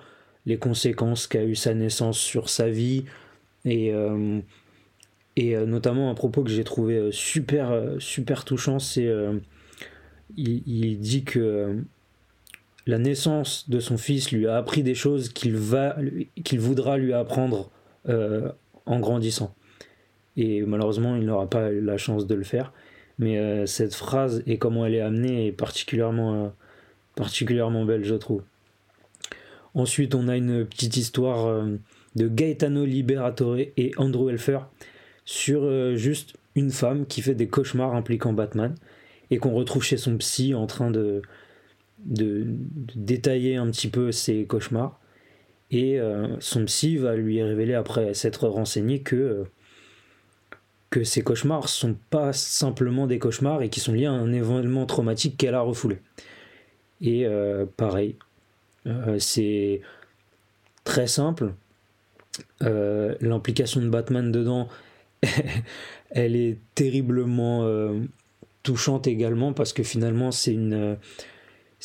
les 0.44 0.58
conséquences 0.58 1.28
qu'a 1.28 1.44
eu 1.44 1.54
sa 1.54 1.72
naissance 1.72 2.18
sur 2.18 2.48
sa 2.48 2.68
vie 2.68 3.04
et 3.64 3.94
euh, 3.94 4.40
et 5.36 5.56
euh, 5.56 5.66
notamment 5.66 6.10
un 6.10 6.14
propos 6.14 6.42
que 6.42 6.50
j'ai 6.50 6.64
trouvé 6.64 7.10
super 7.12 7.80
super 8.00 8.44
touchant 8.44 8.80
c'est 8.80 9.08
il, 10.36 10.98
dit 10.98 11.22
que 11.22 11.84
la 12.86 12.98
naissance 12.98 13.68
de 13.70 13.80
son 13.80 13.96
fils 13.96 14.30
lui 14.30 14.46
a 14.46 14.56
appris 14.56 14.82
des 14.82 14.94
choses 14.94 15.30
qu'il 15.30 15.56
va 15.56 15.96
qu'il 16.44 16.60
voudra 16.60 16.98
lui 16.98 17.12
apprendre 17.12 17.70
euh, 18.08 18.50
en 18.86 19.00
grandissant. 19.00 19.54
Et 20.36 20.62
malheureusement, 20.62 21.16
il 21.16 21.24
n'aura 21.24 21.48
pas 21.48 21.70
la 21.70 21.96
chance 21.96 22.26
de 22.26 22.34
le 22.34 22.44
faire. 22.44 22.72
Mais 23.18 23.38
euh, 23.38 23.66
cette 23.66 23.94
phrase 23.94 24.42
et 24.46 24.58
comment 24.58 24.84
elle 24.84 24.94
est 24.94 25.00
amenée 25.00 25.46
est 25.46 25.52
particulièrement, 25.52 26.34
euh, 26.34 26.48
particulièrement 27.14 27.84
belle, 27.84 28.04
je 28.04 28.14
trouve. 28.14 28.42
Ensuite, 29.74 30.14
on 30.14 30.28
a 30.28 30.36
une 30.36 30.64
petite 30.66 30.96
histoire 30.96 31.64
de 32.14 32.28
Gaetano 32.28 32.84
Liberatore 32.84 33.56
et 33.58 33.90
Andrew 33.96 34.30
Elfer 34.30 34.60
sur 35.24 35.96
juste 35.96 36.34
une 36.54 36.70
femme 36.70 37.06
qui 37.06 37.22
fait 37.22 37.34
des 37.34 37.48
cauchemars 37.48 37.96
impliquant 37.96 38.32
Batman 38.32 38.76
et 39.32 39.38
qu'on 39.38 39.52
retrouve 39.52 39.82
chez 39.82 39.96
son 39.96 40.16
psy 40.18 40.54
en 40.54 40.68
train 40.68 40.92
de, 40.92 41.22
de, 41.98 42.44
détailler 42.94 43.56
un 43.56 43.70
petit 43.70 43.88
peu 43.88 44.12
ses 44.12 44.44
cauchemars. 44.44 45.00
Et 45.70 45.98
euh, 45.98 46.38
son 46.40 46.64
psy 46.66 46.96
va 46.96 47.16
lui 47.16 47.42
révéler, 47.42 47.74
après 47.74 48.14
s'être 48.14 48.46
renseigné, 48.48 49.00
que, 49.00 49.16
euh, 49.16 49.44
que 50.90 51.04
ces 51.04 51.22
cauchemars 51.22 51.68
sont 51.68 51.96
pas 52.10 52.32
simplement 52.32 53.06
des 53.06 53.18
cauchemars 53.18 53.62
et 53.62 53.70
qui 53.70 53.80
sont 53.80 53.92
liés 53.92 54.06
à 54.06 54.12
un 54.12 54.32
événement 54.32 54.86
traumatique 54.86 55.36
qu'elle 55.36 55.54
a 55.54 55.60
refoulé. 55.60 55.98
Et 57.00 57.26
euh, 57.26 57.66
pareil, 57.76 58.16
c'est 59.18 59.80
très 60.84 61.06
simple. 61.06 61.54
L'implication 62.60 63.80
de 63.80 63.88
Batman 63.88 64.30
dedans, 64.30 64.68
elle 66.10 66.36
est 66.36 66.58
terriblement 66.74 67.66
touchante 68.62 69.06
également 69.06 69.52
parce 69.52 69.72
que 69.72 69.82
finalement 69.82 70.30
c'est 70.30 70.52
une 70.52 70.96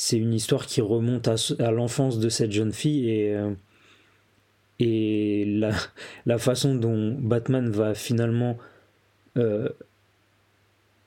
c'est 0.02 0.18
une 0.18 0.34
histoire 0.34 0.66
qui 0.66 0.80
remonte 0.80 1.28
à, 1.28 1.72
l'enfance 1.72 2.20
de 2.20 2.30
cette 2.30 2.54
jeune 2.54 2.72
fille 2.72 3.10
et, 3.10 3.36
euh, 3.36 3.52
la, 6.26 6.38
façon 6.38 6.74
dont 6.74 7.18
Batman 7.20 7.70
va 7.70 7.94
finalement 7.94 8.58
euh, 9.36 9.68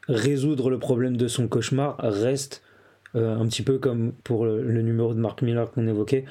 résoudre 0.08 0.68
le 0.68 0.78
problème 0.78 1.16
de 1.16 1.26
son 1.26 1.48
cauchemar 1.48 1.96
reste 2.00 2.62
euh, 3.14 3.34
un 3.34 3.48
petit 3.48 3.62
peu 3.62 3.78
comme 3.78 4.12
pour 4.24 4.44
le, 4.44 4.82
numéro 4.82 5.14
de 5.14 5.18
Mark 5.18 5.40
Miller 5.40 5.70
qu'on 5.70 5.86
évoquait 5.86 6.26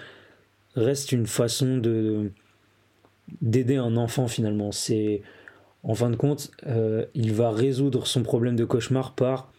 reste 0.76 1.12
une 1.12 1.26
façon 1.26 1.80
de 1.80 2.30
d'aider 3.42 3.78
un 3.78 3.98
enfant 3.98 4.28
finalement. 4.28 4.72
C'est 4.72 5.24
en 5.82 5.96
fin 5.96 6.12
de 6.12 6.16
compte 6.16 6.52
il 7.16 7.34
va 7.34 7.50
résoudre 7.50 8.06
son 8.06 8.22
problème 8.22 8.56
de 8.56 8.66
cauchemar 8.66 9.16
par 9.16 9.52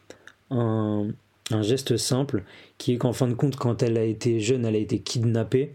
un, 0.50 1.08
un 1.50 1.62
geste 1.62 1.96
simple 1.96 2.44
qui 2.78 2.94
est 2.94 2.98
qu'en 2.98 3.12
fin 3.12 3.28
de 3.28 3.34
compte, 3.34 3.56
quand 3.56 3.82
elle 3.82 3.98
a 3.98 4.04
été 4.04 4.40
jeune, 4.40 4.64
elle 4.64 4.76
a 4.76 4.78
été 4.78 4.98
kidnappée 5.00 5.74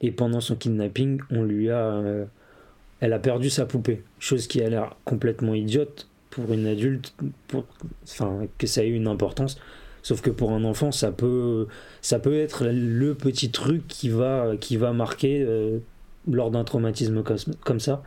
et 0.00 0.10
pendant 0.10 0.40
son 0.40 0.56
kidnapping, 0.56 1.20
on 1.30 1.42
lui 1.42 1.70
a, 1.70 1.78
euh, 1.78 2.24
elle 3.00 3.12
a 3.12 3.18
perdu 3.18 3.50
sa 3.50 3.66
poupée, 3.66 4.02
chose 4.18 4.46
qui 4.46 4.62
a 4.62 4.68
l'air 4.68 4.96
complètement 5.04 5.54
idiote 5.54 6.08
pour 6.30 6.52
une 6.52 6.66
adulte, 6.66 7.14
pour, 7.48 7.64
enfin 8.04 8.46
que 8.58 8.66
ça 8.66 8.84
ait 8.84 8.90
une 8.90 9.08
importance. 9.08 9.58
Sauf 10.02 10.20
que 10.20 10.30
pour 10.30 10.52
un 10.52 10.62
enfant, 10.64 10.92
ça 10.92 11.10
peut, 11.10 11.66
ça 12.00 12.18
peut 12.20 12.38
être 12.38 12.66
le 12.66 13.14
petit 13.14 13.50
truc 13.50 13.88
qui 13.88 14.08
va, 14.08 14.56
qui 14.60 14.76
va 14.76 14.92
marquer 14.92 15.42
euh, 15.42 15.78
lors 16.30 16.50
d'un 16.50 16.62
traumatisme 16.62 17.24
comme 17.64 17.80
ça. 17.80 18.02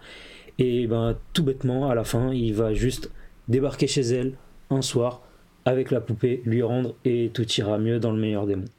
Et 0.60 0.88
ben 0.88 1.18
tout 1.34 1.43
bêtement, 1.43 1.89
à 1.89 1.95
la 1.95 2.03
fin, 2.03 2.32
il 2.34 2.53
va 2.53 2.74
juste 2.74 3.12
débarquer 3.47 3.88
chez 3.88 4.01
elle 4.01 4.34
un 4.70 4.82
soir, 4.82 5.22
avec 5.70 5.91
la 5.91 6.01
poupée, 6.01 6.41
lui 6.45 6.61
rendre 6.63 6.95
et 7.05 7.30
tout 7.34 7.47
ira 7.53 7.78
mieux 7.78 7.99
dans 7.99 8.11
le 8.11 8.20
meilleur 8.20 8.47
des 8.47 8.55
mondes. 8.55 8.70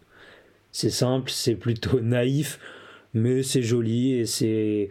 C'est 0.72 0.90
simple, 0.90 1.30
c'est 1.30 1.54
plutôt 1.54 2.00
naïf, 2.02 2.58
mais 3.14 3.42
c'est 3.42 3.62
joli 3.62 4.14
et 4.14 4.26
c'est 4.26 4.90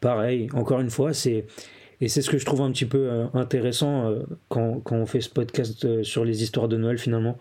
pareil. 0.00 0.48
Encore 0.52 0.80
une 0.80 0.90
fois, 0.90 1.12
c'est 1.12 1.46
et 2.00 2.08
c'est 2.08 2.20
ce 2.20 2.30
que 2.30 2.36
je 2.36 2.44
trouve 2.44 2.62
un 2.62 2.72
petit 2.72 2.84
peu 2.84 3.10
euh, 3.10 3.26
intéressant 3.32 4.08
euh, 4.08 4.22
quand, 4.48 4.80
quand, 4.80 4.96
on 4.96 5.06
fait 5.06 5.20
ce 5.20 5.30
podcast 5.30 5.84
euh, 5.84 6.02
sur 6.02 6.24
les 6.24 6.42
histoires 6.42 6.68
de 6.68 6.76
Noël 6.76 6.98
finalement, 6.98 7.38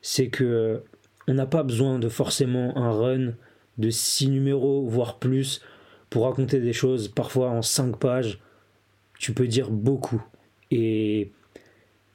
c'est 0.00 0.28
que 0.28 0.82
on 1.28 1.34
n'a 1.34 1.46
pas 1.46 1.62
besoin 1.62 1.98
de 1.98 2.08
forcément 2.08 2.76
un 2.78 2.90
run 2.90 3.32
de 3.76 3.90
six 3.90 4.28
numéros 4.28 4.86
voire 4.86 5.18
plus 5.18 5.60
pour 6.08 6.24
raconter 6.24 6.58
des 6.58 6.72
choses. 6.72 7.08
Parfois 7.08 7.50
en 7.50 7.60
cinq 7.60 7.98
pages, 7.98 8.40
tu 9.18 9.32
peux 9.32 9.46
dire 9.46 9.70
beaucoup 9.70 10.24
et 10.70 11.30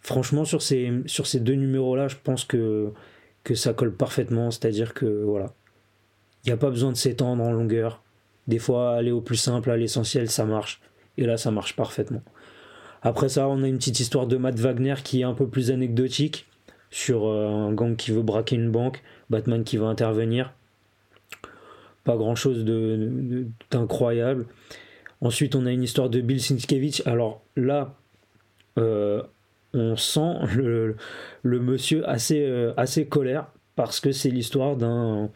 franchement, 0.04 0.46
sur 0.46 0.62
ces, 0.62 0.92
deux 1.40 1.54
numéros-là, 1.54 2.08
je 2.08 2.18
pense 2.22 2.46
que, 2.46 2.92
ça 3.56 3.74
colle 3.74 3.94
parfaitement. 3.94 4.52
C'est-à-dire 4.52 4.94
que, 4.94 5.06
voilà, 5.06 5.54
il 6.44 6.50
n'y 6.50 6.54
a 6.54 6.58
pas 6.58 6.70
besoin 6.70 6.92
de 6.92 6.98
s'étendre 6.98 7.44
en 7.44 7.52
longueur. 7.52 8.04
Des 8.48 8.60
fois, 8.60 8.96
aller 8.96 9.12
au 9.12 9.22
plus 9.22 9.38
simple, 9.38 9.72
à 9.72 9.78
l'essentiel, 9.78 10.30
ça 10.30 10.46
marche. 10.46 10.82
Et 11.18 11.26
là, 11.26 11.38
ça 11.38 11.52
marche 11.52 11.76
parfaitement. 11.76 12.22
Après 13.02 13.30
ça, 13.30 13.48
on 13.48 13.64
a 13.64 13.68
une 13.68 13.78
petite 13.78 14.00
histoire 14.00 14.28
de 14.28 14.38
Matt 14.38 14.60
Wagner 14.60 14.96
qui 15.04 15.22
est 15.22 15.26
un 15.26 15.34
peu 15.34 15.48
plus 15.48 15.72
anecdotique 15.72 16.48
sur 16.90 17.28
un 17.28 17.74
gang 17.74 17.96
qui 17.96 18.12
veut 18.12 18.22
braquer 18.22 18.56
une 18.56 18.72
banque, 18.72 19.02
Batman 19.30 19.64
qui 19.64 19.78
va 19.78 19.88
intervenir. 19.88 20.54
Pas 22.04 22.18
grand 22.18 22.36
chose 22.36 22.66
d'incroyable. 23.72 24.46
Ensuite, 25.22 25.56
on 25.56 25.66
a 25.66 25.72
une 25.72 25.84
histoire 25.84 26.10
de 26.10 26.22
Bill 26.22 26.42
Sienkiewicz. 26.42 27.02
Alors 27.06 27.42
là, 27.56 27.96
on 29.74 29.96
sent 29.96 30.36
le, 30.56 30.96
monsieur 31.44 32.08
assez, 32.08 32.72
assez 32.78 33.08
colère 33.08 33.48
parce 33.76 34.00
que 34.00 34.12
c'est 34.12 34.30
l'histoire 34.30 34.76
d'un 34.76 35.30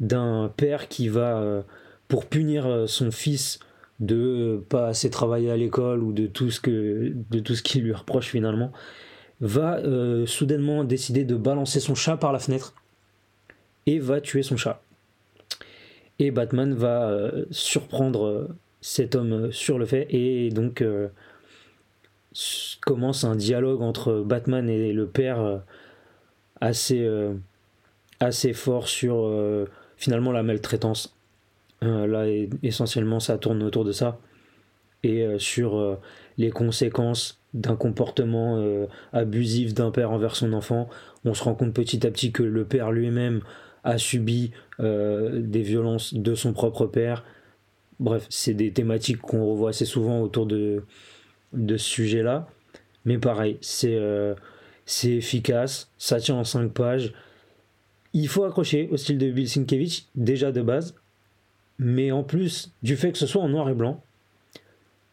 d'un 0.00 0.52
père 0.56 0.86
qui 0.86 1.08
va 1.08 1.64
pour 2.06 2.26
punir 2.26 2.84
son 2.86 3.10
fils 3.10 3.58
de 4.00 4.62
pas 4.68 4.88
assez 4.88 5.10
travailler 5.10 5.50
à 5.50 5.56
l'école 5.56 6.04
ou 6.04 6.12
de 6.12 6.26
tout 6.26 6.50
ce 6.50 6.60
que 6.60 7.12
de 7.30 7.40
tout 7.40 7.54
ce 7.54 7.62
qu'il 7.62 7.82
lui 7.82 7.92
reproche 7.92 8.28
finalement 8.28 8.72
va 9.40 9.78
euh, 9.78 10.26
soudainement 10.26 10.84
décider 10.84 11.24
de 11.24 11.36
balancer 11.36 11.80
son 11.80 11.94
chat 11.94 12.16
par 12.16 12.32
la 12.32 12.38
fenêtre 12.38 12.74
et 13.86 13.98
va 13.98 14.20
tuer 14.20 14.42
son 14.42 14.56
chat. 14.56 14.82
Et 16.18 16.30
Batman 16.30 16.74
va 16.74 17.08
euh, 17.08 17.44
surprendre 17.50 18.26
euh, 18.26 18.48
cet 18.80 19.14
homme 19.14 19.52
sur 19.52 19.78
le 19.78 19.86
fait 19.86 20.06
et 20.10 20.50
donc 20.50 20.84
commence 22.80 23.24
un 23.24 23.36
dialogue 23.36 23.82
entre 23.82 24.22
Batman 24.24 24.68
et 24.68 24.92
le 24.92 25.06
père 25.06 25.62
assez 26.60 27.08
assez 28.20 28.52
fort 28.52 28.88
sur 28.88 29.30
finalement 29.96 30.32
la 30.32 30.42
maltraitance 30.42 31.18
euh, 31.84 32.06
là, 32.06 32.26
essentiellement, 32.62 33.20
ça 33.20 33.38
tourne 33.38 33.62
autour 33.62 33.84
de 33.84 33.92
ça. 33.92 34.18
Et 35.04 35.22
euh, 35.22 35.38
sur 35.38 35.76
euh, 35.76 35.96
les 36.38 36.50
conséquences 36.50 37.40
d'un 37.54 37.76
comportement 37.76 38.62
abusif 39.14 39.72
d'un 39.72 39.90
père 39.90 40.10
envers 40.10 40.36
son 40.36 40.52
enfant, 40.52 40.86
on 41.24 41.32
se 41.32 41.42
rend 41.42 41.54
compte 41.54 41.72
petit 41.72 42.06
à 42.06 42.10
petit 42.10 42.30
que 42.30 42.42
le 42.42 42.64
père 42.66 42.92
lui-même 42.92 43.40
a 43.84 43.96
subi 43.96 44.50
des 44.78 45.62
violences 45.62 46.12
de 46.12 46.34
son 46.34 46.52
propre 46.52 46.84
père. 46.84 47.24
Bref, 48.00 48.26
c'est 48.28 48.52
des 48.52 48.70
thématiques 48.70 49.22
qu'on 49.22 49.46
revoit 49.46 49.70
assez 49.70 49.86
souvent 49.86 50.20
autour 50.20 50.44
de, 50.44 50.84
de 51.52 51.76
ce 51.76 51.88
sujet-là. 51.88 52.48
Mais 53.04 53.18
pareil, 53.18 53.58
c'est 53.60 53.98
c'est 54.88 55.10
efficace, 55.10 55.90
ça 55.98 56.18
tient 56.18 56.36
en 56.36 56.44
5 56.44 56.72
pages. 56.72 57.12
Il 58.14 58.26
faut 58.26 58.44
accrocher 58.44 58.88
au 58.90 58.96
style 58.96 59.18
de 59.18 59.30
Bill 59.30 59.46
Sienkiewicz, 59.46 60.08
déjà 60.14 60.50
de 60.50 60.62
base, 60.62 60.94
mais 61.78 62.10
en 62.10 62.22
plus 62.22 62.72
du 62.82 62.96
fait 62.96 63.12
que 63.12 63.18
ce 63.18 63.26
soit 63.26 63.42
en 63.42 63.50
noir 63.50 63.68
et 63.68 63.74
blanc, 63.74 64.02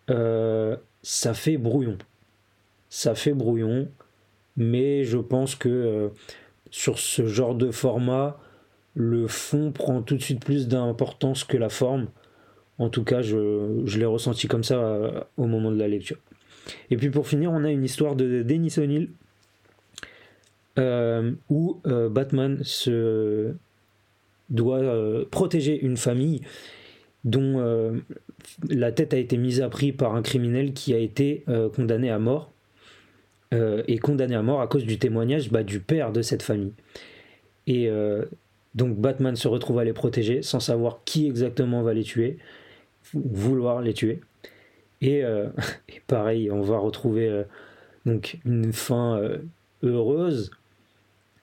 euh, 0.09 0.77
ça 1.03 1.33
fait 1.33 1.57
brouillon. 1.57 1.97
Ça 2.89 3.15
fait 3.15 3.33
brouillon, 3.33 3.89
mais 4.55 5.03
je 5.03 5.17
pense 5.17 5.55
que 5.55 5.67
euh, 5.67 6.09
sur 6.71 6.97
ce 6.97 7.27
genre 7.27 7.53
de 7.53 7.69
format, 7.69 8.39
le 8.93 9.27
fond 9.27 9.73
prend 9.73 10.01
tout 10.01 10.15
de 10.15 10.23
suite 10.23 10.43
plus 10.43 10.69
d'importance 10.69 11.43
que 11.43 11.57
la 11.57 11.69
forme. 11.69 12.07
En 12.77 12.89
tout 12.89 13.03
cas, 13.03 13.21
je, 13.21 13.97
l'ai 13.97 14.05
ressenti 14.05 14.47
comme 14.47 14.63
ça 14.63 14.79
euh, 14.79 15.21
au 15.37 15.47
moment 15.47 15.71
de 15.71 15.77
la 15.77 15.87
lecture. 15.87 16.17
Et 16.89 16.97
puis 16.97 17.09
pour 17.09 17.27
finir, 17.27 17.51
on 17.51 17.63
a 17.63 17.71
une 17.71 17.83
histoire 17.83 18.15
de 18.15 18.41
Dennis 18.43 18.75
O'Neill 18.77 19.09
où 21.49 21.81
Batman 21.85 22.59
se 22.63 23.53
doit 24.49 24.79
euh, 24.79 25.25
protéger 25.29 25.79
une 25.79 25.97
famille 25.97 26.41
dont 27.23 27.59
euh, 27.59 27.97
la 28.69 28.91
tête 28.91 29.13
a 29.13 29.17
été 29.17 29.37
mise 29.37 29.61
à 29.61 29.69
prix 29.69 29.91
par 29.91 30.15
un 30.15 30.21
criminel 30.21 30.73
qui 30.73 30.93
a 30.93 30.97
été 30.97 31.43
euh, 31.49 31.69
condamné 31.69 32.09
à 32.09 32.19
mort 32.19 32.51
et 33.87 33.99
condamné 33.99 34.35
à 34.35 34.41
mort 34.41 34.59
à 34.59 34.67
cause 34.67 34.83
du 34.83 34.99
témoignage 34.99 35.49
bah, 35.49 35.63
du 35.63 35.79
père 35.79 36.11
de 36.11 36.21
cette 36.21 36.43
famille. 36.43 36.73
Et 37.67 37.89
donc 38.73 38.97
Batman 38.97 39.37
se 39.37 39.47
retrouve 39.47 39.79
à 39.79 39.85
les 39.85 39.93
protéger 39.93 40.41
sans 40.41 40.59
savoir 40.59 40.99
qui 41.05 41.25
exactement 41.25 41.81
va 41.81 41.93
les 41.93 42.03
tuer, 42.03 42.37
vouloir 43.13 43.81
les 43.81 43.93
tuer. 43.93 44.21
Et, 45.01 45.19
et 45.89 46.01
pareil, 46.07 46.51
on 46.51 46.61
va 46.61 46.77
retrouver 46.77 47.43
donc 48.05 48.39
une 48.45 48.73
fin 48.73 49.19
heureuse 49.83 50.51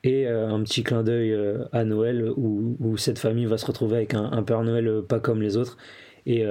et 0.05 0.27
euh, 0.27 0.49
un 0.49 0.63
petit 0.63 0.83
clin 0.83 1.03
d'œil 1.03 1.33
euh, 1.33 1.65
à 1.73 1.85
Noël 1.85 2.31
où, 2.37 2.97
cette 2.97 3.19
famille 3.19 3.47
va 3.47 3.57
se 3.59 3.67
retrouver 3.67 3.97
avec 3.97 4.15
un, 4.15 4.43
Père 4.43 4.63
Noël 4.63 4.89
euh, 4.89 5.03
pas 5.03 5.21
comme 5.21 5.43
les 5.43 5.57
autres. 5.57 5.77
Et, 6.27 6.45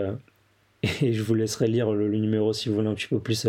et 1.01 1.13
je 1.13 1.23
vous 1.23 1.33
laisserai 1.33 1.67
lire 1.67 1.91
le, 1.91 2.07
numéro 2.09 2.53
si 2.53 2.69
vous 2.69 2.75
voulez 2.75 2.87
un 2.87 2.93
petit 2.93 3.07
peu 3.07 3.19
plus 3.19 3.47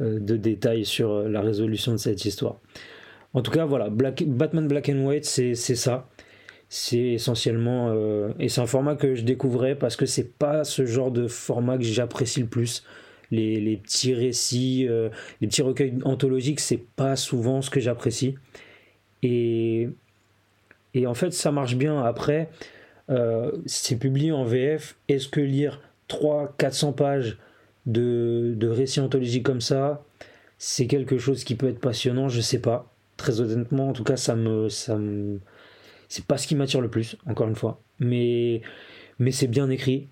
de 0.00 0.36
détails 0.36 0.84
sur 0.84 1.22
la 1.22 1.40
résolution 1.40 1.92
de 1.92 1.96
cette 1.96 2.24
histoire. 2.24 2.56
En 3.32 3.42
tout 3.42 3.50
cas, 3.50 3.64
voilà, 3.64 3.88
Batman 3.90 4.66
Black 4.66 4.88
and 4.88 5.04
White, 5.04 5.24
c'est 5.24 5.54
ça. 5.54 6.08
C'est 6.68 6.98
essentiellement. 6.98 7.94
et 8.40 8.48
c'est 8.48 8.60
un 8.60 8.66
format 8.66 8.96
que 8.96 9.14
je 9.14 9.22
découvrais 9.22 9.76
parce 9.76 9.94
que 9.94 10.04
c'est 10.04 10.36
pas 10.36 10.64
ce 10.64 10.84
genre 10.84 11.12
de 11.12 11.28
format 11.28 11.78
que 11.78 11.84
j'apprécie 11.84 12.40
le 12.40 12.48
plus. 12.48 12.84
Les, 13.30 13.60
les, 13.60 13.76
petits 13.76 14.14
récits, 14.14 14.88
les 15.40 15.46
petits 15.46 15.62
recueils 15.62 15.94
anthologiques, 16.04 16.60
c'est 16.60 16.82
pas 16.96 17.14
souvent 17.14 17.62
ce 17.62 17.70
que 17.70 17.78
j'apprécie. 17.78 18.34
Et, 19.22 19.88
et 20.94 21.06
en 21.06 21.14
fait, 21.14 21.32
ça 21.32 21.52
marche 21.52 21.76
bien. 21.76 22.02
Après, 22.02 22.48
euh, 23.10 23.52
c'est 23.66 23.96
publié 23.96 24.32
en 24.32 24.44
VF. 24.44 24.96
Est-ce 25.08 25.28
que 25.28 25.40
lire 25.40 25.80
300-400 26.08 26.94
pages 26.94 27.38
de, 27.86 28.54
de 28.56 28.68
récits 28.68 29.00
anthologiques 29.00 29.44
comme 29.44 29.60
ça, 29.60 30.04
c'est 30.58 30.86
quelque 30.86 31.18
chose 31.18 31.44
qui 31.44 31.54
peut 31.54 31.68
être 31.68 31.80
passionnant? 31.80 32.28
Je 32.28 32.40
sais 32.40 32.60
pas. 32.60 32.92
Très 33.16 33.40
honnêtement, 33.40 33.88
en 33.88 33.92
tout 33.92 34.04
cas, 34.04 34.16
ça 34.16 34.36
me. 34.36 34.68
Ça 34.68 34.96
me 34.96 35.40
c'est 36.08 36.24
pas 36.24 36.38
ce 36.38 36.46
qui 36.46 36.54
m'attire 36.54 36.80
le 36.80 36.88
plus, 36.88 37.16
encore 37.26 37.48
une 37.48 37.56
fois. 37.56 37.80
Mais, 37.98 38.62
mais 39.18 39.32
c'est 39.32 39.48
bien 39.48 39.70
écrit. 39.70 40.08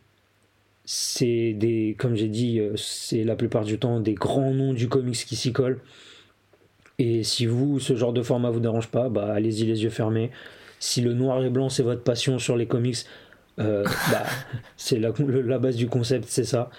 C'est 0.84 1.54
des. 1.54 1.96
Comme 1.98 2.14
j'ai 2.14 2.28
dit, 2.28 2.60
euh, 2.60 2.76
c'est 2.76 3.24
la 3.24 3.36
plupart 3.36 3.64
du 3.64 3.78
temps 3.78 4.00
des 4.00 4.14
grands 4.14 4.52
noms 4.52 4.74
du 4.74 4.88
comics 4.88 5.16
qui 5.16 5.36
s'y 5.36 5.52
collent. 5.52 5.80
Et 6.98 7.24
si 7.24 7.46
vous, 7.46 7.80
ce 7.80 7.96
genre 7.96 8.12
de 8.12 8.22
format 8.22 8.50
vous 8.50 8.60
dérange 8.60 8.88
pas, 8.88 9.08
bah 9.08 9.32
allez-y 9.32 9.64
les 9.64 9.82
yeux 9.82 9.90
fermés. 9.90 10.30
Si 10.78 11.00
le 11.00 11.14
noir 11.14 11.42
et 11.44 11.50
blanc 11.50 11.68
c'est 11.68 11.82
votre 11.82 12.02
passion 12.02 12.38
sur 12.38 12.56
les 12.56 12.66
comics, 12.66 12.98
euh, 13.58 13.84
bah, 14.10 14.24
c'est 14.76 14.98
la, 14.98 15.12
la, 15.18 15.58
base 15.58 15.76
du 15.76 15.88
concept, 15.88 16.26
c'est 16.28 16.44
ça. 16.44 16.70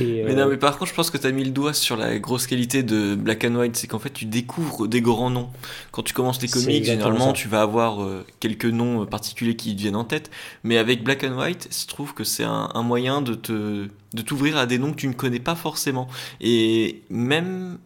Et, 0.00 0.22
mais 0.24 0.34
non, 0.34 0.42
euh, 0.42 0.50
mais 0.50 0.56
par 0.56 0.78
contre, 0.78 0.90
je 0.90 0.94
pense 0.94 1.10
que 1.10 1.18
tu 1.18 1.26
as 1.26 1.32
mis 1.32 1.44
le 1.44 1.50
doigt 1.50 1.72
sur 1.72 1.96
la 1.96 2.18
grosse 2.18 2.46
qualité 2.46 2.82
de 2.82 3.14
Black 3.14 3.44
and 3.44 3.54
White, 3.54 3.76
c'est 3.76 3.86
qu'en 3.86 3.98
fait, 3.98 4.10
tu 4.10 4.24
découvres 4.24 4.88
des 4.88 5.00
grands 5.00 5.30
noms. 5.30 5.48
Quand 5.92 6.02
tu 6.02 6.14
commences 6.14 6.40
les 6.42 6.48
comics, 6.48 6.84
généralement, 6.84 7.32
tu 7.32 7.48
vas 7.48 7.62
avoir 7.62 8.02
euh, 8.02 8.24
quelques 8.40 8.66
noms 8.66 9.06
particuliers 9.06 9.56
qui 9.56 9.74
te 9.74 9.80
viennent 9.80 9.96
en 9.96 10.04
tête. 10.04 10.30
Mais 10.64 10.78
avec 10.78 11.02
Black 11.02 11.24
and 11.24 11.38
White, 11.38 11.68
je 11.70 11.86
trouve 11.86 12.14
que 12.14 12.24
c'est 12.24 12.44
un, 12.44 12.70
un, 12.74 12.82
moyen 12.82 13.22
de 13.22 13.34
te 13.34 13.88
de 14.12 14.22
t'ouvrir 14.22 14.56
à 14.56 14.66
des 14.66 14.78
noms 14.78 14.90
que 14.90 14.96
tu 14.96 15.06
ne 15.06 15.12
connais 15.12 15.38
pas 15.38 15.54
forcément. 15.54 16.08
Et 16.40 17.02
même 17.10 17.78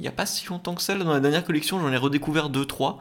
il 0.00 0.02
n'y 0.02 0.08
a 0.08 0.12
pas 0.12 0.26
si 0.26 0.46
longtemps 0.48 0.74
que 0.74 0.82
ça. 0.82 0.94
dans 0.94 1.12
la 1.12 1.20
dernière 1.20 1.44
collection, 1.44 1.78
j'en 1.78 1.92
ai 1.92 1.96
redécouvert 1.96 2.50
2-3 2.50 2.96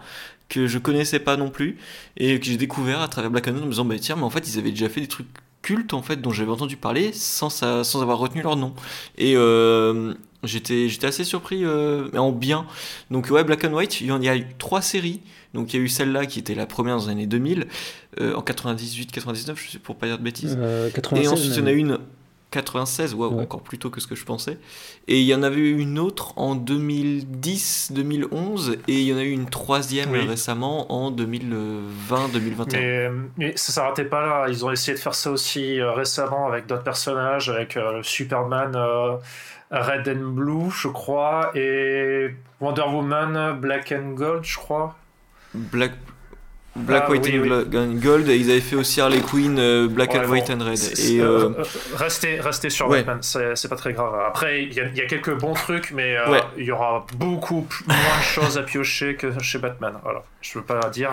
que 0.50 0.68
je 0.68 0.78
connaissais 0.80 1.20
pas 1.20 1.38
non 1.38 1.50
plus 1.50 1.78
et 2.18 2.40
que 2.40 2.46
j'ai 2.46 2.58
découvert 2.58 3.02
à 3.02 3.08
travers 3.08 3.32
Black 3.32 3.48
and 3.48 3.52
White 3.52 3.62
en 3.62 3.66
me 3.66 3.72
disant 3.72 3.86
bah 3.86 3.96
tiens 4.00 4.16
mais 4.16 4.24
en 4.24 4.30
fait 4.30 4.50
ils 4.50 4.58
avaient 4.58 4.72
déjà 4.72 4.90
fait 4.90 5.00
des 5.00 5.08
trucs 5.08 5.28
cultes 5.70 5.94
en 5.94 6.02
fait 6.02 6.20
dont 6.20 6.32
j'avais 6.32 6.52
entendu 6.52 6.78
parler 6.78 7.12
sans, 7.14 7.50
sans 7.50 8.02
avoir 8.02 8.18
retenu 8.18 8.42
leur 8.42 8.56
nom. 8.56 8.74
Et 9.20 9.34
euh, 9.36 10.16
j'étais 10.44 10.90
j'étais 10.90 11.06
assez 11.06 11.24
surpris 11.24 11.64
euh, 11.64 12.10
en 12.18 12.32
bien. 12.32 12.66
Donc 13.12 13.30
ouais 13.30 13.44
Black 13.44 13.66
and 13.66 13.74
White 13.74 14.02
il 14.02 14.08
y, 14.08 14.30
a 14.30 14.36
eu 14.36 14.48
trois 14.58 14.82
séries. 14.82 15.22
Donc 15.54 15.72
il 15.72 15.78
y 15.78 15.80
a 15.80 15.86
eu 15.86 15.88
celle-là 15.88 16.26
qui 16.26 16.40
était 16.40 16.56
la 16.56 16.66
première 16.66 16.98
dans 16.98 17.06
les 17.06 17.12
années 17.12 17.28
2000 17.28 17.68
euh, 18.20 18.34
en 18.34 18.42
98 18.42 19.12
99 19.12 19.62
je 19.64 19.72
sais 19.72 19.80
pour 19.80 19.96
pas 19.96 20.08
dire 20.08 20.18
de 20.18 20.24
bêtises. 20.24 20.58
Et 21.16 21.28
ensuite 21.28 21.52
il 21.56 21.60
y 21.60 21.62
en 21.62 21.68
a 21.68 21.72
une 21.72 22.00
96, 22.52 23.14
ouais, 23.14 23.28
encore 23.28 23.62
plus 23.62 23.78
tôt 23.78 23.90
que 23.92 24.02
ce 24.02 24.08
que 24.08 24.16
je 24.16 24.26
pensais. 24.26 24.58
Et 25.08 25.20
il 25.20 25.26
y 25.26 25.36
en 25.36 25.44
avait 25.44 25.58
eu 25.58 25.78
une 25.78 26.00
autre 26.00 26.34
en 26.38 26.56
2010, 26.56 27.92
2011, 27.94 28.78
et 28.88 29.00
il 29.00 29.04
y 29.04 29.14
en 29.14 29.18
a 29.18 29.24
eu 29.24 29.30
une 29.30 29.50
troisième 29.50 30.12
récemment 30.12 30.92
en 30.92 31.12
2020, 31.12 32.30
2021. 32.34 32.80
Mais, 32.80 33.10
mais 33.38 33.58
ça 33.58 33.72
s'arrêtait 33.72 34.06
pas 34.06 34.22
là. 34.22 34.46
Ils 34.50 34.66
ont 34.66 34.72
essayé 34.72 34.98
de 34.98 35.02
faire 35.02 35.14
ça 35.14 35.30
aussi 35.30 35.80
euh, 35.80 35.92
récemment 35.92 36.48
avec 36.48 36.66
d'autres 36.66 36.84
personnages, 36.84 37.50
avec 37.50 37.78
euh, 37.78 38.02
Superman 38.02 38.74
euh, 38.76 39.18
Red 39.70 40.10
and 40.10 40.30
Blue, 40.32 40.72
je 40.72 40.88
crois, 40.88 41.52
et 41.54 42.34
Wonder 42.60 42.82
Woman 42.82 43.60
Black 43.60 43.92
and 43.92 44.14
Gold, 44.14 44.44
je 44.44 44.58
crois. 44.58 44.96
Black 45.54 45.92
Black, 46.76 47.04
ah, 47.08 47.12
White 47.12 47.28
and 47.76 47.94
Gold, 48.02 48.30
et 48.30 48.38
ils 48.38 48.50
avaient 48.52 48.62
fait 48.62 48.76
aussi 48.76 49.02
Harley 49.02 49.20
Quinn, 49.22 49.58
euh, 49.60 49.88
Black 49.88 50.16
and 50.16 50.30
White 50.30 50.50
and 50.50 50.64
Red. 50.64 50.80
Et, 51.00 51.20
euh, 51.20 51.50
euh, 51.50 51.64
restez, 51.96 52.40
restez 52.40 52.70
sur 52.70 52.88
Batman, 52.88 53.18
c'est 53.22 53.68
pas 53.70 53.76
très 53.76 53.94
grave. 53.94 54.14
Après, 54.28 54.64
il 54.64 54.72
y, 54.74 54.76
y, 54.76 55.02
a 55.02 55.06
quelques 55.08 55.38
bons 55.38 55.54
trucs, 55.54 55.92
mais 55.92 56.16
il 56.58 56.64
y 56.64 56.72
aura 56.72 57.06
beaucoup 57.18 57.68
moins 57.88 57.96
de 58.20 58.24
choses 58.24 58.58
à 58.58 58.64
piocher 58.64 59.16
que 59.16 59.28
chez 59.42 59.58
Batman. 59.60 59.94
Voilà, 60.04 60.24
je 60.42 60.58
veux 60.60 60.64
pas 60.66 60.80
dire. 60.90 61.12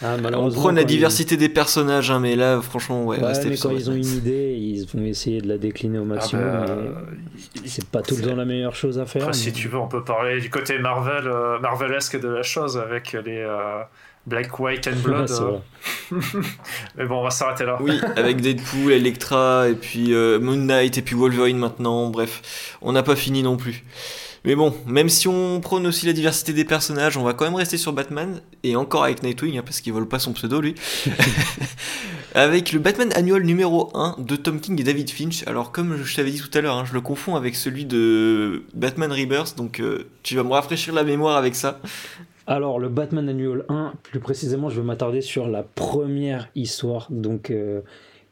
Ah, 0.00 0.14
On 0.32 0.48
prend 0.52 0.70
la 0.70 0.82
ils- 0.82 0.86
diversité 0.86 1.36
des 1.36 1.48
personnages, 1.48 2.12
hein, 2.12 2.20
mais 2.20 2.36
là, 2.36 2.60
franchement, 2.62 3.04
ouais, 3.04 3.18
Ouais, 3.18 3.26
restez 3.26 3.48
mais 3.48 3.56
sur 3.56 3.70
quand 3.70 3.74
ils 3.76 3.90
ont 3.90 3.94
une 3.94 4.06
idée, 4.06 4.54
ils 4.56 4.86
vont 4.86 5.04
essayer 5.04 5.40
de 5.40 5.48
la 5.48 5.58
décliner 5.58 5.98
au 5.98 6.02
Ah 6.02 6.14
maximum. 6.14 6.44
bah, 6.44 6.66
mais 6.76 6.90
il- 7.64 7.68
c'est 7.68 7.84
pas 7.90 8.00
tout 8.02 8.14
le 8.14 8.22
temps 8.22 8.36
la 8.36 8.44
meilleure 8.44 8.76
chose 8.76 9.00
à 9.00 9.06
faire. 9.06 9.22
Après, 9.22 9.34
si 9.34 9.52
tu 9.52 9.66
veux, 9.66 9.76
on 9.78 9.88
peut 9.88 10.04
parler 10.04 10.40
du 10.40 10.50
côté 10.50 10.78
Marvel, 10.78 11.26
euh, 11.26 11.58
Marvelesque 11.58 12.20
de 12.20 12.28
la 12.28 12.44
chose 12.44 12.78
avec 12.78 13.12
les 13.12 13.38
euh, 13.38 13.80
Black, 14.28 14.58
White 14.60 14.88
and 14.88 14.96
Blood. 15.02 15.30
euh. 15.30 15.34
vrai. 15.34 15.60
Mais 16.96 17.06
bon, 17.06 17.20
on 17.20 17.24
va 17.24 17.30
s'arrêter 17.30 17.64
là. 17.64 17.78
Oui, 17.80 17.98
avec 18.16 18.40
Deadpool, 18.40 18.92
Electra, 18.92 19.68
et 19.68 19.74
puis 19.74 20.12
euh, 20.12 20.38
Moon 20.38 20.56
Knight, 20.56 20.98
et 20.98 21.02
puis 21.02 21.14
Wolverine 21.14 21.58
maintenant, 21.58 22.10
bref, 22.10 22.76
on 22.82 22.92
n'a 22.92 23.02
pas 23.02 23.16
fini 23.16 23.42
non 23.42 23.56
plus. 23.56 23.84
Mais 24.44 24.54
bon, 24.54 24.72
même 24.86 25.08
si 25.08 25.26
on 25.28 25.60
prône 25.60 25.86
aussi 25.86 26.06
la 26.06 26.12
diversité 26.12 26.52
des 26.52 26.64
personnages, 26.64 27.16
on 27.16 27.24
va 27.24 27.34
quand 27.34 27.44
même 27.44 27.56
rester 27.56 27.76
sur 27.76 27.92
Batman, 27.92 28.40
et 28.62 28.76
encore 28.76 29.04
avec 29.04 29.22
Nightwing, 29.22 29.58
hein, 29.58 29.62
parce 29.64 29.80
qu'il 29.80 29.92
vole 29.92 30.06
pas 30.08 30.18
son 30.18 30.32
pseudo 30.32 30.60
lui. 30.60 30.74
avec 32.34 32.72
le 32.72 32.78
Batman 32.78 33.10
annuel 33.14 33.42
numéro 33.42 33.90
1 33.94 34.16
de 34.18 34.36
Tom 34.36 34.60
King 34.60 34.80
et 34.80 34.84
David 34.84 35.10
Finch. 35.10 35.42
Alors 35.46 35.72
comme 35.72 36.02
je 36.04 36.14
t'avais 36.16 36.30
dit 36.30 36.40
tout 36.40 36.56
à 36.56 36.60
l'heure, 36.60 36.76
hein, 36.76 36.84
je 36.86 36.92
le 36.94 37.00
confonds 37.00 37.36
avec 37.36 37.56
celui 37.56 37.84
de 37.84 38.64
Batman 38.74 39.10
Rebirth, 39.10 39.56
donc 39.56 39.80
euh, 39.80 40.08
tu 40.22 40.36
vas 40.36 40.44
me 40.44 40.52
rafraîchir 40.52 40.94
la 40.94 41.02
mémoire 41.04 41.36
avec 41.36 41.54
ça. 41.54 41.80
Alors, 42.50 42.78
le 42.78 42.88
Batman 42.88 43.28
Annual 43.28 43.66
1, 43.68 43.92
plus 44.02 44.20
précisément, 44.20 44.70
je 44.70 44.80
vais 44.80 44.86
m'attarder 44.86 45.20
sur 45.20 45.48
la 45.48 45.62
première 45.62 46.48
histoire, 46.54 47.06
donc 47.10 47.50
euh, 47.50 47.82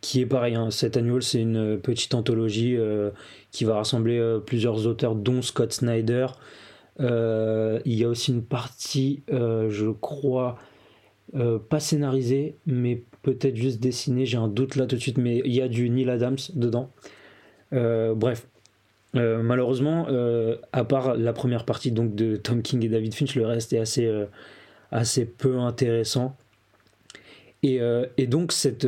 qui 0.00 0.22
est 0.22 0.26
pareil. 0.26 0.54
hein, 0.54 0.70
Cet 0.70 0.96
annual, 0.96 1.22
c'est 1.22 1.42
une 1.42 1.78
petite 1.78 2.14
anthologie 2.14 2.78
euh, 2.78 3.10
qui 3.50 3.64
va 3.64 3.76
rassembler 3.76 4.16
euh, 4.16 4.38
plusieurs 4.38 4.86
auteurs, 4.86 5.16
dont 5.16 5.42
Scott 5.42 5.70
Snyder. 5.74 6.28
Il 6.98 7.82
y 7.84 8.04
a 8.04 8.08
aussi 8.08 8.32
une 8.32 8.42
partie, 8.42 9.22
je 9.28 9.90
crois, 9.90 10.56
pas 11.68 11.78
scénarisée, 11.78 12.56
mais 12.64 13.02
peut-être 13.20 13.56
juste 13.56 13.80
dessinée. 13.80 14.24
J'ai 14.24 14.38
un 14.38 14.48
doute 14.48 14.76
là 14.76 14.86
tout 14.86 14.96
de 14.96 15.00
suite, 15.02 15.18
mais 15.18 15.42
il 15.44 15.54
y 15.54 15.60
a 15.60 15.68
du 15.68 15.90
Neil 15.90 16.08
Adams 16.08 16.38
dedans. 16.54 16.90
Bref, 17.70 18.48
euh, 19.16 19.42
malheureusement, 19.42 20.06
euh, 20.08 20.56
à 20.72 20.84
part 20.84 21.16
la 21.16 21.32
première 21.32 21.64
partie 21.64 21.90
donc 21.90 22.14
de 22.14 22.36
Tom 22.36 22.62
King 22.62 22.84
et 22.84 22.88
David 22.88 23.14
Finch, 23.14 23.34
le 23.34 23.46
reste 23.46 23.72
est 23.72 23.78
assez, 23.78 24.06
euh, 24.06 24.26
peu 25.38 25.58
intéressant. 25.58 26.36
Et, 27.62 27.80
donc 28.28 28.52
cette, 28.52 28.86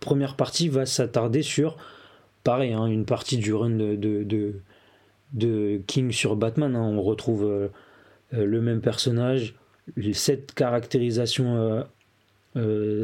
première 0.00 0.36
partie 0.36 0.68
va 0.68 0.84
s'attarder 0.84 1.40
sur, 1.40 1.78
pareil, 2.44 2.74
hein, 2.74 2.84
une 2.86 3.06
partie 3.06 3.38
du 3.38 3.54
run 3.54 3.70
de, 3.70 4.60
King 5.86 6.12
sur 6.12 6.36
Batman. 6.36 6.76
hein. 6.76 6.82
On 6.82 7.00
retrouve 7.00 7.70
le 8.32 8.60
même 8.60 8.82
personnage, 8.82 9.54
cette 10.12 10.52
caractérisation 10.52 11.86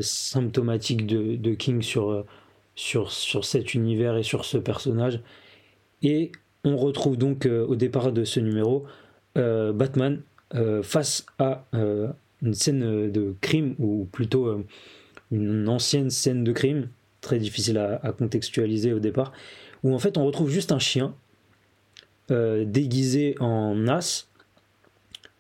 symptomatique 0.03 1.07
de, 1.07 1.55
King 1.55 1.81
sur, 1.81 2.27
sur, 2.75 3.11
sur 3.11 3.47
cet 3.47 3.73
univers 3.73 4.15
et 4.19 4.23
sur 4.23 4.45
ce 4.45 4.59
personnage. 4.59 5.21
Et 6.03 6.33
on 6.65 6.77
retrouve 6.77 7.17
donc 7.17 7.47
euh, 7.47 7.67
au 7.67 7.77
départ 7.77 8.13
de 8.13 8.25
ce 8.25 8.41
numéro 8.41 8.85
euh, 9.37 9.73
Batman 9.73 10.21
euh, 10.55 10.83
face 10.83 11.27
à 11.39 11.65
une 11.73 12.55
scène 12.55 13.11
de 13.11 13.35
crime, 13.41 13.75
ou 13.79 14.07
plutôt 14.11 14.65
une 15.33 15.69
ancienne 15.69 16.11
scène 16.11 16.45
de 16.45 16.53
crime, 16.53 16.89
très 17.21 17.39
difficile 17.39 17.79
à, 17.79 18.13
contextualiser 18.13 18.93
au 18.93 19.01
départ, 19.01 19.33
où 19.83 19.95
en 19.95 19.99
fait 19.99 20.17
on 20.17 20.25
retrouve 20.25 20.51
juste 20.51 20.73
un 20.73 20.79
chien 20.79 21.15
déguisé 22.31 23.35
en 23.41 23.89
as, 23.89 24.29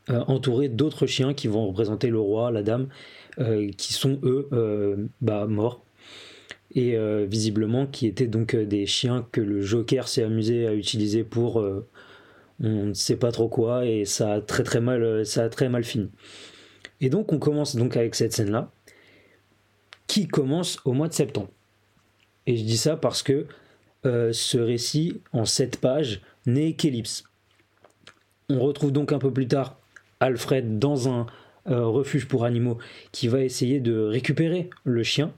entouré 0.09 0.69
d'autres 0.69 1.07
chiens 1.07 1.35
qui 1.35 1.47
vont 1.47 1.69
représenter 1.69 2.09
le 2.09 2.19
roi, 2.19 2.51
la 2.51 2.63
dame, 2.63 2.89
qui 3.77 3.93
sont 3.93 4.19
eux 4.25 5.09
bah, 5.21 5.47
morts 5.47 5.85
et 6.75 6.97
euh, 6.97 7.27
visiblement 7.29 7.87
qui 7.87 8.07
étaient 8.07 8.27
donc 8.27 8.55
euh, 8.55 8.67
des 8.67 8.87
chiens 8.87 9.27
que 9.33 9.41
le 9.41 9.63
Joker 9.63 10.09
s'est 10.09 10.23
amusé 10.23 10.67
à 10.67 10.75
utiliser 10.75 11.25
pour 11.25 11.61
euh, 11.61 11.87
on 12.61 12.87
ne 12.87 12.93
sait 12.93 13.17
pas 13.17 13.33
trop 13.33 13.49
quoi 13.49 13.87
et 13.87 14.05
ça 14.05 14.35
a 14.35 14.41
très 14.41 14.65
très 14.65 14.81
mal 14.81 15.23
très 15.51 15.69
mal 15.69 15.85
fini. 15.85 16.11
Et 17.01 17.09
donc 17.09 17.33
on 17.33 17.39
commence 17.39 17.77
donc 17.77 17.97
avec 17.97 18.15
cette 18.15 18.33
scène 18.33 18.51
là 18.51 18.71
qui 20.07 20.27
commence 20.27 20.79
au 20.85 20.93
mois 20.93 21.09
de 21.09 21.13
septembre. 21.13 21.49
Et 22.47 22.57
je 22.57 22.65
dis 22.65 22.79
ça 22.79 22.97
parce 22.97 23.23
que 23.23 23.47
ce 24.05 24.59
récit 24.59 25.21
en 25.33 25.45
sept 25.45 25.79
pages 25.81 26.23
n'est 26.47 26.73
qu'ellipse. 26.73 27.25
On 28.49 28.59
retrouve 28.59 28.91
donc 28.91 29.13
un 29.13 29.19
peu 29.19 29.31
plus 29.31 29.47
tard 29.47 29.79
Alfred 30.19 30.79
dans 30.79 31.09
un 31.09 31.27
refuge 31.67 32.27
pour 32.27 32.45
animaux 32.45 32.79
qui 33.13 33.29
va 33.29 33.43
essayer 33.43 33.81
de 33.81 34.01
récupérer 34.01 34.71
le 34.85 35.03
chien 35.03 35.33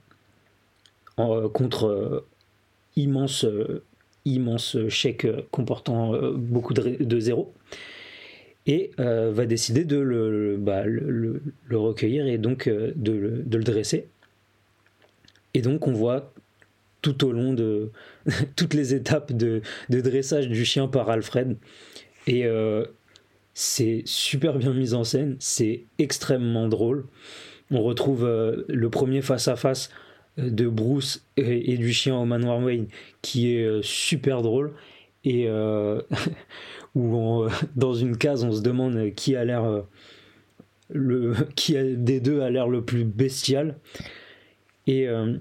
euh, 1.21 1.49
contre 1.49 1.87
euh, 1.87 2.27
immense, 2.97 3.45
euh, 3.45 3.83
immense 4.25 4.77
chèque 4.89 5.27
comportant 5.51 6.13
beaucoup 6.35 6.75
de, 6.75 7.21
zéros 7.21 7.53
et 8.67 8.91
va 8.99 9.47
décider 9.47 9.85
de 9.85 9.97
le, 9.99 10.57
bah, 10.59 10.83
recueillir 11.71 12.27
et 12.27 12.39
donc 12.39 12.69
de, 12.69 13.13
le, 13.13 13.65
dresser. 13.65 14.09
Et 15.55 15.63
donc 15.63 15.87
on 15.87 15.93
voit 15.93 16.33
tout 17.01 17.25
au 17.25 17.33
long 17.33 17.55
de 17.55 17.91
toutes 18.57 18.75
les 18.75 18.95
étapes 18.95 19.33
de, 19.33 19.63
dressage 19.89 20.49
du 20.49 20.65
chien 20.65 20.87
par 20.87 21.09
Alfred. 21.09 21.57
Et 22.27 22.45
c'est 23.55 24.03
super 24.05 24.59
bien 24.59 24.75
mis 24.75 24.93
en 24.93 25.05
scène, 25.05 25.37
c'est 25.41 25.85
extrêmement 25.99 26.69
drôle. 26.69 27.07
On 27.71 27.83
retrouve 27.83 28.27
le 28.69 28.91
premier 28.91 29.23
face-à-face 29.23 29.91
euh, 29.91 30.10
de 30.37 30.69
Bruce 30.69 31.25
et, 31.37 31.77
du 31.77 31.93
chien 31.93 32.17
au 32.17 32.25
manoir 32.25 32.59
Wayne 32.61 32.87
qui 33.23 33.55
est 33.55 33.65
euh, 33.65 33.83
super 33.83 34.43
drôle. 34.43 34.73
Et 35.25 35.47
euh, 35.49 36.01
où 36.95 37.15
on- 37.17 37.49
dans 37.77 37.95
une 37.95 38.17
case, 38.17 38.45
on 38.45 38.53
se 38.53 38.63
demande 38.63 39.15
qui 39.15 39.37
a 39.37 39.45
l'air. 39.45 39.65
euh, 39.65 39.83
le, 40.89 41.35
qui 41.57 41.77
a- 41.77 41.85
des 41.85 42.21
deux 42.21 42.41
a 42.41 42.51
l'air 42.51 42.69
le 42.69 42.83
plus 42.83 43.05
bestial. 43.05 43.77
Et 44.87 45.09
euh, 45.09 45.37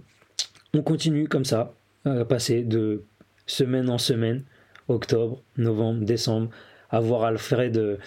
on 0.73 0.81
continue 0.81 1.27
comme 1.27 1.45
ça, 1.45 1.73
à 2.05 2.25
passer 2.25 2.61
de 2.63 3.03
semaine 3.47 3.89
en 3.89 3.97
semaine, 3.97 4.43
octobre, 4.87 5.41
novembre, 5.57 6.05
décembre, 6.05 6.49
à 6.91 6.99
voir 6.99 7.23
Alfred 7.23 7.77
euh, 7.77 7.97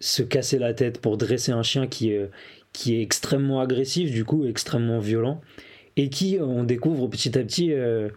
se 0.00 0.22
casser 0.22 0.58
la 0.58 0.74
tête 0.74 1.00
pour 1.00 1.16
dresser 1.16 1.52
un 1.52 1.62
chien 1.62 1.86
qui, 1.86 2.12
qui 2.72 2.96
est 2.96 3.02
extrêmement 3.02 3.60
agressif, 3.60 4.10
du 4.10 4.24
coup 4.24 4.44
extrêmement 4.46 4.98
violent, 4.98 5.40
et 5.96 6.10
qui, 6.10 6.38
on 6.40 6.64
découvre 6.64 7.08
petit 7.08 7.38
à 7.38 7.42
petit, 7.42 7.72
euh, 7.72 8.10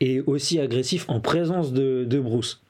est 0.00 0.20
aussi 0.20 0.58
agressif 0.58 1.08
en 1.08 1.20
présence 1.20 1.72
de, 1.72 2.20
Bruce. 2.20 2.60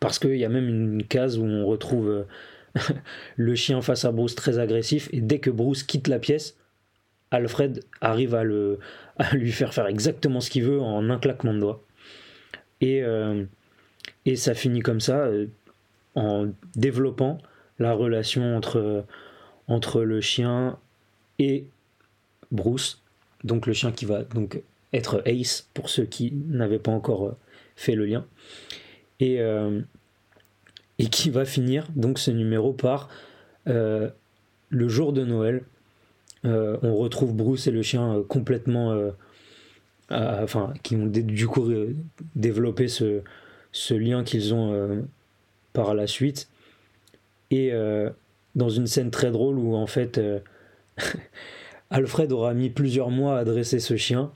Parce 0.00 0.18
qu'il 0.18 0.36
y 0.36 0.44
a 0.44 0.48
même 0.48 0.68
une 0.68 1.04
case 1.04 1.38
où 1.38 1.44
on 1.44 1.66
retrouve 1.66 2.08
euh, 2.08 2.24
le 3.36 3.54
chien 3.54 3.80
face 3.82 4.04
à 4.04 4.12
Bruce 4.12 4.34
très 4.34 4.58
agressif, 4.58 5.08
et 5.12 5.20
dès 5.20 5.38
que 5.38 5.50
Bruce 5.50 5.84
quitte 5.84 6.08
la 6.08 6.18
pièce, 6.18 6.56
Alfred 7.30 7.80
arrive 8.00 8.34
à, 8.34 8.44
le, 8.44 8.78
à 9.16 9.34
lui 9.34 9.52
faire 9.52 9.72
faire 9.72 9.86
exactement 9.86 10.40
ce 10.40 10.50
qu'il 10.50 10.64
veut 10.64 10.80
en 10.80 11.08
un 11.08 11.18
claquement 11.18 11.54
de 11.54 11.60
doigts. 11.60 11.82
Et, 12.80 13.02
euh, 13.02 13.44
et 14.26 14.36
ça 14.36 14.54
finit 14.54 14.80
comme 14.80 15.00
ça, 15.00 15.20
euh, 15.20 15.46
en 16.14 16.48
développant 16.74 17.38
la 17.78 17.94
relation 17.94 18.56
entre, 18.56 19.04
entre 19.66 20.02
le 20.02 20.20
chien 20.20 20.78
et 21.38 21.66
Bruce, 22.52 23.02
donc 23.42 23.66
le 23.66 23.72
chien 23.72 23.90
qui 23.90 24.04
va 24.04 24.22
donc 24.22 24.62
être 24.92 25.22
Ace 25.26 25.68
pour 25.74 25.88
ceux 25.88 26.04
qui 26.04 26.32
n'avaient 26.48 26.78
pas 26.78 26.92
encore 26.92 27.26
euh, 27.26 27.36
fait 27.76 27.94
le 27.94 28.04
lien, 28.04 28.26
et, 29.20 29.40
euh, 29.40 29.80
et 30.98 31.06
qui 31.06 31.30
va 31.30 31.44
finir 31.44 31.88
donc 31.96 32.18
ce 32.18 32.30
numéro 32.30 32.72
par 32.72 33.08
euh, 33.68 34.10
le 34.68 34.88
jour 34.88 35.12
de 35.12 35.24
Noël. 35.24 35.64
On 36.44 36.96
retrouve 36.96 37.34
Bruce 37.34 37.68
et 37.68 37.70
le 37.70 37.82
chien 37.82 38.24
complètement, 38.28 39.12
enfin, 40.10 40.74
qui 40.82 40.96
ont 40.96 41.06
du 41.06 41.46
coup 41.46 41.70
développé 42.34 42.88
ce, 42.88 43.20
ce 43.70 43.94
lien 43.94 44.24
qu'ils 44.24 44.52
ont 44.52 45.06
par 45.72 45.94
la 45.94 46.08
suite. 46.08 46.48
Et 47.52 47.70
dans 48.56 48.70
une 48.70 48.88
scène 48.88 49.12
très 49.12 49.30
drôle 49.30 49.56
où 49.56 49.76
en 49.76 49.86
fait 49.86 50.20
Alfred 51.92 52.32
aura 52.32 52.54
mis 52.54 52.70
plusieurs 52.70 53.10
mois 53.10 53.38
à 53.38 53.44
dresser 53.44 53.78
ce 53.80 53.96
chien. 53.96 54.32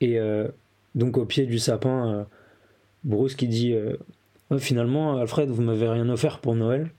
Et 0.00 0.18
euh, 0.18 0.48
donc 0.94 1.16
au 1.16 1.24
pied 1.24 1.46
du 1.46 1.58
sapin, 1.58 2.12
euh, 2.12 2.24
Bruce 3.04 3.34
qui 3.34 3.48
dit 3.48 3.72
euh, 3.72 3.96
finalement 4.58 5.18
Alfred 5.18 5.48
vous 5.48 5.62
m'avez 5.62 5.88
rien 5.88 6.08
offert 6.08 6.40
pour 6.40 6.54
Noël. 6.54 6.90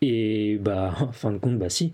Et 0.00 0.58
bah 0.60 0.94
en 1.00 1.12
fin 1.12 1.32
de 1.32 1.38
compte 1.38 1.58
bah 1.58 1.70
si. 1.70 1.92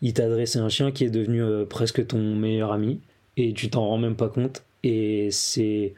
Il 0.00 0.14
t'a 0.14 0.28
dressé 0.28 0.58
un 0.58 0.68
chien 0.68 0.90
qui 0.90 1.04
est 1.04 1.10
devenu 1.10 1.42
presque 1.66 2.04
ton 2.08 2.18
meilleur 2.34 2.72
ami 2.72 3.00
et 3.36 3.52
tu 3.52 3.70
t'en 3.70 3.86
rends 3.86 3.98
même 3.98 4.16
pas 4.16 4.28
compte. 4.28 4.64
Et 4.82 5.28
c'est 5.30 5.94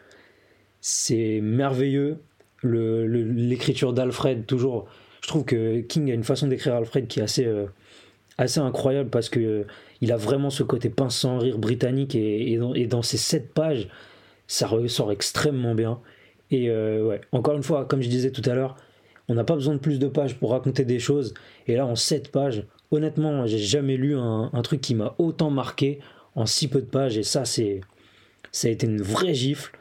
c'est 0.83 1.41
merveilleux. 1.43 2.19
Le- 2.63 3.07
le- 3.07 3.23
L'écriture 3.25 3.93
d'Alfred, 3.95 4.45
toujours. 4.47 4.87
Je 5.23 5.29
trouve 5.29 5.45
que 5.47 5.81
King 5.81 6.11
a 6.11 6.15
une 6.15 6.25
façon 6.25 6.49
d'écrire 6.49 6.75
Alfred 6.75 7.07
qui 7.07 7.21
est 7.21 7.23
assez, 7.23 7.47
assez 8.39 8.61
incroyable 8.61 9.11
parce 9.11 9.29
que 9.29 9.67
il 10.01 10.13
a 10.13 10.17
vraiment 10.17 10.51
ce 10.51 10.63
côté 10.63 10.91
pince 10.91 11.17
sans 11.17 11.39
rire 11.39 11.59
britannique 11.59 12.15
et, 12.15 12.59
dans, 12.89 13.03
ces 13.03 13.17
sept 13.17 13.53
pages, 13.55 13.89
ça 14.47 14.67
ressort 14.67 15.13
extrêmement 15.13 15.75
bien. 15.75 16.01
Et 16.51 16.71
ouais, 16.71 17.21
encore 17.33 17.57
une 17.57 17.63
fois, 17.63 17.85
comme 17.85 18.03
je 18.03 18.09
disais 18.09 18.31
tout 18.31 18.43
à 18.45 18.55
l'heure, 18.55 18.77
on 19.29 19.35
n'a 19.35 19.45
pas 19.45 19.55
besoin 19.55 19.75
de 19.75 19.79
plus 19.79 19.99
de 19.99 20.09
pages 20.09 20.37
pour 20.37 20.51
raconter 20.51 20.85
des 20.85 20.99
choses. 20.99 21.33
Et 21.67 21.77
là, 21.77 21.87
en 21.87 21.97
sept 21.97 22.31
pages, 22.31 22.65
honnêtement, 22.91 23.47
j'ai 23.47 23.59
jamais 23.59 23.97
lu 23.97 24.17
un, 24.17 24.51
un 24.53 24.63
truc 24.63 24.81
qui 24.81 24.95
m'a 24.95 25.15
autant 25.19 25.51
marqué 25.51 26.01
en 26.35 26.47
si 26.47 26.69
peu 26.69 26.81
de 26.81 26.87
pages. 26.87 27.17
Et 27.17 27.23
ça, 27.23 27.45
c'est, 27.45 27.81
ça 28.53 28.69
a 28.69 28.71
été 28.71 28.87
une 28.87 29.01
vraie 29.01 29.35
gifle. 29.35 29.79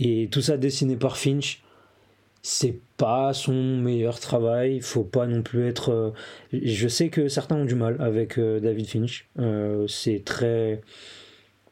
Et 0.00 0.28
tout 0.30 0.40
ça 0.40 0.56
dessiné 0.56 0.96
par 0.96 1.16
Finch, 1.16 1.62
c'est 2.46 2.78
pas 2.98 3.32
son 3.32 3.54
meilleur 3.54 4.20
travail. 4.20 4.80
Faut 4.80 5.02
pas 5.02 5.26
non 5.26 5.42
plus 5.42 5.66
être. 5.66 5.90
Euh, 5.90 6.10
je 6.52 6.88
sais 6.88 7.08
que 7.08 7.26
certains 7.28 7.56
ont 7.56 7.64
du 7.64 7.74
mal 7.74 7.96
avec 8.00 8.38
euh, 8.38 8.60
David 8.60 8.86
Finch. 8.86 9.26
Euh, 9.38 9.86
c'est 9.88 10.22
très. 10.24 10.82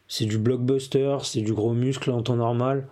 C'est 0.09 0.25
du 0.25 0.39
blockbuster, 0.39 1.19
c'est 1.25 1.43
du 1.43 1.53
gros 1.53 1.75
muscle 1.75 2.11
en 2.11 2.23
temps 2.23 2.37
normal. 2.37 2.89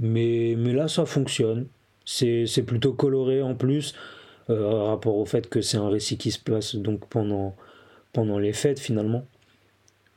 Mais, 0.00 0.56
mais 0.58 0.72
là, 0.72 0.88
ça 0.88 1.06
fonctionne. 1.06 1.68
C'est 2.04 2.64
plutôt 2.66 2.92
coloré 2.92 3.40
en 3.42 3.54
plus, 3.54 3.94
rapport 4.48 5.16
au 5.16 5.24
fait 5.24 5.48
que 5.48 5.60
c'est 5.60 5.76
un 5.76 5.88
récit 5.88 6.18
qui 6.18 6.30
se 6.30 6.38
place 6.38 6.76
donc 6.76 7.08
pendant, 7.08 7.56
pendant 8.12 8.38
les 8.38 8.52
fêtes 8.52 8.78
finalement. 8.78 9.26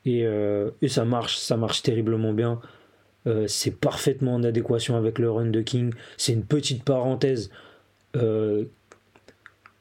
Et, 0.06 0.24
et 0.82 0.88
ça 0.88 1.06
marche, 1.06 1.38
ça 1.38 1.58
marche 1.58 1.82
terriblement 1.82 2.34
bien. 2.34 2.62
Euh, 3.28 3.46
c'est 3.48 3.72
parfaitement 3.72 4.36
en 4.36 4.44
adéquation 4.44 4.96
avec 4.96 5.20
le 5.20 5.30
run 5.30 5.48
de 5.48 5.62
King. 5.62 5.94
C'est 6.18 6.34
une 6.34 6.44
petite 6.44 6.84
parenthèse 6.84 7.50
euh, 8.16 8.66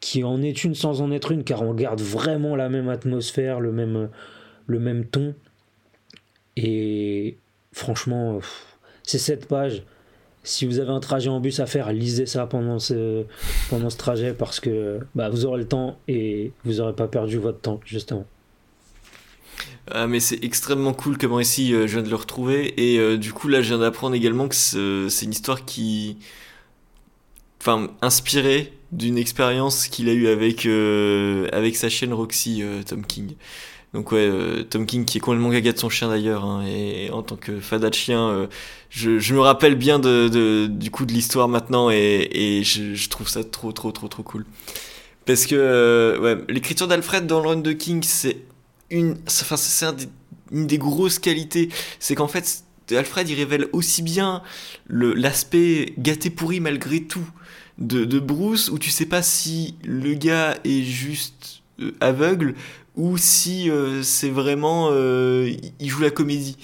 qui 0.00 0.24
en 0.24 0.42
est 0.42 0.64
une 0.64 0.74
sans 0.74 1.00
en 1.00 1.10
être 1.10 1.32
une, 1.32 1.44
car 1.44 1.62
on 1.62 1.74
garde 1.74 2.00
vraiment 2.00 2.56
la 2.56 2.68
même 2.68 2.88
atmosphère, 2.88 3.60
le 3.60 3.72
même, 3.72 4.08
le 4.66 4.78
même 4.78 5.04
ton. 5.04 5.34
Et 6.56 7.36
franchement, 7.72 8.40
c'est 9.02 9.18
cette 9.18 9.46
page. 9.46 9.84
Si 10.42 10.66
vous 10.66 10.78
avez 10.80 10.90
un 10.90 11.00
trajet 11.00 11.28
en 11.28 11.40
bus 11.40 11.60
à 11.60 11.66
faire, 11.66 11.92
lisez 11.92 12.26
ça 12.26 12.46
pendant 12.46 12.78
ce, 12.78 13.24
trajet 13.98 14.32
parce 14.32 14.60
que 14.60 15.00
bah, 15.14 15.28
vous 15.28 15.44
aurez 15.44 15.58
le 15.58 15.68
temps 15.68 15.98
et 16.08 16.52
vous 16.64 16.74
n'aurez 16.74 16.94
pas 16.94 17.06
perdu 17.06 17.38
votre 17.38 17.60
temps, 17.60 17.80
justement. 17.84 18.24
Ah, 19.90 20.06
mais 20.06 20.20
c'est 20.20 20.42
extrêmement 20.44 20.92
cool 20.92 21.18
comment 21.18 21.40
ici 21.40 21.72
euh, 21.72 21.86
je 21.86 21.94
viens 21.94 22.02
de 22.02 22.10
le 22.10 22.16
retrouver. 22.16 22.74
Et 22.76 22.98
euh, 22.98 23.16
du 23.16 23.32
coup, 23.32 23.48
là, 23.48 23.62
je 23.62 23.68
viens 23.68 23.78
d'apprendre 23.78 24.14
également 24.14 24.48
que 24.48 24.54
c'est 24.54 25.24
une 25.24 25.32
histoire 25.32 25.64
qui. 25.64 26.18
Enfin, 27.60 27.88
inspirée 28.02 28.72
d'une 28.92 29.18
expérience 29.18 29.88
qu'il 29.88 30.08
a 30.08 30.12
eue 30.12 30.28
avec, 30.28 30.64
euh, 30.64 31.48
avec 31.52 31.76
sa 31.76 31.88
chaîne 31.88 32.12
Roxy, 32.12 32.62
Tom 32.86 33.04
King. 33.04 33.34
Donc, 33.94 34.12
ouais, 34.12 34.30
Tom 34.70 34.86
King 34.86 35.04
qui 35.04 35.18
est 35.18 35.20
complètement 35.20 35.50
gaga 35.50 35.72
de 35.72 35.78
son 35.78 35.88
chien 35.88 36.08
d'ailleurs. 36.08 36.44
Hein, 36.44 36.64
et 36.66 37.10
en 37.10 37.22
tant 37.22 37.36
que 37.36 37.58
fada 37.60 37.90
de 37.90 37.94
chien, 37.94 38.48
je, 38.90 39.34
me 39.34 39.40
rappelle 39.40 39.74
bien 39.74 39.98
de, 39.98 40.66
du 40.66 40.90
coup 40.90 41.04
de 41.04 41.12
l'histoire 41.12 41.48
maintenant. 41.48 41.90
Et, 41.90 42.62
je, 42.64 43.08
trouve 43.08 43.28
ça 43.28 43.42
trop, 43.44 43.72
trop, 43.72 43.92
trop, 43.92 44.08
trop 44.08 44.22
cool. 44.22 44.46
Parce 45.26 45.46
que 45.46 46.18
ouais, 46.20 46.38
l'écriture 46.48 46.86
d'Alfred 46.88 47.26
dans 47.26 47.40
le 47.40 47.48
run 47.48 47.56
de 47.56 47.72
King, 47.72 48.02
c'est 48.02 48.47
une, 48.90 49.16
enfin, 49.26 49.56
c'est 49.56 49.86
une 50.52 50.66
des 50.66 50.78
grosses 50.78 51.18
qualités, 51.18 51.68
c'est 51.98 52.14
qu'en 52.14 52.28
fait, 52.28 52.64
Alfred 52.90 53.28
il 53.28 53.34
révèle 53.34 53.68
aussi 53.72 54.02
bien 54.02 54.42
l'aspect 54.88 55.92
gâté 55.98 56.30
pourri 56.30 56.60
malgré 56.60 57.02
tout 57.02 57.28
de, 57.78 58.04
de, 58.04 58.18
Bruce, 58.18 58.70
où 58.70 58.78
tu 58.78 58.90
sais 58.90 59.06
pas 59.06 59.22
si 59.22 59.76
le 59.84 60.14
gars 60.14 60.58
est 60.64 60.82
juste 60.82 61.62
euh, 61.80 61.92
aveugle 62.00 62.54
ou 62.96 63.16
si 63.16 63.70
euh, 63.70 64.02
c'est 64.02 64.30
vraiment 64.30 64.88
euh, 64.90 65.52
il 65.78 65.88
joue 65.88 66.02
la 66.02 66.10
comédie. 66.10 66.56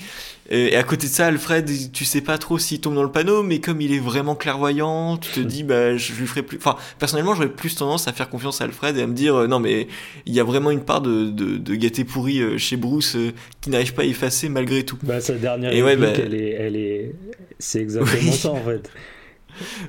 Et 0.51 0.77
à 0.77 0.83
côté 0.83 1.07
de 1.07 1.13
ça, 1.13 1.27
Alfred, 1.27 1.71
tu 1.93 2.05
sais 2.05 2.21
pas 2.21 2.37
trop 2.37 2.59
s'il 2.59 2.79
tombe 2.81 2.95
dans 2.95 3.03
le 3.03 3.11
panneau, 3.11 3.43
mais 3.43 3.61
comme 3.61 3.81
il 3.81 3.93
est 3.95 3.99
vraiment 3.99 4.35
clairvoyant, 4.35 5.17
tu 5.17 5.31
te 5.31 5.41
dis, 5.41 5.63
bah, 5.63 5.97
je 5.97 6.13
lui 6.13 6.27
ferai 6.27 6.43
plus. 6.43 6.59
Enfin, 6.59 6.77
personnellement, 6.99 7.35
j'aurais 7.35 7.49
plus 7.49 7.75
tendance 7.75 8.09
à 8.09 8.13
faire 8.13 8.29
confiance 8.29 8.61
à 8.61 8.65
Alfred 8.65 8.95
et 8.99 9.03
à 9.03 9.07
me 9.07 9.15
dire, 9.15 9.35
euh, 9.35 9.47
non, 9.47 9.59
mais 9.59 9.89
il 10.27 10.35
y 10.35 10.41
a 10.41 10.45
vraiment 10.45 10.71
une 10.71 10.85
part 10.85 11.01
de, 11.01 11.31
de, 11.31 11.57
de 11.57 11.75
gâté 11.77 12.05
pourri 12.05 12.41
euh, 12.41 12.59
chez 12.59 12.77
Bruce 12.77 13.17
euh, 13.17 13.33
qui 13.63 13.71
n'arrive 13.71 13.95
pas 13.95 14.03
à 14.03 14.05
effacer 14.05 14.51
malgré 14.51 14.83
tout. 14.85 14.99
Bah, 15.03 15.23
sa 15.23 15.33
dernière 15.33 15.73
et 15.73 15.83
réplique, 15.83 16.05
bah, 16.05 16.23
elle 16.27 16.35
est, 16.35 16.51
elle 16.51 16.77
est, 16.77 17.15
c'est 17.59 17.81
exactement 17.81 18.33
ça 18.33 18.51
en 18.51 18.63
fait. 18.63 18.91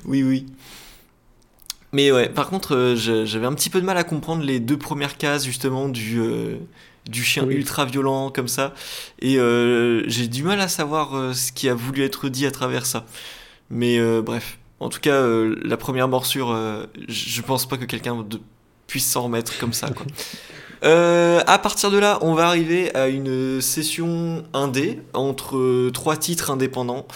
Oui, 0.04 0.22
oui. 0.22 0.46
Mais 1.92 2.12
ouais, 2.12 2.28
par 2.28 2.48
contre, 2.48 2.94
j'avais 2.96 3.46
un 3.46 3.54
petit 3.54 3.68
peu 3.68 3.80
de 3.80 3.84
mal 3.84 3.96
à 3.96 4.04
comprendre 4.04 4.44
les 4.44 4.60
deux 4.60 4.76
premières 4.76 5.16
cases 5.16 5.44
justement 5.44 5.88
du 5.88 6.20
du 7.08 7.22
chien 7.24 7.46
ultra 7.48 7.84
violent 7.84 8.30
comme 8.30 8.48
ça. 8.48 8.74
Et 9.20 9.38
euh, 9.38 10.08
j'ai 10.08 10.28
du 10.28 10.42
mal 10.42 10.60
à 10.60 10.68
savoir 10.68 11.16
euh, 11.16 11.32
ce 11.32 11.52
qui 11.52 11.68
a 11.68 11.74
voulu 11.74 12.02
être 12.04 12.28
dit 12.28 12.46
à 12.46 12.50
travers 12.50 12.86
ça. 12.86 13.04
Mais 13.70 13.98
euh, 13.98 14.22
bref, 14.22 14.58
en 14.80 14.88
tout 14.88 15.00
cas, 15.00 15.22
la 15.62 15.76
première 15.76 16.08
morsure, 16.08 16.56
je 17.08 17.42
pense 17.42 17.66
pas 17.66 17.76
que 17.78 17.84
quelqu'un 17.84 18.26
puisse 18.86 19.10
s'en 19.10 19.22
remettre 19.22 19.58
comme 19.58 19.72
ça. 19.72 19.90
Quoi. 19.90 20.06
à 21.46 21.58
partir 21.58 21.90
de 21.90 21.98
là, 21.98 22.18
on 22.20 22.34
va 22.34 22.46
arriver 22.46 22.94
à 22.94 23.08
une 23.08 23.60
session 23.62 24.44
indé 24.52 25.00
entre 25.14 25.90
trois 25.90 26.16
titres 26.18 26.50
indépendants, 26.50 27.06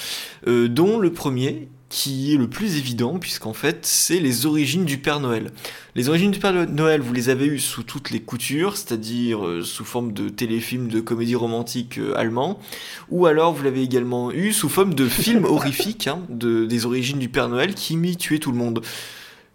dont 0.47 0.99
le 0.99 1.12
premier 1.12 1.68
qui 1.91 2.32
est 2.32 2.36
le 2.36 2.49
plus 2.49 2.78
évident, 2.78 3.18
puisqu'en 3.18 3.53
fait, 3.53 3.80
c'est 3.82 4.20
les 4.20 4.47
origines 4.47 4.84
du 4.84 4.97
Père 4.99 5.18
Noël. 5.18 5.51
Les 5.97 6.09
origines 6.09 6.30
du 6.30 6.38
Père 6.38 6.53
Noël, 6.68 7.01
vous 7.01 7.12
les 7.12 7.30
avez 7.30 7.47
eues 7.47 7.59
sous 7.59 7.82
toutes 7.82 8.11
les 8.11 8.20
coutures, 8.20 8.76
c'est-à-dire 8.76 9.45
euh, 9.45 9.62
sous 9.62 9.84
forme 9.84 10.12
de 10.12 10.28
téléfilm 10.28 10.86
de 10.86 11.01
comédie 11.01 11.34
romantique 11.34 11.99
euh, 11.99 12.16
allemand, 12.16 12.61
ou 13.11 13.26
alors 13.26 13.53
vous 13.53 13.64
l'avez 13.64 13.82
également 13.82 14.30
eu 14.30 14.53
sous 14.53 14.68
forme 14.68 14.95
de 14.95 15.09
film 15.09 15.45
horrifique 15.45 16.07
hein, 16.07 16.22
de, 16.28 16.64
des 16.64 16.86
origines 16.86 17.18
du 17.18 17.28
Père 17.28 17.49
Noël 17.49 17.74
qui 17.74 17.97
m'y 17.97 18.16
tuait 18.16 18.38
tout 18.38 18.53
le 18.53 18.59
monde. 18.59 18.82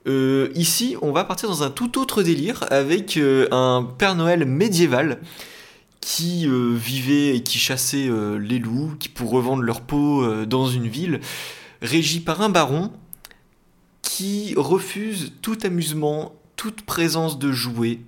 Euh, 0.05 0.49
ici, 0.55 0.97
on 1.01 1.13
va 1.13 1.23
partir 1.23 1.47
dans 1.47 1.63
un 1.63 1.69
tout 1.69 1.97
autre 1.97 2.21
délire 2.21 2.65
avec 2.69 3.17
un 3.51 3.87
Père 3.97 4.15
Noël 4.15 4.45
médiéval 4.45 5.21
qui 6.01 6.47
vivait 6.47 7.35
et 7.35 7.41
qui 7.41 7.57
chassait 7.57 8.07
les 8.39 8.59
loups, 8.59 8.93
qui 8.99 9.09
pour 9.09 9.31
revendre 9.31 9.63
leur 9.63 9.81
peau 9.81 10.45
dans 10.45 10.67
une 10.67 10.87
ville 10.87 11.19
régi 11.85 12.19
par 12.19 12.41
un 12.41 12.49
baron 12.49 12.91
qui 14.01 14.53
refuse 14.55 15.33
tout 15.41 15.57
amusement, 15.63 16.35
toute 16.55 16.83
présence 16.83 17.39
de 17.39 17.51
jouets, 17.51 17.99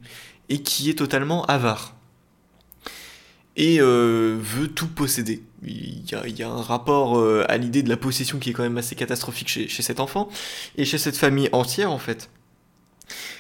et 0.50 0.62
qui 0.62 0.90
est 0.90 0.96
totalement 0.96 1.46
avare. 1.46 1.96
Et 3.56 3.82
euh, 3.82 4.38
veut 4.40 4.68
tout 4.68 4.88
posséder. 4.88 5.44
Il 5.66 6.04
y, 6.10 6.44
a, 6.44 6.50
un 6.50 6.62
rapport 6.62 7.18
euh, 7.18 7.44
à 7.50 7.58
l'idée 7.58 7.82
de 7.82 7.90
la 7.90 7.98
possession 7.98 8.38
qui 8.38 8.52
est 8.52 8.54
quand 8.54 8.64
même 8.64 8.78
assez 8.78 8.96
catastrophique 8.96 9.50
chez, 9.50 9.68
cet 9.68 10.00
enfant, 10.00 10.30
et 10.78 10.86
chez 10.86 11.00
cette 11.00 11.18
famille 11.18 11.50
entière 11.52 11.92
en 11.92 11.98
fait. 11.98 12.30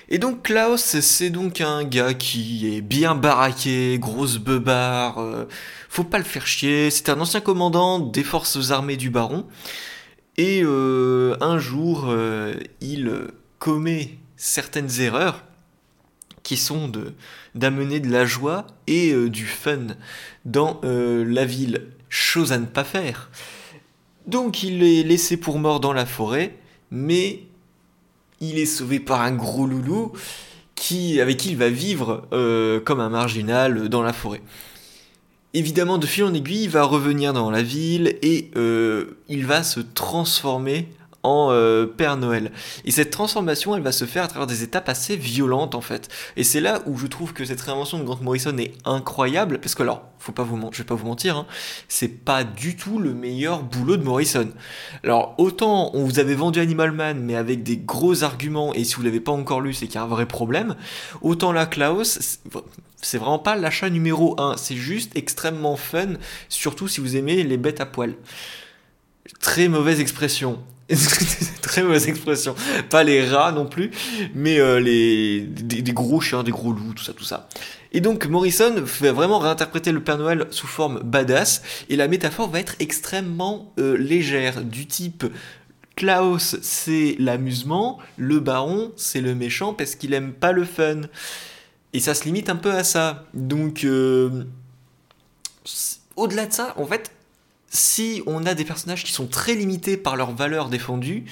Et 0.09 0.17
donc 0.17 0.43
Klaus, 0.43 0.81
c'est 0.81 1.29
donc 1.29 1.61
un 1.61 1.83
gars 1.83 2.13
qui 2.13 2.75
est 2.75 2.81
bien 2.81 3.13
baraqué, 3.13 3.99
grosse 3.99 4.37
beubare, 4.37 5.19
euh, 5.19 5.45
faut 5.89 6.05
pas 6.05 6.17
le 6.17 6.23
faire 6.23 6.47
chier, 6.47 6.89
c'est 6.89 7.09
un 7.09 7.19
ancien 7.19 7.41
commandant 7.41 7.99
des 7.99 8.23
forces 8.23 8.71
armées 8.71 8.97
du 8.97 9.09
baron, 9.09 9.45
et 10.37 10.61
euh, 10.63 11.35
un 11.41 11.57
jour, 11.57 12.05
euh, 12.07 12.53
il 12.79 13.11
commet 13.57 14.19
certaines 14.35 15.01
erreurs 15.01 15.43
qui 16.43 16.57
sont 16.57 16.91
d'amener 17.55 17.99
de 17.99 18.09
la 18.09 18.25
joie 18.25 18.67
et 18.85 19.11
euh, 19.11 19.29
du 19.29 19.45
fun 19.45 19.87
dans 20.45 20.79
la 20.83 21.45
ville, 21.45 21.87
chose 22.09 22.53
à 22.53 22.59
ne 22.59 22.65
pas 22.65 22.83
faire. 22.83 23.29
Donc 24.27 24.63
il 24.63 24.83
est 24.83 25.03
laissé 25.03 25.37
pour 25.37 25.57
mort 25.59 25.79
dans 25.79 25.93
la 25.93 26.05
forêt, 26.05 26.55
mais 26.91 27.43
il 28.39 28.59
est 28.59 28.65
sauvé 28.65 28.99
par 28.99 29.21
un 29.21 29.31
gros 29.31 29.65
loulou 29.65 30.13
qui, 30.75 31.19
avec 31.19 31.37
qui 31.37 31.49
il 31.49 31.57
va 31.57 31.69
vivre 31.69 32.27
comme 32.85 32.99
un 32.99 33.09
marginal 33.09 33.89
dans 33.89 34.03
la 34.03 34.13
forêt. 34.13 34.41
Évidemment, 35.57 35.97
de 35.97 36.05
fil 36.05 36.23
en 36.23 36.35
aiguille, 36.35 36.65
il 36.65 36.69
va 36.69 36.83
revenir 36.83 37.33
dans 37.33 37.49
la 37.49 37.63
ville 37.63 38.15
et 38.21 38.51
euh, 38.55 39.17
il 39.27 39.47
va 39.47 39.63
se 39.63 39.79
transformer 39.79 40.87
euh, 41.51 41.85
Père 41.85 42.17
Noël. 42.17 42.51
Et 42.85 42.91
cette 42.91 43.11
transformation, 43.11 43.75
elle 43.75 43.81
va 43.81 43.91
se 43.91 44.05
faire 44.05 44.23
à 44.23 44.27
travers 44.27 44.47
des 44.47 44.63
étapes 44.63 44.89
assez 44.89 45.15
violentes 45.15 45.75
en 45.75 45.81
fait. 45.81 46.09
Et 46.35 46.43
c'est 46.43 46.61
là 46.61 46.81
où 46.85 46.97
je 46.97 47.07
trouve 47.07 47.33
que 47.33 47.45
cette 47.45 47.61
réinvention 47.61 47.99
de 47.99 48.03
Grant 48.03 48.19
Morrison 48.21 48.57
est 48.57 48.73
incroyable, 48.85 49.59
parce 49.59 49.75
que 49.75 49.83
alors, 49.83 50.03
faut 50.19 50.31
pas 50.31 50.43
vous, 50.43 50.57
vais 50.57 50.83
pas 50.83 50.95
vous 50.95 51.05
mentir, 51.05 51.37
hein, 51.37 51.45
c'est 51.87 52.07
pas 52.07 52.43
du 52.43 52.75
tout 52.75 52.99
le 52.99 53.13
meilleur 53.13 53.63
boulot 53.63 53.97
de 53.97 54.03
Morrison. 54.03 54.49
Alors 55.03 55.35
autant 55.37 55.91
on 55.93 56.03
vous 56.03 56.19
avait 56.19 56.35
vendu 56.35 56.59
Animal 56.59 56.91
Man, 56.91 57.19
mais 57.19 57.35
avec 57.35 57.63
des 57.63 57.77
gros 57.77 58.23
arguments, 58.23 58.73
et 58.73 58.83
si 58.83 58.95
vous 58.95 59.03
l'avez 59.03 59.19
pas 59.19 59.31
encore 59.31 59.61
lu, 59.61 59.73
c'est 59.73 59.85
qu'il 59.85 59.95
y 59.95 59.99
a 59.99 60.03
un 60.03 60.07
vrai 60.07 60.25
problème. 60.25 60.75
Autant 61.21 61.51
là, 61.51 61.65
Klaus, 61.65 62.39
c'est 63.01 63.17
vraiment 63.17 63.39
pas 63.39 63.55
l'achat 63.55 63.89
numéro 63.89 64.39
1, 64.39 64.57
c'est 64.57 64.75
juste 64.75 65.15
extrêmement 65.15 65.75
fun, 65.75 66.15
surtout 66.49 66.87
si 66.87 67.01
vous 67.01 67.15
aimez 67.15 67.43
les 67.43 67.57
bêtes 67.57 67.81
à 67.81 67.85
poil. 67.85 68.15
Très 69.39 69.67
mauvaise 69.67 69.99
expression. 69.99 70.63
très 71.61 71.83
mauvaise 71.83 72.07
expression? 72.07 72.55
Pas 72.89 73.03
les 73.03 73.27
rats 73.27 73.51
non 73.51 73.65
plus, 73.65 73.91
mais 74.33 74.59
euh, 74.59 74.79
les 74.79 75.41
des, 75.41 75.91
gros 75.91 76.21
chiens, 76.21 76.43
des 76.43 76.51
gros 76.51 76.71
loups, 76.71 76.93
tout 76.93 77.03
ça, 77.03 77.13
tout 77.13 77.23
ça. 77.23 77.49
Et 77.91 78.01
donc 78.01 78.25
Morrison 78.27 78.85
fait 78.85 79.11
vraiment 79.11 79.39
réinterpréter 79.39 79.91
le 79.91 80.01
Père 80.01 80.17
Noël 80.17 80.47
sous 80.51 80.67
forme 80.67 81.01
badass, 81.03 81.61
et 81.89 81.95
la 81.95 82.07
métaphore 82.07 82.49
va 82.49 82.59
être 82.59 82.75
extrêmement 82.79 83.73
euh, 83.79 83.97
légère, 83.97 84.63
du 84.63 84.85
type 84.85 85.25
Klaus 85.95 86.57
c'est 86.61 87.15
l'amusement, 87.17 87.97
le 88.17 88.39
baron 88.39 88.91
c'est 88.95 89.19
le 89.19 89.33
méchant 89.35 89.73
parce 89.73 89.95
qu'il 89.95 90.13
aime 90.13 90.31
pas 90.31 90.51
le 90.51 90.63
fun. 90.63 91.01
Et 91.93 91.99
ça 91.99 92.13
se 92.13 92.25
limite 92.25 92.49
un 92.49 92.55
peu 92.55 92.71
à 92.71 92.83
ça. 92.83 93.25
Donc 93.33 93.83
euh, 93.83 94.43
au-delà 96.15 96.45
de 96.45 96.53
ça, 96.53 96.73
en 96.77 96.85
fait, 96.85 97.11
si 97.69 98.23
on 98.25 98.45
a 98.45 98.53
des 98.53 98.65
personnages 98.65 99.03
qui 99.03 99.11
sont 99.11 99.27
très 99.27 99.55
limités 99.55 99.97
par 99.97 100.15
leurs 100.15 100.33
valeurs 100.33 100.69
défendues, 100.69 101.25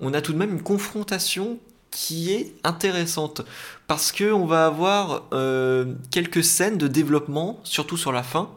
on 0.00 0.14
a 0.14 0.20
tout 0.20 0.32
de 0.32 0.38
même 0.38 0.52
une 0.52 0.62
confrontation 0.62 1.58
qui 1.90 2.32
est 2.32 2.54
intéressante 2.64 3.42
parce 3.86 4.12
que 4.12 4.32
on 4.32 4.46
va 4.46 4.66
avoir 4.66 5.26
euh, 5.32 5.94
quelques 6.10 6.44
scènes 6.44 6.76
de 6.76 6.86
développement, 6.86 7.60
surtout 7.64 7.96
sur 7.96 8.12
la 8.12 8.22
fin, 8.22 8.50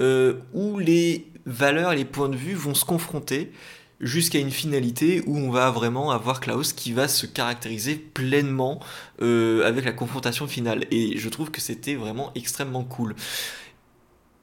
euh, 0.00 0.34
où 0.52 0.78
les 0.78 1.26
valeurs 1.46 1.92
et 1.92 1.96
les 1.96 2.04
points 2.04 2.28
de 2.28 2.36
vue 2.36 2.54
vont 2.54 2.74
se 2.74 2.84
confronter 2.84 3.52
jusqu'à 4.00 4.38
une 4.38 4.50
finalité 4.50 5.22
où 5.26 5.36
on 5.36 5.50
va 5.50 5.70
vraiment 5.70 6.10
avoir 6.12 6.40
Klaus 6.40 6.72
qui 6.72 6.92
va 6.92 7.08
se 7.08 7.26
caractériser 7.26 7.96
pleinement 7.96 8.80
euh, 9.22 9.66
avec 9.66 9.84
la 9.84 9.92
confrontation 9.92 10.46
finale. 10.46 10.84
Et 10.90 11.18
je 11.18 11.28
trouve 11.28 11.50
que 11.50 11.60
c'était 11.60 11.94
vraiment 11.94 12.30
extrêmement 12.34 12.84
cool. 12.84 13.16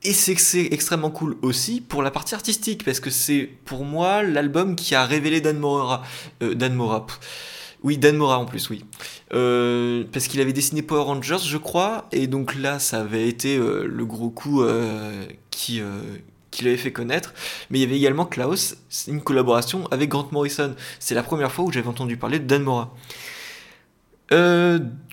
Et 0.05 0.13
c'est 0.13 0.67
extrêmement 0.71 1.09
cool 1.09 1.35
aussi 1.41 1.81
pour 1.81 2.03
la 2.03 2.11
partie 2.11 2.35
artistique, 2.35 2.85
parce 2.85 2.99
que 2.99 3.09
c'est 3.09 3.49
pour 3.65 3.85
moi 3.85 4.21
l'album 4.21 4.75
qui 4.75 4.93
a 4.93 5.03
révélé 5.03 5.41
Dan 5.41 5.57
Mora. 5.57 6.03
Euh, 6.43 6.53
Dan 6.53 6.75
Mora. 6.75 7.07
Oui, 7.81 7.97
Dan 7.97 8.15
Mora 8.15 8.37
en 8.37 8.45
plus, 8.45 8.69
oui. 8.69 8.85
Euh, 9.33 10.03
parce 10.13 10.27
qu'il 10.27 10.39
avait 10.41 10.53
dessiné 10.53 10.83
Power 10.83 11.05
Rangers, 11.05 11.43
je 11.43 11.57
crois, 11.57 12.07
et 12.11 12.27
donc 12.27 12.53
là, 12.53 12.77
ça 12.77 13.01
avait 13.01 13.27
été 13.27 13.57
euh, 13.57 13.87
le 13.87 14.05
gros 14.05 14.29
coup 14.29 14.63
qui, 15.49 15.81
qui 16.51 16.77
fait 16.77 16.91
connaître. 16.91 17.33
Mais 17.71 17.79
il 17.79 17.81
y 17.81 17.85
avait 17.85 17.97
également 17.97 18.27
Klaus, 18.27 18.77
une 19.07 19.21
collaboration 19.21 19.87
avec 19.89 20.09
Grant 20.09 20.27
Morrison. 20.31 20.75
C'est 20.99 21.15
la 21.15 21.23
première 21.23 21.51
fois 21.51 21.65
où 21.65 21.71
j'avais 21.71 21.87
entendu 21.87 22.15
parler 22.15 22.37
de 22.37 22.45
Dan 22.45 22.61
Mora. 22.61 22.93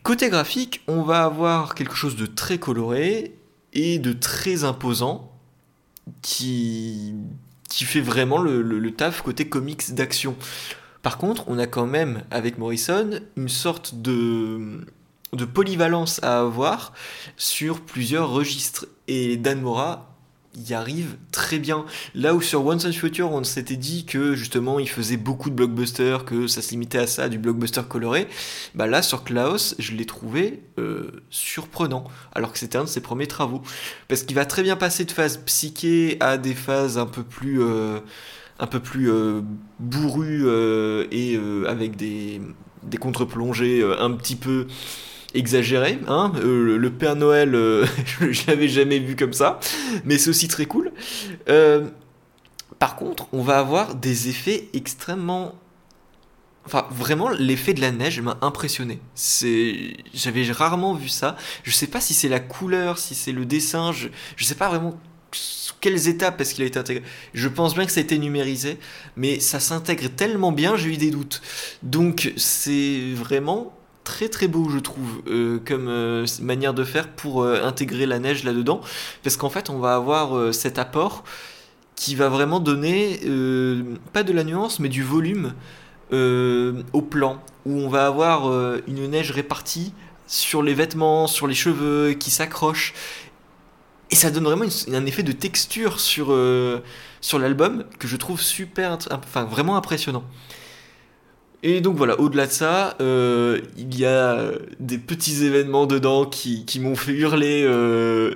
côté 0.02 0.28
graphique, 0.28 0.82
on 0.86 1.00
va 1.00 1.24
avoir 1.24 1.74
quelque 1.74 1.94
chose 1.94 2.16
de 2.16 2.26
très 2.26 2.58
coloré, 2.58 3.32
et 3.72 3.98
de 3.98 4.12
très 4.12 4.64
imposant 4.64 5.32
qui, 6.20 7.14
fait 7.70 8.00
vraiment 8.00 8.38
le, 8.38 8.90
taf 8.90 9.22
côté 9.22 9.48
comics 9.48 9.94
d'action. 9.94 10.36
Par 11.02 11.18
contre, 11.18 11.44
on 11.48 11.58
a 11.58 11.66
quand 11.66 11.86
même 11.86 12.22
avec 12.30 12.58
Morrison 12.58 13.20
une 13.36 13.48
sorte 13.48 14.02
de, 14.02 14.86
de 15.32 15.44
polyvalence 15.44 16.22
à 16.22 16.40
avoir 16.40 16.92
sur 17.36 17.80
plusieurs 17.80 18.30
registres. 18.30 18.86
Et 19.08 19.36
Dan 19.36 19.60
Mora 19.60 20.11
y 20.54 20.74
arrive 20.74 21.16
très 21.30 21.58
bien. 21.58 21.84
Là 22.14 22.34
où 22.34 22.40
sur 22.40 22.64
Once 22.64 22.84
and 22.84 22.92
Future, 22.92 23.30
on 23.30 23.42
s'était 23.44 23.76
dit 23.76 24.04
que 24.04 24.34
justement 24.34 24.78
il 24.78 24.88
faisait 24.88 25.16
beaucoup 25.16 25.50
de 25.50 25.54
blockbusters, 25.54 26.24
que 26.24 26.46
ça 26.46 26.62
se 26.62 26.70
limitait 26.70 26.98
à 26.98 27.06
ça, 27.06 27.28
du 27.28 27.38
blockbuster 27.38 27.82
coloré, 27.88 28.28
bah 28.74 28.86
là 28.86 29.02
sur 29.02 29.24
Klaus, 29.24 29.74
je 29.78 29.92
l'ai 29.92 30.04
trouvé 30.04 30.62
euh, 30.78 31.10
surprenant, 31.30 32.04
alors 32.34 32.52
que 32.52 32.58
c'était 32.58 32.78
un 32.78 32.84
de 32.84 32.88
ses 32.88 33.00
premiers 33.00 33.26
travaux. 33.26 33.62
Parce 34.08 34.22
qu'il 34.22 34.36
va 34.36 34.44
très 34.44 34.62
bien 34.62 34.76
passer 34.76 35.04
de 35.04 35.12
phases 35.12 35.38
psyché 35.38 36.16
à 36.20 36.38
des 36.38 36.54
phases 36.54 36.98
un 36.98 37.06
peu 37.06 37.22
plus. 37.22 37.62
Euh, 37.62 38.00
un 38.58 38.66
peu 38.68 38.78
plus 38.78 39.10
euh, 39.10 39.40
bourrues 39.80 40.46
et 41.10 41.40
avec 41.66 41.96
des, 41.96 42.40
des 42.84 42.96
contre-plongées 42.96 43.82
un 43.98 44.12
petit 44.12 44.36
peu 44.36 44.68
exagéré. 45.34 45.98
Hein 46.08 46.32
euh, 46.36 46.76
le 46.76 46.90
Père 46.90 47.16
Noël, 47.16 47.54
euh, 47.54 47.86
je, 48.20 48.46
l'avais 48.46 48.68
jamais 48.68 48.98
vu 48.98 49.16
comme 49.16 49.32
ça, 49.32 49.60
mais 50.04 50.18
c'est 50.18 50.30
aussi 50.30 50.48
très 50.48 50.66
cool. 50.66 50.92
Euh, 51.48 51.88
par 52.78 52.96
contre, 52.96 53.28
on 53.32 53.42
va 53.42 53.58
avoir 53.58 53.94
des 53.94 54.28
effets 54.28 54.68
extrêmement 54.74 55.54
Enfin, 56.64 56.86
vraiment, 56.92 57.28
l'effet 57.28 57.74
de 57.74 57.80
la 57.80 57.90
neige 57.90 58.20
m'a 58.20 58.38
impressionné. 58.40 59.00
C'est, 59.16 59.96
j'avais 60.14 60.44
rarement 60.52 60.94
vu 60.94 61.08
ça. 61.08 61.36
Je 61.64 61.72
sais 61.72 61.88
pas 61.88 62.00
si 62.00 62.14
c'est 62.14 62.28
la 62.28 62.38
couleur, 62.38 62.98
si 62.98 63.16
c'est 63.16 63.32
le 63.32 63.44
dessin. 63.44 63.90
Je, 63.90 64.06
je 64.36 64.44
sais 64.44 64.54
pas 64.54 64.68
vraiment 64.68 64.96
sous 65.32 65.74
quelles 65.80 66.08
étapes 66.08 66.40
est-ce 66.40 66.54
qu'il 66.54 66.62
a 66.62 66.66
été 66.68 66.78
intégré. 66.78 67.04
Je 67.34 67.48
pense 67.48 67.74
bien 67.74 67.84
que 67.84 67.90
ça 67.90 67.98
a 67.98 68.02
été 68.04 68.18
numérisé, 68.18 68.78
mais 69.16 69.40
ça 69.40 69.60
s'intègre 69.60 70.08
tellement 70.08 70.52
bien, 70.52 70.76
j'ai 70.76 70.90
eu 70.90 70.96
des 70.96 71.10
doutes. 71.10 71.42
Donc, 71.82 72.32
c'est 72.36 73.12
vraiment 73.14 73.76
très 74.04 74.28
très 74.28 74.48
beau 74.48 74.68
je 74.68 74.78
trouve 74.78 75.22
euh, 75.28 75.58
comme 75.64 75.88
euh, 75.88 76.26
manière 76.40 76.74
de 76.74 76.84
faire 76.84 77.08
pour 77.08 77.42
euh, 77.42 77.62
intégrer 77.62 78.06
la 78.06 78.18
neige 78.18 78.44
là-dedans. 78.44 78.80
Parce 79.22 79.36
qu'en 79.36 79.50
fait 79.50 79.70
on 79.70 79.78
va 79.78 79.94
avoir 79.94 80.52
cet 80.54 80.78
apport 80.78 81.24
qui 81.96 82.14
va 82.14 82.28
vraiment 82.28 82.58
donner 82.58 83.20
pas 84.12 84.22
de 84.22 84.32
la 84.32 84.44
nuance 84.44 84.80
mais 84.80 84.88
du 84.88 85.02
volume 85.02 85.54
au 86.10 87.02
plan. 87.02 87.42
Où 87.64 87.78
on 87.78 87.88
va 87.88 88.06
avoir 88.06 88.52
une 88.88 89.06
neige 89.06 89.30
répartie 89.30 89.92
sur 90.26 90.62
les 90.62 90.74
vêtements, 90.74 91.28
sur 91.28 91.46
les 91.46 91.54
cheveux 91.54 92.14
qui 92.14 92.30
s'accrochent 92.30 92.92
et 94.10 94.16
ça 94.16 94.30
donne 94.30 94.44
vraiment 94.44 94.64
un 94.92 95.06
effet 95.06 95.22
de 95.22 95.32
texture 95.32 96.00
sur, 96.00 96.36
sur 97.20 97.38
l'album 97.38 97.84
que 98.00 98.08
je 98.08 98.16
trouve 98.16 98.40
super 98.40 98.98
enfin 99.10 99.44
vraiment 99.44 99.76
impressionnant. 99.76 100.24
Et 101.64 101.80
donc 101.80 101.96
voilà, 101.96 102.18
au-delà 102.18 102.46
de 102.46 102.52
ça, 102.52 102.96
euh, 103.00 103.60
il 103.78 103.96
y 103.96 104.04
a 104.04 104.50
des 104.80 104.98
petits 104.98 105.44
événements 105.44 105.86
dedans 105.86 106.24
qui, 106.26 106.64
qui 106.64 106.80
m'ont 106.80 106.96
fait 106.96 107.12
hurler 107.12 107.62
euh, 107.64 108.34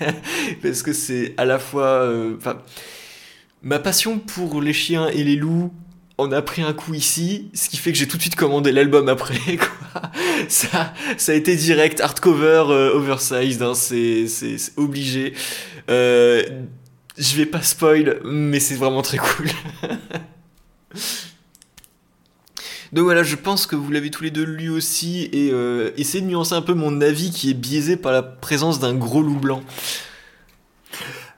parce 0.62 0.82
que 0.82 0.94
c'est 0.94 1.34
à 1.36 1.44
la 1.44 1.58
fois, 1.58 2.04
euh, 2.04 2.36
ma 3.62 3.78
passion 3.78 4.18
pour 4.18 4.62
les 4.62 4.72
chiens 4.72 5.08
et 5.08 5.24
les 5.24 5.36
loups 5.36 5.74
en 6.16 6.32
a 6.32 6.40
pris 6.40 6.62
un 6.62 6.72
coup 6.72 6.94
ici, 6.94 7.50
ce 7.52 7.68
qui 7.68 7.76
fait 7.76 7.92
que 7.92 7.98
j'ai 7.98 8.08
tout 8.08 8.16
de 8.16 8.22
suite 8.22 8.36
commandé 8.36 8.72
l'album 8.72 9.10
après. 9.10 9.56
Quoi. 9.58 10.10
Ça, 10.48 10.94
ça 11.18 11.32
a 11.32 11.34
été 11.34 11.56
direct, 11.56 12.00
hardcover, 12.00 12.64
oversized, 12.94 13.60
hein, 13.60 13.74
c'est 13.74 14.26
obligé. 14.78 15.34
je 15.86 17.36
vais 17.36 17.46
pas 17.46 17.60
spoil, 17.60 18.20
mais 18.24 18.58
c'est 18.58 18.76
vraiment 18.76 19.02
très 19.02 19.18
cool. 19.18 19.50
Donc 22.94 23.06
voilà, 23.06 23.24
je 23.24 23.34
pense 23.34 23.66
que 23.66 23.74
vous 23.74 23.90
l'avez 23.90 24.12
tous 24.12 24.22
les 24.22 24.30
deux 24.30 24.44
lu 24.44 24.70
aussi 24.70 25.28
et 25.32 25.50
euh, 25.50 25.90
essayez 25.96 26.22
de 26.22 26.28
nuancer 26.28 26.54
un 26.54 26.62
peu 26.62 26.74
mon 26.74 27.00
avis 27.00 27.32
qui 27.32 27.50
est 27.50 27.54
biaisé 27.54 27.96
par 27.96 28.12
la 28.12 28.22
présence 28.22 28.78
d'un 28.78 28.94
gros 28.94 29.20
loup 29.20 29.40
blanc. 29.40 29.64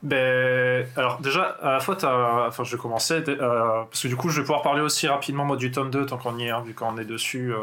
Ben, 0.03 0.87
alors 0.97 1.19
déjà, 1.23 1.57
à 1.63 1.73
la 1.73 1.81
fois, 1.81 1.97
enfin, 2.47 2.63
je 2.63 2.77
vais 2.77 2.83
commencer, 2.83 3.25
euh, 3.27 3.85
parce 3.91 4.03
que 4.03 4.09
du 4.09 4.17
coup, 4.17 4.29
je 4.29 4.37
vais 4.37 4.43
pouvoir 4.43 4.61
parler 4.61 4.83
aussi 4.83 5.09
rapidement 5.09 5.47
moi, 5.47 5.57
du 5.57 5.71
tome 5.71 5.91
2, 5.91 6.05
tant 6.05 6.19
qu'on 6.19 6.37
y 6.37 6.45
est, 6.45 6.51
hein, 6.51 6.63
vu 6.65 6.75
qu'on 6.75 6.99
est 6.99 7.07
dessus. 7.07 7.55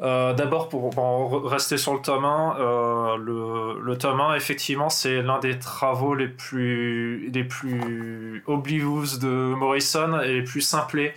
Euh, 0.00 0.32
d'abord, 0.32 0.68
pour, 0.68 1.48
rester 1.48 1.78
sur 1.78 1.94
le 1.94 2.00
tome 2.00 2.24
1, 2.24 3.16
le, 3.16 3.80
le, 3.80 3.96
tome 3.96 4.20
1, 4.20 4.34
effectivement, 4.34 4.90
c'est 4.90 5.22
l'un 5.22 5.38
des 5.38 5.56
travaux 5.56 6.16
les 6.16 6.26
plus, 6.26 7.30
les 7.32 7.44
plus 7.44 8.42
oblivious 8.48 9.18
de 9.18 9.54
Morrison 9.54 10.20
et 10.20 10.32
les 10.32 10.42
plus 10.42 10.62
simplés 10.62 11.14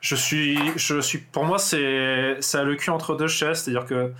je 0.00 0.14
suis, 0.14 0.58
je 0.76 1.00
suis, 1.00 1.18
pour 1.18 1.44
moi, 1.44 1.58
c'est, 1.58 2.36
ça 2.40 2.60
a 2.60 2.64
le 2.64 2.76
cul 2.76 2.90
entre 2.90 3.16
deux 3.16 3.28
chaises, 3.28 3.62
c'est-à-dire 3.62 3.86
que 3.86 4.12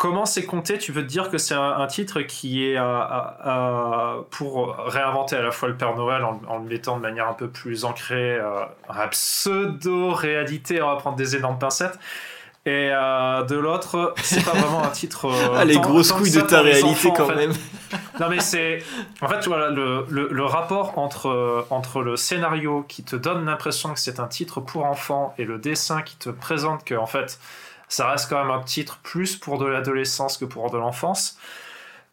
comment 0.00 0.24
c'est 0.24 0.46
compté, 0.46 0.78
tu 0.78 0.92
veux 0.92 1.02
te 1.02 1.08
dire 1.08 1.28
que 1.28 1.36
c'est 1.36 1.54
un, 1.54 1.86
titre 1.86 2.22
qui 2.22 2.64
est 2.64 2.78
pour 4.30 4.74
réinventer 4.78 5.36
à 5.36 5.42
la 5.42 5.50
fois 5.50 5.68
le 5.68 5.76
Père 5.76 5.94
Noël 5.94 6.24
en, 6.24 6.58
le 6.58 6.64
mettant 6.64 6.96
de 6.96 7.02
manière 7.02 7.28
un 7.28 7.34
peu 7.34 7.48
plus 7.48 7.84
ancrée 7.84 8.36
euh, 8.36 8.64
à 8.88 9.08
pseudo-réalité, 9.08 10.80
on 10.80 10.86
va 10.86 10.96
prendre 10.96 11.16
des 11.16 11.36
énormes 11.36 11.58
pincettes. 11.58 11.98
Et 12.64 12.90
euh, 12.92 13.42
de 13.44 13.56
l'autre, 13.56 14.14
c'est 14.22 14.44
pas 14.44 14.52
vraiment 14.52 14.84
un 14.84 14.90
titre. 14.90 15.26
Euh, 15.26 15.56
ah, 15.56 15.64
les 15.66 15.78
grosses 15.78 16.12
couilles 16.12 16.30
de 16.30 16.40
ta 16.40 16.62
réalité 16.62 17.10
quand 17.14 17.34
même. 17.34 17.52
non, 18.20 18.28
mais 18.28 18.40
c'est. 18.40 18.82
En 19.20 19.28
fait, 19.28 19.46
voilà, 19.46 19.70
le, 19.70 20.06
le, 20.08 20.44
rapport 20.44 20.98
entre, 20.98 21.66
entre 21.70 22.02
le 22.02 22.16
scénario 22.16 22.84
qui 22.88 23.02
te 23.02 23.16
donne 23.16 23.44
l'impression 23.46 23.92
que 23.92 24.00
c'est 24.00 24.20
un 24.20 24.28
titre 24.28 24.60
pour 24.60 24.84
enfants 24.84 25.34
et 25.38 25.44
le 25.44 25.58
dessin 25.58 26.02
qui 26.02 26.16
te 26.16 26.30
présente 26.30 26.84
que, 26.84 26.94
en 26.94 27.06
fait, 27.06 27.40
ça 27.88 28.08
reste 28.08 28.30
quand 28.30 28.40
même 28.40 28.50
un 28.52 28.62
titre 28.62 29.00
plus 29.02 29.36
pour 29.36 29.58
de 29.58 29.66
l'adolescence 29.66 30.38
que 30.38 30.44
pour 30.44 30.70
de 30.70 30.78
l'enfance, 30.78 31.38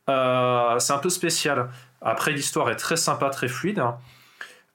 euh, 0.09 0.79
c'est 0.79 0.93
un 0.93 0.97
peu 0.97 1.09
spécial. 1.09 1.69
Après, 2.01 2.31
l'histoire 2.31 2.69
est 2.69 2.75
très 2.75 2.97
sympa, 2.97 3.29
très 3.29 3.47
fluide. 3.47 3.83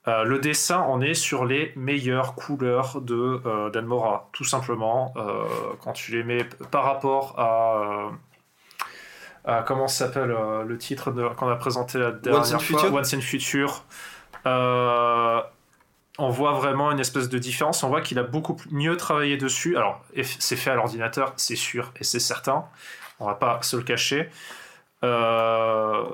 Euh, 0.08 0.24
le 0.24 0.38
dessin, 0.40 0.84
on 0.88 1.00
est 1.00 1.14
sur 1.14 1.44
les 1.44 1.72
meilleures 1.76 2.34
couleurs 2.34 3.00
de 3.00 3.40
euh, 3.46 3.70
d'Anmora, 3.70 4.28
tout 4.32 4.44
simplement. 4.44 5.14
Euh, 5.16 5.44
quand 5.80 5.92
tu 5.92 6.12
les 6.12 6.24
mets 6.24 6.44
par 6.70 6.84
rapport 6.84 7.38
à, 7.38 8.10
comment 9.66 9.88
s'appelle 9.88 10.34
le 10.66 10.78
titre 10.78 11.10
qu'on 11.36 11.48
a 11.48 11.56
présenté 11.56 11.98
la 11.98 12.12
dernière 12.12 12.62
fois, 12.62 12.90
Once 12.90 13.14
in 13.14 13.20
Future. 13.20 13.84
on 14.44 16.28
voit 16.28 16.52
vraiment 16.52 16.90
une 16.90 17.00
espèce 17.00 17.28
de 17.28 17.38
différence. 17.38 17.82
On 17.82 17.88
voit 17.88 18.02
qu'il 18.02 18.18
a 18.18 18.22
beaucoup 18.22 18.56
mieux 18.70 18.96
travaillé 18.96 19.36
dessus. 19.36 19.76
Alors, 19.76 20.04
c'est 20.22 20.56
fait 20.56 20.70
à 20.70 20.74
l'ordinateur, 20.74 21.32
c'est 21.36 21.56
sûr 21.56 21.92
et 22.00 22.04
c'est 22.04 22.20
certain. 22.20 22.64
On 23.20 23.26
va 23.26 23.34
pas 23.34 23.60
se 23.62 23.76
le 23.76 23.82
cacher. 23.82 24.30
Euh, 25.04 26.04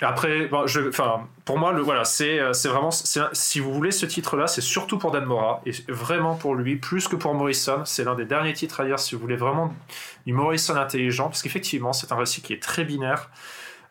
après, 0.00 0.50
enfin, 0.88 1.26
pour 1.44 1.58
moi, 1.58 1.72
voilà, 1.72 2.04
c'est, 2.04 2.40
c'est 2.52 2.68
vraiment, 2.68 2.90
si 2.90 3.60
vous 3.60 3.72
voulez 3.72 3.90
ce 3.90 4.06
titre-là, 4.06 4.46
c'est 4.46 4.60
surtout 4.60 4.98
pour 4.98 5.10
Dan 5.10 5.24
Mora 5.24 5.60
et 5.66 5.72
vraiment 5.88 6.34
pour 6.34 6.54
lui, 6.54 6.76
plus 6.76 7.08
que 7.08 7.16
pour 7.16 7.34
Morrison. 7.34 7.82
C'est 7.84 8.04
l'un 8.04 8.14
des 8.14 8.24
derniers 8.24 8.52
titres 8.52 8.80
à 8.80 8.84
lire 8.84 8.98
si 8.98 9.14
vous 9.14 9.20
voulez 9.20 9.36
vraiment 9.36 9.74
du 10.26 10.32
Morrison 10.32 10.76
intelligent, 10.76 11.24
parce 11.24 11.42
qu'effectivement, 11.42 11.92
c'est 11.92 12.12
un 12.12 12.16
récit 12.16 12.42
qui 12.42 12.52
est 12.52 12.62
très 12.62 12.84
binaire. 12.84 13.30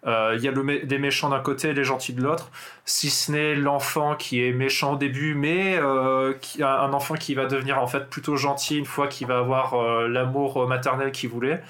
Euh, 0.05 0.35
il 0.37 0.43
y 0.43 0.47
a 0.49 0.51
des 0.51 0.97
méchants 0.97 1.29
d'un 1.29 1.39
côté 1.39 1.73
les 1.73 1.83
gentils 1.83 2.13
de 2.13 2.21
l'autre, 2.21 2.51
si 2.83 3.09
ce 3.09 3.31
n'est 3.31 3.55
l'enfant 3.55 4.15
qui 4.15 4.43
est 4.43 4.51
méchant 4.51 4.93
au 4.93 4.95
début, 4.97 5.33
mais 5.33 5.77
euh, 5.77 6.33
un 6.59 6.91
enfant 6.91 7.15
qui 7.15 7.35
va 7.35 7.45
devenir 7.45 7.81
en 7.81 7.87
fait 7.87 8.09
plutôt 8.09 8.35
gentil 8.35 8.77
une 8.77 8.85
fois 8.85 9.07
qu'il 9.07 9.27
va 9.27 9.37
avoir 9.37 9.75
euh, 9.75 10.07
l'amour 10.07 10.67
maternel 10.67 11.11
qu'il 11.11 11.29
voulait. 11.29 11.61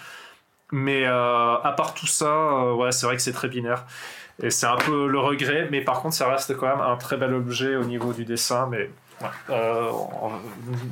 Mais 0.72 1.06
à 1.06 1.74
part 1.78 1.94
tout 1.94 2.08
ça, 2.08 2.74
ouais, 2.74 2.92
c'est 2.92 3.06
vrai 3.06 3.16
que 3.16 3.22
c'est 3.22 3.32
très 3.32 3.48
binaire. 3.48 3.86
Et 4.44 4.50
c'est 4.50 4.66
un 4.66 4.76
peu 4.76 5.08
le 5.08 5.20
regret, 5.20 5.70
mais 5.72 5.82
par 5.82 6.02
contre, 6.02 6.16
ça 6.16 6.30
reste 6.30 6.56
quand 6.58 6.68
même 6.68 6.82
un 6.82 6.98
très 6.98 7.16
bel 7.16 7.34
objet 7.34 7.78
au 7.78 7.86
niveau 7.86 8.12
du 8.12 8.26
dessin. 8.26 8.68
Mais 8.70 8.90
euh, 9.50 9.90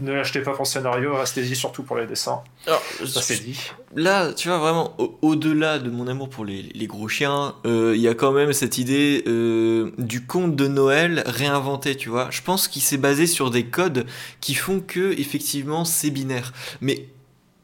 ne 0.02 0.14
l'achetez 0.14 0.40
pas 0.40 0.52
pour 0.52 0.64
le 0.64 0.68
scénario, 0.68 1.16
restez-y 1.16 1.56
surtout 1.56 1.84
pour 1.84 1.98
les 1.98 2.06
dessins. 2.06 2.42
Alors, 2.66 2.82
ça 3.06 3.22
c'est 3.22 3.44
dit. 3.44 3.60
Là, 3.94 4.32
tu 4.32 4.48
vois, 4.48 4.58
vraiment, 4.58 4.96
au-delà 5.22 5.80
de 5.80 5.90
mon 5.90 6.08
amour 6.08 6.30
pour 6.30 6.46
les, 6.46 6.88
gros 6.88 7.10
chiens, 7.10 7.56
euh, 7.66 7.94
il 7.94 8.02
y 8.02 8.08
a 8.08 8.14
quand 8.14 8.32
même 8.32 8.54
cette 8.54 8.78
idée 8.78 9.24
euh, 9.28 9.92
du 9.98 10.26
conte 10.26 10.56
de 10.56 10.68
Noël 10.68 11.24
réinventé, 11.26 11.96
tu 11.96 12.10
vois. 12.10 12.30
Je 12.32 12.42
pense 12.42 12.70
qu'il 12.70 12.82
s'est 12.82 12.98
basé 12.98 13.28
sur 13.28 13.52
des 13.52 13.66
codes 13.66 14.06
qui 14.40 14.54
font 14.54 14.80
que, 14.80 15.20
effectivement, 15.20 15.84
c'est 15.84 16.10
binaire. 16.10 16.54
Mais 16.80 17.08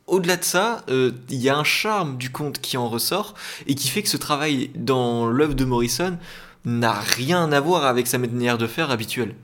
au-delà 0.08 0.38
de 0.38 0.44
ça, 0.44 0.84
il 0.88 1.16
y 1.30 1.50
a 1.50 1.58
un 1.58 1.64
charme 1.64 2.18
du 2.18 2.32
conte 2.32 2.60
qui 2.60 2.78
en 2.78 2.90
ressort 2.90 3.36
et 3.68 3.76
qui 3.76 3.90
fait 3.90 4.02
que 4.02 4.10
ce 4.10 4.18
travail 4.18 4.72
dans 4.76 5.28
l'œuvre 5.28 5.54
de 5.54 5.66
Morrison 5.66 6.18
n'a 6.66 6.94
rien 6.94 7.52
à 7.52 7.60
voir 7.60 7.86
avec 7.86 8.08
sa 8.08 8.18
manière 8.18 8.58
de 8.58 8.68
faire 8.68 8.92
habituelle. 8.92 9.36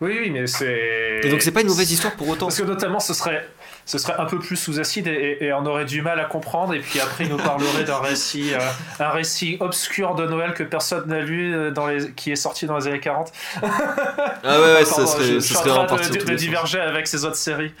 Oui, 0.00 0.18
oui, 0.20 0.30
mais 0.30 0.46
c'est. 0.46 1.20
Et 1.22 1.30
donc 1.30 1.42
c'est 1.42 1.52
pas 1.52 1.60
une 1.60 1.68
mauvaise 1.68 1.90
histoire 1.92 2.14
pour 2.16 2.28
autant. 2.28 2.46
Parce 2.46 2.58
que 2.58 2.64
notamment 2.64 2.98
ce 2.98 3.14
serait, 3.14 3.48
ce 3.84 3.98
serait 3.98 4.14
un 4.18 4.26
peu 4.26 4.38
plus 4.38 4.56
sous 4.56 4.78
acide 4.78 5.08
et, 5.08 5.52
on 5.52 5.66
aurait 5.66 5.84
du 5.84 6.02
mal 6.02 6.20
à 6.20 6.24
comprendre. 6.24 6.74
Et 6.74 6.80
puis 6.80 7.00
après, 7.00 7.24
il 7.24 7.30
nous 7.30 7.36
parlerait 7.36 7.84
d'un 7.84 7.98
récit, 7.98 8.54
euh, 8.54 8.58
un 9.00 9.10
récit 9.10 9.56
obscur 9.60 10.14
de 10.14 10.26
Noël 10.26 10.54
que 10.54 10.62
personne 10.62 11.08
n'a 11.08 11.20
lu, 11.20 11.54
euh, 11.54 11.70
dans 11.70 11.86
les, 11.86 12.12
qui 12.12 12.32
est 12.32 12.36
sorti 12.36 12.66
dans 12.66 12.76
les 12.76 12.86
années 12.86 13.00
40. 13.00 13.32
Ah 14.44 14.60
ouais, 14.60 14.74
ouais 14.74 14.84
ça 14.84 15.06
serait, 15.06 15.24
je, 15.24 15.38
ça 15.40 15.54
serait 15.54 15.70
en 15.70 15.84
de, 15.84 16.24
de 16.24 16.34
diverger 16.34 16.80
avec 16.80 17.06
ces 17.06 17.24
autres 17.24 17.36
séries. 17.36 17.72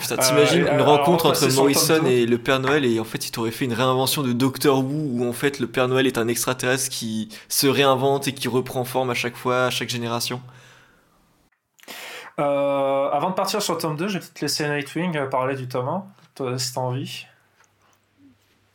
Putain, 0.00 0.16
t'imagines 0.16 0.66
euh, 0.66 0.74
une 0.74 0.80
rencontre 0.80 1.26
entre 1.26 1.46
Morrison 1.54 2.06
et 2.06 2.24
le 2.24 2.38
Père 2.38 2.60
Noël 2.60 2.84
et 2.86 2.98
en 2.98 3.04
fait 3.04 3.26
il 3.26 3.30
t'aurait 3.30 3.50
fait 3.50 3.66
une 3.66 3.74
réinvention 3.74 4.22
de 4.22 4.32
Doctor 4.32 4.78
Who 4.78 5.10
où 5.12 5.28
en 5.28 5.34
fait 5.34 5.58
le 5.58 5.66
Père 5.66 5.86
Noël 5.86 6.06
est 6.06 6.16
un 6.16 6.28
extraterrestre 6.28 6.88
qui 6.88 7.28
se 7.48 7.66
réinvente 7.66 8.26
et 8.26 8.32
qui 8.32 8.48
reprend 8.48 8.84
forme 8.84 9.10
à 9.10 9.14
chaque 9.14 9.36
fois, 9.36 9.66
à 9.66 9.70
chaque 9.70 9.90
génération. 9.90 10.40
Euh, 12.40 13.10
avant 13.10 13.30
de 13.30 13.34
partir 13.34 13.62
sur 13.62 13.74
le 13.74 13.80
tome 13.80 13.96
2, 13.96 14.08
je 14.08 14.14
vais 14.14 14.18
peut-être 14.20 14.40
laisser 14.40 14.68
Nightwing 14.68 15.16
euh, 15.16 15.26
parler 15.26 15.56
du 15.56 15.68
tome 15.68 15.88
1, 15.88 16.04
toi, 16.34 16.58
si 16.58 16.74
t'as 16.74 16.80
envie. 16.80 17.26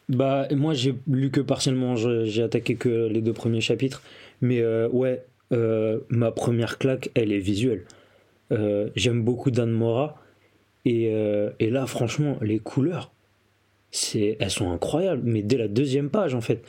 Bah, 0.07 0.47
moi 0.51 0.75
j'ai 0.75 0.95
lu 1.07 1.31
que 1.31 1.41
partiellement, 1.41 1.95
j'ai 1.95 2.43
attaqué 2.43 2.75
que 2.75 3.07
les 3.07 3.21
deux 3.21 3.33
premiers 3.33 3.61
chapitres, 3.61 4.03
mais 4.39 4.63
ouais, 4.87 5.25
ma 6.09 6.31
première 6.31 6.77
claque, 6.77 7.09
elle 7.15 7.31
est 7.31 7.39
visuelle. 7.39 7.85
J'aime 8.95 9.23
beaucoup 9.23 9.49
Dan 9.49 9.71
Mora, 9.71 10.15
euh, 10.87 11.51
et, 11.59 11.69
là, 11.69 11.85
franchement, 11.87 12.37
les 12.41 12.59
couleurs, 12.59 13.11
elles 14.13 14.49
sont 14.49 14.71
incroyables. 14.71 15.21
Mais 15.23 15.41
dès 15.41 15.57
la 15.57 15.67
deuxième 15.67 16.09
page, 16.09 16.35
en 16.35 16.41
fait, 16.41 16.63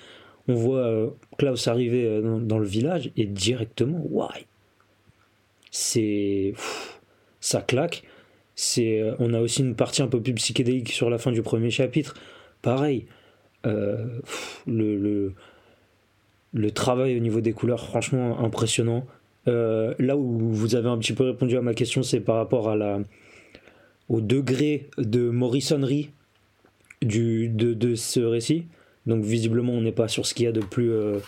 on 0.49 0.55
voit 0.55 0.87
euh, 0.87 1.11
Klaus 1.39 1.69
arriver 1.69 2.05
euh, 2.05 2.39
dans, 2.41 2.59
le 2.59 2.67
village 2.67 3.11
et 3.17 3.27
directement, 3.27 4.01
waouh, 4.11 4.29
c'est, 5.77 6.55
ça 7.41 7.61
claque. 7.61 8.03
C'est, 8.55 9.03
on 9.19 9.35
a 9.35 9.41
aussi 9.41 9.61
une 9.61 9.75
partie 9.75 10.03
un 10.03 10.09
peu 10.09 10.21
plus 10.21 10.35
psychédélique 10.35 10.91
sur 10.91 11.11
la 11.11 11.19
fin 11.19 11.33
du 11.33 11.43
premier 11.43 11.71
chapitre. 11.71 12.15
Pareil, 12.63 13.07
le, 13.65 14.13
le, 14.67 15.35
le, 16.55 16.71
travail 16.71 17.17
au 17.17 17.21
niveau 17.21 17.41
des 17.41 17.53
couleurs, 17.53 17.85
franchement 17.85 18.39
impressionnant. 18.41 19.07
là 19.47 20.17
où 20.17 20.39
vous 20.39 20.75
avez 20.75 20.89
un 20.89 20.99
petit 20.99 21.13
peu 21.13 21.25
répondu 21.25 21.57
à 21.57 21.63
ma 21.63 21.75
question, 21.75 22.03
c'est 22.03 22.21
par 22.21 22.37
rapport 22.37 22.71
à 22.71 22.77
la, 22.77 23.01
au 24.09 24.21
degré 24.21 24.89
de 24.99 25.29
morrisonnerie 25.31 26.11
du, 27.03 27.49
de, 27.49 27.75
de, 27.75 27.95
ce 27.95 28.21
récit. 28.21 28.67
Donc 29.07 29.25
visiblement, 29.25 29.73
on 29.73 29.81
n'est 29.81 29.93
pas 29.93 30.09
sur 30.09 30.27
ce 30.27 30.35
qu'il 30.35 30.47
y 30.47 30.49
a 30.49 30.53
de 30.53 30.61
plus... 30.61 30.91
Euh, 30.91 31.19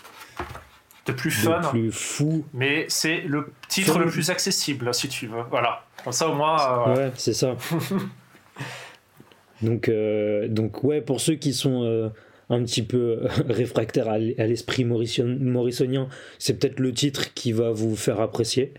de 1.11 1.15
plus 1.15 1.31
fun. 1.31 1.61
plus 1.69 1.91
fou. 1.91 2.45
Mais 2.53 2.85
c'est 2.87 3.21
le 3.21 3.51
titre 3.67 3.99
le 3.99 4.07
plus 4.07 4.29
accessible, 4.29 4.93
si 4.93 5.07
tu 5.07 5.27
veux. 5.27 5.43
Voilà. 5.49 5.83
Comme 6.03 6.13
ça, 6.13 6.29
au 6.29 6.33
moins... 6.33 6.87
Euh, 6.87 6.95
ouais, 6.95 7.11
c'est 7.15 7.33
ça. 7.33 7.55
donc, 9.61 9.89
euh, 9.89 10.47
donc, 10.47 10.83
ouais, 10.83 11.01
pour 11.01 11.19
ceux 11.21 11.35
qui 11.35 11.53
sont 11.53 12.11
un 12.49 12.63
petit 12.63 12.83
peu 12.83 13.21
réfractaires 13.49 14.09
à 14.09 14.17
l'esprit 14.17 14.85
morrisonien, 14.85 16.07
c'est 16.37 16.59
peut-être 16.59 16.79
le 16.79 16.93
titre 16.93 17.33
qui 17.33 17.51
va 17.51 17.71
vous 17.71 17.95
faire 17.95 18.19
apprécier. 18.19 18.73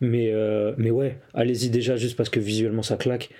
Mais, 0.00 0.30
euh, 0.32 0.74
mais 0.76 0.90
ouais, 0.90 1.18
allez-y 1.32 1.70
déjà 1.70 1.96
juste 1.96 2.16
parce 2.16 2.28
que 2.28 2.40
visuellement 2.40 2.82
ça 2.82 2.96
claque. 2.96 3.30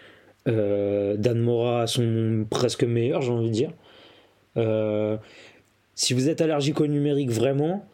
Euh, 0.48 1.16
Dan 1.16 1.38
Mora 1.38 1.82
a 1.82 1.86
son 1.86 2.46
presque 2.48 2.84
meilleur, 2.84 3.20
j'ai 3.20 3.32
envie 3.32 3.48
de 3.48 3.54
dire. 3.54 3.72
Euh, 4.56 5.16
si 5.94 6.14
vous 6.14 6.28
êtes 6.28 6.40
allergique 6.40 6.80
au 6.80 6.86
numérique 6.86 7.30
vraiment, 7.30 7.86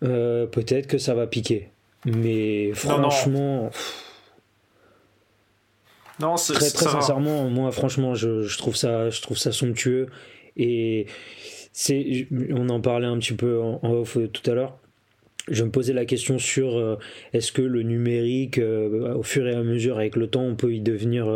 peut-être 0.00 0.86
que 0.86 0.98
ça 0.98 1.14
va 1.14 1.26
piquer. 1.26 1.70
Mais 2.04 2.72
franchement. 2.74 3.70
Non, 6.20 6.36
très 6.36 6.70
très 6.70 6.86
sincèrement, 6.86 7.48
moi 7.50 7.72
franchement, 7.72 8.14
je, 8.14 8.42
je, 8.42 8.58
trouve 8.58 8.76
ça, 8.76 9.10
je 9.10 9.20
trouve 9.20 9.36
ça 9.36 9.50
somptueux. 9.50 10.06
Et 10.56 11.06
c'est, 11.72 12.28
on 12.50 12.68
en 12.68 12.80
parlait 12.80 13.08
un 13.08 13.18
petit 13.18 13.32
peu 13.32 13.60
en 13.60 13.80
off 13.82 14.16
tout 14.32 14.50
à 14.50 14.54
l'heure 14.54 14.78
je 15.48 15.64
me 15.64 15.70
posais 15.70 15.92
la 15.92 16.04
question 16.04 16.38
sur 16.38 16.76
euh, 16.76 16.96
est-ce 17.32 17.52
que 17.52 17.62
le 17.62 17.82
numérique, 17.82 18.58
euh, 18.58 19.14
au 19.14 19.22
fur 19.22 19.46
et 19.46 19.54
à 19.54 19.62
mesure, 19.62 19.98
avec 19.98 20.16
le 20.16 20.26
temps, 20.26 20.42
on 20.42 20.54
peut 20.54 20.72
y 20.72 20.80
devenir. 20.80 21.26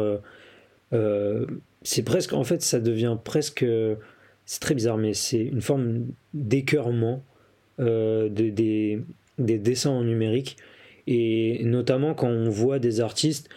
Euh, 0.93 1.47
c'est 1.83 2.03
presque. 2.03 2.33
En 2.33 2.45
fait, 2.45 2.63
ça 2.63 2.81
devient 2.81 3.17
presque. 3.23 3.65
c'est 4.47 4.61
très 4.61 4.75
bizarre, 4.75 4.97
mais 4.97 5.15
c'est 5.15 5.43
une 5.43 5.61
forme 5.61 6.07
d'écœurement 6.35 7.23
de, 7.79 8.29
des, 8.29 9.01
des, 9.39 9.59
dessins 9.59 9.91
en 9.91 10.05
numérique. 10.05 10.57
Et 11.07 11.63
notamment 11.65 12.15
quand 12.15 12.29
on 12.29 12.51
voit 12.51 12.79
des 12.79 13.01
artistes 13.01 13.49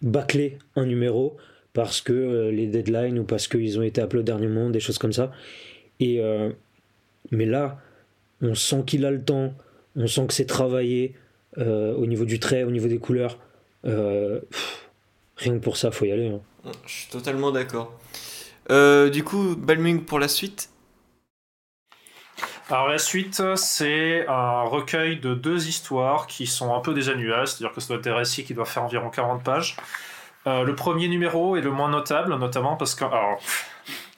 bâcler 0.00 0.58
un 0.76 0.86
numéro 0.86 1.36
parce 1.72 2.00
que 2.00 2.50
les 2.50 2.66
deadlines 2.66 3.18
ou 3.18 3.24
parce 3.24 3.48
qu'ils 3.48 3.78
ont 3.78 3.82
été 3.82 4.00
appelés 4.00 4.20
au 4.20 4.24
dernier 4.24 4.46
moment, 4.46 4.70
des 4.70 4.78
choses 4.78 4.98
comme 4.98 5.12
ça. 5.12 5.32
Et, 5.98 6.20
mais 7.32 7.46
là 7.46 7.80
on 8.42 8.54
sent 8.54 8.82
qu'il 8.86 9.06
a 9.06 9.10
le 9.10 9.22
temps, 9.22 9.54
on 9.96 10.06
sent 10.06 10.26
que 10.26 10.34
c'est 10.34 10.46
travaillé 10.46 11.14
euh, 11.58 11.94
au 11.94 12.06
niveau 12.06 12.24
du 12.24 12.40
trait, 12.40 12.64
au 12.64 12.70
niveau 12.70 12.88
des 12.88 12.98
couleurs. 12.98 13.38
Euh, 13.86 14.40
rien 15.36 15.54
que 15.54 15.62
pour 15.62 15.76
ça, 15.76 15.90
faut 15.90 16.04
y 16.04 16.12
aller. 16.12 16.28
Hein. 16.28 16.40
Je 16.86 16.92
suis 16.92 17.10
totalement 17.10 17.52
d'accord. 17.52 17.98
Euh, 18.70 19.10
du 19.10 19.24
coup, 19.24 19.56
Balming 19.56 20.04
pour 20.04 20.18
la 20.18 20.28
suite 20.28 20.70
alors 22.72 22.88
la 22.88 22.98
suite, 22.98 23.42
c'est 23.56 24.26
un 24.28 24.62
recueil 24.62 25.18
de 25.18 25.34
deux 25.34 25.68
histoires 25.68 26.26
qui 26.26 26.46
sont 26.46 26.74
un 26.74 26.80
peu 26.80 26.94
des 26.94 27.08
annuales, 27.08 27.46
c'est-à-dire 27.46 27.74
que 27.74 27.80
ce 27.80 27.88
doit 27.88 27.98
être 27.98 28.04
des 28.04 28.10
récits 28.10 28.44
qui 28.44 28.54
doivent 28.54 28.70
faire 28.70 28.84
environ 28.84 29.10
40 29.10 29.42
pages. 29.44 29.76
le 30.46 30.72
premier 30.72 31.08
numéro 31.08 31.56
est 31.56 31.60
le 31.60 31.70
moins 31.70 31.88
notable, 31.88 32.34
notamment 32.36 32.76
parce 32.76 32.94
que... 32.94 33.04
Alors, 33.04 33.38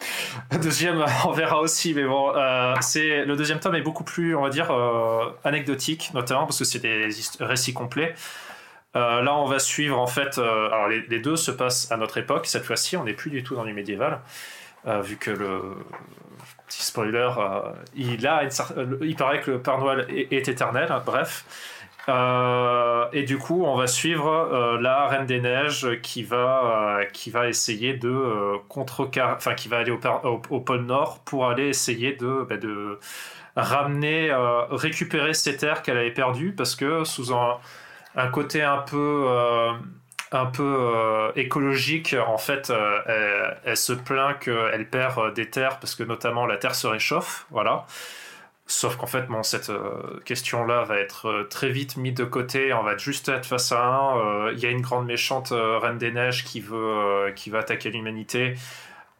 le 0.53 0.59
deuxième, 0.59 1.05
on 1.27 1.33
verra 1.33 1.61
aussi, 1.61 1.95
mais 1.95 2.05
bon, 2.05 2.33
euh, 2.35 2.75
le 2.75 3.35
deuxième 3.35 3.61
tome 3.61 3.75
est 3.75 3.83
beaucoup 3.83 4.05
plus, 4.05 4.35
on 4.35 4.43
va 4.43 4.51
dire, 4.51 4.71
euh, 4.71 5.31
anecdotique, 5.45 6.11
notamment 6.15 6.45
parce 6.45 6.59
que 6.59 6.65
c'est 6.65 6.79
des 6.79 7.09
récits 7.41 7.75
complets. 7.75 8.15
Euh, 8.97 9.23
là, 9.23 9.35
on 9.37 9.47
va 9.47 9.59
suivre 9.59 9.99
en 9.99 10.07
fait. 10.07 10.39
alors, 10.39 10.89
les, 10.89 11.19
deux 11.19 11.37
se 11.37 11.51
passent 11.51 11.91
à 11.91 11.97
notre 11.97 12.19
époque. 12.19 12.47
Cette 12.47 12.65
fois-ci, 12.65 12.97
on 12.97 13.05
n'est 13.05 13.15
plus 13.15 13.31
du 13.31 13.43
tout 13.43 13.57
dans 13.57 13.65
du 13.65 13.73
médiéval, 13.73 14.21
vu 15.03 15.17
que 15.17 15.31
le 15.31 15.61
spoiler, 16.83 17.31
il 17.95 18.27
a 18.27 18.43
il 19.03 19.17
paraît 19.17 19.41
que 19.41 19.53
le 19.53 19.63
Père 19.63 19.79
Noël 19.79 20.07
est, 20.09 20.49
éternel. 20.49 20.89
bref. 21.05 21.45
Euh, 22.09 23.07
et 23.13 23.23
du 23.23 23.39
coup, 23.39 23.65
on 23.65 23.77
va 23.77 23.87
suivre 23.87 24.29
euh, 24.31 24.81
la 24.81 25.09
Reine 25.09 25.27
des 25.27 25.41
Neiges 25.41 26.01
qui 26.03 26.23
va, 26.23 27.01
euh, 27.01 27.49
essayer 27.49 27.95
de 27.95 28.59
contrecarrer, 28.69 29.35
enfin 29.37 29.55
qui 29.55 29.69
va 29.69 29.79
aller 29.79 29.91
au, 29.91 30.61
pôle 30.61 30.83
Nord 30.83 31.21
pour 31.25 31.49
aller 31.49 31.69
essayer 31.69 32.13
de, 32.13 32.47
bah, 32.49 32.57
ramener, 33.57 34.31
récupérer 34.71 35.33
ces 35.35 35.57
terres 35.57 35.83
qu'elle 35.83 35.97
avait 35.97 36.11
perdues 36.11 36.53
parce 36.53 36.77
que 36.77 37.05
sous 37.05 37.33
un 37.33 38.29
côté 38.29 38.63
un 38.63 38.79
peu 38.79 39.27
un 40.35 40.47
peu 40.47 41.33
écologique, 41.37 42.15
en 42.27 42.39
fait, 42.39 42.71
elle, 42.71 43.57
elle, 43.65 43.77
se 43.77 43.93
plaint 43.93 44.39
qu'elle 44.39 44.87
perd 44.89 45.33
des 45.35 45.49
terres 45.49 45.79
parce 45.79 45.95
que 45.95 46.03
notamment 46.03 46.45
la 46.45 46.57
terre 46.57 46.75
se 46.75 46.87
réchauffe, 46.87 47.47
voilà. 47.51 47.87
Sauf 48.67 48.97
qu'en 48.97 49.07
fait, 49.07 49.27
bon, 49.27 49.43
cette 49.43 49.69
euh, 49.69 50.21
question-là 50.25 50.85
va 50.85 50.97
être 50.97 51.29
euh, 51.29 51.45
très 51.45 51.69
vite 51.69 51.99
mise 51.99 52.15
de 52.15 52.25
côté. 52.25 52.73
On 52.73 52.83
va 52.83 52.97
juste 52.97 53.29
être 53.29 53.45
face 53.45 53.73
à 53.73 53.85
un. 53.85 54.19
Euh, 54.47 54.53
il 54.55 54.59
y 54.59 54.65
a 54.65 54.71
une 54.71 54.81
grande 54.81 55.05
méchante 55.07 55.53
reine 55.53 55.99
des 55.99 56.11
neiges 56.11 56.45
qui 56.45 56.61
veut, 56.61 57.33
qui 57.37 57.51
va 57.51 57.59
attaquer 57.59 57.91
l'humanité 57.91 58.55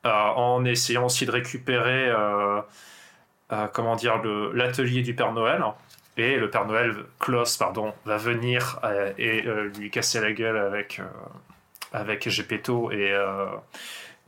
en 0.05 0.65
essayant 0.67 1.07
aussi 1.07 1.25
de 1.25 1.31
récupérer, 1.31 2.11
comment 3.73 3.97
dire, 3.97 4.21
l'atelier 4.53 5.03
du 5.03 5.15
Père 5.15 5.33
Noël. 5.33 5.63
Et 6.17 6.37
le 6.37 6.49
Père 6.49 6.67
Noël, 6.67 6.95
Klaus, 7.19 7.57
pardon, 7.57 7.93
va 8.05 8.17
venir 8.17 8.79
et 9.19 9.43
lui 9.77 9.91
casser 9.91 10.21
la 10.21 10.33
gueule 10.33 10.57
avec 10.57 11.01
avec 11.93 12.29
Gepetto 12.29 12.93
et 12.93 13.13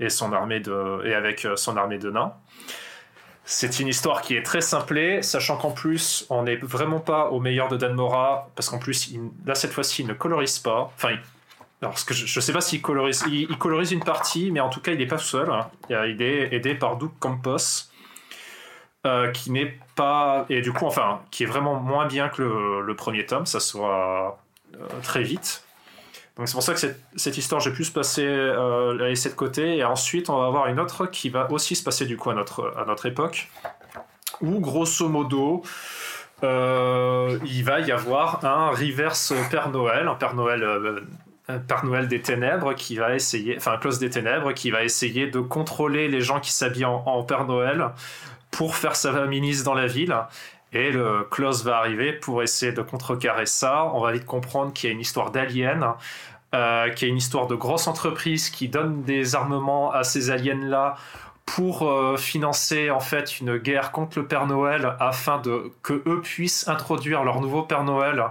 et 0.01 0.09
son 0.09 0.33
armée 0.33 0.59
de 0.59 1.07
et 1.07 1.15
avec 1.15 1.47
son 1.55 1.77
armée 1.77 1.99
de 1.99 2.11
nains. 2.11 2.33
C'est 3.49 3.79
une 3.79 3.87
histoire 3.87 4.23
qui 4.23 4.37
est 4.37 4.43
très 4.43 4.61
simplée, 4.61 5.23
sachant 5.23 5.57
qu'en 5.57 5.71
plus, 5.71 6.27
on 6.31 6.43
n'est 6.43 6.57
vraiment 6.57 6.99
pas 6.99 7.29
au 7.29 7.39
meilleur 7.39 7.69
de 7.69 7.77
Dan 7.77 7.95
Mora, 7.95 8.51
parce 8.57 8.69
qu'en 8.69 8.81
plus, 8.81 9.15
là, 9.47 9.55
cette 9.55 9.73
fois-ci, 9.73 10.03
il 10.03 10.09
ne 10.09 10.15
colorise 10.15 10.59
pas. 10.59 10.91
Enfin, 10.97 11.15
alors, 11.81 11.95
je 12.11 12.23
ne 12.23 12.41
sais 12.41 12.53
pas 12.53 12.61
s'il 12.61 12.83
colorise. 12.83 13.25
Il, 13.31 13.57
colorise 13.57 13.93
une 13.93 14.03
partie, 14.03 14.51
mais 14.51 14.59
en 14.59 14.69
tout 14.69 14.81
cas, 14.81 14.91
il 14.91 14.99
n'est 14.99 15.07
pas 15.07 15.19
seul. 15.19 15.49
Hein. 15.49 15.71
Il 15.89 16.21
est 16.23 16.53
aidé 16.55 16.75
par 16.75 16.97
Doug 16.97 17.13
Campos, 17.21 17.89
euh, 19.07 19.31
qui 19.31 19.51
n'est 19.53 19.79
pas. 19.95 20.47
Et 20.49 20.61
du 20.61 20.73
coup, 20.73 20.85
enfin, 20.85 21.21
qui 21.31 21.45
est 21.45 21.47
vraiment 21.47 21.77
moins 21.77 22.07
bien 22.07 22.29
que 22.29 22.43
le, 22.43 22.97
premier 22.97 23.25
tome, 23.25 23.47
ça 23.47 23.61
sera 23.61 24.39
euh, 24.75 24.79
très 25.03 25.23
vite. 25.23 25.63
Donc 26.37 26.49
c'est 26.49 26.55
pour 26.55 26.63
ça 26.63 26.75
que 26.75 26.81
cette, 26.81 27.01
cette 27.15 27.39
histoire, 27.39 27.61
j'ai 27.61 27.73
plus 27.73 27.89
passé 27.91 28.25
euh, 28.27 28.95
la 28.99 29.09
laisser 29.09 29.31
de 29.31 29.35
côté. 29.35 29.77
Et 29.77 29.85
ensuite, 29.85 30.29
on 30.29 30.39
va 30.39 30.47
avoir 30.47 30.67
une 30.67 30.81
autre 30.81 31.07
qui 31.07 31.31
va 31.31 31.51
aussi 31.51 31.77
se 31.77 31.83
passer 31.83 32.05
du 32.05 32.17
coup 32.17 32.31
à 32.31 32.35
notre, 32.35 32.75
à 32.77 32.85
notre 32.85 33.07
époque, 33.07 33.49
où 34.41 34.61
grosso 34.61 35.09
modo, 35.09 35.63
euh, 36.43 37.39
il 37.47 37.65
va 37.65 37.81
y 37.81 37.93
avoir 37.93 38.45
un 38.45 38.71
reverse 38.71 39.33
Père 39.51 39.71
Noël, 39.71 40.09
un 40.09 40.15
Père 40.15 40.35
Noël, 40.35 40.67
Père 41.69 41.85
Noël 41.85 42.09
des 42.09 42.21
ténèbres 42.21 42.75
qui 42.75 42.97
va 42.97 43.15
essayer, 43.15 43.57
enfin 43.57 43.79
Klaus 43.79 43.99
des 43.99 44.11
ténèbres 44.11 44.53
qui 44.53 44.71
va 44.71 44.83
essayer 44.83 45.29
de 45.29 45.41
contrôler 45.41 46.09
les 46.09 46.21
gens 46.21 46.41
qui 46.41 46.53
s'habillent 46.53 46.85
en, 46.85 47.03
en, 47.07 47.23
Père 47.23 47.47
Noël 47.47 47.91
pour 48.57 48.75
faire 48.75 48.97
sa 48.97 49.27
ministre 49.27 49.65
dans 49.65 49.75
la 49.75 49.87
ville. 49.87 50.17
Et 50.73 50.91
le 50.91 51.27
Klaus 51.31 51.63
va 51.63 51.77
arriver 51.77 52.13
pour 52.13 52.43
essayer 52.43 52.73
de 52.73 52.81
contrecarrer 52.81 53.45
ça. 53.45 53.91
On 53.93 54.01
va 54.01 54.13
vite 54.13 54.25
comprendre 54.25 54.73
qu'il 54.73 54.89
y 54.89 54.91
a 54.91 54.95
une 54.95 55.01
histoire 55.01 55.31
d'aliens, 55.31 55.97
euh, 56.55 56.89
qu'il 56.91 57.09
y 57.09 57.11
a 57.11 57.13
une 57.13 57.19
histoire 57.19 57.47
de 57.49 57.55
grosse 57.55 57.87
entreprise 57.87 58.49
qui 58.49 58.69
donne 58.69 59.03
des 59.03 59.35
armements 59.35 59.93
à 59.93 60.05
ces 60.05 60.31
aliens-là 60.31 60.97
pour 61.45 61.83
euh, 61.83 62.17
financer 62.17 62.91
en 62.91 62.99
fait 62.99 63.41
une 63.41 63.59
guerre 63.59 63.93
contre 63.93 64.19
le 64.19 64.27
Père 64.27 64.47
Noël 64.47 64.97
afin 65.01 65.39
de 65.39 65.71
que 65.83 66.03
eux 66.07 66.21
puissent 66.23 66.67
introduire 66.67 67.25
leur 67.25 67.41
nouveau 67.43 67.63
Père 67.63 67.85
Noël 67.85 68.25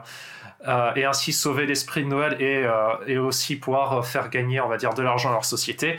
euh, 0.67 0.91
et 0.95 1.05
ainsi 1.05 1.34
sauver 1.34 1.67
l'esprit 1.67 2.03
de 2.03 2.09
Noël 2.09 2.36
et, 2.41 2.65
et 3.07 3.17
aussi 3.17 3.57
pouvoir 3.57 4.05
faire 4.05 4.30
gagner 4.30 4.59
on 4.59 4.67
va 4.67 4.78
dire 4.78 4.95
de 4.95 5.03
l'argent 5.03 5.30
à 5.30 5.34
leur 5.34 5.45
société. 5.45 5.97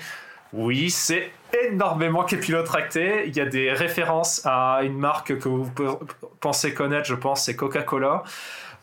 Oui, 0.53 0.91
c'est 0.91 1.31
énormément 1.65 2.25
capillotracté. 2.25 3.27
Il 3.27 3.37
y 3.37 3.41
a 3.41 3.47
des 3.47 3.73
références 3.73 4.43
à 4.45 4.81
une 4.83 4.99
marque 4.99 5.39
que 5.39 5.49
vous 5.49 5.71
pensez 6.41 6.75
connaître, 6.75 7.07
je 7.07 7.15
pense, 7.15 7.45
c'est 7.45 7.57
Coca-Cola. 7.57 8.23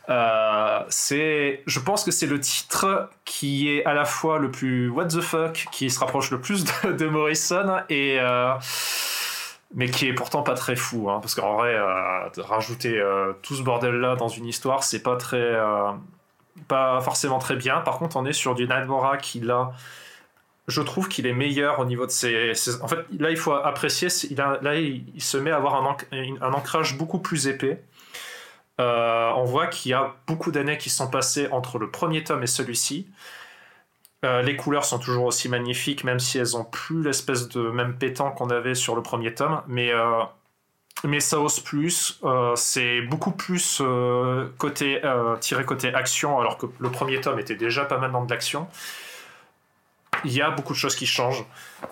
Euh, 0.09 0.84
c'est, 0.89 1.64
je 1.66 1.80
pense 1.80 2.03
que 2.03 2.11
c'est 2.11 2.26
le 2.26 2.39
titre 2.39 3.09
qui 3.24 3.70
est 3.70 3.86
à 3.86 3.93
la 3.93 4.03
fois 4.03 4.38
le 4.38 4.51
plus 4.51 4.89
what 4.89 5.05
the 5.05 5.22
fuck, 5.22 5.68
qui 5.72 5.89
se 5.89 5.99
rapproche 5.99 6.30
le 6.32 6.41
plus 6.41 6.66
de, 6.84 7.07
Morrison 7.07 7.78
et 7.88 8.18
euh, 8.20 8.53
mais 9.74 9.89
qui 9.89 10.07
est 10.07 10.14
pourtant 10.14 10.43
pas 10.43 10.55
très 10.55 10.76
fou, 10.76 11.09
hein, 11.09 11.20
parce 11.22 11.36
qu'en 11.36 11.55
vrai, 11.55 11.74
euh, 11.74 12.28
rajouter 12.38 13.01
tout 13.41 13.55
ce 13.55 13.64
bordel 13.64 13.95
là 13.95 14.16
dans 14.16 14.28
une 14.28 14.45
histoire, 14.45 14.84
c'est 14.84 15.01
pas 15.01 15.16
très, 15.16 15.57
pas 16.68 16.99
forcément 17.01 17.39
très 17.39 17.55
bien. 17.55 17.80
Par 17.80 17.97
contre, 17.97 18.18
on 18.18 18.26
est 18.26 18.34
sur 18.34 18.55
du 18.55 18.68
Nightmora 18.68 19.18
qui 19.18 19.39
là 19.39 19.72
je 20.68 20.82
trouve 20.82 21.09
qu'il 21.09 21.28
est 21.28 21.34
meilleur 21.34 21.80
au 21.80 21.86
niveau 21.86 22.05
de 22.05 22.11
ses, 22.11 22.53
En 22.82 22.88
fait, 22.88 22.99
là, 23.20 23.30
il 23.30 23.38
faut 23.38 23.53
apprécier. 23.53 24.07
Il 24.30 24.38
là, 24.38 24.76
il, 24.76 25.22
se 25.22 25.38
met 25.38 25.51
à 25.51 25.57
avoir 25.57 25.76
un, 25.76 26.53
ancrage 26.53 26.97
beaucoup 26.97 27.20
plus 27.20 27.47
épais. 27.47 27.84
Euh, 28.80 29.32
on 29.36 29.43
voit 29.43 29.68
qu'il 29.68 29.91
y 29.91 29.93
a 29.93 30.16
beaucoup 30.26 30.51
d'années 30.51 30.78
qui 30.78 30.89
sont 30.89 31.09
passées 31.09 31.47
entre 31.51 31.80
le 31.80 31.91
premier 31.91 32.24
tome 32.24 32.43
et 32.43 32.47
celui-ci. 32.47 33.07
Euh, 34.26 34.41
les 34.41 34.55
couleurs 34.55 34.86
sont 34.86 34.99
toujours 34.99 35.26
aussi 35.26 35.49
magnifiques, 35.49 36.05
même 36.05 36.20
si 36.20 36.38
elles 36.38 36.55
ont 36.55 36.64
plus 36.64 37.03
l'espèce 37.03 37.49
de 37.49 37.70
même 37.70 37.97
pétant 37.97 38.32
qu'on 38.32 38.49
avait 38.49 38.74
sur 38.74 38.95
le 38.95 39.01
premier 39.01 39.34
tome. 39.34 39.61
Mais, 39.68 39.91
euh, 39.91 40.24
mais 41.03 41.20
ça 41.20 41.41
ose 41.41 41.59
plus. 41.59 42.22
c'est 42.55 43.01
beaucoup 43.01 43.32
plus 43.32 43.82
côté, 44.57 45.01
tiré 45.41 45.66
côté 45.66 45.93
action, 45.93 46.39
alors 46.39 46.57
que 46.57 46.68
le 46.80 46.89
premier 46.89 47.20
tome 47.20 47.39
était 47.39 47.55
déjà 47.55 47.84
pas 47.84 47.97
mal 47.97 48.14
dans 48.14 48.24
de 48.24 48.30
l'action 48.32 48.70
il 50.26 50.34
y 50.34 50.41
a 50.41 50.51
beaucoup 50.51 50.74
de 50.74 50.78
choses 50.78 50.95
qui 50.95 51.05
changent. 51.05 51.45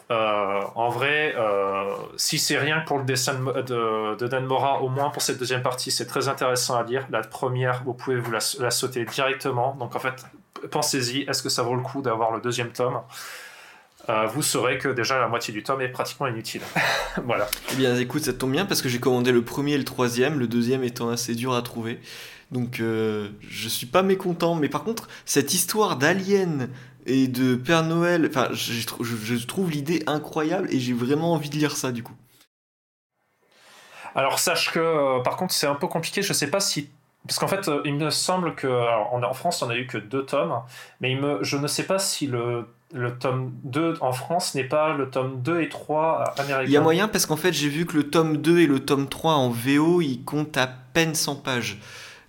Euh, 0.10 0.62
en 0.76 0.90
vrai, 0.90 1.34
euh, 1.38 1.96
si 2.18 2.40
c'est 2.40 2.58
rien 2.58 2.82
pour 2.82 2.98
le 2.98 3.04
dessin 3.04 3.34
de, 3.34 4.16
de, 4.16 4.28
Dan 4.28 4.46
Mora, 4.46 4.82
au 4.82 4.90
moins 4.90 5.10
pour 5.10 5.22
cette 5.22 5.38
deuxième 5.38 5.62
partie, 5.62 5.92
c'est 5.92 6.06
très 6.06 6.28
intéressant 6.28 6.78
à 6.78 6.84
lire. 6.84 7.06
La 7.12 7.22
première, 7.22 7.84
vous 7.84 7.94
pouvez 7.94 8.18
vous 8.18 8.32
la, 8.32 8.72
sauter 8.72 9.06
directement. 9.06 9.76
Donc 9.80 9.96
en 9.96 10.00
fait, 10.00 10.26
pensez-y, 10.70 11.22
est-ce 11.22 11.44
que 11.44 11.50
ça 11.50 11.64
vaut 11.64 11.76
le 11.76 11.82
coup 11.82 12.02
d'avoir 12.02 12.32
le 12.32 12.42
deuxième 12.42 12.72
tome? 12.72 13.02
Euh, 14.10 14.26
vous 14.26 14.42
saurez 14.42 14.80
que 14.80 14.88
déjà 14.88 15.20
la 15.20 15.28
moitié 15.28 15.54
du 15.54 15.62
tome 15.62 15.82
est 15.82 15.90
pratiquement 15.90 16.28
inutile. 16.28 16.62
voilà. 17.24 17.48
Eh 17.72 17.76
bien, 17.76 17.96
écoute, 17.98 18.24
ça 18.24 18.34
tombe 18.34 18.52
bien 18.52 18.66
parce 18.66 18.82
que 18.82 18.90
j'ai 18.90 19.00
commandé 19.00 19.32
le 19.32 19.44
premier 19.44 19.74
et 19.74 19.78
le 19.78 19.86
troisième, 19.86 20.40
le 20.40 20.48
deuxième 20.48 20.84
étant 20.84 21.10
assez 21.10 21.36
dur 21.36 21.54
à 21.54 21.62
trouver. 21.62 22.00
Donc, 22.52 22.80
je 22.80 23.68
suis 23.70 23.86
pas 23.86 24.02
mécontent. 24.02 24.56
Mais 24.56 24.68
par 24.68 24.84
contre, 24.84 25.08
cette 25.24 25.54
histoire 25.54 25.96
d'alien 25.96 26.68
et 27.06 27.28
de 27.28 27.56
Père 27.56 27.84
Noël. 27.84 28.26
Enfin, 28.30 28.50
je, 28.52 28.74
je 29.02 29.46
trouve 29.46 29.72
l'idée 29.72 30.04
incroyable 30.08 30.68
et 30.72 30.80
j'ai 30.80 30.94
vraiment 30.94 31.34
envie 31.34 31.50
de 31.50 31.56
lire 31.56 31.76
ça 31.76 31.92
du 31.92 32.04
coup. 32.04 32.16
Alors 34.16 34.40
sache 34.40 34.72
que 34.72 34.80
euh, 34.80 35.20
par 35.22 35.38
contre 35.38 35.54
c'est 35.54 35.68
un 35.68 35.76
peu 35.76 35.88
compliqué, 35.88 36.22
je 36.22 36.34
sais 36.34 36.50
pas 36.50 36.60
si 36.60 36.90
parce 37.28 37.38
qu'en 37.38 37.48
fait 37.48 37.68
euh, 37.68 37.82
il 37.86 37.96
me 37.96 38.10
semble 38.10 38.56
que 38.56 38.68
en 38.68 39.34
France 39.34 39.62
on 39.62 39.70
a 39.70 39.76
eu 39.76 39.88
que 39.88 39.98
deux 39.98 40.26
tomes, 40.26 40.60
mais 41.00 41.12
il 41.12 41.22
me, 41.22 41.44
je 41.44 41.58
ne 41.58 41.68
sais 41.68 41.84
pas 41.84 42.00
si 42.00 42.28
le, 42.28 42.68
le 42.94 43.18
tome 43.18 43.52
2 43.64 44.00
en 44.02 44.12
France 44.12 44.56
n'est 44.56 44.64
pas 44.64 44.94
le 44.94 45.10
tome 45.10 45.42
2 45.42 45.62
et 45.62 45.70
3 45.70 46.34
américain. 46.40 46.66
Il 46.66 46.72
y 46.72 46.78
a 46.78 46.82
moyen 46.82 47.08
parce 47.08 47.26
qu'en 47.26 47.38
fait 47.38 47.54
j'ai 47.54 47.70
vu 47.70 47.86
que 47.86 47.96
le 47.96 48.10
tome 48.10 48.38
2 48.38 48.60
et 48.60 48.68
le 48.68 48.80
tome 48.80 49.08
3 49.08 49.34
en 49.34 49.50
VO 49.50 50.02
ils 50.02 50.24
comptent 50.24 50.58
à 50.58 50.68
peine 50.68 51.16
100 51.16 51.36
pages. 51.36 51.80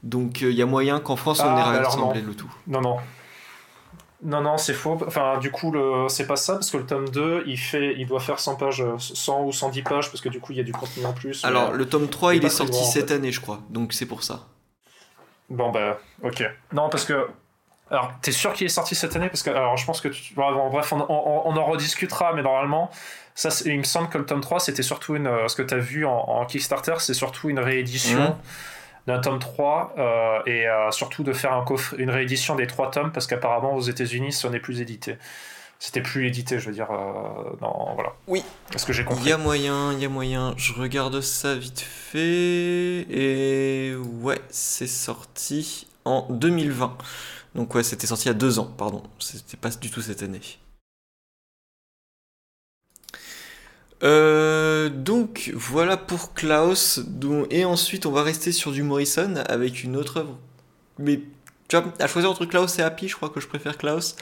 Donc 0.02 0.42
euh, 0.42 0.50
il 0.50 0.56
y 0.56 0.62
a 0.62 0.66
moyen 0.66 1.00
qu'en 1.00 1.16
France 1.16 1.40
on 1.40 1.56
ait 1.56 1.62
ah, 1.64 1.82
rassemblé 1.82 2.20
le 2.20 2.34
tout. 2.34 2.52
Non, 2.66 2.80
non, 2.80 2.96
non, 4.24 4.40
non, 4.40 4.56
c'est 4.56 4.74
faux. 4.74 4.98
Enfin, 5.06 5.38
du 5.38 5.50
coup, 5.50 5.72
le... 5.72 6.06
c'est 6.08 6.26
pas 6.26 6.36
ça, 6.36 6.54
parce 6.54 6.70
que 6.70 6.76
le 6.76 6.86
tome 6.86 7.08
2, 7.08 7.44
il, 7.46 7.58
fait... 7.58 7.94
il 7.98 8.06
doit 8.06 8.20
faire 8.20 8.38
100 8.38 8.54
pages, 8.54 8.84
100 8.98 9.44
ou 9.44 9.52
110 9.52 9.82
pages, 9.82 10.10
parce 10.10 10.20
que 10.20 10.28
du 10.28 10.38
coup, 10.38 10.52
il 10.52 10.58
y 10.58 10.60
a 10.60 10.64
du 10.64 10.72
contenu 10.72 11.04
en 11.04 11.12
plus. 11.12 11.44
Alors, 11.44 11.72
le 11.72 11.88
tome 11.88 12.08
3, 12.08 12.36
il, 12.36 12.44
est 12.44 12.48
sorti 12.48 12.84
cette 12.84 13.10
année, 13.10 13.32
je 13.32 13.40
crois, 13.40 13.60
donc 13.68 13.92
c'est 13.92 14.06
pour 14.06 14.22
ça. 14.22 14.46
Bon, 15.50 15.70
bah, 15.70 15.98
ok. 16.22 16.44
Non, 16.72 16.88
parce 16.88 17.04
que. 17.04 17.28
Alors, 17.90 18.12
t'es 18.22 18.32
sûr 18.32 18.52
qu'il 18.54 18.64
est 18.64 18.70
sorti 18.70 18.94
cette 18.94 19.16
année? 19.16 19.28
Parce 19.28 19.42
que, 19.42 19.50
alors, 19.50 19.76
je 19.76 19.84
pense 19.84 20.00
que. 20.00 20.08
Tu... 20.08 20.34
bref, 20.34 20.92
on, 20.92 21.00
en 21.00 21.64
rediscutera, 21.66 22.32
mais 22.32 22.42
normalement, 22.42 22.90
ça, 23.34 23.48
il 23.66 23.78
me 23.78 23.84
semble 23.84 24.08
que 24.08 24.18
le 24.18 24.24
tome 24.24 24.40
3, 24.40 24.60
c'était 24.60 24.84
surtout 24.84 25.16
une. 25.16 25.30
Ce 25.48 25.56
que 25.56 25.62
t'as 25.62 25.78
vu 25.78 26.06
en, 26.06 26.46
Kickstarter, 26.46 26.94
c'est 26.98 27.14
surtout 27.14 27.50
une 27.50 27.58
réédition. 27.58 28.30
Mmh 28.30 28.36
d'un 29.06 29.20
tome 29.20 29.38
3 29.38 29.94
euh, 29.98 30.38
et 30.46 30.68
euh, 30.68 30.90
surtout 30.90 31.22
de 31.22 31.32
faire 31.32 31.52
un 31.52 31.64
coffre, 31.64 31.94
une 31.98 32.10
réédition 32.10 32.54
des 32.54 32.66
trois 32.66 32.90
tomes 32.90 33.12
parce 33.12 33.26
qu'apparemment 33.26 33.74
aux 33.74 33.80
États-Unis 33.80 34.32
ce 34.32 34.46
n'est 34.46 34.60
plus 34.60 34.80
édité. 34.80 35.16
C'était 35.78 36.00
plus 36.00 36.28
édité, 36.28 36.60
je 36.60 36.66
veux 36.68 36.72
dire. 36.72 36.92
Euh, 36.92 37.56
voilà. 37.58 38.12
Oui. 38.28 38.44
Est-ce 38.72 38.86
que 38.86 38.92
j'ai 38.92 39.04
compris 39.04 39.24
Il 39.24 39.30
y 39.30 39.32
a 39.32 39.36
moyen, 39.36 39.92
il 39.92 39.98
y 39.98 40.04
a 40.04 40.08
moyen. 40.08 40.54
Je 40.56 40.72
regarde 40.74 41.20
ça 41.20 41.56
vite 41.56 41.80
fait. 41.80 43.04
Et 43.10 43.92
ouais, 44.20 44.38
c'est 44.48 44.86
sorti 44.86 45.88
en 46.04 46.28
2020. 46.30 46.96
Donc 47.56 47.74
ouais, 47.74 47.82
c'était 47.82 48.06
sorti 48.06 48.26
il 48.26 48.28
y 48.28 48.30
a 48.30 48.34
deux 48.34 48.60
ans, 48.60 48.72
pardon. 48.78 49.02
C'était 49.18 49.56
pas 49.56 49.70
du 49.70 49.90
tout 49.90 50.02
cette 50.02 50.22
année. 50.22 50.40
Euh, 54.02 54.88
donc 54.88 55.52
voilà 55.54 55.96
pour 55.96 56.34
Klaus. 56.34 57.00
et 57.50 57.64
ensuite 57.64 58.06
on 58.06 58.10
va 58.10 58.22
rester 58.22 58.50
sur 58.50 58.72
du 58.72 58.82
Morrison 58.82 59.34
avec 59.48 59.84
une 59.84 59.96
autre 59.96 60.18
œuvre 60.18 60.38
mais 60.98 61.20
tu 61.68 61.76
vois, 61.76 61.86
à 62.00 62.06
choisir 62.06 62.30
entre 62.30 62.44
Klaus 62.44 62.78
et 62.78 62.82
Happy, 62.82 63.08
je 63.08 63.16
crois 63.16 63.28
que 63.30 63.40
je 63.40 63.48
préfère 63.48 63.78
Klaus. 63.78 64.16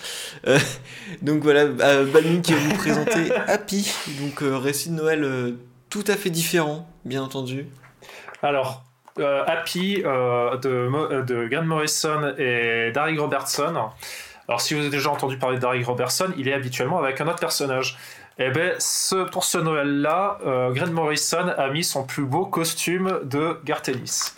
Euh, 0.46 0.58
donc 1.22 1.42
voilà, 1.42 1.62
euh, 1.62 2.04
Balming 2.06 2.42
qui 2.42 2.52
va 2.52 2.60
vous 2.60 2.76
présenter 2.76 3.32
Happy, 3.46 3.92
donc 4.20 4.42
euh, 4.42 4.56
récit 4.56 4.90
de 4.90 4.94
Noël 4.94 5.54
tout 5.88 6.04
à 6.06 6.16
fait 6.16 6.30
différent, 6.30 6.88
bien 7.04 7.22
entendu. 7.22 7.66
Alors, 8.42 8.84
Happy 9.18 9.96
de, 10.02 11.22
de 11.22 11.48
Grant 11.48 11.64
Morrison 11.64 12.32
et 12.38 12.90
Darry 12.94 13.18
Robertson. 13.18 13.90
Alors, 14.50 14.60
si 14.60 14.74
vous 14.74 14.80
avez 14.80 14.90
déjà 14.90 15.10
entendu 15.10 15.38
parler 15.38 15.58
de 15.58 15.62
Darry 15.62 15.84
Robertson, 15.84 16.26
il 16.36 16.48
est 16.48 16.52
habituellement 16.52 16.98
avec 16.98 17.20
un 17.20 17.28
autre 17.28 17.38
personnage. 17.38 17.96
Et 18.36 18.50
eh 18.52 18.72
ce, 18.80 19.22
pour 19.30 19.44
ce 19.44 19.58
Noël-là, 19.58 20.38
euh, 20.44 20.72
Grant 20.72 20.90
Morrison 20.90 21.46
a 21.56 21.68
mis 21.68 21.84
son 21.84 22.02
plus 22.02 22.24
beau 22.24 22.46
costume 22.46 23.20
de 23.22 23.60
Gartenis. 23.64 24.32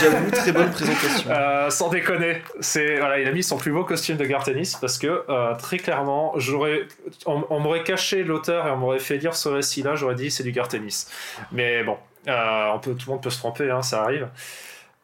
J'avoue, 0.00 0.30
très 0.30 0.52
bonne 0.52 0.70
présentation. 0.70 1.30
Euh, 1.30 1.68
sans 1.68 1.90
déconner, 1.90 2.40
c'est 2.60 2.96
voilà, 2.96 3.18
il 3.18 3.28
a 3.28 3.32
mis 3.32 3.42
son 3.42 3.58
plus 3.58 3.70
beau 3.70 3.84
costume 3.84 4.16
de 4.16 4.24
Gartenis 4.24 4.76
parce 4.80 4.96
que 4.96 5.24
euh, 5.28 5.54
très 5.56 5.76
clairement, 5.76 6.32
j'aurais, 6.36 6.88
on, 7.26 7.60
m'aurait 7.60 7.82
caché 7.82 8.24
l'auteur 8.24 8.66
et 8.66 8.70
on 8.70 8.78
m'aurait 8.78 8.98
fait 8.98 9.18
lire 9.18 9.34
ce 9.34 9.50
récit-là, 9.50 9.94
j'aurais 9.94 10.14
dit 10.14 10.30
c'est 10.30 10.44
du 10.44 10.52
Gartenis. 10.52 11.04
Mais 11.52 11.84
bon, 11.84 11.98
on 12.26 12.78
peut, 12.78 12.94
tout 12.94 13.08
le 13.08 13.12
monde 13.12 13.22
peut 13.22 13.28
se 13.28 13.38
tromper, 13.38 13.70
hein, 13.70 13.82
ça 13.82 14.04
arrive. 14.04 14.26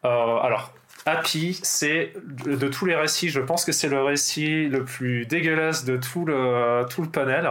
alors, 0.03 0.73
Happy, 1.05 1.59
c'est 1.63 2.13
de 2.23 2.67
tous 2.67 2.85
les 2.85 2.95
récits, 2.95 3.29
je 3.29 3.39
pense 3.39 3.65
que 3.65 3.71
c'est 3.71 3.89
le 3.89 4.03
récit 4.03 4.67
le 4.67 4.83
plus 4.83 5.25
dégueulasse 5.25 5.83
de 5.83 5.97
tout 5.97 6.25
le, 6.25 6.85
tout 6.89 7.01
le 7.01 7.09
panel. 7.09 7.49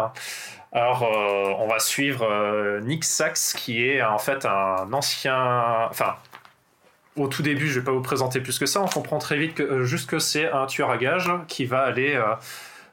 Alors, 0.73 1.03
euh, 1.03 1.53
on 1.59 1.67
va 1.67 1.81
suivre 1.81 2.25
euh, 2.25 2.81
Nick 2.81 3.05
Sachs, 3.05 3.55
qui 3.57 3.85
est 3.85 4.03
en 4.03 4.19
fait 4.19 4.47
un 4.47 4.93
ancien. 4.93 5.89
Enfin, 5.91 6.17
au 7.17 7.27
tout 7.27 7.43
début, 7.43 7.67
je 7.67 7.81
vais 7.81 7.85
pas 7.85 7.91
vous 7.93 8.03
présenter 8.03 8.41
plus 8.41 8.59
que 8.59 8.67
ça. 8.67 8.81
On 8.81 8.87
comprend 8.87 9.19
très 9.19 9.37
vite 9.37 9.55
que 9.55 9.63
euh, 9.65 9.85
juste 9.85 10.09
que 10.09 10.21
c'est 10.21 10.49
un 10.51 10.67
tueur 10.67 10.91
à 10.91 10.97
gages 10.97 11.31
qui 11.49 11.65
va 11.67 11.81
aller 11.81 12.21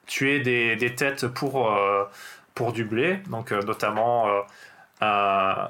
tuer 0.07 0.39
des, 0.39 0.75
des, 0.75 0.95
têtes 0.95 1.27
pour 1.27 1.71
pour 2.55 2.73
du 2.73 2.83
blé. 2.83 3.19
Donc, 3.29 3.51
notamment 3.51 4.27
un, 5.01 5.69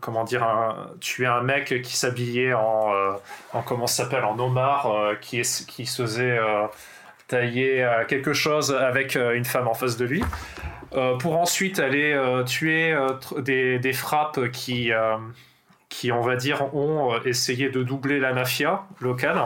comment 0.00 0.24
dire 0.24 0.46
tuer 1.00 1.26
un 1.26 1.42
mec 1.42 1.82
qui 1.82 1.96
s'habillait 1.96 2.54
en, 2.54 2.92
en 3.52 3.62
comment 3.62 3.86
s'appelle 3.86 4.24
en 4.24 4.38
Omar, 4.38 4.90
qui 5.20 5.42
qui 5.66 5.86
se 5.86 6.02
faisait 6.02 6.38
tailler 7.28 7.86
quelque 8.08 8.32
chose 8.32 8.72
avec 8.74 9.16
une 9.16 9.44
femme 9.44 9.68
en 9.68 9.74
face 9.74 9.96
de 9.96 10.04
lui. 10.04 10.22
Euh, 10.94 11.16
pour 11.16 11.36
ensuite 11.36 11.80
aller 11.80 12.12
euh, 12.12 12.44
tuer 12.44 12.92
euh, 12.92 13.10
des, 13.38 13.78
des, 13.78 13.92
frappes 13.92 14.48
qui, 14.50 14.90
qui, 15.88 16.12
on 16.12 16.22
va 16.22 16.36
dire, 16.36 16.74
ont 16.74 17.20
essayé 17.24 17.68
de 17.68 17.82
doubler 17.82 18.18
la 18.18 18.32
mafia 18.32 18.84
locale. 19.00 19.42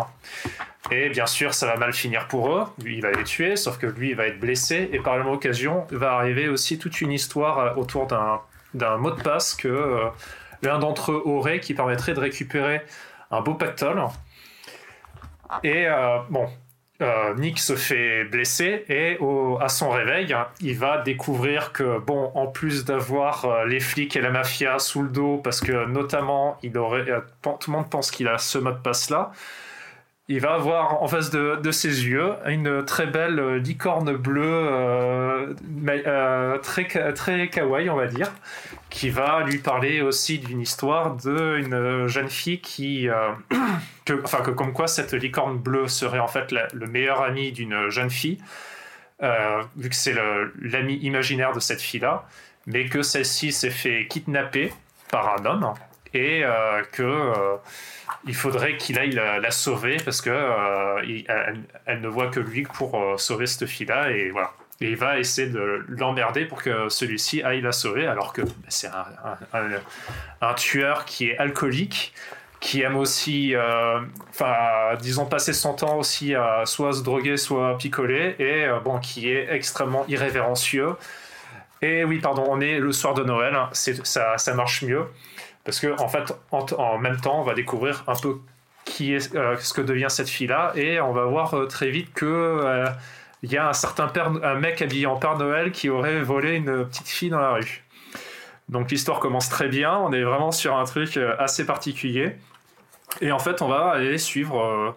Et 0.90 1.08
bien 1.08 1.26
sûr, 1.26 1.54
ça 1.54 1.66
va 1.66 1.76
mal 1.76 1.92
finir 1.92 2.28
pour 2.28 2.52
eux. 2.52 2.64
Lui, 2.82 2.96
il 2.96 3.02
va 3.02 3.10
les 3.10 3.24
tuer, 3.24 3.56
sauf 3.56 3.78
que 3.78 3.86
lui, 3.86 4.10
il 4.10 4.16
va 4.16 4.26
être 4.26 4.38
blessé. 4.38 4.90
Et 4.92 4.98
par 4.98 5.16
la 5.16 5.24
même 5.24 5.32
occasion, 5.32 5.86
va 5.90 6.12
arriver 6.12 6.48
aussi 6.48 6.78
toute 6.78 7.00
une 7.00 7.12
histoire 7.12 7.76
autour 7.78 8.06
d'un 8.06 8.40
mot 8.74 9.10
de 9.10 9.22
passe 9.22 9.54
que 9.54 10.08
l'un 10.62 10.78
d'entre 10.78 11.12
eux 11.12 11.22
aurait 11.24 11.60
qui 11.60 11.74
permettrait 11.74 12.14
de 12.14 12.20
récupérer 12.20 12.82
un 13.30 13.40
beau 13.40 13.54
pactole. 13.54 14.02
Et 15.64 15.86
bon, 16.30 16.48
euh, 17.02 17.34
Nick 17.34 17.58
se 17.58 17.74
fait 17.74 18.24
blesser 18.24 18.84
et 18.88 19.18
à 19.60 19.68
son 19.68 19.90
réveil, 19.90 20.34
il 20.60 20.78
va 20.78 20.98
découvrir 20.98 21.72
que, 21.72 21.98
bon, 21.98 22.30
en 22.34 22.46
plus 22.46 22.84
d'avoir 22.84 23.44
euh, 23.44 23.66
les 23.66 23.80
flics 23.80 24.14
et 24.14 24.20
la 24.20 24.30
mafia 24.30 24.78
sous 24.78 25.02
le 25.02 25.08
dos, 25.08 25.38
parce 25.38 25.60
que 25.60 25.86
notamment, 25.86 26.58
il 26.62 26.78
aurait, 26.78 27.10
euh, 27.10 27.20
tout 27.42 27.70
le 27.70 27.72
monde 27.72 27.90
pense 27.90 28.10
qu'il 28.12 28.28
a 28.28 28.38
ce 28.38 28.58
mot 28.58 28.70
de 28.70 28.76
passe-là, 28.76 29.32
il 30.28 30.40
va 30.40 30.54
avoir 30.54 31.02
en 31.02 31.08
face 31.08 31.30
de, 31.30 31.70
ses 31.70 32.06
yeux 32.06 32.32
une 32.46 32.84
très 32.84 33.06
belle 33.06 33.56
licorne 33.56 34.16
bleue, 34.16 35.56
très, 36.62 37.12
très 37.12 37.48
kawaii, 37.48 37.90
on 37.90 37.96
va 37.96 38.06
dire, 38.06 38.32
qui 38.92 39.08
va 39.08 39.42
lui 39.42 39.58
parler 39.58 40.02
aussi 40.02 40.38
d'une 40.38 40.60
histoire 40.60 41.16
d'une 41.16 42.06
jeune 42.06 42.28
fille 42.28 42.60
qui, 42.60 43.08
euh, 43.08 43.32
enfin 44.22 44.42
que 44.42 44.50
comme 44.50 44.72
quoi 44.72 44.86
cette 44.86 45.14
licorne 45.14 45.58
bleue 45.58 45.88
serait 45.88 46.18
en 46.18 46.28
fait 46.28 46.52
le 46.52 46.86
meilleur 46.86 47.22
ami 47.22 47.52
d'une 47.52 47.88
jeune 47.88 48.10
fille, 48.10 48.38
euh, 49.22 49.62
vu 49.76 49.88
que 49.88 49.96
c'est 49.96 50.14
l'ami 50.60 50.96
imaginaire 50.96 51.52
de 51.52 51.60
cette 51.60 51.80
fille-là, 51.80 52.26
mais 52.66 52.84
que 52.84 53.02
celle-ci 53.02 53.50
s'est 53.50 53.70
fait 53.70 54.06
kidnapper 54.08 54.72
par 55.10 55.40
un 55.40 55.44
homme 55.46 55.74
et 56.14 56.42
euh, 56.44 56.82
que 56.92 57.32
il 58.26 58.34
faudrait 58.34 58.76
qu'il 58.76 58.98
aille 58.98 59.12
la, 59.12 59.50
sauver 59.50 59.96
parce 60.04 60.20
que 60.20 60.30
elle, 61.86 62.00
ne 62.00 62.08
voit 62.08 62.28
que 62.28 62.40
lui 62.40 62.62
pour 62.62 63.20
sauver 63.20 63.46
cette 63.46 63.66
fille-là 63.66 64.10
et 64.10 64.30
voilà 64.30 64.52
et 64.82 64.90
il 64.90 64.96
va 64.96 65.18
essayer 65.18 65.48
de 65.48 65.84
l'emmerder 65.88 66.44
pour 66.44 66.62
que 66.62 66.88
celui-ci 66.88 67.42
aille 67.42 67.60
la 67.60 67.72
sauver, 67.72 68.06
alors 68.06 68.32
que 68.32 68.42
c'est 68.68 68.90
un, 70.40 70.54
tueur 70.54 71.04
qui 71.04 71.28
est 71.28 71.38
alcoolique, 71.38 72.12
qui 72.58 72.82
aime 72.82 72.96
aussi, 72.96 73.54
euh, 73.54 74.00
enfin, 74.30 74.96
disons, 75.00 75.26
passer 75.26 75.52
son 75.52 75.74
temps 75.74 75.98
aussi 75.98 76.34
à 76.34 76.62
soit 76.66 76.92
se 76.94 77.02
droguer, 77.02 77.36
soit 77.36 77.78
picoler, 77.78 78.34
et 78.38 78.64
euh, 78.64 78.80
bon, 78.80 78.98
qui 78.98 79.30
est 79.30 79.52
extrêmement 79.52 80.04
irrévérencieux. 80.08 80.94
Et 81.80 82.04
oui, 82.04 82.18
pardon, 82.18 82.44
on 82.48 82.60
est 82.60 82.78
le 82.78 82.92
soir 82.92 83.14
de 83.14 83.22
Noël, 83.22 83.54
hein, 83.54 83.68
ça, 83.72 84.38
ça 84.38 84.54
marche 84.54 84.82
mieux, 84.82 85.06
parce 85.64 85.80
que 85.80 86.00
en 86.00 86.08
fait, 86.08 86.32
en, 86.50 86.98
même 86.98 87.20
temps, 87.20 87.40
on 87.40 87.44
va 87.44 87.54
découvrir 87.54 88.04
un 88.06 88.14
peu 88.14 88.38
qui 88.84 89.14
est, 89.14 89.34
euh, 89.34 89.56
ce 89.58 89.72
que 89.72 89.80
devient 89.80 90.08
cette 90.08 90.28
fille-là, 90.28 90.72
et 90.74 91.00
on 91.00 91.12
va 91.12 91.24
voir 91.24 91.54
très 91.68 91.90
vite 91.90 92.12
que 92.12 92.84
il 93.42 93.50
y 93.50 93.56
a 93.56 93.68
un 93.68 93.72
certain 93.72 94.06
père, 94.06 94.32
un 94.42 94.54
mec 94.54 94.80
habillé 94.82 95.06
en 95.06 95.16
Père 95.16 95.36
Noël 95.36 95.72
qui 95.72 95.88
aurait 95.88 96.22
volé 96.22 96.56
une 96.56 96.86
petite 96.86 97.08
fille 97.08 97.30
dans 97.30 97.40
la 97.40 97.52
rue. 97.52 97.84
Donc 98.68 98.90
l'histoire 98.90 99.18
commence 99.18 99.48
très 99.48 99.68
bien, 99.68 99.96
on 99.96 100.12
est 100.12 100.22
vraiment 100.22 100.52
sur 100.52 100.76
un 100.76 100.84
truc 100.84 101.16
euh, 101.16 101.34
assez 101.38 101.66
particulier. 101.66 102.36
Et 103.20 103.32
en 103.32 103.38
fait, 103.38 103.60
on 103.60 103.68
va 103.68 103.90
aller 103.90 104.16
suivre 104.16 104.62
euh, 104.64 104.92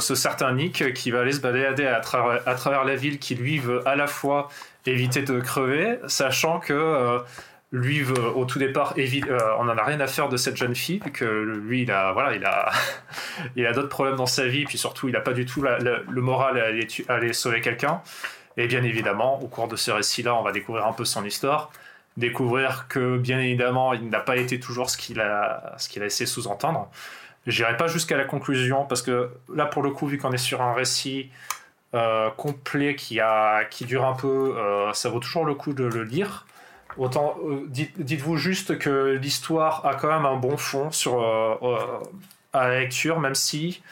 ce, 0.00 0.14
certain 0.14 0.52
Nick 0.54 0.92
qui 0.94 1.10
va 1.10 1.20
aller 1.20 1.32
se 1.32 1.40
balader 1.40 1.86
à 1.86 2.00
travers, 2.00 2.84
la 2.84 2.96
ville 2.96 3.18
qui 3.18 3.34
lui 3.34 3.58
veut 3.58 3.86
à 3.86 3.94
la 3.94 4.06
fois 4.06 4.48
éviter 4.86 5.22
de 5.22 5.38
crever, 5.38 5.98
sachant 6.08 6.58
que 6.58 6.72
euh, 6.72 7.18
lui 7.74 8.02
veut 8.02 8.28
au 8.36 8.44
tout 8.44 8.60
départ 8.60 8.94
euh, 8.96 9.38
on 9.58 9.68
en 9.68 9.76
a 9.76 9.82
rien 9.82 9.98
à 9.98 10.06
faire 10.06 10.28
de 10.28 10.36
cette 10.36 10.56
jeune 10.56 10.76
fille 10.76 11.00
que 11.00 11.24
lui 11.24 11.82
il 11.82 11.90
a 11.90 12.12
voilà 12.12 12.32
il 12.34 12.44
a 12.44 12.70
il 13.56 13.66
a 13.66 13.72
d'autres 13.72 13.88
problèmes 13.88 14.14
dans 14.14 14.26
sa 14.26 14.46
vie 14.46 14.64
puis 14.64 14.78
surtout 14.78 15.08
il 15.08 15.16
a 15.16 15.20
pas 15.20 15.32
du 15.32 15.44
tout 15.44 15.60
le 15.60 16.20
moral 16.20 16.58
à 16.58 17.12
aller, 17.12 17.32
sauver 17.32 17.60
quelqu'un. 17.60 18.00
Et 18.56 18.68
bien 18.68 18.84
évidemment 18.84 19.42
au 19.42 19.48
cours 19.48 19.66
de 19.66 19.74
ce 19.74 19.90
récit 19.90 20.22
là 20.22 20.36
on 20.36 20.42
va 20.42 20.52
découvrir 20.52 20.86
un 20.86 20.92
peu 20.92 21.04
son 21.04 21.24
histoire. 21.24 21.72
Découvrir 22.16 22.86
que 22.88 23.18
bien 23.18 23.40
évidemment 23.40 23.92
il 23.92 24.08
n'a 24.08 24.20
pas 24.20 24.36
été 24.36 24.60
toujours 24.60 24.88
ce 24.88 24.96
qu'il 24.96 25.20
a 25.20 25.74
ce 25.76 25.88
qu'il 25.88 26.00
a 26.04 26.06
essayé 26.06 26.26
sous-entendre. 26.26 26.88
J'irai 27.48 27.76
pas 27.76 27.88
jusqu'à 27.88 28.16
la 28.16 28.24
conclusion 28.24 28.84
parce 28.84 29.02
que 29.02 29.30
là 29.52 29.66
pour 29.66 29.82
le 29.82 29.90
coup 29.90 30.06
vu 30.06 30.16
qu'on 30.18 30.32
est 30.32 30.38
sur 30.38 30.62
un 30.62 30.74
récit 30.74 31.28
euh, 31.94 32.30
complet 32.30 32.94
qui 32.94 33.18
a 33.18 33.64
qui 33.64 33.84
dure 33.84 34.04
un 34.04 34.14
peu 34.14 34.54
euh, 34.56 34.92
ça 34.92 35.08
vaut 35.08 35.18
toujours 35.18 35.44
le 35.44 35.54
coup 35.54 35.72
de 35.72 35.84
le 35.84 36.04
lire 36.04 36.46
Autant, 36.96 37.36
euh, 37.44 37.64
dites, 37.68 38.20
vous 38.20 38.36
juste 38.36 38.78
que 38.78 39.18
l'histoire 39.20 39.84
a 39.84 39.94
quand 39.94 40.08
même 40.08 40.26
un 40.26 40.36
bon 40.36 40.56
fond 40.56 40.90
sur, 40.92 41.20
euh, 41.20 41.56
euh, 41.62 41.78
à 42.52 42.68
la 42.68 42.80
lecture, 42.80 43.18
même 43.18 43.34
si 43.34 43.82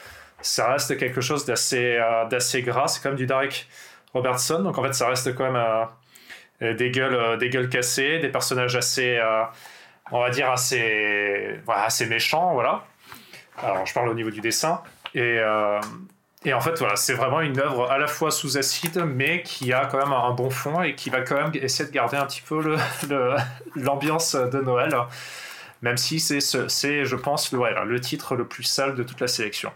ça 0.40 0.70
reste 0.72 0.96
quelque 0.96 1.20
chose 1.20 1.44
d'assez 1.44 1.98
d'assez 2.30 2.62
gras. 2.62 2.88
C'est 2.88 3.02
quand 3.02 3.10
même 3.10 3.18
du 3.18 3.26
Derek 3.26 3.68
Robertson, 4.14 4.62
donc 4.62 4.78
en 4.78 4.82
fait, 4.82 4.92
ça 4.92 5.08
reste 5.08 5.34
quand 5.34 5.50
même 5.50 6.76
des, 6.76 6.90
gueules, 6.90 7.38
des 7.38 7.48
gueules 7.48 7.68
cassées, 7.68 8.18
des 8.18 8.28
personnages 8.28 8.76
assez, 8.76 9.20
on 10.10 10.20
va 10.20 10.30
dire, 10.30 10.50
assez, 10.50 11.60
assez 11.68 12.06
méchants. 12.06 12.54
Voilà. 12.54 12.84
Alors, 13.62 13.86
je 13.86 13.94
parle 13.94 14.08
au 14.08 14.14
niveau 14.14 14.30
du 14.30 14.40
dessin. 14.40 14.80
Et, 15.14 15.40
et 16.44 16.52
en 16.52 16.60
fait, 16.60 16.78
voilà, 16.78 16.96
c'est 16.96 17.14
vraiment 17.14 17.40
une 17.40 17.58
œuvre 17.60 17.90
à 17.90 17.98
la 17.98 18.08
fois 18.08 18.30
sous 18.30 18.58
acide, 18.58 19.04
mais 19.06 19.42
qui 19.42 19.72
a 19.72 19.86
quand 19.86 19.98
même 19.98 20.12
un 20.12 20.32
bon 20.32 20.50
fond 20.50 20.82
et 20.82 20.94
qui 20.96 21.08
va 21.08 21.20
quand 21.20 21.36
même 21.36 21.52
essayer 21.54 21.88
de 21.88 21.94
garder 21.94 22.16
un 22.16 22.26
petit 22.26 22.42
peu 22.42 22.60
l'ambiance 23.76 24.34
de 24.34 24.60
Noël, 24.60 24.96
même 25.82 25.96
si 25.96 26.18
c'est, 26.18 26.40
je 26.40 27.16
pense, 27.16 27.52
le, 27.52 27.84
le 27.84 28.00
titre 28.00 28.34
le 28.34 28.46
plus 28.46 28.64
sale 28.64 28.96
de 28.96 29.04
toute 29.04 29.20
la 29.20 29.28
sélection. 29.28 29.70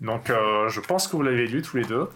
Donc, 0.00 0.30
euh, 0.30 0.68
je 0.68 0.80
pense 0.80 1.08
que 1.08 1.16
vous 1.16 1.22
l'avez 1.22 1.46
lu 1.46 1.62
tous 1.62 1.78
les 1.78 1.84
deux. 1.84 2.08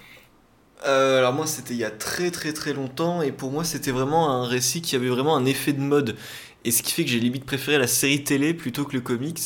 Euh, 0.87 1.19
alors 1.19 1.33
moi 1.33 1.45
c'était 1.49 1.75
il 1.75 1.81
y 1.81 1.85
a 1.85 1.91
très 1.91 2.31
très 2.31 2.53
très 2.53 2.73
longtemps 2.73 3.21
et 3.21 3.33
pour 3.33 3.51
moi 3.51 3.65
c'était 3.65 3.91
vraiment 3.91 4.31
un 4.31 4.47
récit 4.47 4.81
qui 4.81 4.95
avait 4.95 5.09
vraiment 5.09 5.37
un 5.37 5.45
effet 5.45 5.73
de 5.73 5.81
mode 5.81 6.17
et 6.65 6.71
ce 6.71 6.85
qui 6.85 6.93
fait 6.93 7.05
que 7.05 7.11
j'ai 7.11 7.19
limite 7.19 7.45
préféré 7.45 7.79
la 7.79 7.89
série 7.89 8.23
télé 8.23 8.55
plutôt 8.55 8.85
que 8.85 8.93
le 8.93 9.01
comics 9.01 9.41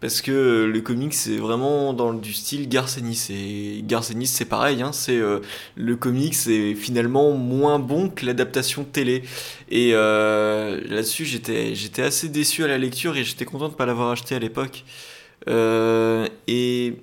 parce 0.00 0.22
que 0.22 0.64
le 0.64 0.80
comics 0.80 1.14
c'est 1.14 1.36
vraiment 1.36 1.92
dans 1.92 2.12
du 2.12 2.32
style 2.32 2.68
Garcenis 2.68 3.26
et 3.30 3.82
Garcenis 3.82 4.26
c'est 4.26 4.46
pareil 4.46 4.82
hein, 4.82 4.92
c'est 4.92 5.18
euh, 5.18 5.40
le 5.76 5.96
comics 5.96 6.34
c'est 6.34 6.74
finalement 6.74 7.32
moins 7.32 7.78
bon 7.78 8.08
que 8.08 8.24
l'adaptation 8.24 8.84
télé 8.84 9.22
et 9.68 9.90
euh, 9.94 10.80
là-dessus 10.88 11.24
j'étais 11.26 11.74
j'étais 11.74 12.02
assez 12.02 12.28
déçu 12.28 12.64
à 12.64 12.66
la 12.66 12.78
lecture 12.78 13.16
et 13.16 13.24
j'étais 13.24 13.44
content 13.44 13.68
de 13.68 13.74
pas 13.74 13.86
l'avoir 13.86 14.10
acheté 14.10 14.34
à 14.34 14.38
l'époque 14.38 14.84
et 15.46 16.94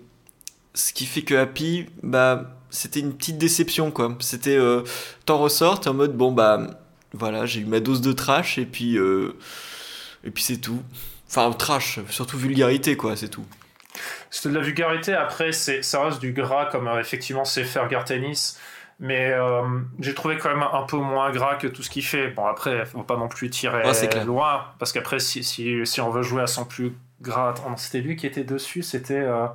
ce 0.74 0.94
qui 0.94 1.06
fait 1.08 1.24
que 1.24 1.34
Happy, 1.34 1.88
bah, 2.04 2.56
c'était 2.70 3.00
une 3.00 3.14
petite 3.14 3.40
déception, 3.40 3.90
quoi. 3.90 4.16
C'était, 4.20 4.60
t'en 5.26 5.40
ressors, 5.40 5.80
t'es 5.80 5.90
en 5.90 5.96
mode, 5.96 6.16
bon, 6.16 6.32
bah, 6.32 6.80
voilà, 7.14 7.48
j'ai 7.48 7.62
eu 7.62 7.66
ma 7.66 7.80
dose 7.80 8.00
de 8.00 8.12
trash, 8.12 8.60
et 8.60 8.66
puis, 8.68 8.96
et 8.96 10.30
puis 10.32 10.44
c'est 10.44 10.58
tout. 10.58 10.84
Enfin, 11.28 11.52
trash, 11.52 12.00
surtout 12.10 12.38
vulgarité, 12.38 12.96
quoi, 12.96 13.16
c'est 13.16 13.30
tout. 13.30 13.46
C'était 14.30 14.50
de 14.50 14.56
la 14.56 14.62
vulgarité, 14.62 15.14
après, 15.14 15.52
ça 15.52 16.04
reste 16.04 16.20
du 16.20 16.32
gras, 16.32 16.66
comme 16.66 16.90
effectivement 17.00 17.46
c'est 17.46 17.64
faire 17.64 17.88
Gartenis 17.88 18.58
mais 19.00 19.32
euh, 19.32 19.62
j'ai 20.00 20.14
trouvé 20.14 20.38
quand 20.38 20.50
même 20.50 20.64
un 20.64 20.84
peu 20.84 20.98
moins 20.98 21.32
gras 21.32 21.56
que 21.56 21.68
tout 21.68 21.84
ce 21.84 21.90
qu'il 21.90 22.04
fait. 22.04 22.30
Bon, 22.30 22.46
après, 22.46 22.86
faut 22.86 23.04
pas 23.04 23.18
non 23.18 23.28
plus 23.28 23.50
tirer 23.50 23.84
loin, 24.26 24.66
parce 24.80 24.92
qu'après, 24.92 25.20
si, 25.20 25.44
si, 25.44 25.86
si, 25.86 26.02
on 26.02 26.10
veut 26.10 26.24
jouer 26.24 26.42
à 26.42 26.48
son 26.48 26.66
plus 26.66 26.94
gras. 27.22 27.54
c'était 27.78 28.02
lui 28.02 28.16
qui 28.16 28.26
était 28.26 28.44
dessus, 28.44 28.82
c'était 28.82 29.20
euh, 29.20 29.48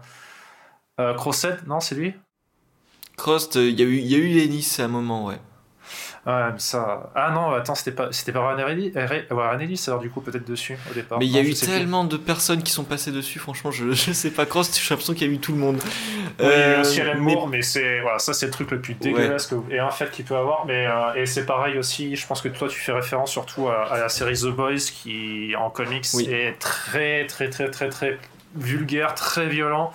euh 1.01 1.15
non, 1.67 1.81
c'est 1.81 1.95
lui? 1.95 2.15
Crost, 3.17 3.57
il 3.57 3.79
y, 3.79 3.83
a 3.83 3.87
eu, 3.87 3.97
y 3.99 4.15
a 4.15 4.19
eu 4.19 4.39
Ennis 4.43 4.77
à 4.79 4.85
un 4.85 4.89
moment, 4.89 5.27
ouais. 5.27 5.39
Ouais, 6.25 6.53
mais 6.53 6.59
ça. 6.59 7.11
Ah 7.17 7.33
non, 7.33 7.51
attends, 7.51 7.75
c'était 7.75 7.91
pas, 7.91 8.13
c'était 8.13 8.31
pas 8.31 8.41
Ranelli 8.41 8.93
alors 9.89 9.99
du 9.99 10.09
coup, 10.09 10.21
peut-être 10.21 10.47
dessus 10.47 10.79
au 10.89 10.95
départ. 10.95 11.19
Mais 11.19 11.27
il 11.27 11.33
y 11.33 11.39
a 11.39 11.43
eu 11.43 11.53
tellement 11.55 12.05
de 12.05 12.17
personnes 12.17 12.63
qui 12.63 12.71
sont 12.71 12.85
passées 12.85 13.11
dessus, 13.11 13.41
franchement, 13.41 13.73
je, 13.73 13.91
je 13.93 14.13
sais 14.13 14.31
pas. 14.31 14.47
Cross, 14.47 14.79
j'ai 14.79 14.91
l'impression 14.91 15.15
qu'il 15.15 15.27
y 15.27 15.31
a 15.31 15.33
eu 15.33 15.39
tout 15.39 15.51
le 15.51 15.59
monde. 15.59 15.79
Oui, 16.39 16.47
euh, 16.47 16.81
aussi 16.81 17.01
Alan 17.01 17.21
Moore, 17.21 17.49
mais, 17.49 17.63
c'est, 17.63 18.01
voilà, 18.01 18.21
ça, 18.21 18.35
c'est 18.35 18.47
le 18.47 18.53
truc 18.53 18.71
le 18.71 18.81
plus 18.81 18.95
dégueulasse 18.95 19.49
que, 19.49 19.57
et 19.69 19.81
un 19.81 19.91
fait 19.91 20.13
qu'il 20.13 20.25
peut 20.25 20.37
avoir. 20.37 20.65
Mais, 20.65 20.87
euh, 20.87 21.15
et 21.17 21.27
c'est 21.27 21.45
pareil 21.45 21.77
aussi, 21.77 22.15
je 22.15 22.25
pense 22.25 22.41
que 22.41 22.49
toi, 22.49 22.69
tu 22.69 22.79
fais 22.79 22.93
référence 22.93 23.33
surtout 23.33 23.69
à, 23.69 23.99
la 23.99 24.09
série 24.09 24.35
The 24.35 24.55
Boys 24.55 24.77
qui, 24.77 25.55
en 25.59 25.71
comics, 25.71 26.07
est 26.29 26.57
très, 26.61 27.27
très, 27.27 27.51
très, 27.51 27.69
très, 27.69 27.89
très 27.89 28.19
vulgaire, 28.55 29.15
très 29.15 29.49
violent. 29.49 29.93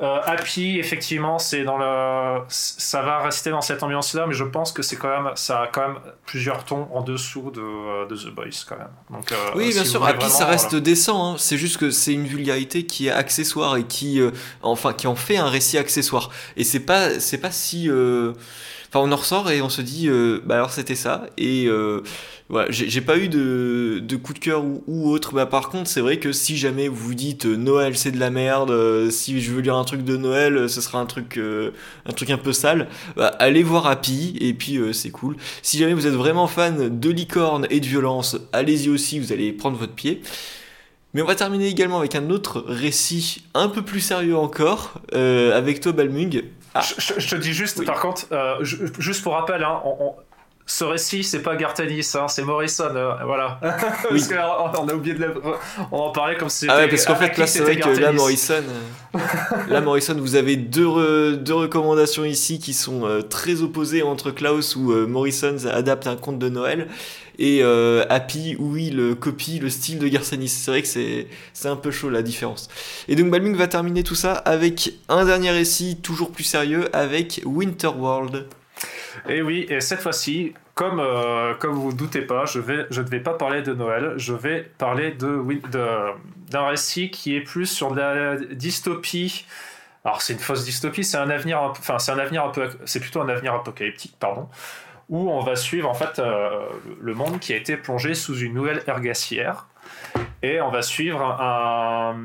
Euh, 0.00 0.20
Happy, 0.24 0.78
effectivement, 0.78 1.40
c'est 1.40 1.64
dans 1.64 1.76
le, 1.76 2.42
ça 2.48 3.02
va 3.02 3.18
rester 3.18 3.50
dans 3.50 3.60
cette 3.60 3.82
ambiance-là, 3.82 4.26
mais 4.28 4.34
je 4.34 4.44
pense 4.44 4.70
que 4.70 4.80
c'est 4.80 4.94
quand 4.94 5.08
même, 5.08 5.32
ça 5.34 5.62
a 5.62 5.66
quand 5.66 5.88
même 5.88 5.98
plusieurs 6.24 6.64
tons 6.64 6.88
en 6.92 7.02
dessous 7.02 7.50
de, 7.50 8.06
de 8.06 8.16
The 8.16 8.32
Boys 8.32 8.44
quand 8.68 8.78
même. 8.78 8.90
Donc, 9.10 9.32
euh, 9.32 9.36
oui, 9.56 9.70
bien 9.70 9.84
sûr. 9.84 10.04
Happy, 10.04 10.28
ça 10.30 10.46
reste 10.46 10.76
décent. 10.76 11.32
Hein. 11.32 11.36
C'est 11.36 11.58
juste 11.58 11.78
que 11.78 11.90
c'est 11.90 12.12
une 12.12 12.26
vulgarité 12.26 12.86
qui 12.86 13.08
est 13.08 13.10
accessoire 13.10 13.76
et 13.76 13.84
qui, 13.84 14.20
euh, 14.20 14.30
enfin, 14.62 14.92
qui 14.92 15.08
en 15.08 15.16
fait 15.16 15.36
un 15.36 15.48
récit 15.48 15.78
accessoire. 15.78 16.30
Et 16.56 16.62
c'est 16.62 16.80
pas, 16.80 17.18
c'est 17.18 17.38
pas 17.38 17.50
si, 17.50 17.90
enfin, 18.88 19.00
on 19.00 19.12
en 19.12 19.16
ressort 19.16 19.50
et 19.50 19.62
on 19.62 19.68
se 19.68 19.82
dit, 19.82 20.08
bah 20.44 20.56
alors 20.56 20.70
c'était 20.70 20.94
ça 20.94 21.26
et 21.36 21.68
voilà, 22.50 22.70
j'ai 22.70 23.02
pas 23.02 23.18
eu 23.18 23.28
de, 23.28 24.16
coup 24.16 24.32
de 24.32 24.38
cœur 24.38 24.64
ou, 24.64 25.10
autre. 25.10 25.34
Bah, 25.34 25.44
par 25.44 25.68
contre, 25.68 25.90
c'est 25.90 26.00
vrai 26.00 26.18
que 26.18 26.32
si 26.32 26.56
jamais 26.56 26.88
vous 26.88 27.14
dites 27.14 27.44
euh, 27.44 27.56
Noël 27.56 27.94
c'est 27.94 28.10
de 28.10 28.18
la 28.18 28.30
merde, 28.30 28.70
euh, 28.70 29.10
si 29.10 29.42
je 29.42 29.52
veux 29.52 29.60
lire 29.60 29.76
un 29.76 29.84
truc 29.84 30.02
de 30.02 30.16
Noël, 30.16 30.56
euh, 30.56 30.68
ce 30.68 30.80
sera 30.80 30.98
un 30.98 31.04
truc, 31.04 31.38
un 31.38 32.12
truc 32.12 32.30
un 32.30 32.38
peu 32.38 32.54
sale, 32.54 32.88
bah, 33.16 33.26
allez 33.38 33.62
voir 33.62 33.86
Happy 33.86 34.38
et 34.40 34.54
puis 34.54 34.80
c'est 34.94 35.10
cool. 35.10 35.36
Si 35.60 35.76
jamais 35.76 35.92
vous 35.92 36.06
êtes 36.06 36.14
vraiment 36.14 36.46
fan 36.46 36.98
de 36.98 37.10
licorne 37.10 37.66
et 37.68 37.80
de 37.80 37.86
violence, 37.86 38.36
allez-y 38.54 38.88
aussi, 38.88 39.18
vous 39.18 39.32
allez 39.32 39.52
prendre 39.52 39.76
votre 39.76 39.94
pied. 39.94 40.22
Mais 41.12 41.22
on 41.22 41.26
va 41.26 41.34
terminer 41.34 41.68
également 41.68 41.98
avec 41.98 42.14
un 42.14 42.30
autre 42.30 42.64
récit 42.66 43.44
un 43.54 43.68
peu 43.68 43.82
plus 43.82 44.00
sérieux 44.00 44.36
encore, 44.36 44.94
avec 45.12 45.80
toi 45.80 45.92
Balmung. 45.92 46.44
Ah. 46.78 46.82
Je, 46.98 47.28
te 47.28 47.36
dis 47.36 47.52
juste, 47.52 47.84
par 47.84 48.00
contre, 48.00 48.26
juste 48.62 49.22
pour 49.22 49.34
rappel, 49.34 49.62
hein, 49.62 49.80
on 49.84 50.14
ce 50.68 50.84
récit, 50.84 51.24
c'est 51.24 51.40
pas 51.40 51.56
Gartanis, 51.56 52.12
hein, 52.14 52.28
c'est 52.28 52.44
Morrison, 52.44 52.94
euh, 52.94 53.14
voilà. 53.24 53.58
parce 53.62 54.28
qu'on 54.28 54.88
a 54.88 54.94
oublié 54.94 55.14
de 55.14 55.32
on 55.90 55.96
en 55.96 56.12
parlait 56.12 56.36
comme 56.36 56.50
si 56.50 56.60
c'était. 56.60 56.72
Ah 56.72 56.76
ouais, 56.76 56.88
parce 56.88 57.06
qu'en 57.06 57.16
fait, 57.16 57.38
là, 57.38 57.46
c'est 57.46 57.60
vrai 57.60 57.76
que 57.76 57.88
là, 57.88 58.12
Morrison, 58.12 58.62
euh, 59.14 59.18
là, 59.70 59.80
Morrison, 59.80 60.14
vous 60.18 60.36
avez 60.36 60.56
deux, 60.56 61.38
deux 61.38 61.54
recommandations 61.54 62.26
ici 62.26 62.58
qui 62.58 62.74
sont 62.74 63.06
euh, 63.06 63.22
très 63.22 63.62
opposées 63.62 64.02
entre 64.02 64.30
Klaus 64.30 64.76
où 64.76 64.92
Morrison 65.06 65.56
adapte 65.72 66.06
un 66.06 66.16
conte 66.16 66.38
de 66.38 66.50
Noël 66.50 66.88
et 67.38 67.62
Happy 68.08 68.56
où 68.58 68.76
il 68.76 69.14
copie 69.20 69.58
le 69.58 69.70
style 69.70 69.98
de 69.98 70.08
Gartanis. 70.08 70.48
C'est 70.48 70.70
vrai 70.70 70.82
que 70.82 70.88
c'est, 70.88 71.26
c'est 71.52 71.68
un 71.68 71.76
peu 71.76 71.90
chaud 71.90 72.10
la 72.10 72.22
différence. 72.22 72.68
Et 73.08 73.16
donc, 73.16 73.30
Balmung 73.30 73.56
va 73.56 73.68
terminer 73.68 74.02
tout 74.02 74.14
ça 74.14 74.32
avec 74.32 74.92
un 75.08 75.24
dernier 75.24 75.50
récit 75.50 76.00
toujours 76.02 76.32
plus 76.32 76.44
sérieux 76.44 76.88
avec 76.94 77.40
Winterworld. 77.44 78.46
Et 79.28 79.42
oui, 79.42 79.66
et 79.68 79.80
cette 79.80 80.00
fois-ci, 80.00 80.54
comme, 80.74 81.00
euh, 81.00 81.54
comme 81.54 81.74
vous 81.74 81.90
ne 81.90 81.96
doutez 81.96 82.22
pas, 82.22 82.44
je, 82.46 82.60
vais, 82.60 82.86
je 82.90 83.02
ne 83.02 83.08
vais 83.08 83.20
pas 83.20 83.34
parler 83.34 83.62
de 83.62 83.74
Noël, 83.74 84.14
je 84.16 84.32
vais 84.32 84.70
parler 84.78 85.10
de, 85.10 85.42
d'un 86.50 86.66
récit 86.68 87.10
qui 87.10 87.34
est 87.34 87.40
plus 87.40 87.66
sur 87.66 87.90
de 87.90 88.00
la 88.00 88.36
dystopie. 88.36 89.44
Alors 90.04 90.22
c'est 90.22 90.34
une 90.34 90.38
fausse 90.38 90.64
dystopie, 90.64 91.02
c'est 91.02 91.16
un 91.16 91.30
avenir, 91.30 91.60
enfin 91.60 91.98
c'est 91.98 92.12
un 92.12 92.18
avenir 92.18 92.44
un 92.44 92.50
peu, 92.50 92.68
c'est 92.84 93.00
plutôt 93.00 93.20
un 93.20 93.28
avenir 93.28 93.54
apocalyptique, 93.54 94.14
pardon, 94.20 94.48
où 95.08 95.30
on 95.30 95.40
va 95.40 95.56
suivre 95.56 95.88
en 95.88 95.94
fait 95.94 96.18
euh, 96.18 96.66
le 97.00 97.14
monde 97.14 97.40
qui 97.40 97.52
a 97.52 97.56
été 97.56 97.76
plongé 97.76 98.14
sous 98.14 98.38
une 98.38 98.54
nouvelle 98.54 98.82
ère 98.86 99.00
glaciaire, 99.00 99.66
et 100.42 100.60
on 100.60 100.70
va 100.70 100.82
suivre 100.82 101.22
un, 101.22 102.16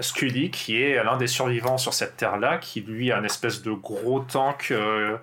Scully 0.00 0.50
qui 0.50 0.82
est 0.82 1.02
l'un 1.04 1.18
des 1.18 1.26
survivants 1.26 1.76
sur 1.76 1.92
cette 1.92 2.16
terre-là, 2.16 2.58
qui 2.58 2.80
lui 2.80 3.12
a 3.12 3.18
un 3.18 3.24
espèce 3.24 3.62
de 3.62 3.72
gros 3.72 4.20
tank. 4.20 4.68
Euh, 4.70 5.18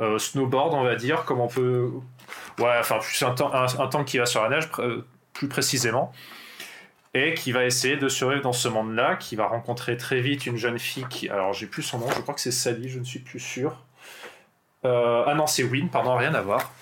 euh, 0.00 0.18
snowboard, 0.18 0.74
on 0.74 0.84
va 0.84 0.94
dire, 0.94 1.24
comme 1.24 1.40
on 1.40 1.48
peut. 1.48 1.90
Ouais, 2.58 2.76
enfin, 2.78 3.00
un, 3.22 3.80
un, 3.80 4.04
qui 4.04 4.18
va 4.18 4.26
sur 4.26 4.42
la 4.42 4.48
neige, 4.48 4.68
plus 5.32 5.48
précisément. 5.48 6.12
Et 7.14 7.34
qui 7.34 7.52
va 7.52 7.64
essayer 7.64 7.96
de 7.96 8.08
survivre 8.08 8.42
dans 8.42 8.52
ce 8.52 8.68
monde-là, 8.68 9.16
qui 9.16 9.34
va 9.34 9.46
rencontrer 9.46 9.96
très 9.96 10.20
vite 10.20 10.46
une 10.46 10.56
jeune 10.56 10.78
fille 10.78 11.06
qui. 11.08 11.28
Alors, 11.28 11.52
j'ai 11.52 11.66
plus 11.66 11.82
son 11.82 11.98
nom, 11.98 12.06
je 12.14 12.20
crois 12.20 12.34
que 12.34 12.40
c'est 12.40 12.52
Sally, 12.52 12.88
je 12.88 12.98
ne 12.98 13.04
suis 13.04 13.18
plus 13.20 13.40
sûr. 13.40 13.76
Euh, 14.84 15.24
ah 15.26 15.34
non, 15.34 15.46
c'est 15.46 15.64
Win, 15.64 15.88
pardon, 15.88 16.16
rien 16.16 16.34
à 16.34 16.40
voir. 16.40 16.72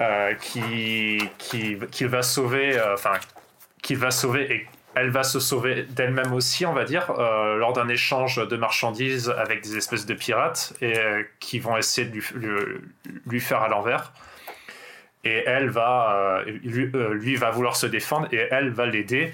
Euh, 0.00 0.34
qui, 0.34 1.18
qui, 1.38 1.76
qui, 1.90 2.04
va 2.04 2.22
sauver, 2.22 2.80
enfin, 2.94 3.12
qu'il 3.82 3.98
va 3.98 4.10
sauver 4.10 4.52
et 4.52 4.66
elle 4.94 5.10
va 5.10 5.22
se 5.22 5.38
sauver 5.38 5.84
d'elle-même 5.88 6.32
aussi, 6.32 6.66
on 6.66 6.72
va 6.72 6.84
dire, 6.84 7.10
euh, 7.10 7.56
lors 7.56 7.72
d'un 7.72 7.88
échange 7.88 8.46
de 8.46 8.56
marchandises 8.56 9.30
avec 9.30 9.62
des 9.62 9.76
espèces 9.76 10.06
de 10.06 10.14
pirates 10.14 10.74
et 10.80 10.98
euh, 10.98 11.22
qui 11.38 11.58
vont 11.58 11.76
essayer 11.76 12.08
de 12.08 12.82
lui, 13.26 13.40
faire 13.40 13.62
à 13.62 13.68
l'envers. 13.68 14.12
Et 15.22 15.44
elle 15.46 15.68
va, 15.68 16.42
euh, 16.44 16.44
lui, 16.64 17.36
va 17.36 17.50
vouloir 17.50 17.76
se 17.76 17.86
défendre 17.86 18.26
et 18.32 18.48
elle 18.50 18.70
va 18.70 18.86
l'aider 18.86 19.32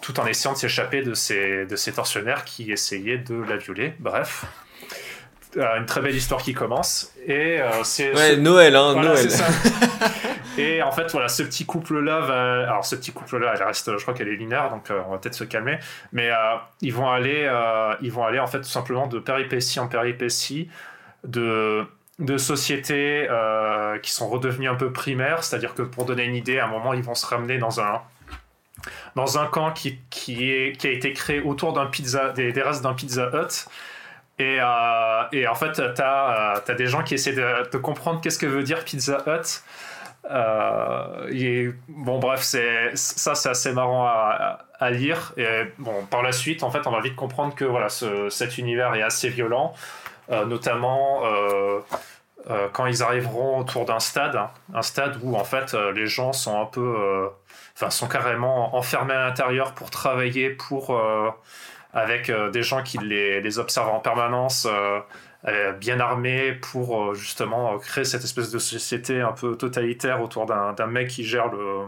tout 0.00 0.20
en 0.20 0.26
essayant 0.26 0.52
de 0.52 0.58
s'échapper 0.58 1.02
de 1.02 1.14
ces, 1.14 1.64
de 1.66 1.76
ces 1.76 1.92
tortionnaires 1.92 2.44
qui 2.44 2.70
essayaient 2.70 3.18
de 3.18 3.34
la 3.34 3.56
violer. 3.56 3.94
Bref. 3.98 4.44
Euh, 5.56 5.78
une 5.78 5.86
très 5.86 6.00
belle 6.00 6.14
histoire 6.14 6.42
qui 6.42 6.52
commence. 6.52 7.12
Et 7.26 7.60
euh, 7.60 7.82
c'est. 7.84 8.14
Ouais, 8.14 8.36
Noël, 8.36 8.74
hein, 8.74 8.94
Noël. 8.94 9.28
et 10.58 10.82
en 10.82 10.90
fait, 10.90 11.10
voilà, 11.12 11.28
ce 11.28 11.42
petit 11.42 11.64
couple-là 11.64 12.20
va. 12.20 12.62
Alors, 12.68 12.84
ce 12.84 12.96
petit 12.96 13.12
couple-là, 13.12 13.54
elle 13.54 13.62
reste, 13.62 13.96
je 13.96 14.02
crois 14.02 14.14
qu'elle 14.14 14.28
est 14.28 14.36
linéaire, 14.36 14.70
donc 14.70 14.90
euh, 14.90 15.00
on 15.06 15.12
va 15.12 15.18
peut-être 15.18 15.34
se 15.34 15.44
calmer. 15.44 15.78
Mais 16.12 16.30
ils 16.80 16.92
vont 16.92 17.10
aller, 17.10 17.50
ils 18.00 18.12
vont 18.12 18.24
aller, 18.24 18.38
en 18.38 18.46
fait, 18.46 18.58
tout 18.58 18.68
simplement 18.68 19.06
de 19.06 19.18
péripétie 19.18 19.80
en 19.80 19.88
péripétie, 19.88 20.68
de 21.24 21.84
de 22.20 22.38
sociétés 22.38 23.28
qui 24.02 24.12
sont 24.12 24.28
redevenues 24.28 24.68
un 24.68 24.76
peu 24.76 24.92
primaires, 24.92 25.42
c'est-à-dire 25.42 25.74
que 25.74 25.82
pour 25.82 26.04
donner 26.04 26.24
une 26.24 26.36
idée, 26.36 26.60
à 26.60 26.66
un 26.66 26.68
moment, 26.68 26.94
ils 26.94 27.02
vont 27.02 27.16
se 27.16 27.26
ramener 27.26 27.58
dans 27.58 27.80
un, 27.80 28.02
dans 29.16 29.38
un 29.38 29.46
camp 29.46 29.72
qui, 29.72 29.98
qui, 30.10 30.50
est, 30.50 30.76
qui 30.76 30.86
a 30.86 30.90
été 30.90 31.12
créé 31.12 31.40
autour 31.40 31.72
d'un 31.72 31.86
pizza, 31.86 32.30
des, 32.30 32.52
des 32.52 32.62
restes 32.62 32.82
d'un 32.82 32.94
Pizza 32.94 33.30
Hut, 33.32 33.66
et, 34.38 34.58
euh, 34.60 35.22
et, 35.32 35.46
en 35.46 35.54
fait, 35.54 35.72
tu 35.72 36.02
as, 36.02 36.60
euh, 36.68 36.74
des 36.74 36.86
gens 36.86 37.02
qui 37.02 37.14
essaient 37.14 37.34
de, 37.34 37.70
de 37.70 37.78
comprendre 37.78 38.20
qu'est-ce 38.20 38.38
que 38.38 38.46
veut 38.46 38.64
dire 38.64 38.84
Pizza 38.84 39.22
Hut. 39.26 39.62
Euh, 40.30 41.72
bon, 41.88 42.18
bref, 42.18 42.40
ça, 42.42 43.34
c'est 43.34 43.48
assez 43.48 43.72
marrant 43.72 44.06
à, 44.06 44.90
lire. 44.90 45.32
Et 45.36 45.62
bon, 45.78 46.04
par 46.06 46.22
la 46.22 46.32
suite, 46.32 46.62
en 46.62 46.70
fait, 46.70 46.86
on 46.86 46.90
va 46.90 47.00
vite 47.00 47.16
comprendre 47.16 47.54
que 47.54 47.64
voilà, 47.64 47.88
ce, 47.88 48.28
cet 48.28 48.58
univers 48.58 48.94
est 48.94 49.02
assez 49.02 49.28
violent, 49.28 49.72
notamment 50.46 51.22
quand 52.72 52.84
ils 52.84 53.02
arriveront 53.02 53.60
autour 53.60 53.86
d'un 53.86 54.00
stade, 54.00 54.38
un 54.74 54.82
stade 54.82 55.18
où 55.22 55.36
en 55.36 55.44
fait 55.44 55.72
les 55.94 56.06
gens 56.06 56.34
sont 56.34 56.60
un 56.60 56.66
peu, 56.66 57.30
enfin, 57.74 57.88
sont 57.88 58.08
carrément 58.08 58.76
enfermés 58.76 59.14
à 59.14 59.24
l'intérieur 59.24 59.72
pour 59.72 59.88
travailler 59.88 60.50
pour 60.50 60.94
avec 61.94 62.28
euh, 62.28 62.50
des 62.50 62.62
gens 62.62 62.82
qui 62.82 62.98
les, 62.98 63.58
observent 63.58 63.90
en 63.90 64.00
permanence, 64.00 64.66
euh, 64.68 64.98
euh, 65.46 65.72
bien 65.72 66.00
armés 66.00 66.52
pour 66.52 67.14
justement 67.14 67.78
créer 67.78 68.04
cette 68.04 68.24
espèce 68.24 68.50
de 68.50 68.58
société 68.58 69.20
un 69.20 69.32
peu 69.32 69.56
totalitaire 69.56 70.20
autour 70.20 70.46
d'un 70.46 70.86
mec 70.86 71.08
qui 71.08 71.24
gère 71.24 71.48
le, 71.48 71.82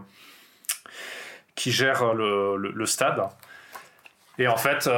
qui 1.54 1.72
gère 1.72 2.14
le, 2.14 2.86
stade. 2.86 3.22
Et 4.38 4.46
en 4.46 4.58
fait, 4.58 4.88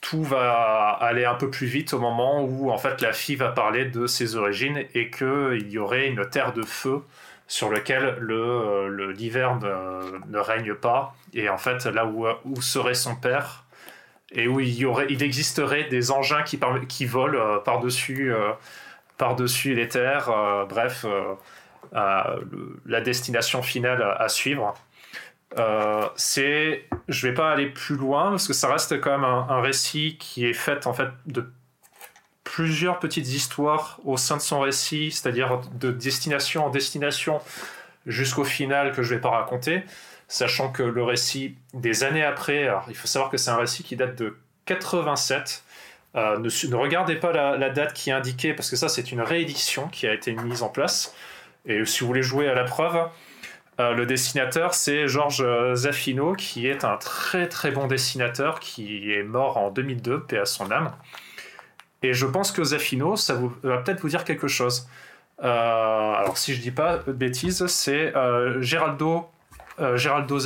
tout 0.00 0.24
va 0.24 0.98
aller 1.00 1.24
un 1.24 1.36
peu 1.36 1.48
plus 1.48 1.68
vite 1.68 1.94
au 1.94 2.00
moment 2.00 2.42
où 2.42 2.72
en 2.72 2.76
fait 2.76 3.00
la 3.00 3.12
fille 3.12 3.36
va 3.36 3.50
parler 3.50 3.84
de 3.84 4.08
ses 4.08 4.34
origines 4.34 4.84
et 4.92 5.10
qu'il 5.10 5.70
y 5.70 5.78
aurait 5.78 6.08
une 6.08 6.28
terre 6.28 6.52
de 6.52 6.62
feu 6.62 7.02
sur 7.46 7.68
lequel 7.68 8.16
l'hiver 9.16 9.60
le, 9.62 10.18
ne, 10.18 10.32
ne, 10.32 10.38
règne 10.38 10.74
pas. 10.74 11.14
Et 11.34 11.48
en 11.48 11.58
fait, 11.58 11.84
là 11.86 12.04
où, 12.06 12.26
où 12.44 12.60
serait 12.62 12.94
son 12.94 13.14
père, 13.14 13.63
et 14.34 14.48
où 14.48 14.60
il, 14.60 15.22
existerait 15.22 15.84
des 15.84 16.10
engins 16.10 16.42
qui, 16.42 17.06
volent 17.06 17.60
par-dessus 17.60 18.32
par 19.16 19.36
-dessus 19.36 19.74
les 19.74 19.88
terres. 19.88 20.30
bref, 20.68 21.06
la 21.92 23.00
destination 23.00 23.62
finale 23.62 24.02
à, 24.18 24.28
suivre. 24.28 24.74
c'est, 26.16 26.84
je 27.08 27.28
vais 27.28 27.34
pas 27.34 27.52
aller 27.52 27.66
plus 27.66 27.96
loin 27.96 28.30
parce 28.30 28.48
que 28.48 28.54
ça 28.54 28.70
reste 28.72 29.00
quand 29.00 29.12
même 29.12 29.24
un, 29.24 29.46
un 29.48 29.60
récit 29.60 30.16
qui 30.18 30.46
est 30.46 30.52
fait 30.52 30.86
en 30.86 30.92
fait 30.92 31.08
de 31.26 31.48
plusieurs 32.44 33.00
petites 33.00 33.28
histoires 33.28 33.98
au 34.04 34.16
sein 34.16 34.36
de 34.36 34.42
son 34.42 34.60
récit, 34.60 35.10
c'est-à-dire 35.10 35.60
de 35.72 35.90
destination 35.90 36.66
en 36.66 36.70
destination 36.70 37.40
jusqu'au 38.06 38.44
final 38.44 38.92
que 38.92 39.02
je 39.02 39.10
ne 39.10 39.16
vais 39.16 39.20
pas 39.20 39.30
raconter, 39.30 39.82
sachant 40.34 40.72
que 40.72 40.82
le 40.82 41.04
récit 41.04 41.54
des 41.74 42.02
années 42.02 42.24
après, 42.24 42.68
il 42.88 42.96
faut 42.96 43.06
savoir 43.06 43.30
que 43.30 43.36
c'est 43.36 43.50
un 43.50 43.56
récit 43.56 43.84
qui 43.84 43.94
date 43.94 44.16
de 44.16 44.36
87. 44.66 45.62
Euh, 46.16 46.38
ne, 46.38 46.74
regardez 46.74 47.14
pas 47.14 47.32
la, 47.32 47.70
date 47.70 47.92
qui 47.92 48.10
est 48.10 48.12
indiquée 48.12 48.52
parce 48.52 48.68
que 48.68 48.76
ça 48.76 48.88
c'est 48.88 49.12
une 49.12 49.20
réédition 49.20 49.86
qui 49.88 50.08
a 50.08 50.12
été 50.12 50.32
mise 50.32 50.64
en 50.64 50.68
place. 50.68 51.14
Et 51.66 51.84
si 51.84 52.00
vous 52.00 52.08
voulez 52.08 52.22
jouer 52.22 52.48
à 52.48 52.54
la 52.54 52.64
preuve, 52.64 53.08
euh, 53.78 53.94
le 53.94 54.06
dessinateur 54.06 54.74
c'est 54.74 55.06
Georges 55.06 55.46
Zaffino 55.74 56.32
qui 56.34 56.66
est 56.66 56.84
un 56.84 56.96
très 56.96 57.48
très 57.48 57.70
bon 57.70 57.86
dessinateur 57.86 58.58
qui 58.58 59.12
est 59.12 59.22
mort 59.22 59.56
en 59.56 59.70
2002, 59.70 60.24
paix 60.24 60.38
à 60.38 60.46
son 60.46 60.70
âme. 60.72 60.92
Et 62.02 62.12
je 62.12 62.26
pense 62.26 62.50
que 62.50 62.64
Zaffino, 62.64 63.14
ça 63.14 63.38
va 63.62 63.78
peut-être 63.78 64.00
vous 64.00 64.08
dire 64.08 64.24
quelque 64.24 64.48
chose. 64.48 64.88
Euh, 65.42 66.12
alors, 66.12 66.38
si 66.38 66.54
je 66.54 66.60
dis 66.60 66.70
pas 66.70 66.98
de 66.98 67.12
bêtises, 67.12 67.66
c'est 67.66 68.14
euh, 68.14 68.60
Geraldo, 68.62 69.30
euh, 69.80 69.96
Geraldo 69.96 70.38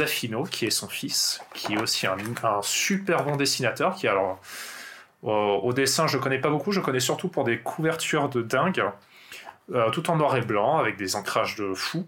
qui 0.51 0.67
est 0.67 0.71
son 0.71 0.89
fils, 0.89 1.41
qui 1.55 1.75
est 1.75 1.81
aussi 1.81 2.07
un, 2.07 2.17
super 2.63 3.25
bon 3.25 3.37
dessinateur, 3.37 3.95
qui 3.95 4.09
alors 4.09 4.41
au 5.23 5.73
dessin, 5.73 6.07
je 6.07 6.17
connais 6.17 6.39
pas 6.39 6.49
beaucoup, 6.49 6.71
je 6.71 6.81
connais 6.81 7.01
surtout 7.01 7.29
pour 7.29 7.43
des 7.43 7.59
couvertures 7.59 8.29
de 8.29 8.41
dingue, 8.41 8.85
tout 9.93 10.11
en 10.11 10.17
noir 10.17 10.37
et 10.37 10.43
blanc, 10.43 10.79
avec 10.79 10.97
des 10.97 11.17
ancrages 11.17 11.57
de 11.57 11.75
fou. 11.75 12.07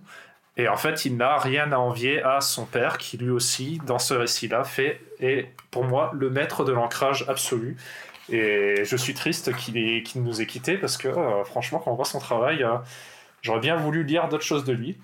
Et 0.57 0.69
en 0.69 0.77
fait, 0.77 1.05
il 1.07 1.17
n'a 1.17 1.39
rien 1.39 1.73
à 1.73 1.79
envier 1.79 2.23
à 2.23 2.41
son 2.41 2.67
père, 2.67 2.99
qui 2.99 3.17
lui 3.17 3.31
aussi, 3.31 3.81
dans 3.87 3.99
ce 3.99 4.15
récit-là, 4.15 4.63
fait, 4.63 5.01
est 5.19 5.49
pour 5.71 5.85
moi 5.85 6.11
le 6.15 6.29
maître 6.31 6.65
de 6.65 6.73
l'ancrage 6.73 7.25
absolu. 7.29 7.77
Et 8.29 8.85
je 8.85 8.97
suis 8.97 9.15
triste 9.15 9.55
qu'il 9.57 10.23
nous 10.23 10.41
ait 10.41 10.47
quittés 10.47 10.77
parce 10.77 10.97
que 10.97 11.09
euh, 11.09 11.45
franchement, 11.45 11.79
quand 11.79 11.91
on 11.91 11.95
voit 11.95 12.05
son 12.05 12.19
travail, 12.19 12.63
euh, 12.63 12.77
j'aurais 13.43 13.61
bien 13.61 13.77
voulu 13.77 14.05
lire 14.05 14.29
d'autres 14.29 14.45
choses 14.45 14.65
de 14.65 14.73
lui. 14.73 14.99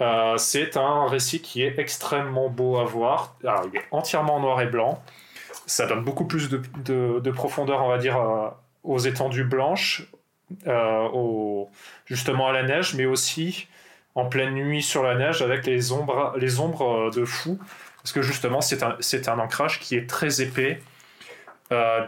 Euh, 0.00 0.36
c'est 0.36 0.76
un 0.76 1.06
récit 1.08 1.40
qui 1.42 1.62
est 1.62 1.78
extrêmement 1.78 2.48
beau 2.48 2.78
à 2.78 2.84
voir. 2.84 3.36
il 3.42 3.76
est 3.76 3.84
entièrement 3.90 4.40
noir 4.40 4.60
et 4.60 4.66
blanc. 4.66 5.02
Ça 5.66 5.86
donne 5.86 6.04
beaucoup 6.04 6.24
plus 6.24 6.48
de, 6.48 7.30
profondeur, 7.30 7.82
on 7.82 7.88
va 7.88 7.98
dire, 7.98 8.18
aux 8.84 8.98
étendues 8.98 9.44
blanches, 9.44 10.06
au, 10.66 11.68
justement 12.06 12.48
à 12.48 12.52
la 12.52 12.62
neige, 12.62 12.94
mais 12.94 13.04
aussi 13.04 13.68
en 14.14 14.26
pleine 14.26 14.54
nuit 14.54 14.82
sur 14.82 15.02
la 15.02 15.14
neige 15.14 15.42
avec 15.42 15.66
les 15.66 15.92
ombres, 15.92 16.34
de 16.38 17.24
fou. 17.24 17.58
Parce 18.02 18.12
que 18.12 18.22
justement, 18.22 18.60
c'est 18.60 19.28
un, 19.28 19.38
ancrage 19.38 19.80
qui 19.80 19.96
est 19.96 20.08
très 20.08 20.40
épais 20.40 20.80
euh, 21.72 22.06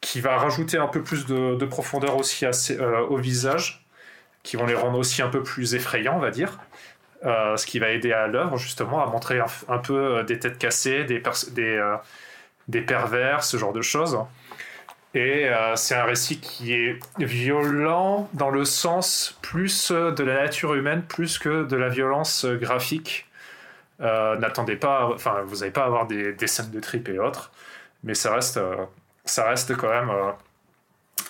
qui 0.00 0.20
va 0.20 0.36
rajouter 0.36 0.78
un 0.78 0.86
peu 0.86 1.02
plus 1.02 1.26
de, 1.26 1.64
profondeur 1.66 2.16
aussi 2.16 2.44
euh, 2.44 3.06
au 3.06 3.16
visage, 3.16 3.86
qui 4.42 4.56
vont 4.56 4.66
les 4.66 4.74
rendre 4.74 4.98
aussi 4.98 5.22
un 5.22 5.28
peu 5.28 5.42
plus 5.42 5.74
effrayants, 5.74 6.16
on 6.16 6.20
va 6.20 6.30
dire. 6.30 6.58
Euh, 7.24 7.56
ce 7.56 7.66
qui 7.66 7.78
va 7.78 7.88
aider 7.88 8.12
à 8.12 8.26
l'œuvre 8.26 8.58
justement 8.58 9.02
à 9.02 9.06
montrer 9.06 9.40
un, 9.68 9.78
peu 9.78 10.22
des 10.24 10.38
têtes 10.38 10.58
cassées, 10.58 11.04
des, 11.04 11.22
des, 11.52 11.96
des, 12.68 12.80
pervers, 12.82 13.42
ce 13.44 13.56
genre 13.56 13.72
de 13.72 13.80
choses. 13.82 14.18
Et 15.14 15.48
c'est 15.76 15.94
un 15.94 16.04
récit 16.04 16.40
qui 16.40 16.74
est 16.74 16.98
violent 17.18 18.28
dans 18.32 18.50
le 18.50 18.64
sens 18.64 19.38
plus 19.42 19.92
de 19.92 20.22
la 20.24 20.42
nature 20.42 20.74
humaine, 20.74 21.02
plus 21.02 21.38
que 21.38 21.64
de 21.64 21.76
la 21.76 21.88
violence 21.88 22.44
graphique. 22.44 23.26
N'attendez 24.00 24.76
pas, 24.76 25.08
enfin, 25.14 25.42
vous 25.46 25.58
n'allez 25.58 25.70
pas 25.70 25.84
avoir 25.84 26.06
des, 26.06 26.32
des, 26.32 26.46
scènes 26.46 26.72
de 26.72 26.80
trip 26.80 27.08
et 27.08 27.18
autres 27.18 27.52
mais 28.04 28.14
ça 28.14 28.34
reste, 28.34 28.58
euh, 28.58 28.84
ça 29.24 29.48
reste 29.48 29.76
quand 29.76 29.88
même. 29.88 30.10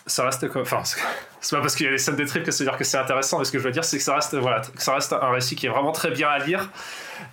Euh, 0.05 0.11
ça 0.11 0.25
reste 0.25 0.47
enfin 0.55 0.83
c'est 1.41 1.57
pas 1.57 1.63
parce 1.63 1.75
qu'il 1.75 1.87
y 1.87 1.89
a 1.89 1.93
des 1.93 1.99
scènes 1.99 2.17
de 2.17 2.25
trip 2.25 2.43
que 2.43 2.51
c'est 2.51 2.65
dire 2.65 2.77
que 2.77 2.85
c'est 2.85 2.99
intéressant 2.99 3.39
mais 3.39 3.45
ce 3.45 3.53
que 3.53 3.59
je 3.59 3.65
veux 3.65 3.71
dire 3.71 3.85
c'est 3.85 3.99
que 3.99 4.03
ça 4.03 4.15
reste 4.15 4.35
voilà 4.35 4.63
ça 4.77 4.95
reste 4.95 5.13
un 5.13 5.31
récit 5.31 5.57
qui 5.57 5.67
est 5.67 5.71
vraiment 5.71 5.93
très 5.93 6.11
bien 6.11 6.29
à 6.29 6.39
lire 6.39 6.71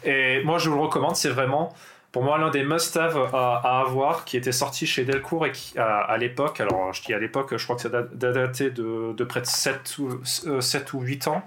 et 0.04 0.44
moi 0.44 0.58
je 0.58 0.70
vous 0.70 0.76
le 0.76 0.82
recommande 0.82 1.16
c'est 1.16 1.30
vraiment 1.30 1.74
pour 2.12 2.24
moi 2.24 2.38
l'un 2.38 2.50
des 2.50 2.64
must-have 2.64 3.18
à, 3.34 3.82
avoir 3.86 4.26
qui 4.26 4.38
était 4.38 4.52
sorti 4.52 4.86
chez 4.86 5.06
Delcourt 5.06 5.46
et 5.46 5.52
qui 5.52 5.78
à, 5.78 6.16
l'époque 6.18 6.60
alors 6.60 6.94
je 6.94 7.02
dis 7.04 7.14
à 7.14 7.20
l'époque 7.20 7.56
je 7.56 7.64
crois 7.64 7.76
que 7.76 7.82
ça 7.82 7.90
daté 7.90 8.70
de, 8.70 9.14
de 9.14 9.24
près 9.24 9.42
de 9.42 9.46
7 9.46 9.98
ou, 10.00 10.22
7 10.24 10.48
euh, 10.48 10.98
ou 10.98 11.02
8 11.02 11.28
ans 11.28 11.44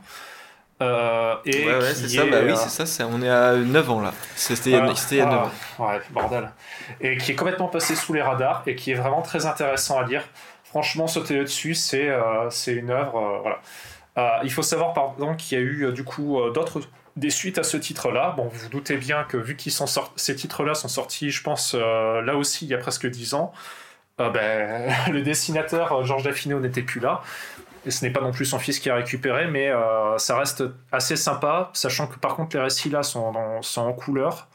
euh, 0.82 1.36
et 1.44 1.66
ouais, 1.66 1.94
c'est 1.94 2.08
ça, 2.08 2.24
bah 2.24 2.38
oui, 2.42 2.50
euh, 2.50 2.56
c'est 2.56 2.84
ça, 2.84 3.06
on 3.06 3.22
est 3.22 3.28
à 3.28 3.54
9 3.54 3.90
ans 3.90 4.00
là. 4.00 4.12
C'était 4.34 4.70
il 4.70 4.72
y 4.72 4.76
a 5.20 5.26
9 5.26 5.32
ans. 5.32 5.50
Ouais, 5.78 6.00
bordel. 6.10 6.50
Et 7.00 7.16
qui 7.16 7.32
est 7.32 7.34
complètement 7.36 7.68
passé 7.68 7.94
sous 7.94 8.12
les 8.12 8.20
radars 8.20 8.64
et 8.66 8.74
qui 8.74 8.90
est 8.90 8.94
vraiment 8.94 9.22
très 9.22 9.46
intéressant 9.46 10.00
à 10.00 10.04
lire. 10.04 10.22
Franchement, 10.74 11.06
sauter 11.06 11.38
dessus, 11.38 11.74
c'est 11.74 12.08
euh, 12.08 12.50
c'est 12.50 12.74
une 12.74 12.90
œuvre. 12.90 13.42
voilà. 13.42 14.40
il 14.42 14.52
faut 14.52 14.62
savoir, 14.62 14.92
pardon, 14.92 15.34
qu'il 15.36 15.56
y 15.56 15.60
a 15.60 15.64
eu 15.64 15.92
du 15.92 16.02
coup 16.02 16.40
d'autres 16.52 16.80
des 17.16 17.30
suites 17.30 17.58
à 17.58 17.62
ce 17.62 17.76
titre-là. 17.76 18.34
Bon, 18.36 18.48
vous 18.48 18.58
vous 18.58 18.68
doutez 18.68 18.96
bien 18.96 19.22
que 19.22 19.36
vu 19.36 19.56
qu'ils 19.56 19.72
sont 19.72 19.86
ces 20.16 20.34
titres-là 20.34 20.74
sont 20.74 20.88
sortis, 20.88 21.30
je 21.30 21.42
pense, 21.42 21.74
là 21.74 22.36
aussi, 22.36 22.64
il 22.64 22.68
y 22.70 22.74
a 22.74 22.78
presque 22.78 23.06
10 23.06 23.34
ans, 23.34 23.52
ben, 24.18 24.92
le 25.12 25.22
dessinateur 25.22 26.04
Georges 26.04 26.24
Daffino 26.24 26.58
n'était 26.58 26.82
plus 26.82 27.00
là 27.00 27.22
et 27.86 27.90
ce 27.90 28.04
n'est 28.04 28.10
pas 28.10 28.20
non 28.20 28.32
plus 28.32 28.44
son 28.44 28.58
fils 28.58 28.78
qui 28.80 28.90
a 28.90 28.94
récupéré, 28.94 29.46
mais 29.46 29.68
euh, 29.68 30.16
ça 30.18 30.38
reste 30.38 30.64
assez 30.92 31.16
sympa, 31.16 31.70
sachant 31.74 32.06
que 32.06 32.18
par 32.18 32.34
contre 32.34 32.56
les 32.56 32.62
récits 32.62 32.90
là 32.90 33.02
sont, 33.02 33.32
en 33.76 33.92
couleur. 33.92 34.48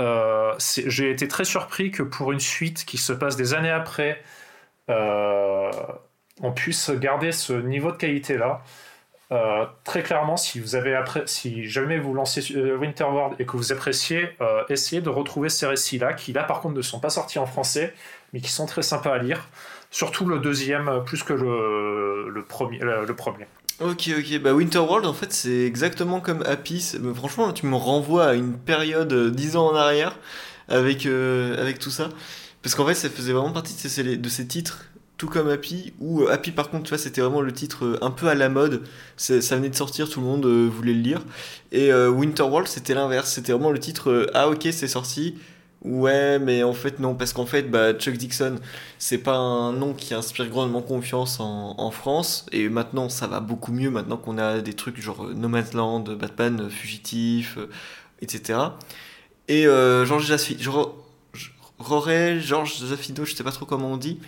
Euh, 0.00 0.54
j'ai 0.58 1.10
été 1.10 1.28
très 1.28 1.44
surpris 1.44 1.90
que 1.90 2.02
pour 2.02 2.32
une 2.32 2.40
suite 2.40 2.84
qui 2.84 2.98
se 2.98 3.12
passe 3.12 3.36
des 3.36 3.54
années 3.54 3.70
après, 3.70 4.10
euh, 4.10 4.22
on 6.42 6.52
puisse 6.52 6.90
garder 6.90 7.32
ce 7.32 7.52
niveau 7.52 7.92
de 7.92 7.96
qualité 7.96 8.36
là. 8.36 8.62
très 9.84 10.02
clairement, 10.02 10.36
si 10.36 10.60
vous 10.60 10.74
avez 10.74 10.94
après, 10.94 11.22
si 11.26 11.66
jamais 11.68 11.98
vous 11.98 12.14
lancez 12.14 12.42
Winterworld 12.54 13.36
et 13.38 13.46
que 13.46 13.56
vous 13.56 13.72
appréciez, 13.72 14.30
essayez 14.68 15.02
de 15.02 15.08
retrouver 15.08 15.48
ces 15.48 15.66
récits-là, 15.66 16.14
qui 16.14 16.32
là 16.32 16.44
par 16.44 16.60
contre 16.60 16.74
ne 16.76 16.82
sont 16.82 17.00
pas 17.00 17.10
sortis 17.10 17.38
en 17.38 17.46
français, 17.46 17.94
mais 18.32 18.40
qui 18.40 18.50
sont 18.50 18.66
très 18.66 18.82
sympas 18.82 19.14
à 19.14 19.18
lire. 19.18 19.48
Surtout 19.92 20.24
le 20.24 20.38
deuxième, 20.38 20.88
euh, 20.88 21.00
plus 21.00 21.22
que 21.22 21.34
le, 21.34 22.42
premier, 22.48 22.82
euh, 22.82 23.06
le. 23.06 23.14
Ok, 23.80 24.10
ok. 24.18 24.38
Bah, 24.40 24.54
Winterworld, 24.54 25.04
en 25.04 25.12
fait, 25.12 25.32
c'est 25.34 25.66
exactement 25.66 26.20
comme 26.20 26.42
Happy. 26.46 26.96
Franchement, 27.14 27.52
tu 27.52 27.66
me 27.66 27.76
renvoies 27.76 28.24
à 28.24 28.32
une 28.32 28.56
période 28.56 29.12
euh, 29.12 29.30
dix 29.30 29.54
ans 29.56 29.66
en 29.66 29.74
arrière 29.74 30.16
avec, 30.68 31.04
avec 31.04 31.78
tout 31.78 31.90
ça. 31.90 32.08
Parce 32.62 32.74
qu'en 32.74 32.86
fait, 32.86 32.94
ça 32.94 33.10
faisait 33.10 33.32
vraiment 33.32 33.52
partie 33.52 33.74
de 33.74 34.28
ces, 34.28 34.46
titres, 34.46 34.84
tout 35.16 35.28
comme 35.28 35.48
Happy, 35.48 35.92
où 36.00 36.26
Happy, 36.28 36.52
par 36.52 36.70
contre, 36.70 36.84
tu 36.84 36.88
vois, 36.90 36.98
c'était 36.98 37.20
vraiment 37.20 37.40
le 37.40 37.52
titre 37.52 37.98
un 38.02 38.10
peu 38.10 38.28
à 38.28 38.34
la 38.34 38.48
mode. 38.48 38.84
Ça 39.16 39.56
venait 39.56 39.70
de 39.70 39.74
sortir, 39.74 40.08
tout 40.08 40.20
le 40.20 40.26
monde 40.26 40.46
voulait 40.46 40.94
le 40.94 41.00
lire. 41.00 41.22
Et 41.72 41.92
Winterworld, 41.92 42.68
c'était 42.68 42.94
l'inverse. 42.94 43.32
C'était 43.32 43.52
vraiment 43.52 43.70
le 43.70 43.80
titre 43.80 44.30
Ah, 44.34 44.48
ok, 44.48 44.68
c'est 44.70 44.88
sorti. 44.88 45.36
Ouais, 45.84 46.38
mais 46.38 46.62
en 46.62 46.74
fait, 46.74 47.00
non, 47.00 47.14
parce 47.16 47.32
qu'en 47.32 47.46
fait, 47.46 47.62
bah, 47.68 47.92
Chuck 47.94 48.16
Dixon, 48.16 48.56
c'est 48.98 49.18
pas 49.18 49.34
un 49.34 49.72
nom 49.72 49.94
qui 49.94 50.14
inspire 50.14 50.48
grandement 50.48 50.80
confiance 50.80 51.40
en, 51.40 51.74
en, 51.76 51.90
France, 51.90 52.46
et 52.52 52.68
maintenant, 52.68 53.08
ça 53.08 53.26
va 53.26 53.40
beaucoup 53.40 53.72
mieux, 53.72 53.90
maintenant 53.90 54.16
qu'on 54.16 54.38
a 54.38 54.60
des 54.60 54.74
trucs 54.74 55.00
genre 55.00 55.24
euh, 55.24 55.34
No 55.34 55.48
Man's 55.48 55.72
Land, 55.72 56.04
Batman, 56.20 56.60
euh, 56.60 56.68
Fugitif, 56.70 57.58
euh, 57.58 57.66
etc. 58.20 58.60
Et 59.48 59.66
euh, 59.66 60.04
Georges 60.06 60.26
Zaffino, 61.80 62.40
Georges 62.40 62.84
Zaffino, 62.84 63.24
je 63.24 63.34
sais 63.34 63.44
pas 63.44 63.52
trop 63.52 63.66
comment 63.66 63.92
on 63.92 63.96
dit, 63.96 64.18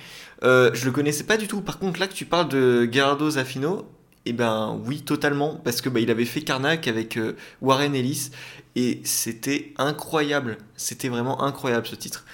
euh, 0.42 0.70
je 0.74 0.84
le 0.84 0.92
connaissais 0.92 1.24
pas 1.24 1.36
du 1.36 1.48
tout. 1.48 1.60
Par 1.60 1.78
contre, 1.78 2.00
là 2.00 2.06
que 2.06 2.14
tu 2.14 2.24
parles 2.24 2.48
de 2.48 2.88
Gerardo 2.90 3.30
Zaffino, 3.30 3.86
eh 4.26 4.32
ben 4.32 4.80
oui, 4.86 5.02
totalement, 5.02 5.60
parce 5.64 5.80
que 5.80 5.88
bah, 5.88 6.00
il 6.00 6.10
avait 6.10 6.24
fait 6.24 6.40
Karnak 6.40 6.88
avec 6.88 7.18
Warren 7.60 7.94
Ellis, 7.94 8.30
et 8.76 9.00
c'était 9.04 9.72
incroyable. 9.78 10.58
C'était 10.76 11.08
vraiment 11.08 11.42
incroyable 11.42 11.86
ce 11.86 11.94
titre. 11.94 12.24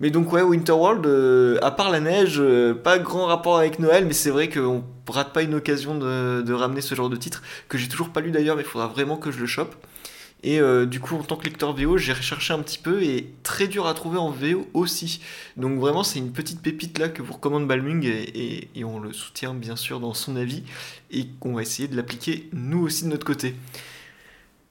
Mais 0.00 0.10
donc 0.10 0.32
ouais, 0.32 0.42
Winterworld, 0.42 1.06
euh, 1.06 1.58
à 1.60 1.72
part 1.72 1.90
la 1.90 1.98
neige, 2.00 2.36
euh, 2.38 2.72
pas 2.72 2.98
grand 2.98 3.26
rapport 3.26 3.58
avec 3.58 3.80
Noël, 3.80 4.04
mais 4.06 4.12
c'est 4.12 4.30
vrai 4.30 4.48
qu'on 4.48 4.84
rate 5.08 5.32
pas 5.32 5.42
une 5.42 5.54
occasion 5.54 5.98
de, 5.98 6.52
ramener 6.52 6.80
ce 6.82 6.94
genre 6.94 7.10
de 7.10 7.16
titre, 7.16 7.42
que 7.68 7.78
j'ai 7.78 7.88
toujours 7.88 8.10
pas 8.10 8.20
lu 8.20 8.30
d'ailleurs, 8.30 8.54
mais 8.54 8.62
il 8.62 8.68
faudra 8.68 8.86
vraiment 8.86 9.16
que 9.16 9.32
je 9.32 9.40
le 9.40 9.46
chope. 9.46 9.74
Et 10.44 10.60
euh, 10.60 10.86
du 10.86 11.00
coup, 11.00 11.16
en 11.16 11.22
tant 11.22 11.36
que 11.36 11.44
lecteur 11.44 11.74
VO, 11.74 11.98
j'ai 11.98 12.12
recherché 12.12 12.54
un 12.54 12.60
petit 12.60 12.78
peu 12.78 13.02
et 13.02 13.32
très 13.42 13.66
dur 13.66 13.86
à 13.86 13.94
trouver 13.94 14.18
en 14.18 14.30
VO 14.30 14.68
aussi. 14.72 15.20
Donc 15.56 15.80
vraiment, 15.80 16.04
c'est 16.04 16.20
une 16.20 16.30
petite 16.30 16.62
pépite 16.62 16.98
là 16.98 17.08
que 17.08 17.22
vous 17.22 17.32
recommande 17.32 17.66
Balmung 17.66 18.04
et, 18.04 18.68
on 18.84 19.00
le 19.00 19.12
soutient 19.12 19.52
bien 19.52 19.76
sûr 19.76 20.00
dans 20.00 20.14
son 20.14 20.36
avis 20.36 20.62
et 21.10 21.26
qu'on 21.40 21.54
va 21.54 21.62
essayer 21.62 21.88
de 21.88 21.96
l'appliquer 21.96 22.48
nous 22.52 22.80
aussi 22.84 23.04
de 23.04 23.08
notre 23.08 23.26
côté. 23.26 23.56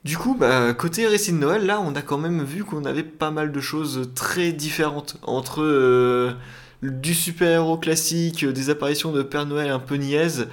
Du 0.06 0.18
coup, 0.18 0.36
bah, 0.36 0.74
côté 0.74 1.06
récit 1.06 1.34
de 1.34 1.38
Noël, 1.38 1.66
là, 1.66 1.82
on 1.82 1.94
a 1.96 2.02
quand 2.02 2.18
même 2.18 2.44
vu 2.44 2.64
qu'on 2.64 2.86
avait 2.86 3.04
pas 3.04 3.30
mal 3.30 3.52
de 3.52 3.60
choses 3.60 4.12
très 4.16 4.54
différentes 4.54 5.18
entre 5.24 5.62
euh, 5.62 6.32
du 6.82 7.14
super-héros 7.14 7.78
classique, 7.78 8.46
des 8.46 8.70
apparitions 8.70 9.12
de 9.12 9.22
Père 9.22 9.46
Noël 9.46 9.70
un 9.70 9.80
peu 9.80 9.96
niaises, 9.96 10.48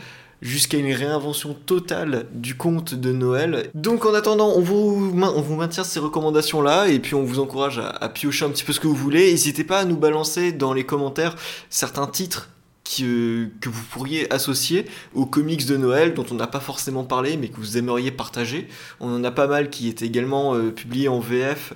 jusqu'à 0.45 0.77
une 0.77 0.93
réinvention 0.93 1.55
totale 1.55 2.27
du 2.33 2.55
conte 2.55 2.95
de 2.95 3.13
Noël. 3.13 3.71
Donc 3.75 4.05
en 4.05 4.13
attendant, 4.13 4.53
on 4.55 4.61
vous, 4.61 5.13
on 5.19 5.41
vous 5.41 5.57
maintient 5.57 5.85
ces 5.85 5.99
recommandations-là, 5.99 6.89
et 6.89 7.01
puis 7.01 7.15
on 7.15 7.25
vous 7.25 7.41
encourage 7.41 7.79
à, 7.79 8.09
piocher 8.11 8.45
un 8.45 8.51
petit 8.51 8.63
peu 8.63 8.75
ce 8.75 8.79
que 8.79 8.87
vous 8.87 8.95
voulez. 8.95 9.31
N'hésitez 9.33 9.65
pas 9.65 9.81
à 9.81 9.85
nous 9.87 9.97
balancer 9.97 10.53
dans 10.53 10.75
les 10.75 10.85
commentaires 10.85 11.35
certains 11.71 12.07
titres 12.07 12.51
que, 12.85 13.49
que 13.63 13.71
vous 13.71 13.83
pourriez 13.85 14.31
associer 14.31 14.85
aux 15.15 15.25
comics 15.25 15.65
de 15.65 15.79
Noël 15.79 16.13
dont 16.13 16.27
on 16.31 16.35
n'a 16.35 16.47
pas 16.47 16.61
forcément 16.61 17.05
parlé 17.05 17.39
mais 17.39 17.49
que 17.49 17.57
vous 17.57 17.79
aimeriez 17.79 18.11
partager. 18.11 18.69
On 19.01 19.15
en 19.15 19.25
a 19.25 19.31
pas 19.31 19.47
mal 19.47 19.71
qui 19.71 19.89
étaient 19.89 20.05
également 20.05 20.55
euh, 20.55 20.71
publiés 20.71 21.09
en 21.09 21.19
VF 21.19 21.73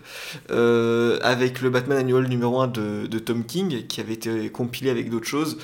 euh, 0.50 1.18
avec 1.22 1.62
le 1.62 1.70
Batman 1.70 1.96
annuel 1.96 2.28
numéro 2.28 2.60
1 2.60 2.66
de, 2.66 3.06
de 3.06 3.18
Tom 3.18 3.44
King 3.44 3.86
qui 3.86 4.02
avait 4.02 4.12
été 4.12 4.50
compilé 4.50 4.90
avec 4.90 5.08
d'autres 5.08 5.26
choses. 5.26 5.56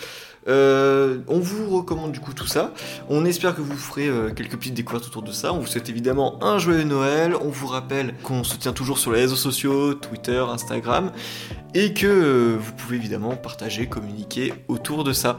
Euh, 0.46 1.18
on 1.28 1.38
vous 1.38 1.74
recommande 1.76 2.12
du 2.12 2.20
coup 2.20 2.32
tout 2.34 2.46
ça. 2.46 2.72
On 3.08 3.24
espère 3.24 3.54
que 3.54 3.60
vous 3.62 3.76
ferez 3.76 4.08
euh, 4.08 4.30
quelques 4.30 4.56
petites 4.56 4.74
découvertes 4.74 5.06
autour 5.06 5.22
de 5.22 5.32
ça. 5.32 5.52
On 5.52 5.58
vous 5.58 5.66
souhaite 5.66 5.88
évidemment 5.88 6.42
un 6.44 6.58
joyeux 6.58 6.84
Noël. 6.84 7.34
On 7.40 7.48
vous 7.48 7.66
rappelle 7.66 8.14
qu'on 8.22 8.44
se 8.44 8.56
tient 8.56 8.72
toujours 8.72 8.98
sur 8.98 9.12
les 9.12 9.20
réseaux 9.20 9.36
sociaux, 9.36 9.94
Twitter, 9.94 10.44
Instagram, 10.48 11.12
et 11.74 11.94
que 11.94 12.06
euh, 12.06 12.56
vous 12.58 12.72
pouvez 12.72 12.96
évidemment 12.96 13.36
partager, 13.36 13.86
communiquer 13.86 14.52
autour 14.68 15.04
de 15.04 15.12
ça. 15.12 15.38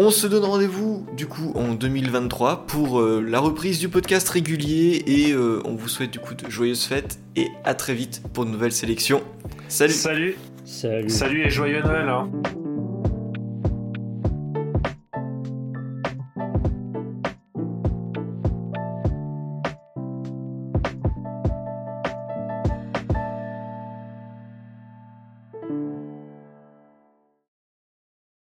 On 0.00 0.12
se 0.12 0.28
donne 0.28 0.44
rendez-vous 0.44 1.04
du 1.16 1.26
coup 1.26 1.50
en 1.56 1.74
2023 1.74 2.66
pour 2.68 3.00
euh, 3.00 3.20
la 3.26 3.40
reprise 3.40 3.80
du 3.80 3.88
podcast 3.88 4.28
régulier 4.28 5.02
et 5.08 5.32
euh, 5.32 5.60
on 5.64 5.74
vous 5.74 5.88
souhaite 5.88 6.12
du 6.12 6.20
coup 6.20 6.34
de 6.34 6.48
joyeuses 6.48 6.84
fêtes 6.84 7.18
et 7.34 7.48
à 7.64 7.74
très 7.74 7.94
vite 7.94 8.22
pour 8.32 8.44
de 8.46 8.50
nouvelles 8.50 8.70
sélections. 8.70 9.22
Salut 9.66 9.92
Salut, 9.92 10.36
Salut. 10.64 11.10
salut 11.10 11.42
et 11.44 11.50
joyeux 11.50 11.82
Noël. 11.82 12.08
hein. 12.08 12.28